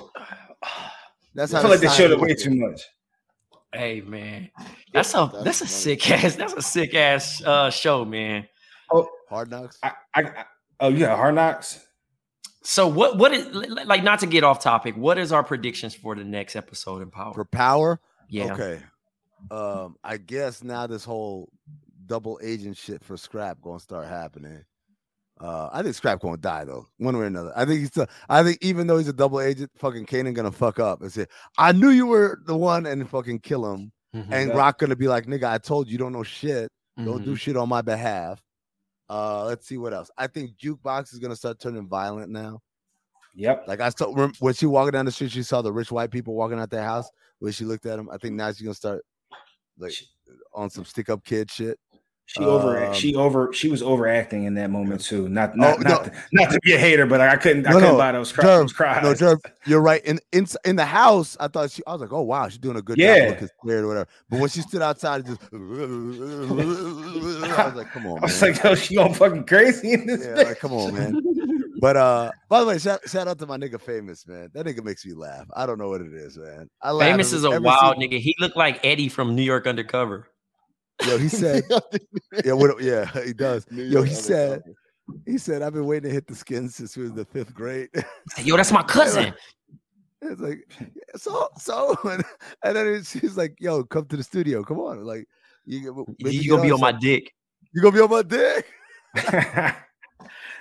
That's 1.35 1.55
I 1.55 1.61
feel 1.63 1.71
like 1.71 1.81
they 1.81 1.89
showed 1.89 2.13
it 2.13 2.21
way 2.21 2.35
too 2.35 2.55
much. 2.55 2.83
Hey 3.73 4.01
man, 4.01 4.51
that's 4.93 5.15
a 5.15 5.31
That's 5.33 5.45
that's 5.45 5.61
a 5.63 5.67
sick 5.67 6.11
ass 6.11 6.35
that's 6.35 6.55
a 6.55 6.63
sick 6.63 6.95
ass 6.95 7.43
uh 7.43 7.71
show, 7.71 8.05
man. 8.05 8.49
Oh, 8.93 9.09
Hard 9.29 9.51
Knocks. 9.51 9.79
I, 9.83 9.93
I, 10.15 10.23
I 10.23 10.45
oh, 10.81 10.89
yeah, 10.89 11.15
hard 11.15 11.37
knocks? 11.37 11.87
So 12.63 12.89
what 12.89 13.17
what 13.17 13.33
is 13.33 13.47
like 13.87 14.03
not 14.03 14.19
to 14.21 14.27
get 14.27 14.45
off 14.45 14.61
topic? 14.61 14.97
What 14.97 15.19
is 15.19 15.33
our 15.33 15.45
predictions 15.45 15.95
for 15.95 16.15
the 16.15 16.25
next 16.25 16.57
episode 16.57 17.01
in 17.01 17.11
Power? 17.11 17.33
For 17.33 17.45
power, 17.45 18.01
Yeah, 18.29 18.53
okay. 18.53 18.81
Um, 19.51 19.97
I 20.05 20.19
guess 20.19 20.63
now 20.63 20.87
this 20.87 21.05
whole 21.05 21.51
double 22.07 22.39
agent 22.43 22.77
shit 22.77 23.03
for 23.03 23.17
Scrap 23.17 23.63
gonna 23.63 23.81
start 23.81 24.07
happening. 24.09 24.65
Uh, 25.41 25.71
I 25.73 25.83
think 25.83 25.95
Scrap 25.95 26.21
gonna 26.21 26.37
die 26.37 26.65
though, 26.65 26.87
one 26.99 27.17
way 27.17 27.23
or 27.25 27.27
another. 27.27 27.53
I 27.57 27.65
think 27.65 27.81
he's. 27.81 27.89
Still, 27.89 28.07
I 28.29 28.43
think 28.43 28.59
even 28.61 28.87
though 28.87 28.99
he's 28.99 29.09
a 29.09 29.13
double 29.13 29.41
agent, 29.41 29.71
fucking 29.77 30.05
Kanan 30.05 30.35
gonna 30.35 30.53
fuck 30.53 30.79
up 30.79 31.01
and 31.01 31.11
say, 31.11 31.27
"I 31.57 31.73
knew 31.73 31.89
you 31.89 32.07
were 32.07 32.41
the 32.45 32.57
one," 32.57 32.85
and 32.87 33.09
fucking 33.09 33.41
kill 33.41 33.73
him. 33.73 33.91
Mhm, 34.15 34.29
And 34.31 34.51
Yeah. 34.51 34.57
Rock 34.57 34.79
gonna 34.79 34.97
be 34.97 35.09
like, 35.09 35.27
"Nigga, 35.27 35.45
I 35.45 35.59
told 35.59 35.87
you, 35.87 35.93
you 35.93 35.99
don't 35.99 36.13
know 36.13 36.23
shit. 36.23 36.71
Don't 36.99 37.23
mhm. 37.23 37.25
do 37.25 37.37
shit 37.37 37.57
on 37.57 37.69
my 37.71 37.81
behalf." 37.81 38.43
Uh, 39.09 39.45
let's 39.47 39.67
see 39.67 39.79
what 39.79 39.95
else. 39.95 40.11
I 40.19 40.27
think 40.27 40.57
Jukebox 40.59 41.13
is 41.15 41.19
gonna 41.19 41.37
start 41.37 41.59
turning 41.59 41.89
violent 41.89 42.31
now. 42.31 42.61
Yep. 43.35 43.65
Like 43.67 43.81
I 43.81 43.89
saw 43.91 44.11
when 44.11 44.55
she 44.55 44.67
walking 44.67 44.93
down 44.93 45.07
the 45.07 45.13
street, 45.13 45.31
she 45.31 45.43
saw 45.43 45.63
the 45.63 45.73
rich 45.73 45.91
white 45.91 46.11
people 46.11 46.35
walking 46.35 46.59
out 46.59 46.71
their 46.71 46.85
house. 46.85 47.09
When 47.39 47.53
she 47.53 47.65
looked 47.65 47.87
at 47.87 47.97
them, 47.97 48.11
I 48.13 48.19
think 48.19 48.35
now 48.35 48.53
she's 48.53 48.63
gonna 48.63 48.75
start 48.75 49.03
like 49.79 49.95
on 50.53 50.69
some 50.69 50.85
stick 50.85 51.09
up 51.09 51.25
kid 51.25 51.51
shit. 51.51 51.79
She 52.33 52.45
over 52.45 52.85
Um, 52.87 52.95
she 52.95 53.17
over 53.17 53.53
she 53.53 53.69
was 53.69 53.83
overacting 53.83 54.45
in 54.45 54.55
that 54.55 54.71
moment 54.71 55.01
too. 55.01 55.29
Not 55.29 55.57
not 55.57 55.79
Oh, 55.79 55.83
not, 55.83 55.89
no. 56.07 56.11
to, 56.11 56.13
not 56.33 56.51
to 56.53 56.61
be 56.63 56.75
a 56.75 56.79
hater, 56.79 57.05
but 57.05 57.21
I 57.21 57.35
couldn't 57.37 57.67
I 57.67 57.73
couldn't 57.73 57.89
no. 57.89 57.99
buy 57.99 58.13
those, 58.13 58.31
cry, 58.31 58.45
Jerv, 58.45 58.61
those 58.61 58.73
cries. 58.73 59.03
No, 59.03 59.15
Jerv, 59.15 59.41
you're 59.67 59.81
right. 59.81 60.05
In 60.05 60.21
in 60.31 60.47
in 60.65 60.77
the 60.77 60.85
house, 60.85 61.37
I 61.41 61.49
thought 61.49 61.73
she. 61.73 61.83
I 61.89 61.93
was 61.93 62.01
like, 62.01 62.13
oh 62.13 62.23
wow, 62.23 62.47
she's 62.49 62.59
doing 62.59 62.77
a 62.77 62.83
good 62.83 62.99
Yeah. 62.99 63.19
job 63.19 63.29
looking 63.31 63.49
scared 63.61 63.83
or 63.85 63.89
whatever. 63.89 64.09
But 64.29 64.39
when 64.41 64.49
she 64.49 64.61
stood 64.61 64.81
outside, 64.81 65.27
just 65.27 65.41
I 65.53 65.57
was 67.67 67.75
like, 67.75 67.91
come 67.91 68.07
on, 68.07 68.19
I 68.19 68.23
was 68.23 68.41
man. 68.41 68.53
like, 68.53 68.65
oh, 68.65 68.75
she 68.77 68.95
going 68.95 69.15
fucking 69.15 69.47
crazy 69.47 69.93
in 69.95 70.07
this. 70.07 70.25
yeah, 70.25 70.35
like, 70.45 70.59
come 70.61 70.73
on, 70.73 70.95
man. 70.95 71.21
But 71.81 71.97
uh, 71.97 72.31
by 72.51 72.61
the 72.61 72.67
way, 72.67 72.77
shout, 72.79 73.01
shout 73.09 73.27
out 73.27 73.39
to 73.39 73.47
my 73.47 73.57
nigga 73.57 73.81
Famous, 73.81 74.27
man. 74.27 74.51
That 74.53 74.67
nigga 74.67 74.85
makes 74.85 75.07
me 75.07 75.15
laugh. 75.15 75.47
I 75.57 75.65
don't 75.65 75.79
know 75.79 75.89
what 75.89 76.03
it 76.03 76.13
is, 76.13 76.37
man. 76.37 76.69
I 76.83 76.91
Famous 76.99 77.33
is 77.33 77.43
a 77.45 77.59
wild 77.59 77.97
nigga. 77.97 78.19
He 78.21 78.35
looked 78.39 78.55
like 78.57 78.85
Eddie 78.85 79.09
from 79.09 79.35
New 79.35 79.41
York 79.43 79.67
Undercover. 79.67 80.29
Yo, 81.07 81.19
he 81.19 81.29
said, 81.43 81.65
yeah, 82.45 82.53
what, 82.53 82.83
yeah, 82.83 83.07
he 83.25 83.33
does. 83.33 83.67
Yo, 83.71 84.03
he 84.03 84.15
said, 84.15 84.63
he 85.27 85.39
said, 85.39 85.63
I've 85.63 85.73
been 85.75 85.87
waiting 85.87 86.09
to 86.09 86.15
hit 86.15 86.27
the 86.27 86.35
skin 86.35 86.69
since 86.69 86.97
we 86.97 87.03
was 87.05 87.11
in 87.11 87.17
the 87.17 87.25
fifth 87.25 87.55
grade. 87.55 87.89
Yo, 88.43 88.57
that's 88.57 88.73
my 88.73 88.83
cousin. 88.83 89.35
it's 90.23 90.41
like, 90.41 90.59
"Yeah, 90.81 90.87
so, 91.17 91.49
so, 91.59 91.97
and, 92.05 92.23
and 92.65 92.77
then 92.77 92.87
it's, 92.87 93.13
he's 93.13 93.37
like, 93.37 93.57
yo, 93.61 93.83
come 93.85 94.07
to 94.07 94.17
the 94.17 94.23
studio. 94.23 94.63
Come 94.63 94.79
on. 94.79 95.05
Like, 95.05 95.27
you, 95.67 96.07
maybe 96.21 96.37
You 96.37 96.51
gonna 96.51 96.63
be 96.63 96.69
know 96.69 96.75
on 96.75 96.81
my 96.81 96.93
dick. 96.93 97.35
You 97.73 97.83
gonna 97.83 97.95
be 97.97 98.01
on 98.01 98.11
my 98.11 98.23
dick? 98.23 98.67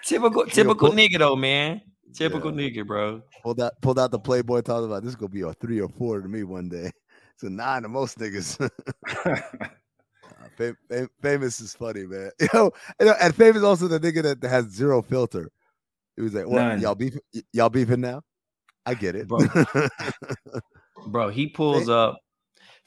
Typical, 0.03 0.45
typical 0.45 0.89
put- 0.89 0.97
nigga 0.97 1.19
though, 1.19 1.35
man. 1.35 1.81
Typical 2.13 2.51
nigga, 2.51 2.85
bro. 2.85 3.21
Pulled 3.43 3.61
out, 3.61 3.73
pulled 3.81 3.99
out 3.99 4.11
the 4.11 4.19
Playboy. 4.19 4.61
Talked 4.61 4.85
about 4.85 5.03
this. 5.03 5.09
Is 5.09 5.15
gonna 5.15 5.29
be 5.29 5.41
a 5.41 5.53
three 5.53 5.79
or 5.79 5.89
four 5.89 6.21
to 6.21 6.27
me 6.27 6.43
one 6.43 6.67
day. 6.69 6.91
It's 7.35 7.43
a 7.43 7.49
nine 7.49 7.83
to 7.83 7.87
most 7.89 8.17
niggas. 8.17 8.69
Fam- 10.57 10.77
Fam- 10.89 11.09
famous 11.21 11.59
is 11.59 11.73
funny, 11.73 12.05
man. 12.05 12.31
Yo, 12.53 12.71
you 12.99 13.05
know, 13.05 13.15
and 13.21 13.35
famous 13.35 13.63
also 13.63 13.87
the 13.87 13.99
nigga 13.99 14.23
that, 14.23 14.41
that 14.41 14.49
has 14.49 14.65
zero 14.65 15.01
filter. 15.01 15.49
He 16.15 16.21
was 16.23 16.33
like, 16.33 16.47
"What 16.47 16.61
None. 16.61 16.81
y'all 16.81 16.95
beef? 16.95 17.17
y- 17.33 17.41
Y'all 17.53 17.69
beefing 17.69 18.01
now? 18.01 18.21
I 18.85 18.93
get 18.93 19.15
it, 19.15 19.27
Bro. 19.27 19.39
Bro, 21.07 21.29
he 21.29 21.47
pulls 21.47 21.89
up. 21.89 22.19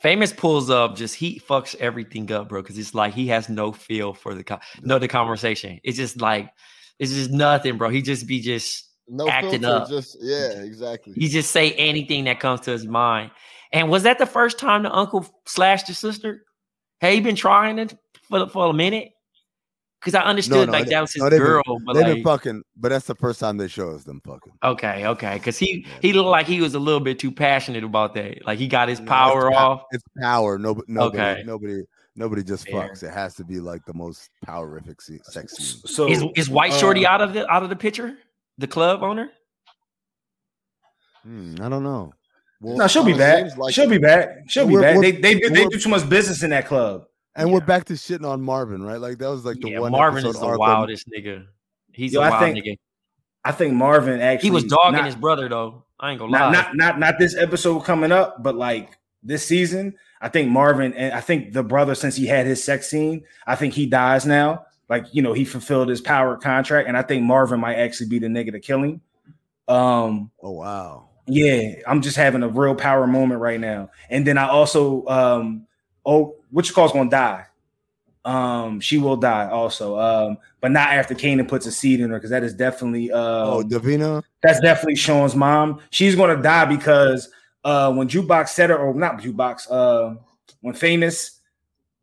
Famous 0.00 0.32
pulls 0.32 0.68
up, 0.68 0.96
just 0.96 1.14
he 1.14 1.38
fucks 1.38 1.76
everything 1.76 2.30
up, 2.32 2.48
bro. 2.48 2.60
Because 2.60 2.76
it's 2.76 2.92
like 2.94 3.14
he 3.14 3.28
has 3.28 3.48
no 3.48 3.70
feel 3.72 4.12
for 4.12 4.34
the 4.34 4.42
co- 4.42 4.58
no 4.82 4.98
the 4.98 5.06
conversation. 5.06 5.78
It's 5.84 5.96
just 5.96 6.20
like 6.20 6.50
it's 6.98 7.12
just 7.12 7.30
nothing, 7.30 7.78
bro. 7.78 7.88
He 7.88 8.02
just 8.02 8.26
be 8.26 8.40
just 8.40 8.90
No 9.08 9.28
acting 9.28 9.60
filter, 9.60 9.76
up. 9.76 9.88
Just 9.88 10.16
yeah, 10.20 10.60
exactly. 10.62 11.14
he 11.14 11.28
just 11.28 11.52
say 11.52 11.72
anything 11.74 12.24
that 12.24 12.40
comes 12.40 12.60
to 12.62 12.72
his 12.72 12.84
mind. 12.84 13.30
And 13.72 13.88
was 13.88 14.02
that 14.02 14.18
the 14.18 14.26
first 14.26 14.58
time 14.58 14.82
the 14.82 14.92
uncle 14.92 15.24
slashed 15.46 15.86
his 15.86 15.98
sister? 15.98 16.44
Had 17.02 17.12
he 17.14 17.20
been 17.20 17.36
trying 17.36 17.78
it 17.78 17.94
for 18.28 18.48
for 18.48 18.70
a 18.70 18.72
minute? 18.72 19.10
Because 20.00 20.14
I 20.14 20.22
understood 20.22 20.66
no, 20.68 20.72
like 20.72 20.84
they- 20.86 20.90
that 20.92 21.00
was 21.02 21.12
his 21.12 21.22
no, 21.22 21.28
they've 21.28 21.38
been- 21.38 21.46
girl, 21.46 21.62
but 21.84 21.92
They've 21.92 22.02
like 22.04 22.14
been 22.14 22.24
fucking, 22.24 22.62
but 22.76 22.88
that's 22.88 23.06
the 23.06 23.14
first 23.14 23.38
time 23.38 23.56
they 23.56 23.68
show 23.68 23.90
us 23.90 24.02
them 24.04 24.20
fucking. 24.24 24.52
okay, 24.64 25.06
okay, 25.06 25.34
because 25.34 25.58
he 25.58 25.86
he 26.00 26.12
looked 26.12 26.28
like 26.28 26.46
he 26.46 26.60
was 26.60 26.74
a 26.74 26.78
little 26.80 26.98
bit 27.00 27.18
too 27.20 27.30
passionate 27.30 27.84
about 27.84 28.14
that. 28.14 28.44
Like 28.46 28.58
he 28.58 28.66
got 28.66 28.88
his 28.88 28.98
No, 29.00 29.06
power 29.06 29.48
it's 29.48 29.56
off. 29.56 29.82
It's 29.92 30.04
power. 30.20 30.58
Nobody, 30.58 30.86
nobody, 30.92 31.18
Okay. 31.22 31.42
nobody, 31.44 31.82
nobody 32.16 32.42
just 32.42 32.66
Fair. 32.68 32.88
fucks. 32.88 33.02
It 33.04 33.12
has 33.12 33.34
to 33.36 33.44
be 33.44 33.60
like 33.60 33.84
the 33.84 33.94
most 33.94 34.30
powerific 34.44 35.00
se- 35.00 35.20
sex 35.24 35.56
scene. 35.56 35.82
so 35.86 36.08
Is 36.08 36.24
is 36.36 36.48
White 36.50 36.72
Shorty 36.72 37.06
uh, 37.06 37.10
out 37.12 37.20
of 37.20 37.32
the 37.32 37.48
out 37.48 37.62
of 37.62 37.68
the 37.68 37.76
picture? 37.76 38.16
The 38.58 38.66
club 38.66 39.02
owner? 39.04 39.30
Hmm, 41.22 41.54
I 41.62 41.68
don't 41.68 41.84
know. 41.84 42.12
Well, 42.62 42.76
No, 42.76 42.86
she'll 42.86 43.04
be 43.04 43.12
back. 43.12 43.56
like 43.58 43.74
she'll 43.74 43.84
it. 43.84 43.90
be 43.90 43.98
back. 43.98 44.28
She'll 44.48 44.66
be 44.66 44.74
We're- 44.74 44.94
back. 44.94 45.00
They 45.02 45.10
they, 45.34 45.48
they 45.48 45.66
do 45.66 45.78
too 45.78 45.88
much 45.90 46.08
business 46.08 46.42
in 46.42 46.50
that 46.50 46.66
club. 46.66 47.06
and 47.34 47.52
we're 47.52 47.60
back 47.60 47.84
to 47.86 47.94
shitting 47.94 48.26
on 48.26 48.40
Marvin, 48.40 48.82
right? 48.82 49.00
Like 49.00 49.18
that 49.18 49.28
was 49.28 49.44
like 49.44 49.58
the 49.60 49.70
yeah, 49.70 49.80
one. 49.80 49.90
Marvin 49.92 50.24
is 50.24 50.38
the 50.38 50.46
arc 50.46 50.52
on- 50.54 50.58
wildest 50.60 51.08
nigga. 51.10 51.44
He's 51.92 52.12
Yo, 52.14 52.20
a 52.20 52.24
I 52.24 52.30
wild 52.30 52.42
think 52.42 52.64
nigga. 52.64 52.78
I 53.44 53.52
think 53.52 53.74
Marvin 53.74 54.20
actually 54.20 54.46
He 54.48 54.50
was 54.52 54.64
dogging 54.64 54.92
not- 54.98 55.06
his 55.06 55.16
brother 55.16 55.48
though. 55.48 55.82
I 55.98 56.10
ain't 56.12 56.18
gonna 56.20 56.32
lie. 56.32 56.38
not, 56.38 56.52
not 56.52 56.76
not 56.76 56.98
not 56.98 57.14
this 57.18 57.36
episode 57.36 57.80
coming 57.80 58.12
up, 58.12 58.42
but 58.42 58.54
like 58.54 58.96
this 59.24 59.44
season, 59.46 59.94
I 60.20 60.28
think 60.28 60.50
Marvin 60.50 60.92
and 60.94 61.12
I 61.14 61.20
think 61.20 61.52
the 61.52 61.62
brother, 61.62 61.94
since 61.94 62.16
he 62.16 62.26
had 62.26 62.46
his 62.46 62.62
sex 62.62 62.88
scene, 62.88 63.24
I 63.46 63.54
think 63.56 63.74
he 63.74 63.86
dies 63.86 64.24
now. 64.26 64.66
Like 64.88 65.06
you 65.12 65.22
know, 65.22 65.32
he 65.32 65.44
fulfilled 65.44 65.88
his 65.88 66.00
power 66.00 66.36
contract, 66.36 66.86
and 66.88 66.96
I 66.96 67.02
think 67.02 67.22
Marvin 67.24 67.60
might 67.60 67.76
actually 67.76 68.08
be 68.08 68.18
the 68.18 68.26
nigga 68.28 68.52
to 68.52 68.60
kill 68.60 68.82
him. 68.82 69.00
Um, 69.68 70.30
Oh 70.42 70.50
wow. 70.52 71.08
Yeah, 71.26 71.74
I'm 71.86 72.02
just 72.02 72.16
having 72.16 72.42
a 72.42 72.48
real 72.48 72.74
power 72.74 73.06
moment 73.06 73.40
right 73.40 73.60
now. 73.60 73.90
And 74.10 74.26
then 74.26 74.38
I 74.38 74.48
also 74.48 75.06
um 75.06 75.66
oh 76.04 76.36
what 76.50 76.68
you 76.68 76.74
call's 76.74 76.92
gonna 76.92 77.10
die. 77.10 77.46
Um, 78.24 78.78
she 78.78 78.98
will 78.98 79.16
die 79.16 79.48
also. 79.48 79.98
Um, 79.98 80.38
but 80.60 80.70
not 80.70 80.90
after 80.90 81.14
Kanan 81.14 81.48
puts 81.48 81.66
a 81.66 81.72
seed 81.72 82.00
in 82.00 82.10
her, 82.10 82.16
because 82.16 82.30
that 82.30 82.44
is 82.44 82.54
definitely 82.54 83.10
um 83.10 83.48
oh, 83.48 83.62
Davina. 83.62 84.22
that's 84.42 84.60
definitely 84.60 84.96
Sean's 84.96 85.34
mom. 85.34 85.80
She's 85.90 86.14
gonna 86.14 86.40
die 86.40 86.64
because 86.64 87.28
uh 87.64 87.92
when 87.92 88.08
Jukebox 88.08 88.48
said 88.48 88.70
her, 88.70 88.76
or 88.76 88.94
not 88.94 89.20
Jukebox, 89.20 89.70
uh 89.70 90.16
when 90.60 90.74
famous, 90.74 91.40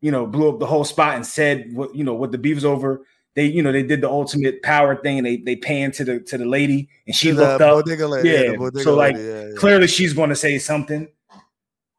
you 0.00 0.10
know, 0.10 0.26
blew 0.26 0.50
up 0.50 0.58
the 0.58 0.66
whole 0.66 0.84
spot 0.84 1.16
and 1.16 1.26
said 1.26 1.72
what 1.72 1.94
you 1.94 2.04
know 2.04 2.14
what 2.14 2.32
the 2.32 2.38
beef 2.38 2.56
was 2.56 2.64
over. 2.64 3.02
They, 3.36 3.46
you 3.46 3.62
know, 3.62 3.70
they 3.70 3.84
did 3.84 4.00
the 4.00 4.10
ultimate 4.10 4.60
power 4.62 4.96
thing 4.96 5.18
and 5.18 5.26
they 5.26 5.36
they 5.36 5.54
panned 5.56 5.94
to 5.94 6.04
the 6.04 6.20
to 6.20 6.36
the 6.38 6.44
lady 6.44 6.88
and 7.06 7.14
she 7.14 7.28
To 7.28 7.34
the 7.34 7.42
looked 7.42 7.62
up. 7.62 7.84
bodega 7.84 8.08
lady, 8.08 8.28
Yeah, 8.28 8.50
the 8.52 8.56
bodega 8.58 8.82
so, 8.82 8.94
like, 8.96 9.14
lady, 9.14 9.28
yeah, 9.28 9.46
yeah. 9.48 9.54
Clearly, 9.56 9.86
she's 9.86 10.12
going 10.12 10.30
to 10.30 10.36
say 10.36 10.58
something, 10.58 11.06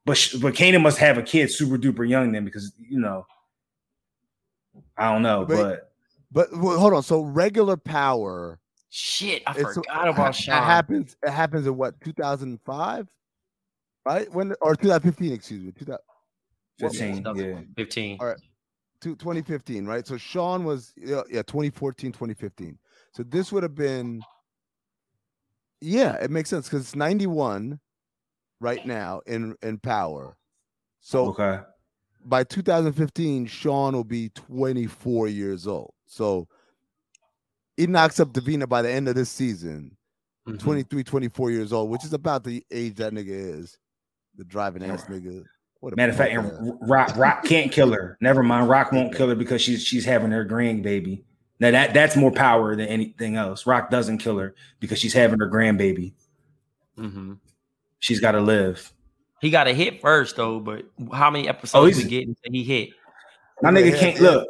but 0.06 0.18
sh- 0.18 0.36
but 0.36 0.54
Kanan 0.54 0.82
must 0.82 0.98
have 0.98 1.18
a 1.18 1.24
kid 1.24 1.50
super 1.50 1.78
duper 1.78 2.08
young 2.08 2.32
then 2.34 2.44
because 2.44 2.74
you 2.78 3.00
know, 3.00 3.26
I 4.98 5.12
don't 5.14 5.22
know, 5.22 5.46
But- 5.46 5.56
but 6.34 6.50
But 6.52 6.58
well, 6.62 6.78
hold 6.80 6.94
on. 6.94 7.04
So 7.04 7.22
regular 7.22 7.76
power. 7.78 8.60
Shit, 8.90 9.42
I 9.48 9.52
it's- 9.52 9.74
forgot 9.74 9.96
ha- 9.96 10.10
about 10.10 10.38
It 10.40 10.46
happens. 10.52 11.16
It 11.24 11.30
happens 11.30 11.66
in 11.66 11.78
what 11.78 12.00
2005, 12.02 13.08
right? 14.06 14.32
When 14.34 14.54
or 14.62 14.76
2015? 14.76 15.32
Excuse 15.34 15.62
me. 15.62 15.72
2000, 15.72 15.98
what- 16.80 16.92
15, 16.94 17.24
yeah. 17.38 17.60
15. 17.78 18.18
All 18.20 18.28
right. 18.28 18.38
To 19.02 19.16
2015, 19.16 19.86
right? 19.86 20.06
So 20.06 20.18
Sean 20.18 20.64
was 20.64 20.94
yeah, 20.96 21.22
yeah 21.30 21.42
2014, 21.44 22.12
2015. 22.12 22.78
So 23.14 23.24
this 23.24 23.52
would 23.52 23.64
have 23.64 23.76
been 23.76 24.22
yeah, 25.82 26.14
it 26.16 26.30
makes 26.32 26.50
sense 26.50 26.68
because 26.68 26.82
it's 26.82 26.96
91 26.96 27.80
right 28.60 28.86
now 28.86 29.22
in 29.26 29.56
in 29.64 29.80
power. 29.80 30.38
So 31.00 31.28
okay, 31.30 31.60
by 32.24 32.44
2015, 32.44 33.48
Sean 33.48 33.94
will 33.94 34.04
be 34.04 34.30
24 34.30 35.28
years 35.28 35.68
old. 35.68 35.94
So 36.06 36.48
he 37.78 37.88
knocks 37.88 38.20
up 38.20 38.30
Davina 38.34 38.70
by 38.70 38.84
the 38.84 38.92
end 38.92 39.08
of 39.08 39.16
this 39.16 39.30
season, 39.30 39.98
Mhm. 40.48 40.60
23, 40.60 41.04
24 41.04 41.50
years 41.52 41.74
old, 41.74 41.90
which 41.90 42.04
is 42.06 42.14
about 42.14 42.44
the 42.44 42.64
age 42.72 42.96
that 42.96 43.14
nigga 43.14 43.30
is. 43.30 43.80
The 44.36 44.44
driving 44.46 44.84
ass 44.84 45.06
nigga. 45.06 45.44
What 45.82 45.94
a 45.94 45.96
matter 45.96 46.12
of 46.12 46.18
fact, 46.18 46.32
and. 46.32 46.80
Raq 46.82 47.10
Raq 47.14 47.44
can't 47.46 47.72
kill 47.72 47.92
her. 47.92 48.18
Never 48.22 48.42
mind, 48.44 48.70
Raq 48.70 48.92
won't 48.94 49.14
kill 49.16 49.30
her 49.30 49.36
because 49.36 49.62
she's 49.62 49.84
she's 49.84 50.06
having 50.06 50.32
her 50.32 50.46
grandbaby. 50.46 51.24
Now 51.60 51.72
that 51.72 51.94
that's 51.94 52.16
more 52.16 52.32
power 52.32 52.76
than 52.76 52.88
anything 52.88 53.36
else. 53.36 53.66
Raq 53.66 53.90
doesn't 53.90 54.20
kill 54.20 54.38
her 54.38 54.56
because 54.80 54.98
she's 55.00 55.14
having 55.14 55.40
her 55.40 55.50
grandbaby. 55.50 56.14
Mhm. 56.98 57.38
She's 58.00 58.20
got 58.20 58.32
to 58.32 58.42
live. 58.42 58.92
He 59.42 59.50
got 59.50 59.68
a 59.68 59.74
hit 59.74 60.02
first 60.02 60.36
though, 60.36 60.60
but 60.60 60.86
how 61.14 61.30
many 61.32 61.48
episodes 61.48 61.98
he's- 61.98 62.06
we 62.06 62.10
get 62.10 62.28
until 62.28 62.52
he 62.52 62.64
hit? 62.64 62.90
My 63.62 63.72
Yeah, 63.72 63.78
nigga 63.92 64.00
can't 64.00 64.16
yeah. 64.18 64.22
look. 64.30 64.48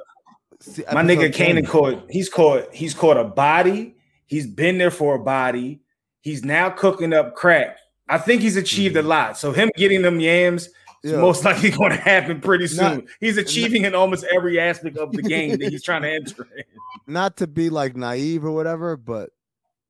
See, 0.60 0.84
My 0.94 1.02
episode 1.02 1.18
nigga 1.20 1.34
10. 1.36 1.56
Kanan 1.56 1.68
caught. 1.68 2.06
He's 2.10 2.30
caught. 2.30 2.74
He's 2.74 2.94
caught 2.94 3.18
a 3.18 3.24
body. 3.24 3.96
He's 4.28 4.48
been 4.48 4.78
there 4.78 4.92
for 4.92 5.16
a 5.16 5.20
body. 5.20 5.82
He's 6.22 6.46
now 6.46 6.70
cooking 6.70 7.14
up 7.14 7.36
crack. 7.36 7.78
I 8.08 8.18
think 8.20 8.42
he's 8.42 8.58
achieved 8.58 8.96
a 8.98 9.02
lot. 9.02 9.38
So 9.38 9.52
him 9.54 9.72
getting 9.76 10.02
them 10.02 10.20
yams 10.20 10.70
is 11.04 11.12
Yeah. 11.12 11.20
most 11.22 11.44
likely 11.44 11.72
going 11.72 11.92
to 11.92 11.98
happen 11.98 12.42
pretty 12.42 12.68
soon. 12.68 12.84
Not- 13.00 13.04
he's 13.20 13.38
achieving 13.38 13.86
in 13.86 13.96
almost 13.96 14.26
every 14.34 14.60
aspect 14.60 14.98
of 14.98 15.12
the 15.12 15.22
game 15.22 15.58
that 15.58 15.70
he's 15.72 15.84
trying 15.84 16.02
to 16.04 16.10
enter. 16.12 16.48
in. 16.56 16.64
not 17.08 17.38
to 17.38 17.48
be 17.48 17.70
like 17.70 17.96
naive 17.96 18.46
or 18.46 18.52
whatever, 18.52 18.96
but 18.98 19.30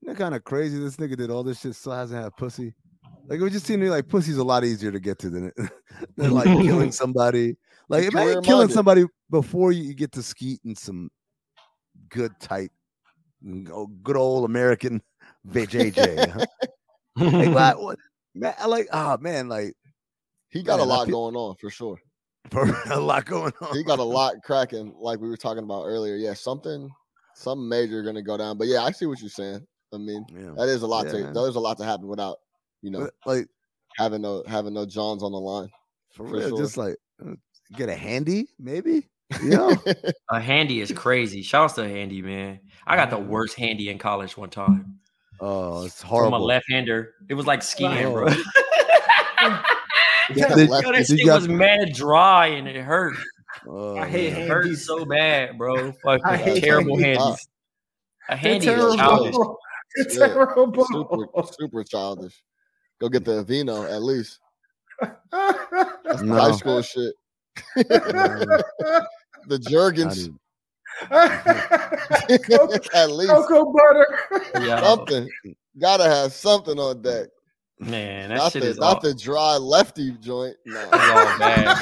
they're 0.01 0.16
kind 0.16 0.34
of 0.36 0.43
crazy. 0.43 0.80
This 0.80 0.95
nigga 0.97 1.18
did 1.18 1.30
all 1.30 1.43
this 1.43 1.59
shit, 1.62 1.76
still 1.76 1.91
hasn't 1.93 2.22
had 2.24 2.36
pussy. 2.38 2.74
Like 3.28 3.39
it 3.39 3.43
would 3.43 3.51
just 3.53 3.66
seem 3.66 3.80
to 3.80 3.86
me 3.86 3.89
like 3.91 4.07
pussy's 4.07 4.38
a 4.38 4.43
lot 4.43 4.64
easier 4.64 4.91
to 4.91 4.99
get 4.99 5.20
to 5.20 5.30
than 5.30 5.47
it 5.47 5.53
than 6.18 6.32
like 6.32 6.45
killing 6.45 6.91
somebody. 7.03 7.55
Like 7.88 8.03
He's 8.03 8.12
imagine 8.14 8.28
killing 8.28 8.43
career-minded. 8.43 8.74
somebody 8.74 9.05
before 9.30 9.72
you 9.72 9.93
get 9.93 10.12
to 10.14 10.24
skeet 10.24 10.59
in 10.66 10.76
some 10.76 11.09
good 12.09 12.32
tight, 12.39 12.72
good 14.03 14.16
old 14.18 14.45
American 14.45 15.01
VJJ. 15.49 16.30
huh? 16.30 16.45
like, 17.18 17.53
what, 17.53 17.82
what- 17.82 17.99
I 18.59 18.66
like 18.66 18.88
oh 18.93 19.18
man, 19.20 19.49
like 19.49 19.74
He 20.51 20.61
got 20.63 20.75
a 20.79 20.83
Man, 20.83 20.91
I 20.91 20.95
lot 20.95 21.07
feel- 21.07 21.15
going 21.15 21.35
on 21.35 21.55
for 21.55 21.69
sure. 21.69 21.99
a 22.91 22.99
lot 22.99 23.25
going 23.25 23.53
on. 23.61 23.75
He 23.75 23.83
got 23.83 23.99
a 23.99 24.03
lot 24.19 24.35
cracking, 24.43 24.93
like 24.99 25.19
we 25.19 25.29
were 25.29 25.37
talking 25.37 25.63
about 25.63 25.83
earlier. 25.85 26.15
Yeah, 26.15 26.33
something, 26.33 26.89
some 27.35 27.67
major 27.69 28.03
gonna 28.03 28.21
go 28.21 28.37
down. 28.37 28.57
But 28.57 28.67
yeah, 28.67 28.83
I 28.83 28.91
see 28.91 29.05
what 29.05 29.19
you're 29.21 29.29
saying. 29.29 29.65
I 29.93 29.97
mean, 29.97 30.25
Yeah. 30.29 30.51
that 30.57 30.69
is 30.69 30.81
a 30.83 30.87
lot 30.87 31.05
Yeah, 31.07 31.11
to. 31.13 31.23
man. 31.25 31.33
There's 31.33 31.55
a 31.55 31.59
lot 31.59 31.77
to 31.77 31.83
happen 31.85 32.07
without, 32.07 32.37
you 32.81 32.91
know, 32.91 32.99
But, 33.01 33.13
like 33.25 33.47
having 33.97 34.21
no 34.21 34.43
having 34.47 34.73
no 34.73 34.85
Johns 34.85 35.21
on 35.23 35.31
the 35.31 35.39
line. 35.39 35.69
for, 36.13 36.27
For 36.27 36.33
real, 36.35 36.49
sure. 36.49 36.57
just 36.57 36.77
like 36.77 36.95
uh, 37.25 37.33
get 37.75 37.89
a 37.89 37.95
handy, 37.95 38.47
maybe. 38.59 39.07
Yeah. 39.43 39.73
A 40.29 40.41
handy 40.41 40.81
is 40.81 40.91
crazy. 40.91 41.41
Shouts 41.41 41.75
to 41.75 41.87
handy, 41.87 42.21
man. 42.21 42.59
I 42.85 42.97
got 42.97 43.09
the 43.11 43.17
worst 43.17 43.55
handy 43.57 43.87
in 43.89 43.97
college 43.97 44.35
one 44.35 44.49
time. 44.49 44.99
oh, 45.39 45.85
it's 45.85 46.01
horrible. 46.01 46.31
From 46.31 46.31
horrible. 46.31 46.45
a 46.45 46.47
left 46.47 46.65
hander. 46.69 47.13
It 47.29 47.35
was 47.35 47.45
like 47.47 47.63
skiing, 47.63 48.11
bro. 48.11 48.27
Yeah, 50.36 50.55
Did- 50.55 50.69
left- 50.69 50.86
Yo, 50.86 50.91
that 50.93 51.05
shit 51.07 51.25
got- 51.25 51.36
was 51.36 51.47
mad 51.47 51.93
dry 51.93 52.47
and 52.47 52.67
it 52.67 52.75
hurt. 52.82 53.15
Oh, 53.67 53.97
I 53.97 54.07
hate. 54.07 54.34
It 54.34 54.47
hurt 54.47 54.75
so 54.77 55.05
bad, 55.05 55.57
bro. 55.57 55.91
Fucking 56.03 56.25
I 56.25 56.38
hate 56.38 56.63
terrible 56.63 56.97
handies. 56.97 57.21
handies. 57.23 57.47
A 58.29 58.32
They're 58.32 58.38
handy 58.38 58.67
is 58.67 58.73
terrible. 58.75 58.97
childish. 58.97 59.36
They're 60.15 60.27
Yeah. 60.27 60.34
terrible. 60.34 60.86
super 60.86 61.43
super 61.59 61.84
childish. 61.84 62.43
Go 62.99 63.09
get 63.09 63.25
the 63.25 63.43
Vino 63.43 63.84
at 63.84 64.01
least. 64.01 64.39
That's 65.01 66.21
No. 66.21 66.36
high 66.36 66.51
school 66.53 66.82
shit. 66.82 67.13
the 67.75 69.03
I 69.51 69.57
Jergens 69.69 70.29
Cocoa, 71.09 71.09
at 72.93 73.11
least 73.11 73.32
cocoa 73.32 73.73
butter. 73.73 74.07
Yo, 74.65 74.77
something. 74.84 75.29
Gotta 75.79 76.03
have 76.05 76.32
something 76.34 76.77
on 76.79 77.01
deck. 77.01 77.27
Man, 77.82 78.29
that 78.29 78.36
Not 78.38 78.51
shit 78.53 78.61
the 78.63 78.69
is 78.69 78.77
not 78.77 78.95
all, 78.95 79.01
the 79.01 79.13
dry 79.13 79.57
lefty 79.57 80.11
joint. 80.21 80.55
No. 80.65 80.84
all 80.86 81.38
bad, 81.39 81.77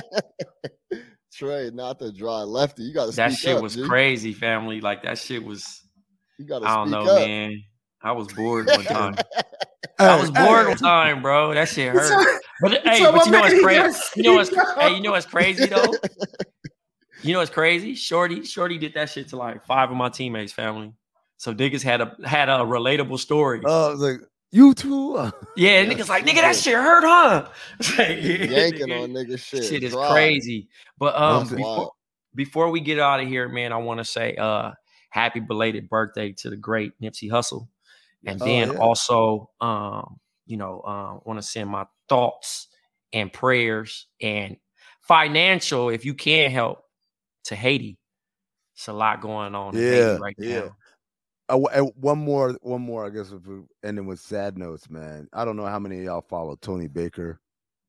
bro. 0.00 1.00
Trey, 1.32 1.70
not 1.72 1.98
the 1.98 2.12
dry 2.12 2.42
lefty. 2.42 2.82
You 2.82 2.92
gotta 2.94 3.12
That 3.12 3.32
shit 3.32 3.56
up, 3.56 3.62
was 3.62 3.74
G. 3.74 3.84
crazy, 3.86 4.32
family. 4.32 4.80
Like 4.80 5.02
that 5.04 5.18
shit 5.18 5.42
was. 5.42 5.80
You 6.38 6.44
gotta 6.44 6.66
I 6.66 6.74
don't 6.76 6.88
speak 6.88 7.04
know, 7.04 7.10
up. 7.10 7.26
man. 7.26 7.62
I 8.02 8.12
was 8.12 8.28
bored 8.32 8.66
one 8.66 8.84
time. 8.84 9.16
I 9.98 10.20
was 10.20 10.30
bored 10.30 10.68
one 10.68 10.76
time, 10.76 11.22
bro. 11.22 11.54
That 11.54 11.68
shit 11.68 11.92
hurt. 11.92 12.40
But 12.60 12.82
hey, 12.84 12.98
So 13.02 13.12
but 13.12 13.24
you 13.26 13.32
know 13.32 13.40
what's 13.40 13.60
crazy? 13.62 13.98
You 14.16 14.22
know 14.24 14.34
what's 14.34 14.50
hey, 14.78 14.94
you 14.94 15.00
know 15.00 15.12
what's 15.12 15.26
crazy 15.26 15.66
though? 15.66 15.94
You 17.22 17.32
know 17.32 17.38
what's 17.38 17.50
crazy? 17.50 17.94
Shorty, 17.94 18.44
Shorty 18.44 18.78
did 18.78 18.94
that 18.94 19.08
shit 19.08 19.28
to 19.28 19.36
like 19.36 19.64
five 19.64 19.90
of 19.90 19.96
my 19.96 20.08
teammates' 20.10 20.52
family. 20.52 20.92
So 21.38 21.54
niggas 21.54 21.82
had 21.82 22.00
a 22.00 22.14
had 22.24 22.48
a 22.48 22.58
relatable 22.58 23.18
story. 23.18 23.60
Oh, 23.64 23.88
I 23.88 23.90
was 23.92 24.00
like, 24.00 24.20
you 24.52 24.74
too? 24.74 25.16
Yeah, 25.56 25.82
yeah, 25.82 25.84
niggas 25.84 26.08
like, 26.08 26.24
nigga, 26.24 26.36
that 26.36 26.56
shit 26.56 26.74
hurt, 26.74 27.04
huh? 27.04 27.48
It's 27.80 27.98
like, 27.98 28.18
Yanking 28.50 28.88
nigga, 28.88 29.02
on 29.04 29.10
nigga 29.10 29.38
shit. 29.38 29.64
shit 29.64 29.82
is 29.82 29.92
dry. 29.92 30.08
crazy. 30.12 30.68
But 30.98 31.14
um, 31.16 31.40
That's 31.40 31.50
before, 31.50 31.76
wild. 31.76 31.90
before 32.34 32.70
we 32.70 32.80
get 32.80 32.98
out 32.98 33.20
of 33.20 33.28
here, 33.28 33.48
man, 33.48 33.72
I 33.72 33.76
want 33.76 33.98
to 33.98 34.04
say 34.04 34.34
uh 34.36 34.72
happy 35.10 35.40
belated 35.40 35.90
birthday 35.90 36.32
to 36.32 36.48
the 36.48 36.56
great 36.56 36.92
Nipsey 37.02 37.30
Hussle. 37.30 37.68
And 38.24 38.40
Oh, 38.40 38.46
then 38.46 38.70
yeah. 38.70 38.78
also 38.78 39.50
um, 39.60 40.18
you 40.46 40.56
know, 40.56 40.80
uh, 40.80 41.18
want 41.24 41.38
to 41.38 41.42
send 41.42 41.68
my 41.68 41.84
thoughts 42.08 42.68
and 43.12 43.32
prayers 43.32 44.06
and 44.20 44.56
financial, 45.02 45.90
if 45.90 46.04
you 46.04 46.14
can 46.14 46.50
help, 46.50 46.78
to 47.44 47.56
Haiti. 47.56 47.98
It's 48.74 48.88
a 48.88 48.92
lot 48.92 49.20
going 49.20 49.54
on 49.54 49.76
in 49.76 49.82
Yeah, 49.82 49.90
Haiti 49.90 50.20
right 50.20 50.36
yeah. 50.38 50.60
now. 50.60 50.76
Uh, 51.56 51.82
one 52.00 52.18
more, 52.18 52.56
one 52.62 52.82
more. 52.82 53.04
I 53.06 53.10
guess 53.10 53.30
if 53.32 53.46
we 53.46 53.60
ending 53.84 54.06
with 54.06 54.20
sad 54.20 54.56
notes, 54.58 54.88
man. 54.90 55.28
I 55.32 55.44
don't 55.44 55.56
know 55.56 55.66
how 55.66 55.78
many 55.78 55.98
of 55.98 56.04
y'all 56.04 56.20
follow 56.22 56.56
Tony 56.56 56.88
Baker. 56.88 57.40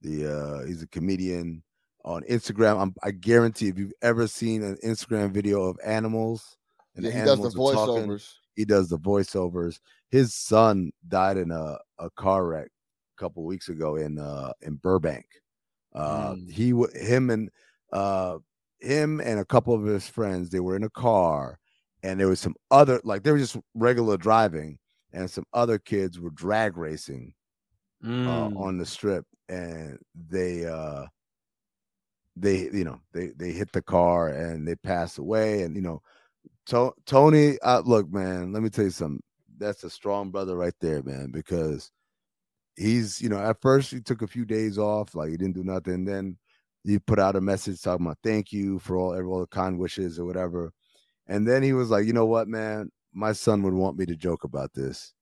The 0.02 0.28
uh 0.28 0.66
he's 0.66 0.82
a 0.84 0.88
comedian 0.88 1.64
on 2.04 2.24
Instagram. 2.24 2.82
I'm, 2.82 2.94
I 3.04 3.12
guarantee 3.12 3.70
if 3.70 3.78
you've 3.78 3.94
ever 4.02 4.28
seen 4.28 4.62
an 4.64 4.78
Instagram 4.84 5.32
video 5.32 5.64
of 5.64 5.80
animals 5.86 6.58
and 6.96 7.06
Yeah, 7.06 7.12
he 7.12 7.18
does 7.22 7.42
the 7.42 7.50
animals 7.50 7.56
are 7.56 7.76
talking, 7.76 8.08
voiceovers. 8.10 8.34
he 8.56 8.66
does 8.66 8.90
the 8.90 9.00
voiceovers. 9.00 9.80
His 10.10 10.34
son 10.34 10.92
died 11.08 11.38
in 11.38 11.52
a, 11.52 11.78
a 12.00 12.10
car 12.12 12.46
wreck 12.46 12.68
a 13.18 13.20
couple 13.22 13.46
weeks 13.46 13.70
ago 13.70 13.96
in 13.96 14.20
uh 14.20 14.52
in 14.62 14.76
Burbank. 14.76 15.26
Uh 15.96 16.36
Mm. 16.36 16.52
he 16.52 16.74
him 17.00 17.30
and 17.30 17.50
uh 17.94 18.38
him 18.80 19.22
and 19.22 19.40
a 19.40 19.46
couple 19.46 19.74
of 19.74 19.84
his 19.86 20.08
friends 20.10 20.50
they 20.50 20.60
were 20.60 20.76
in 20.76 20.84
a 20.84 20.90
car 20.90 21.60
and 22.04 22.20
there 22.20 22.28
was 22.28 22.40
some 22.40 22.56
other 22.72 23.02
like 23.04 23.24
they 23.24 23.32
were 23.32 23.38
just 23.40 23.58
regular 23.76 24.18
driving, 24.18 24.78
and 25.14 25.30
some 25.30 25.46
other 25.54 25.80
kids 25.80 26.20
were 26.20 26.32
drag 26.32 26.78
racing 26.78 27.34
uh, 28.26 28.50
Mm. 28.50 28.58
on 28.58 28.78
the 28.78 28.86
strip, 28.86 29.26
and 29.50 30.00
they 30.30 30.66
uh 30.66 31.06
they 32.36 32.70
you 32.72 32.84
know 32.84 33.00
they 33.14 33.28
they 33.38 33.52
hit 33.52 33.72
the 33.72 33.82
car 33.82 34.30
and 34.30 34.68
they 34.68 34.76
passed 34.76 35.18
away, 35.20 35.64
and 35.64 35.76
you 35.76 35.82
know 35.82 36.02
to- 36.68 36.94
Tony, 37.06 37.60
uh, 37.62 37.82
look 37.86 38.12
man, 38.12 38.54
let 38.54 38.64
me 38.64 38.70
tell 38.70 38.86
you 38.86 38.92
something. 38.92 39.22
That's 39.58 39.84
a 39.84 39.90
strong 39.90 40.32
brother 40.32 40.58
right 40.58 40.74
there, 40.82 41.04
man, 41.04 41.32
because 41.32 41.92
he's 42.78 43.22
you 43.22 43.30
know 43.30 43.40
at 43.40 43.62
first 43.62 43.92
he 43.92 44.02
took 44.02 44.22
a 44.24 44.28
few 44.28 44.46
days 44.46 44.78
off, 44.78 45.16
like 45.16 45.30
he 45.32 45.38
didn't 45.38 45.56
do 45.56 45.64
nothing, 45.64 46.06
then 46.06 46.38
he 46.86 47.00
put 47.00 47.20
out 47.20 47.36
a 47.38 47.42
message 47.42 47.82
talking 47.82 48.06
about 48.06 48.20
thank 48.24 48.52
you 48.54 48.80
for 48.80 48.98
all 48.98 49.16
all 49.28 49.42
the 49.42 49.48
kind 49.48 49.80
wishes 49.80 50.20
or 50.20 50.26
whatever. 50.26 50.72
And 51.28 51.48
then 51.48 51.64
he 51.64 51.74
was 51.74 51.90
like, 51.90 52.06
you 52.06 52.14
know 52.14 52.26
what, 52.26 52.48
man, 52.48 52.90
my 53.14 53.32
son 53.32 53.62
would 53.64 53.74
want 53.74 53.98
me 53.98 54.06
to 54.08 54.16
joke 54.16 54.44
about 54.44 54.74
this. 54.74 55.14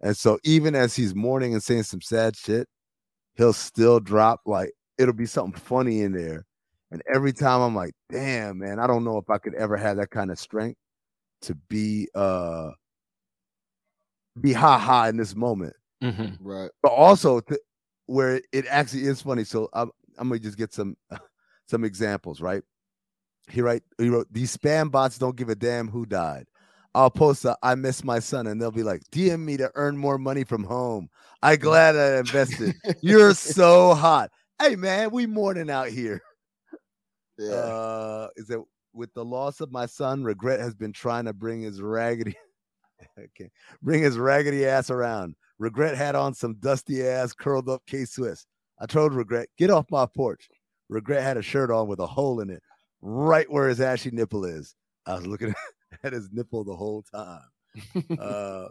And 0.00 0.16
so 0.16 0.38
even 0.44 0.74
as 0.74 0.96
he's 0.96 1.14
mourning 1.14 1.52
and 1.54 1.62
saying 1.62 1.84
some 1.84 2.00
sad 2.00 2.36
shit, 2.36 2.66
he'll 3.36 3.52
still 3.52 4.00
drop 4.00 4.40
like 4.46 4.72
it'll 4.98 5.14
be 5.14 5.26
something 5.26 5.60
funny 5.60 6.02
in 6.02 6.12
there. 6.12 6.44
And 6.90 7.02
every 7.12 7.32
time 7.32 7.60
I'm 7.60 7.74
like, 7.74 7.92
damn, 8.10 8.58
man, 8.58 8.78
I 8.78 8.86
don't 8.86 9.04
know 9.04 9.18
if 9.18 9.28
I 9.30 9.38
could 9.38 9.54
ever 9.54 9.76
have 9.76 9.96
that 9.96 10.10
kind 10.10 10.30
of 10.30 10.38
strength 10.38 10.78
to 11.42 11.54
be 11.68 12.08
uh 12.14 12.70
be 14.40 14.52
ha 14.52 14.78
ha 14.78 15.06
in 15.06 15.16
this 15.16 15.34
moment 15.36 15.74
Mhm. 16.02 16.36
Right. 16.40 16.70
but 16.82 16.92
also 16.92 17.40
to, 17.40 17.58
where 18.06 18.40
it 18.52 18.66
actually 18.68 19.04
is 19.04 19.22
funny. 19.22 19.44
So 19.44 19.68
I'm, 19.72 19.90
I'm 20.18 20.28
gonna 20.28 20.40
just 20.40 20.58
get 20.58 20.72
some 20.72 20.96
some 21.66 21.84
examples, 21.84 22.40
right? 22.40 22.62
He 23.48 23.60
write 23.60 23.82
he 23.98 24.08
wrote 24.08 24.28
these 24.30 24.56
spam 24.56 24.90
bots 24.90 25.18
don't 25.18 25.36
give 25.36 25.48
a 25.48 25.54
damn 25.54 25.88
who 25.88 26.06
died. 26.06 26.46
I'll 26.94 27.10
post 27.10 27.44
a 27.44 27.56
I 27.62 27.74
miss 27.74 28.04
my 28.04 28.18
son, 28.18 28.46
and 28.46 28.60
they'll 28.60 28.70
be 28.70 28.82
like, 28.82 29.02
DM 29.10 29.40
me 29.40 29.56
to 29.56 29.70
earn 29.74 29.96
more 29.96 30.18
money 30.18 30.44
from 30.44 30.64
home. 30.64 31.08
I 31.42 31.56
glad 31.56 31.96
I 31.96 32.18
invested. 32.18 32.74
You're 33.00 33.34
so 33.34 33.94
hot. 33.94 34.30
Hey 34.60 34.76
man, 34.76 35.10
we 35.10 35.26
mourning 35.26 35.70
out 35.70 35.88
here. 35.88 36.22
Yeah. 37.38 37.50
Uh 37.50 38.28
is 38.36 38.46
that 38.46 38.62
with 38.92 39.12
the 39.14 39.24
loss 39.24 39.60
of 39.60 39.72
my 39.72 39.86
son, 39.86 40.22
regret 40.22 40.60
has 40.60 40.74
been 40.74 40.92
trying 40.92 41.24
to 41.24 41.32
bring 41.32 41.62
his 41.62 41.82
raggedy 41.82 42.36
okay, 43.18 43.50
bring 43.82 44.02
his 44.02 44.18
raggedy 44.18 44.66
ass 44.66 44.90
around. 44.90 45.34
Regret 45.58 45.96
had 45.96 46.14
on 46.14 46.34
some 46.34 46.54
dusty 46.54 47.06
ass 47.06 47.32
curled 47.32 47.68
up 47.68 47.82
K 47.86 48.04
Swiss. 48.04 48.46
I 48.78 48.86
told 48.86 49.14
Regret, 49.14 49.48
get 49.56 49.70
off 49.70 49.86
my 49.90 50.06
porch. 50.06 50.48
Regret 50.88 51.22
had 51.22 51.36
a 51.36 51.42
shirt 51.42 51.70
on 51.70 51.86
with 51.86 52.00
a 52.00 52.06
hole 52.06 52.40
in 52.40 52.50
it, 52.50 52.62
right 53.04 53.50
where 53.50 53.68
his 53.68 53.80
ashy 53.80 54.10
nipple 54.10 54.44
is. 54.44 54.74
I 55.06 55.14
was 55.14 55.26
looking 55.26 55.54
at 56.02 56.12
his 56.12 56.30
nipple 56.32 56.64
the 56.64 56.74
whole 56.74 57.02
time. 57.02 57.40
Uh, 58.20 58.68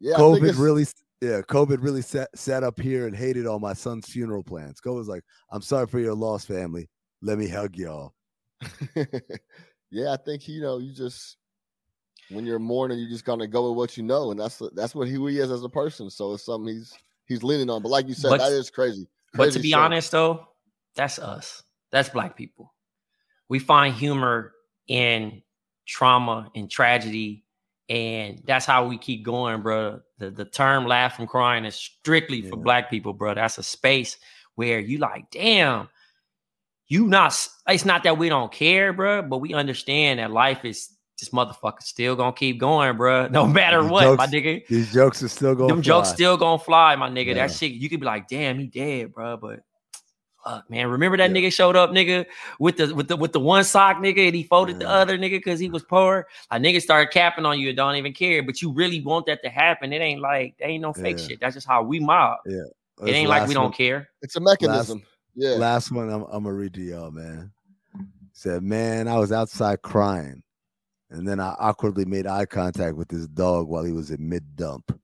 yeah. 0.00 0.14
I 0.14 0.16
think 0.16 0.42
COVID 0.42 0.58
really, 0.58 0.86
yeah, 1.20 1.40
COVID 1.42 1.82
really 1.82 2.00
sat, 2.02 2.28
sat 2.34 2.62
up 2.62 2.80
here 2.80 3.06
and 3.06 3.14
hated 3.14 3.46
all 3.46 3.58
my 3.58 3.74
son's 3.74 4.08
funeral 4.08 4.42
plans. 4.42 4.80
COVID 4.80 4.96
was 4.96 5.08
like, 5.08 5.22
I'm 5.50 5.60
sorry 5.62 5.86
for 5.86 5.98
your 6.00 6.14
loss, 6.14 6.44
family. 6.44 6.88
Let 7.22 7.38
me 7.38 7.46
hug 7.46 7.76
y'all. 7.76 8.14
yeah, 9.90 10.12
I 10.12 10.16
think 10.16 10.48
you 10.48 10.60
know 10.62 10.78
you 10.78 10.92
just 10.92 11.36
when 12.30 12.44
you're 12.46 12.58
mourning, 12.58 12.98
you 12.98 13.08
just 13.08 13.24
gonna 13.24 13.46
go 13.46 13.68
with 13.68 13.76
what 13.76 13.96
you 13.96 14.02
know, 14.02 14.30
and 14.30 14.40
that's 14.40 14.60
that's 14.74 14.94
what 14.94 15.08
he, 15.08 15.14
who 15.14 15.26
he 15.26 15.38
is 15.38 15.50
as 15.50 15.62
a 15.62 15.68
person. 15.68 16.10
So 16.10 16.32
it's 16.32 16.44
something 16.44 16.74
he's 16.74 16.92
he's 17.26 17.42
leaning 17.42 17.70
on. 17.70 17.82
But 17.82 17.90
like 17.90 18.08
you 18.08 18.14
said, 18.14 18.30
But- 18.30 18.40
that 18.40 18.52
is 18.52 18.70
crazy. 18.70 19.06
But 19.34 19.52
to 19.52 19.58
be 19.58 19.70
shit. 19.70 19.78
honest, 19.78 20.12
though, 20.12 20.46
that's 20.94 21.18
us. 21.18 21.62
That's 21.90 22.08
black 22.08 22.36
people. 22.36 22.73
We 23.48 23.58
find 23.58 23.94
humor 23.94 24.52
in 24.88 25.42
trauma 25.86 26.50
and 26.54 26.70
tragedy, 26.70 27.44
and 27.88 28.42
that's 28.44 28.66
how 28.66 28.86
we 28.86 28.98
keep 28.98 29.24
going, 29.24 29.62
bro. 29.62 30.00
The 30.18 30.30
the 30.30 30.44
term 30.44 30.86
"laugh 30.86 31.16
from 31.16 31.26
crying" 31.26 31.64
is 31.64 31.74
strictly 31.74 32.42
for 32.42 32.56
black 32.56 32.90
people, 32.90 33.12
bro. 33.12 33.34
That's 33.34 33.58
a 33.58 33.62
space 33.62 34.16
where 34.54 34.78
you 34.78 34.98
like, 34.98 35.30
damn, 35.30 35.88
you 36.86 37.06
not. 37.06 37.48
It's 37.68 37.84
not 37.84 38.04
that 38.04 38.18
we 38.18 38.28
don't 38.28 38.52
care, 38.52 38.92
bro, 38.92 39.22
but 39.22 39.38
we 39.38 39.54
understand 39.54 40.18
that 40.18 40.30
life 40.30 40.64
is 40.64 40.90
this 41.18 41.28
motherfucker 41.30 41.82
still 41.82 42.16
gonna 42.16 42.32
keep 42.32 42.58
going, 42.58 42.96
bro. 42.96 43.28
No 43.30 43.46
matter 43.46 43.82
These 43.82 43.90
what, 43.90 44.18
my 44.18 44.26
nigga. 44.26 44.66
These 44.66 44.92
jokes 44.92 45.22
are 45.22 45.28
still 45.28 45.54
going. 45.54 45.68
Them 45.68 45.82
jokes 45.82 46.10
still 46.10 46.36
gonna 46.36 46.58
fly, 46.58 46.96
my 46.96 47.08
nigga. 47.08 47.28
Yeah. 47.28 47.46
That 47.46 47.52
shit, 47.52 47.72
you 47.72 47.88
could 47.88 48.00
be 48.00 48.06
like, 48.06 48.28
damn, 48.28 48.58
he 48.58 48.66
dead, 48.66 49.12
bro. 49.12 49.36
But 49.36 49.60
fuck, 50.44 50.70
man, 50.70 50.88
remember 50.88 51.16
that 51.16 51.30
Yeah. 51.30 51.36
nigga 51.36 51.52
showed 51.52 51.76
up, 51.76 51.90
nigga, 51.90 52.26
with 52.58 52.76
the 52.76 52.94
with 52.94 53.08
the 53.08 53.16
with 53.16 53.32
the 53.32 53.40
one 53.40 53.64
sock, 53.64 53.96
nigga, 53.98 54.26
and 54.26 54.34
he 54.34 54.42
folded 54.42 54.78
the 54.78 54.84
mm-hmm. 54.84 54.94
other 54.94 55.18
nigga 55.18 55.32
because 55.32 55.58
he 55.58 55.68
was 55.68 55.82
poor. 55.82 56.26
A 56.50 56.56
nigga 56.58 56.80
started 56.80 57.12
capping 57.12 57.46
on 57.46 57.58
you 57.58 57.68
and 57.68 57.76
don't 57.76 57.96
even 57.96 58.12
care, 58.12 58.42
but 58.42 58.62
you 58.62 58.72
really 58.72 59.00
want 59.00 59.26
that 59.26 59.42
to 59.42 59.48
happen. 59.48 59.92
It 59.92 60.00
ain't 60.00 60.20
like 60.20 60.56
there 60.58 60.68
ain't 60.68 60.82
no 60.82 60.92
fake 60.92 61.18
Yeah. 61.18 61.26
shit. 61.26 61.40
That's 61.40 61.54
just 61.54 61.66
how 61.66 61.82
we 61.82 62.00
mob. 62.00 62.38
Yeah. 62.46 62.62
It 63.02 63.10
ain't 63.10 63.28
like 63.28 63.48
we 63.48 63.54
don't 63.54 63.74
care. 63.74 64.08
it's 64.22 64.36
a 64.36 64.40
mechanism. 64.40 65.02
yeah. 65.34 65.50
Last 65.56 65.90
one 65.90 66.08
I'm, 66.10 66.22
I'm 66.24 66.44
gonna 66.44 66.52
read 66.52 66.74
to 66.74 66.80
y'all, 66.82 67.10
man. 67.10 67.50
Said, 68.32 68.62
man, 68.62 69.08
I 69.08 69.18
was 69.18 69.30
outside 69.30 69.82
crying, 69.82 70.42
and 71.10 71.26
then 71.26 71.38
I 71.38 71.54
awkwardly 71.58 72.04
made 72.04 72.26
eye 72.26 72.46
contact 72.46 72.96
with 72.96 73.08
this 73.08 73.28
dog 73.28 73.68
while 73.68 73.84
he 73.84 73.92
was 73.92 74.10
in 74.10 74.28
mid 74.28 74.56
dump. 74.56 74.98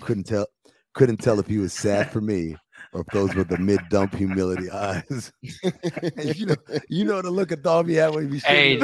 Couldn't 0.00 0.24
tell, 0.24 0.46
couldn't 0.94 1.18
tell 1.18 1.38
if 1.38 1.46
he 1.46 1.58
was 1.58 1.72
sad 1.72 2.10
for 2.10 2.20
me 2.20 2.56
or 2.92 3.00
if 3.00 3.06
those 3.08 3.34
with 3.34 3.48
the 3.48 3.58
mid 3.58 3.80
dump 3.90 4.14
humility 4.14 4.70
eyes. 4.70 5.32
you 5.42 6.46
know, 6.46 6.56
you 6.88 7.04
know 7.04 7.22
the 7.22 7.30
look 7.30 7.52
a 7.52 7.56
dog 7.56 7.86
be 7.86 7.94
had 7.94 8.14
when 8.14 8.24
he 8.24 8.30
be 8.30 8.38
Hey, 8.40 8.78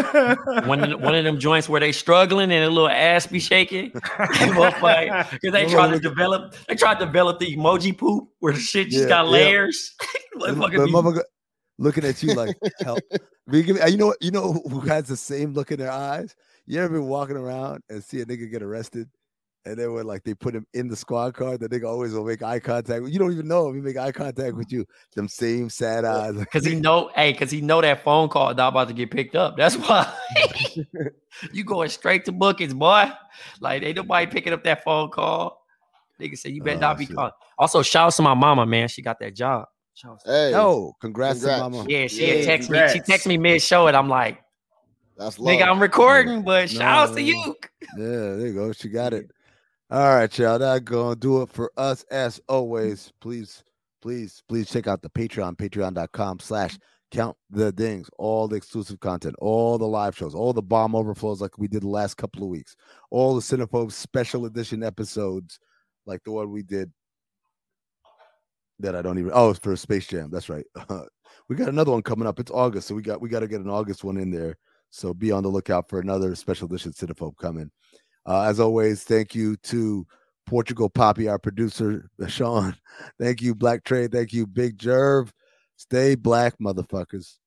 one 0.67 0.93
of 0.93 1.01
one 1.01 1.15
of 1.15 1.25
them 1.25 1.39
joints 1.39 1.69
where 1.69 1.81
they 1.81 1.93
struggling 1.93 2.53
and 2.53 2.65
a 2.65 2.71
little 2.71 2.89
ass 2.89 3.27
be 3.27 3.41
shaking. 3.41 3.91
Because 3.93 5.31
they 5.43 5.67
tried 5.67 5.93
to 5.93 6.01
develop, 6.01 6.55
they 6.69 6.75
tried 6.75 6.99
to 6.99 7.07
develop 7.07 7.39
the 7.39 7.57
emoji 7.57 7.97
poop 7.97 8.29
where 8.41 8.53
the 8.53 8.61
shit 8.61 8.89
just 8.89 9.05
Yeah, 9.05 9.09
got 9.09 9.29
layers. 9.29 9.95
But 10.39 10.55
Motherfucker 10.55 10.87
be- 10.87 10.93
motherfucker 10.93 11.23
looking 11.79 12.05
at 12.05 12.23
you 12.23 12.35
like 12.35 12.57
help. 12.83 13.01
You, 13.51 13.61
you 13.61 13.97
know 13.97 14.07
what? 14.07 14.19
You 14.21 14.31
know 14.31 14.53
who 14.53 14.81
has 14.81 15.09
the 15.09 15.17
same 15.17 15.53
look 15.53 15.73
in 15.73 15.79
their 15.79 15.91
eyes? 15.91 16.35
You 16.67 16.81
ever 16.81 16.95
been 16.95 17.09
walking 17.09 17.37
around 17.37 17.83
and 17.89 18.03
see 18.03 18.21
a 18.21 18.25
nigga 18.25 18.51
get 18.51 18.63
arrested, 18.63 19.09
and 19.65 19.77
then 19.77 19.93
when 19.93 20.07
like 20.07 20.25
they 20.25 20.35
put 20.35 20.55
him 20.55 20.67
in 20.75 20.89
the 20.89 20.97
squad 20.97 21.35
car, 21.35 21.57
the 21.57 21.69
nigga 21.69 21.87
always 21.87 22.13
will 22.13 22.25
make 22.25 22.43
eye 22.43 22.59
contact. 22.59 23.07
You 23.07 23.19
don't 23.19 23.33
even 23.33 23.47
know 23.49 23.69
if 23.69 23.75
he 23.75 23.81
make 23.81 23.97
eye 23.97 24.13
contact 24.13 24.57
with 24.57 24.73
you. 24.73 24.85
Them 25.15 25.29
same 25.29 25.71
sad 25.71 26.05
eyes. 26.05 26.35
Cause 26.53 26.65
he 26.65 26.75
know, 26.75 27.11
hey, 27.15 27.33
cause 27.33 27.51
he 27.51 27.61
know 27.61 27.81
that 27.81 28.03
phone 28.03 28.29
call 28.29 28.55
not 28.55 28.69
about 28.69 28.89
to 28.89 28.95
get 28.95 29.11
picked 29.11 29.37
up. 29.37 29.57
That's 29.57 29.77
why 29.77 30.13
you 31.53 31.65
going 31.65 31.89
straight 31.89 32.25
to 32.27 32.33
bookings, 32.33 32.75
boy. 32.75 33.11
Like 33.61 33.83
ain't 33.83 33.97
nobody 33.97 34.27
picking 34.27 34.53
up 34.53 34.65
that 34.65 34.83
phone 34.85 35.11
call. 35.11 35.63
Nigga 36.21 36.37
said 36.39 36.53
you 36.53 36.63
better 36.63 36.77
Oh, 36.77 36.81
not 36.81 36.99
be 36.99 37.07
shit. 37.07 37.17
calling. 37.17 37.33
Also, 37.59 37.83
shout 37.83 38.09
out 38.09 38.13
to 38.15 38.23
my 38.23 38.35
mama, 38.35 38.67
man. 38.67 38.89
She 38.89 39.03
got 39.03 39.19
that 39.21 39.35
job. 39.35 39.67
Shout 39.95 40.21
Hey, 40.25 40.53
Yo, 40.53 40.95
congrats, 41.01 41.41
Congrats. 41.41 41.65
to 41.65 41.71
mama. 41.71 41.89
Yeah, 41.89 42.07
she 42.07 42.27
Yeah, 42.27 42.35
had 42.35 42.45
text 42.45 42.71
me. 42.71 42.79
She 42.79 43.01
congrats. 43.01 43.11
texted 43.11 43.27
me 43.29 43.39
mid 43.39 43.63
show, 43.63 43.87
and 43.87 43.97
I'm 43.97 44.09
like, 44.09 44.43
that's 45.17 45.39
love. 45.39 45.55
nigga, 45.55 45.69
I'm 45.69 45.81
recording, 45.81 46.43
but 46.43 46.71
shout 46.71 47.11
out 47.11 47.15
to 47.17 47.23
you. 47.23 47.55
Yeah, 47.99 48.07
there 48.37 48.47
you 48.47 48.55
go. 48.55 48.73
She 48.73 48.89
got 48.89 49.13
it. 49.13 49.31
All 49.93 50.15
right, 50.15 50.39
y'all. 50.39 50.59
That 50.59 50.87
gonna 50.87 51.15
do 51.15 51.43
it 51.43 51.51
for 51.51 51.71
us 51.77 52.03
as 52.11 52.41
always. 52.49 53.13
Please, 53.21 53.63
please, 54.01 54.43
please 54.49 54.71
check 54.71 54.87
out 54.87 55.03
the 55.03 55.11
Patreon, 55.11 55.55
patreon.com 55.55 56.39
slash 56.41 56.79
count 57.11 57.37
the 57.51 57.73
dings, 57.73 58.09
all 58.17 58.49
the 58.49 58.57
exclusive 58.57 59.01
content, 59.01 59.37
all 59.39 59.77
the 59.77 59.87
live 59.87 60.17
shows, 60.17 60.35
all 60.35 60.55
the 60.55 60.63
bomb 60.63 60.95
overflows 60.95 61.43
like 61.43 61.59
we 61.59 61.69
did 61.69 61.83
the 61.83 61.89
last 61.89 62.15
couple 62.15 62.43
of 62.43 62.49
weeks, 62.49 62.75
all 63.11 63.35
the 63.35 63.43
Cinephobe 63.43 63.93
special 63.93 64.47
edition 64.47 64.83
episodes, 64.83 65.59
like 66.07 66.25
the 66.25 66.33
one 66.33 66.51
we 66.51 66.63
did 66.63 66.91
that 68.79 68.97
I 68.97 69.03
don't 69.03 69.19
even 69.19 69.33
oh 69.35 69.51
it's 69.51 69.59
for 69.59 69.77
Space 69.77 70.07
Jam. 70.07 70.31
That's 70.31 70.49
right. 70.49 70.65
we 71.51 71.57
got 71.57 71.69
another 71.69 71.93
one 71.93 72.01
coming 72.01 72.27
up. 72.27 72.41
It's 72.41 72.51
August, 72.51 72.89
so 72.89 72.95
we 72.95 73.03
got 73.03 73.21
we 73.21 73.29
got 73.29 73.41
to 73.41 73.47
get 73.47 73.61
an 73.61 73.69
August 73.69 74.05
one 74.05 74.17
in 74.17 74.31
there. 74.31 74.57
So 74.89 75.13
be 75.13 75.33
on 75.33 75.43
the 75.43 75.51
lookout 75.51 75.91
for 75.91 76.01
another 76.01 76.35
special 76.35 76.67
edition 76.67 76.93
Cinephobe 76.93 77.37
coming. 77.37 77.71
Uh, 78.27 78.43
as 78.43 78.61
always, 78.61 79.03
thank 79.05 79.35
you 79.35 79.57
to 79.57 80.07
Portugal 80.47 80.89
Poppy, 80.89 81.29
our 81.29 81.39
producer, 81.39 82.09
Sean. 82.29 82.77
Thank 83.19 83.43
you, 83.43 83.55
Black 83.55 83.85
Trade. 83.85 84.13
Thank 84.13 84.33
you, 84.33 84.47
Big 84.47 84.79
Jerv. 84.79 85.31
Stay 85.77 86.15
black, 86.15 86.55
motherfuckers. 86.61 87.39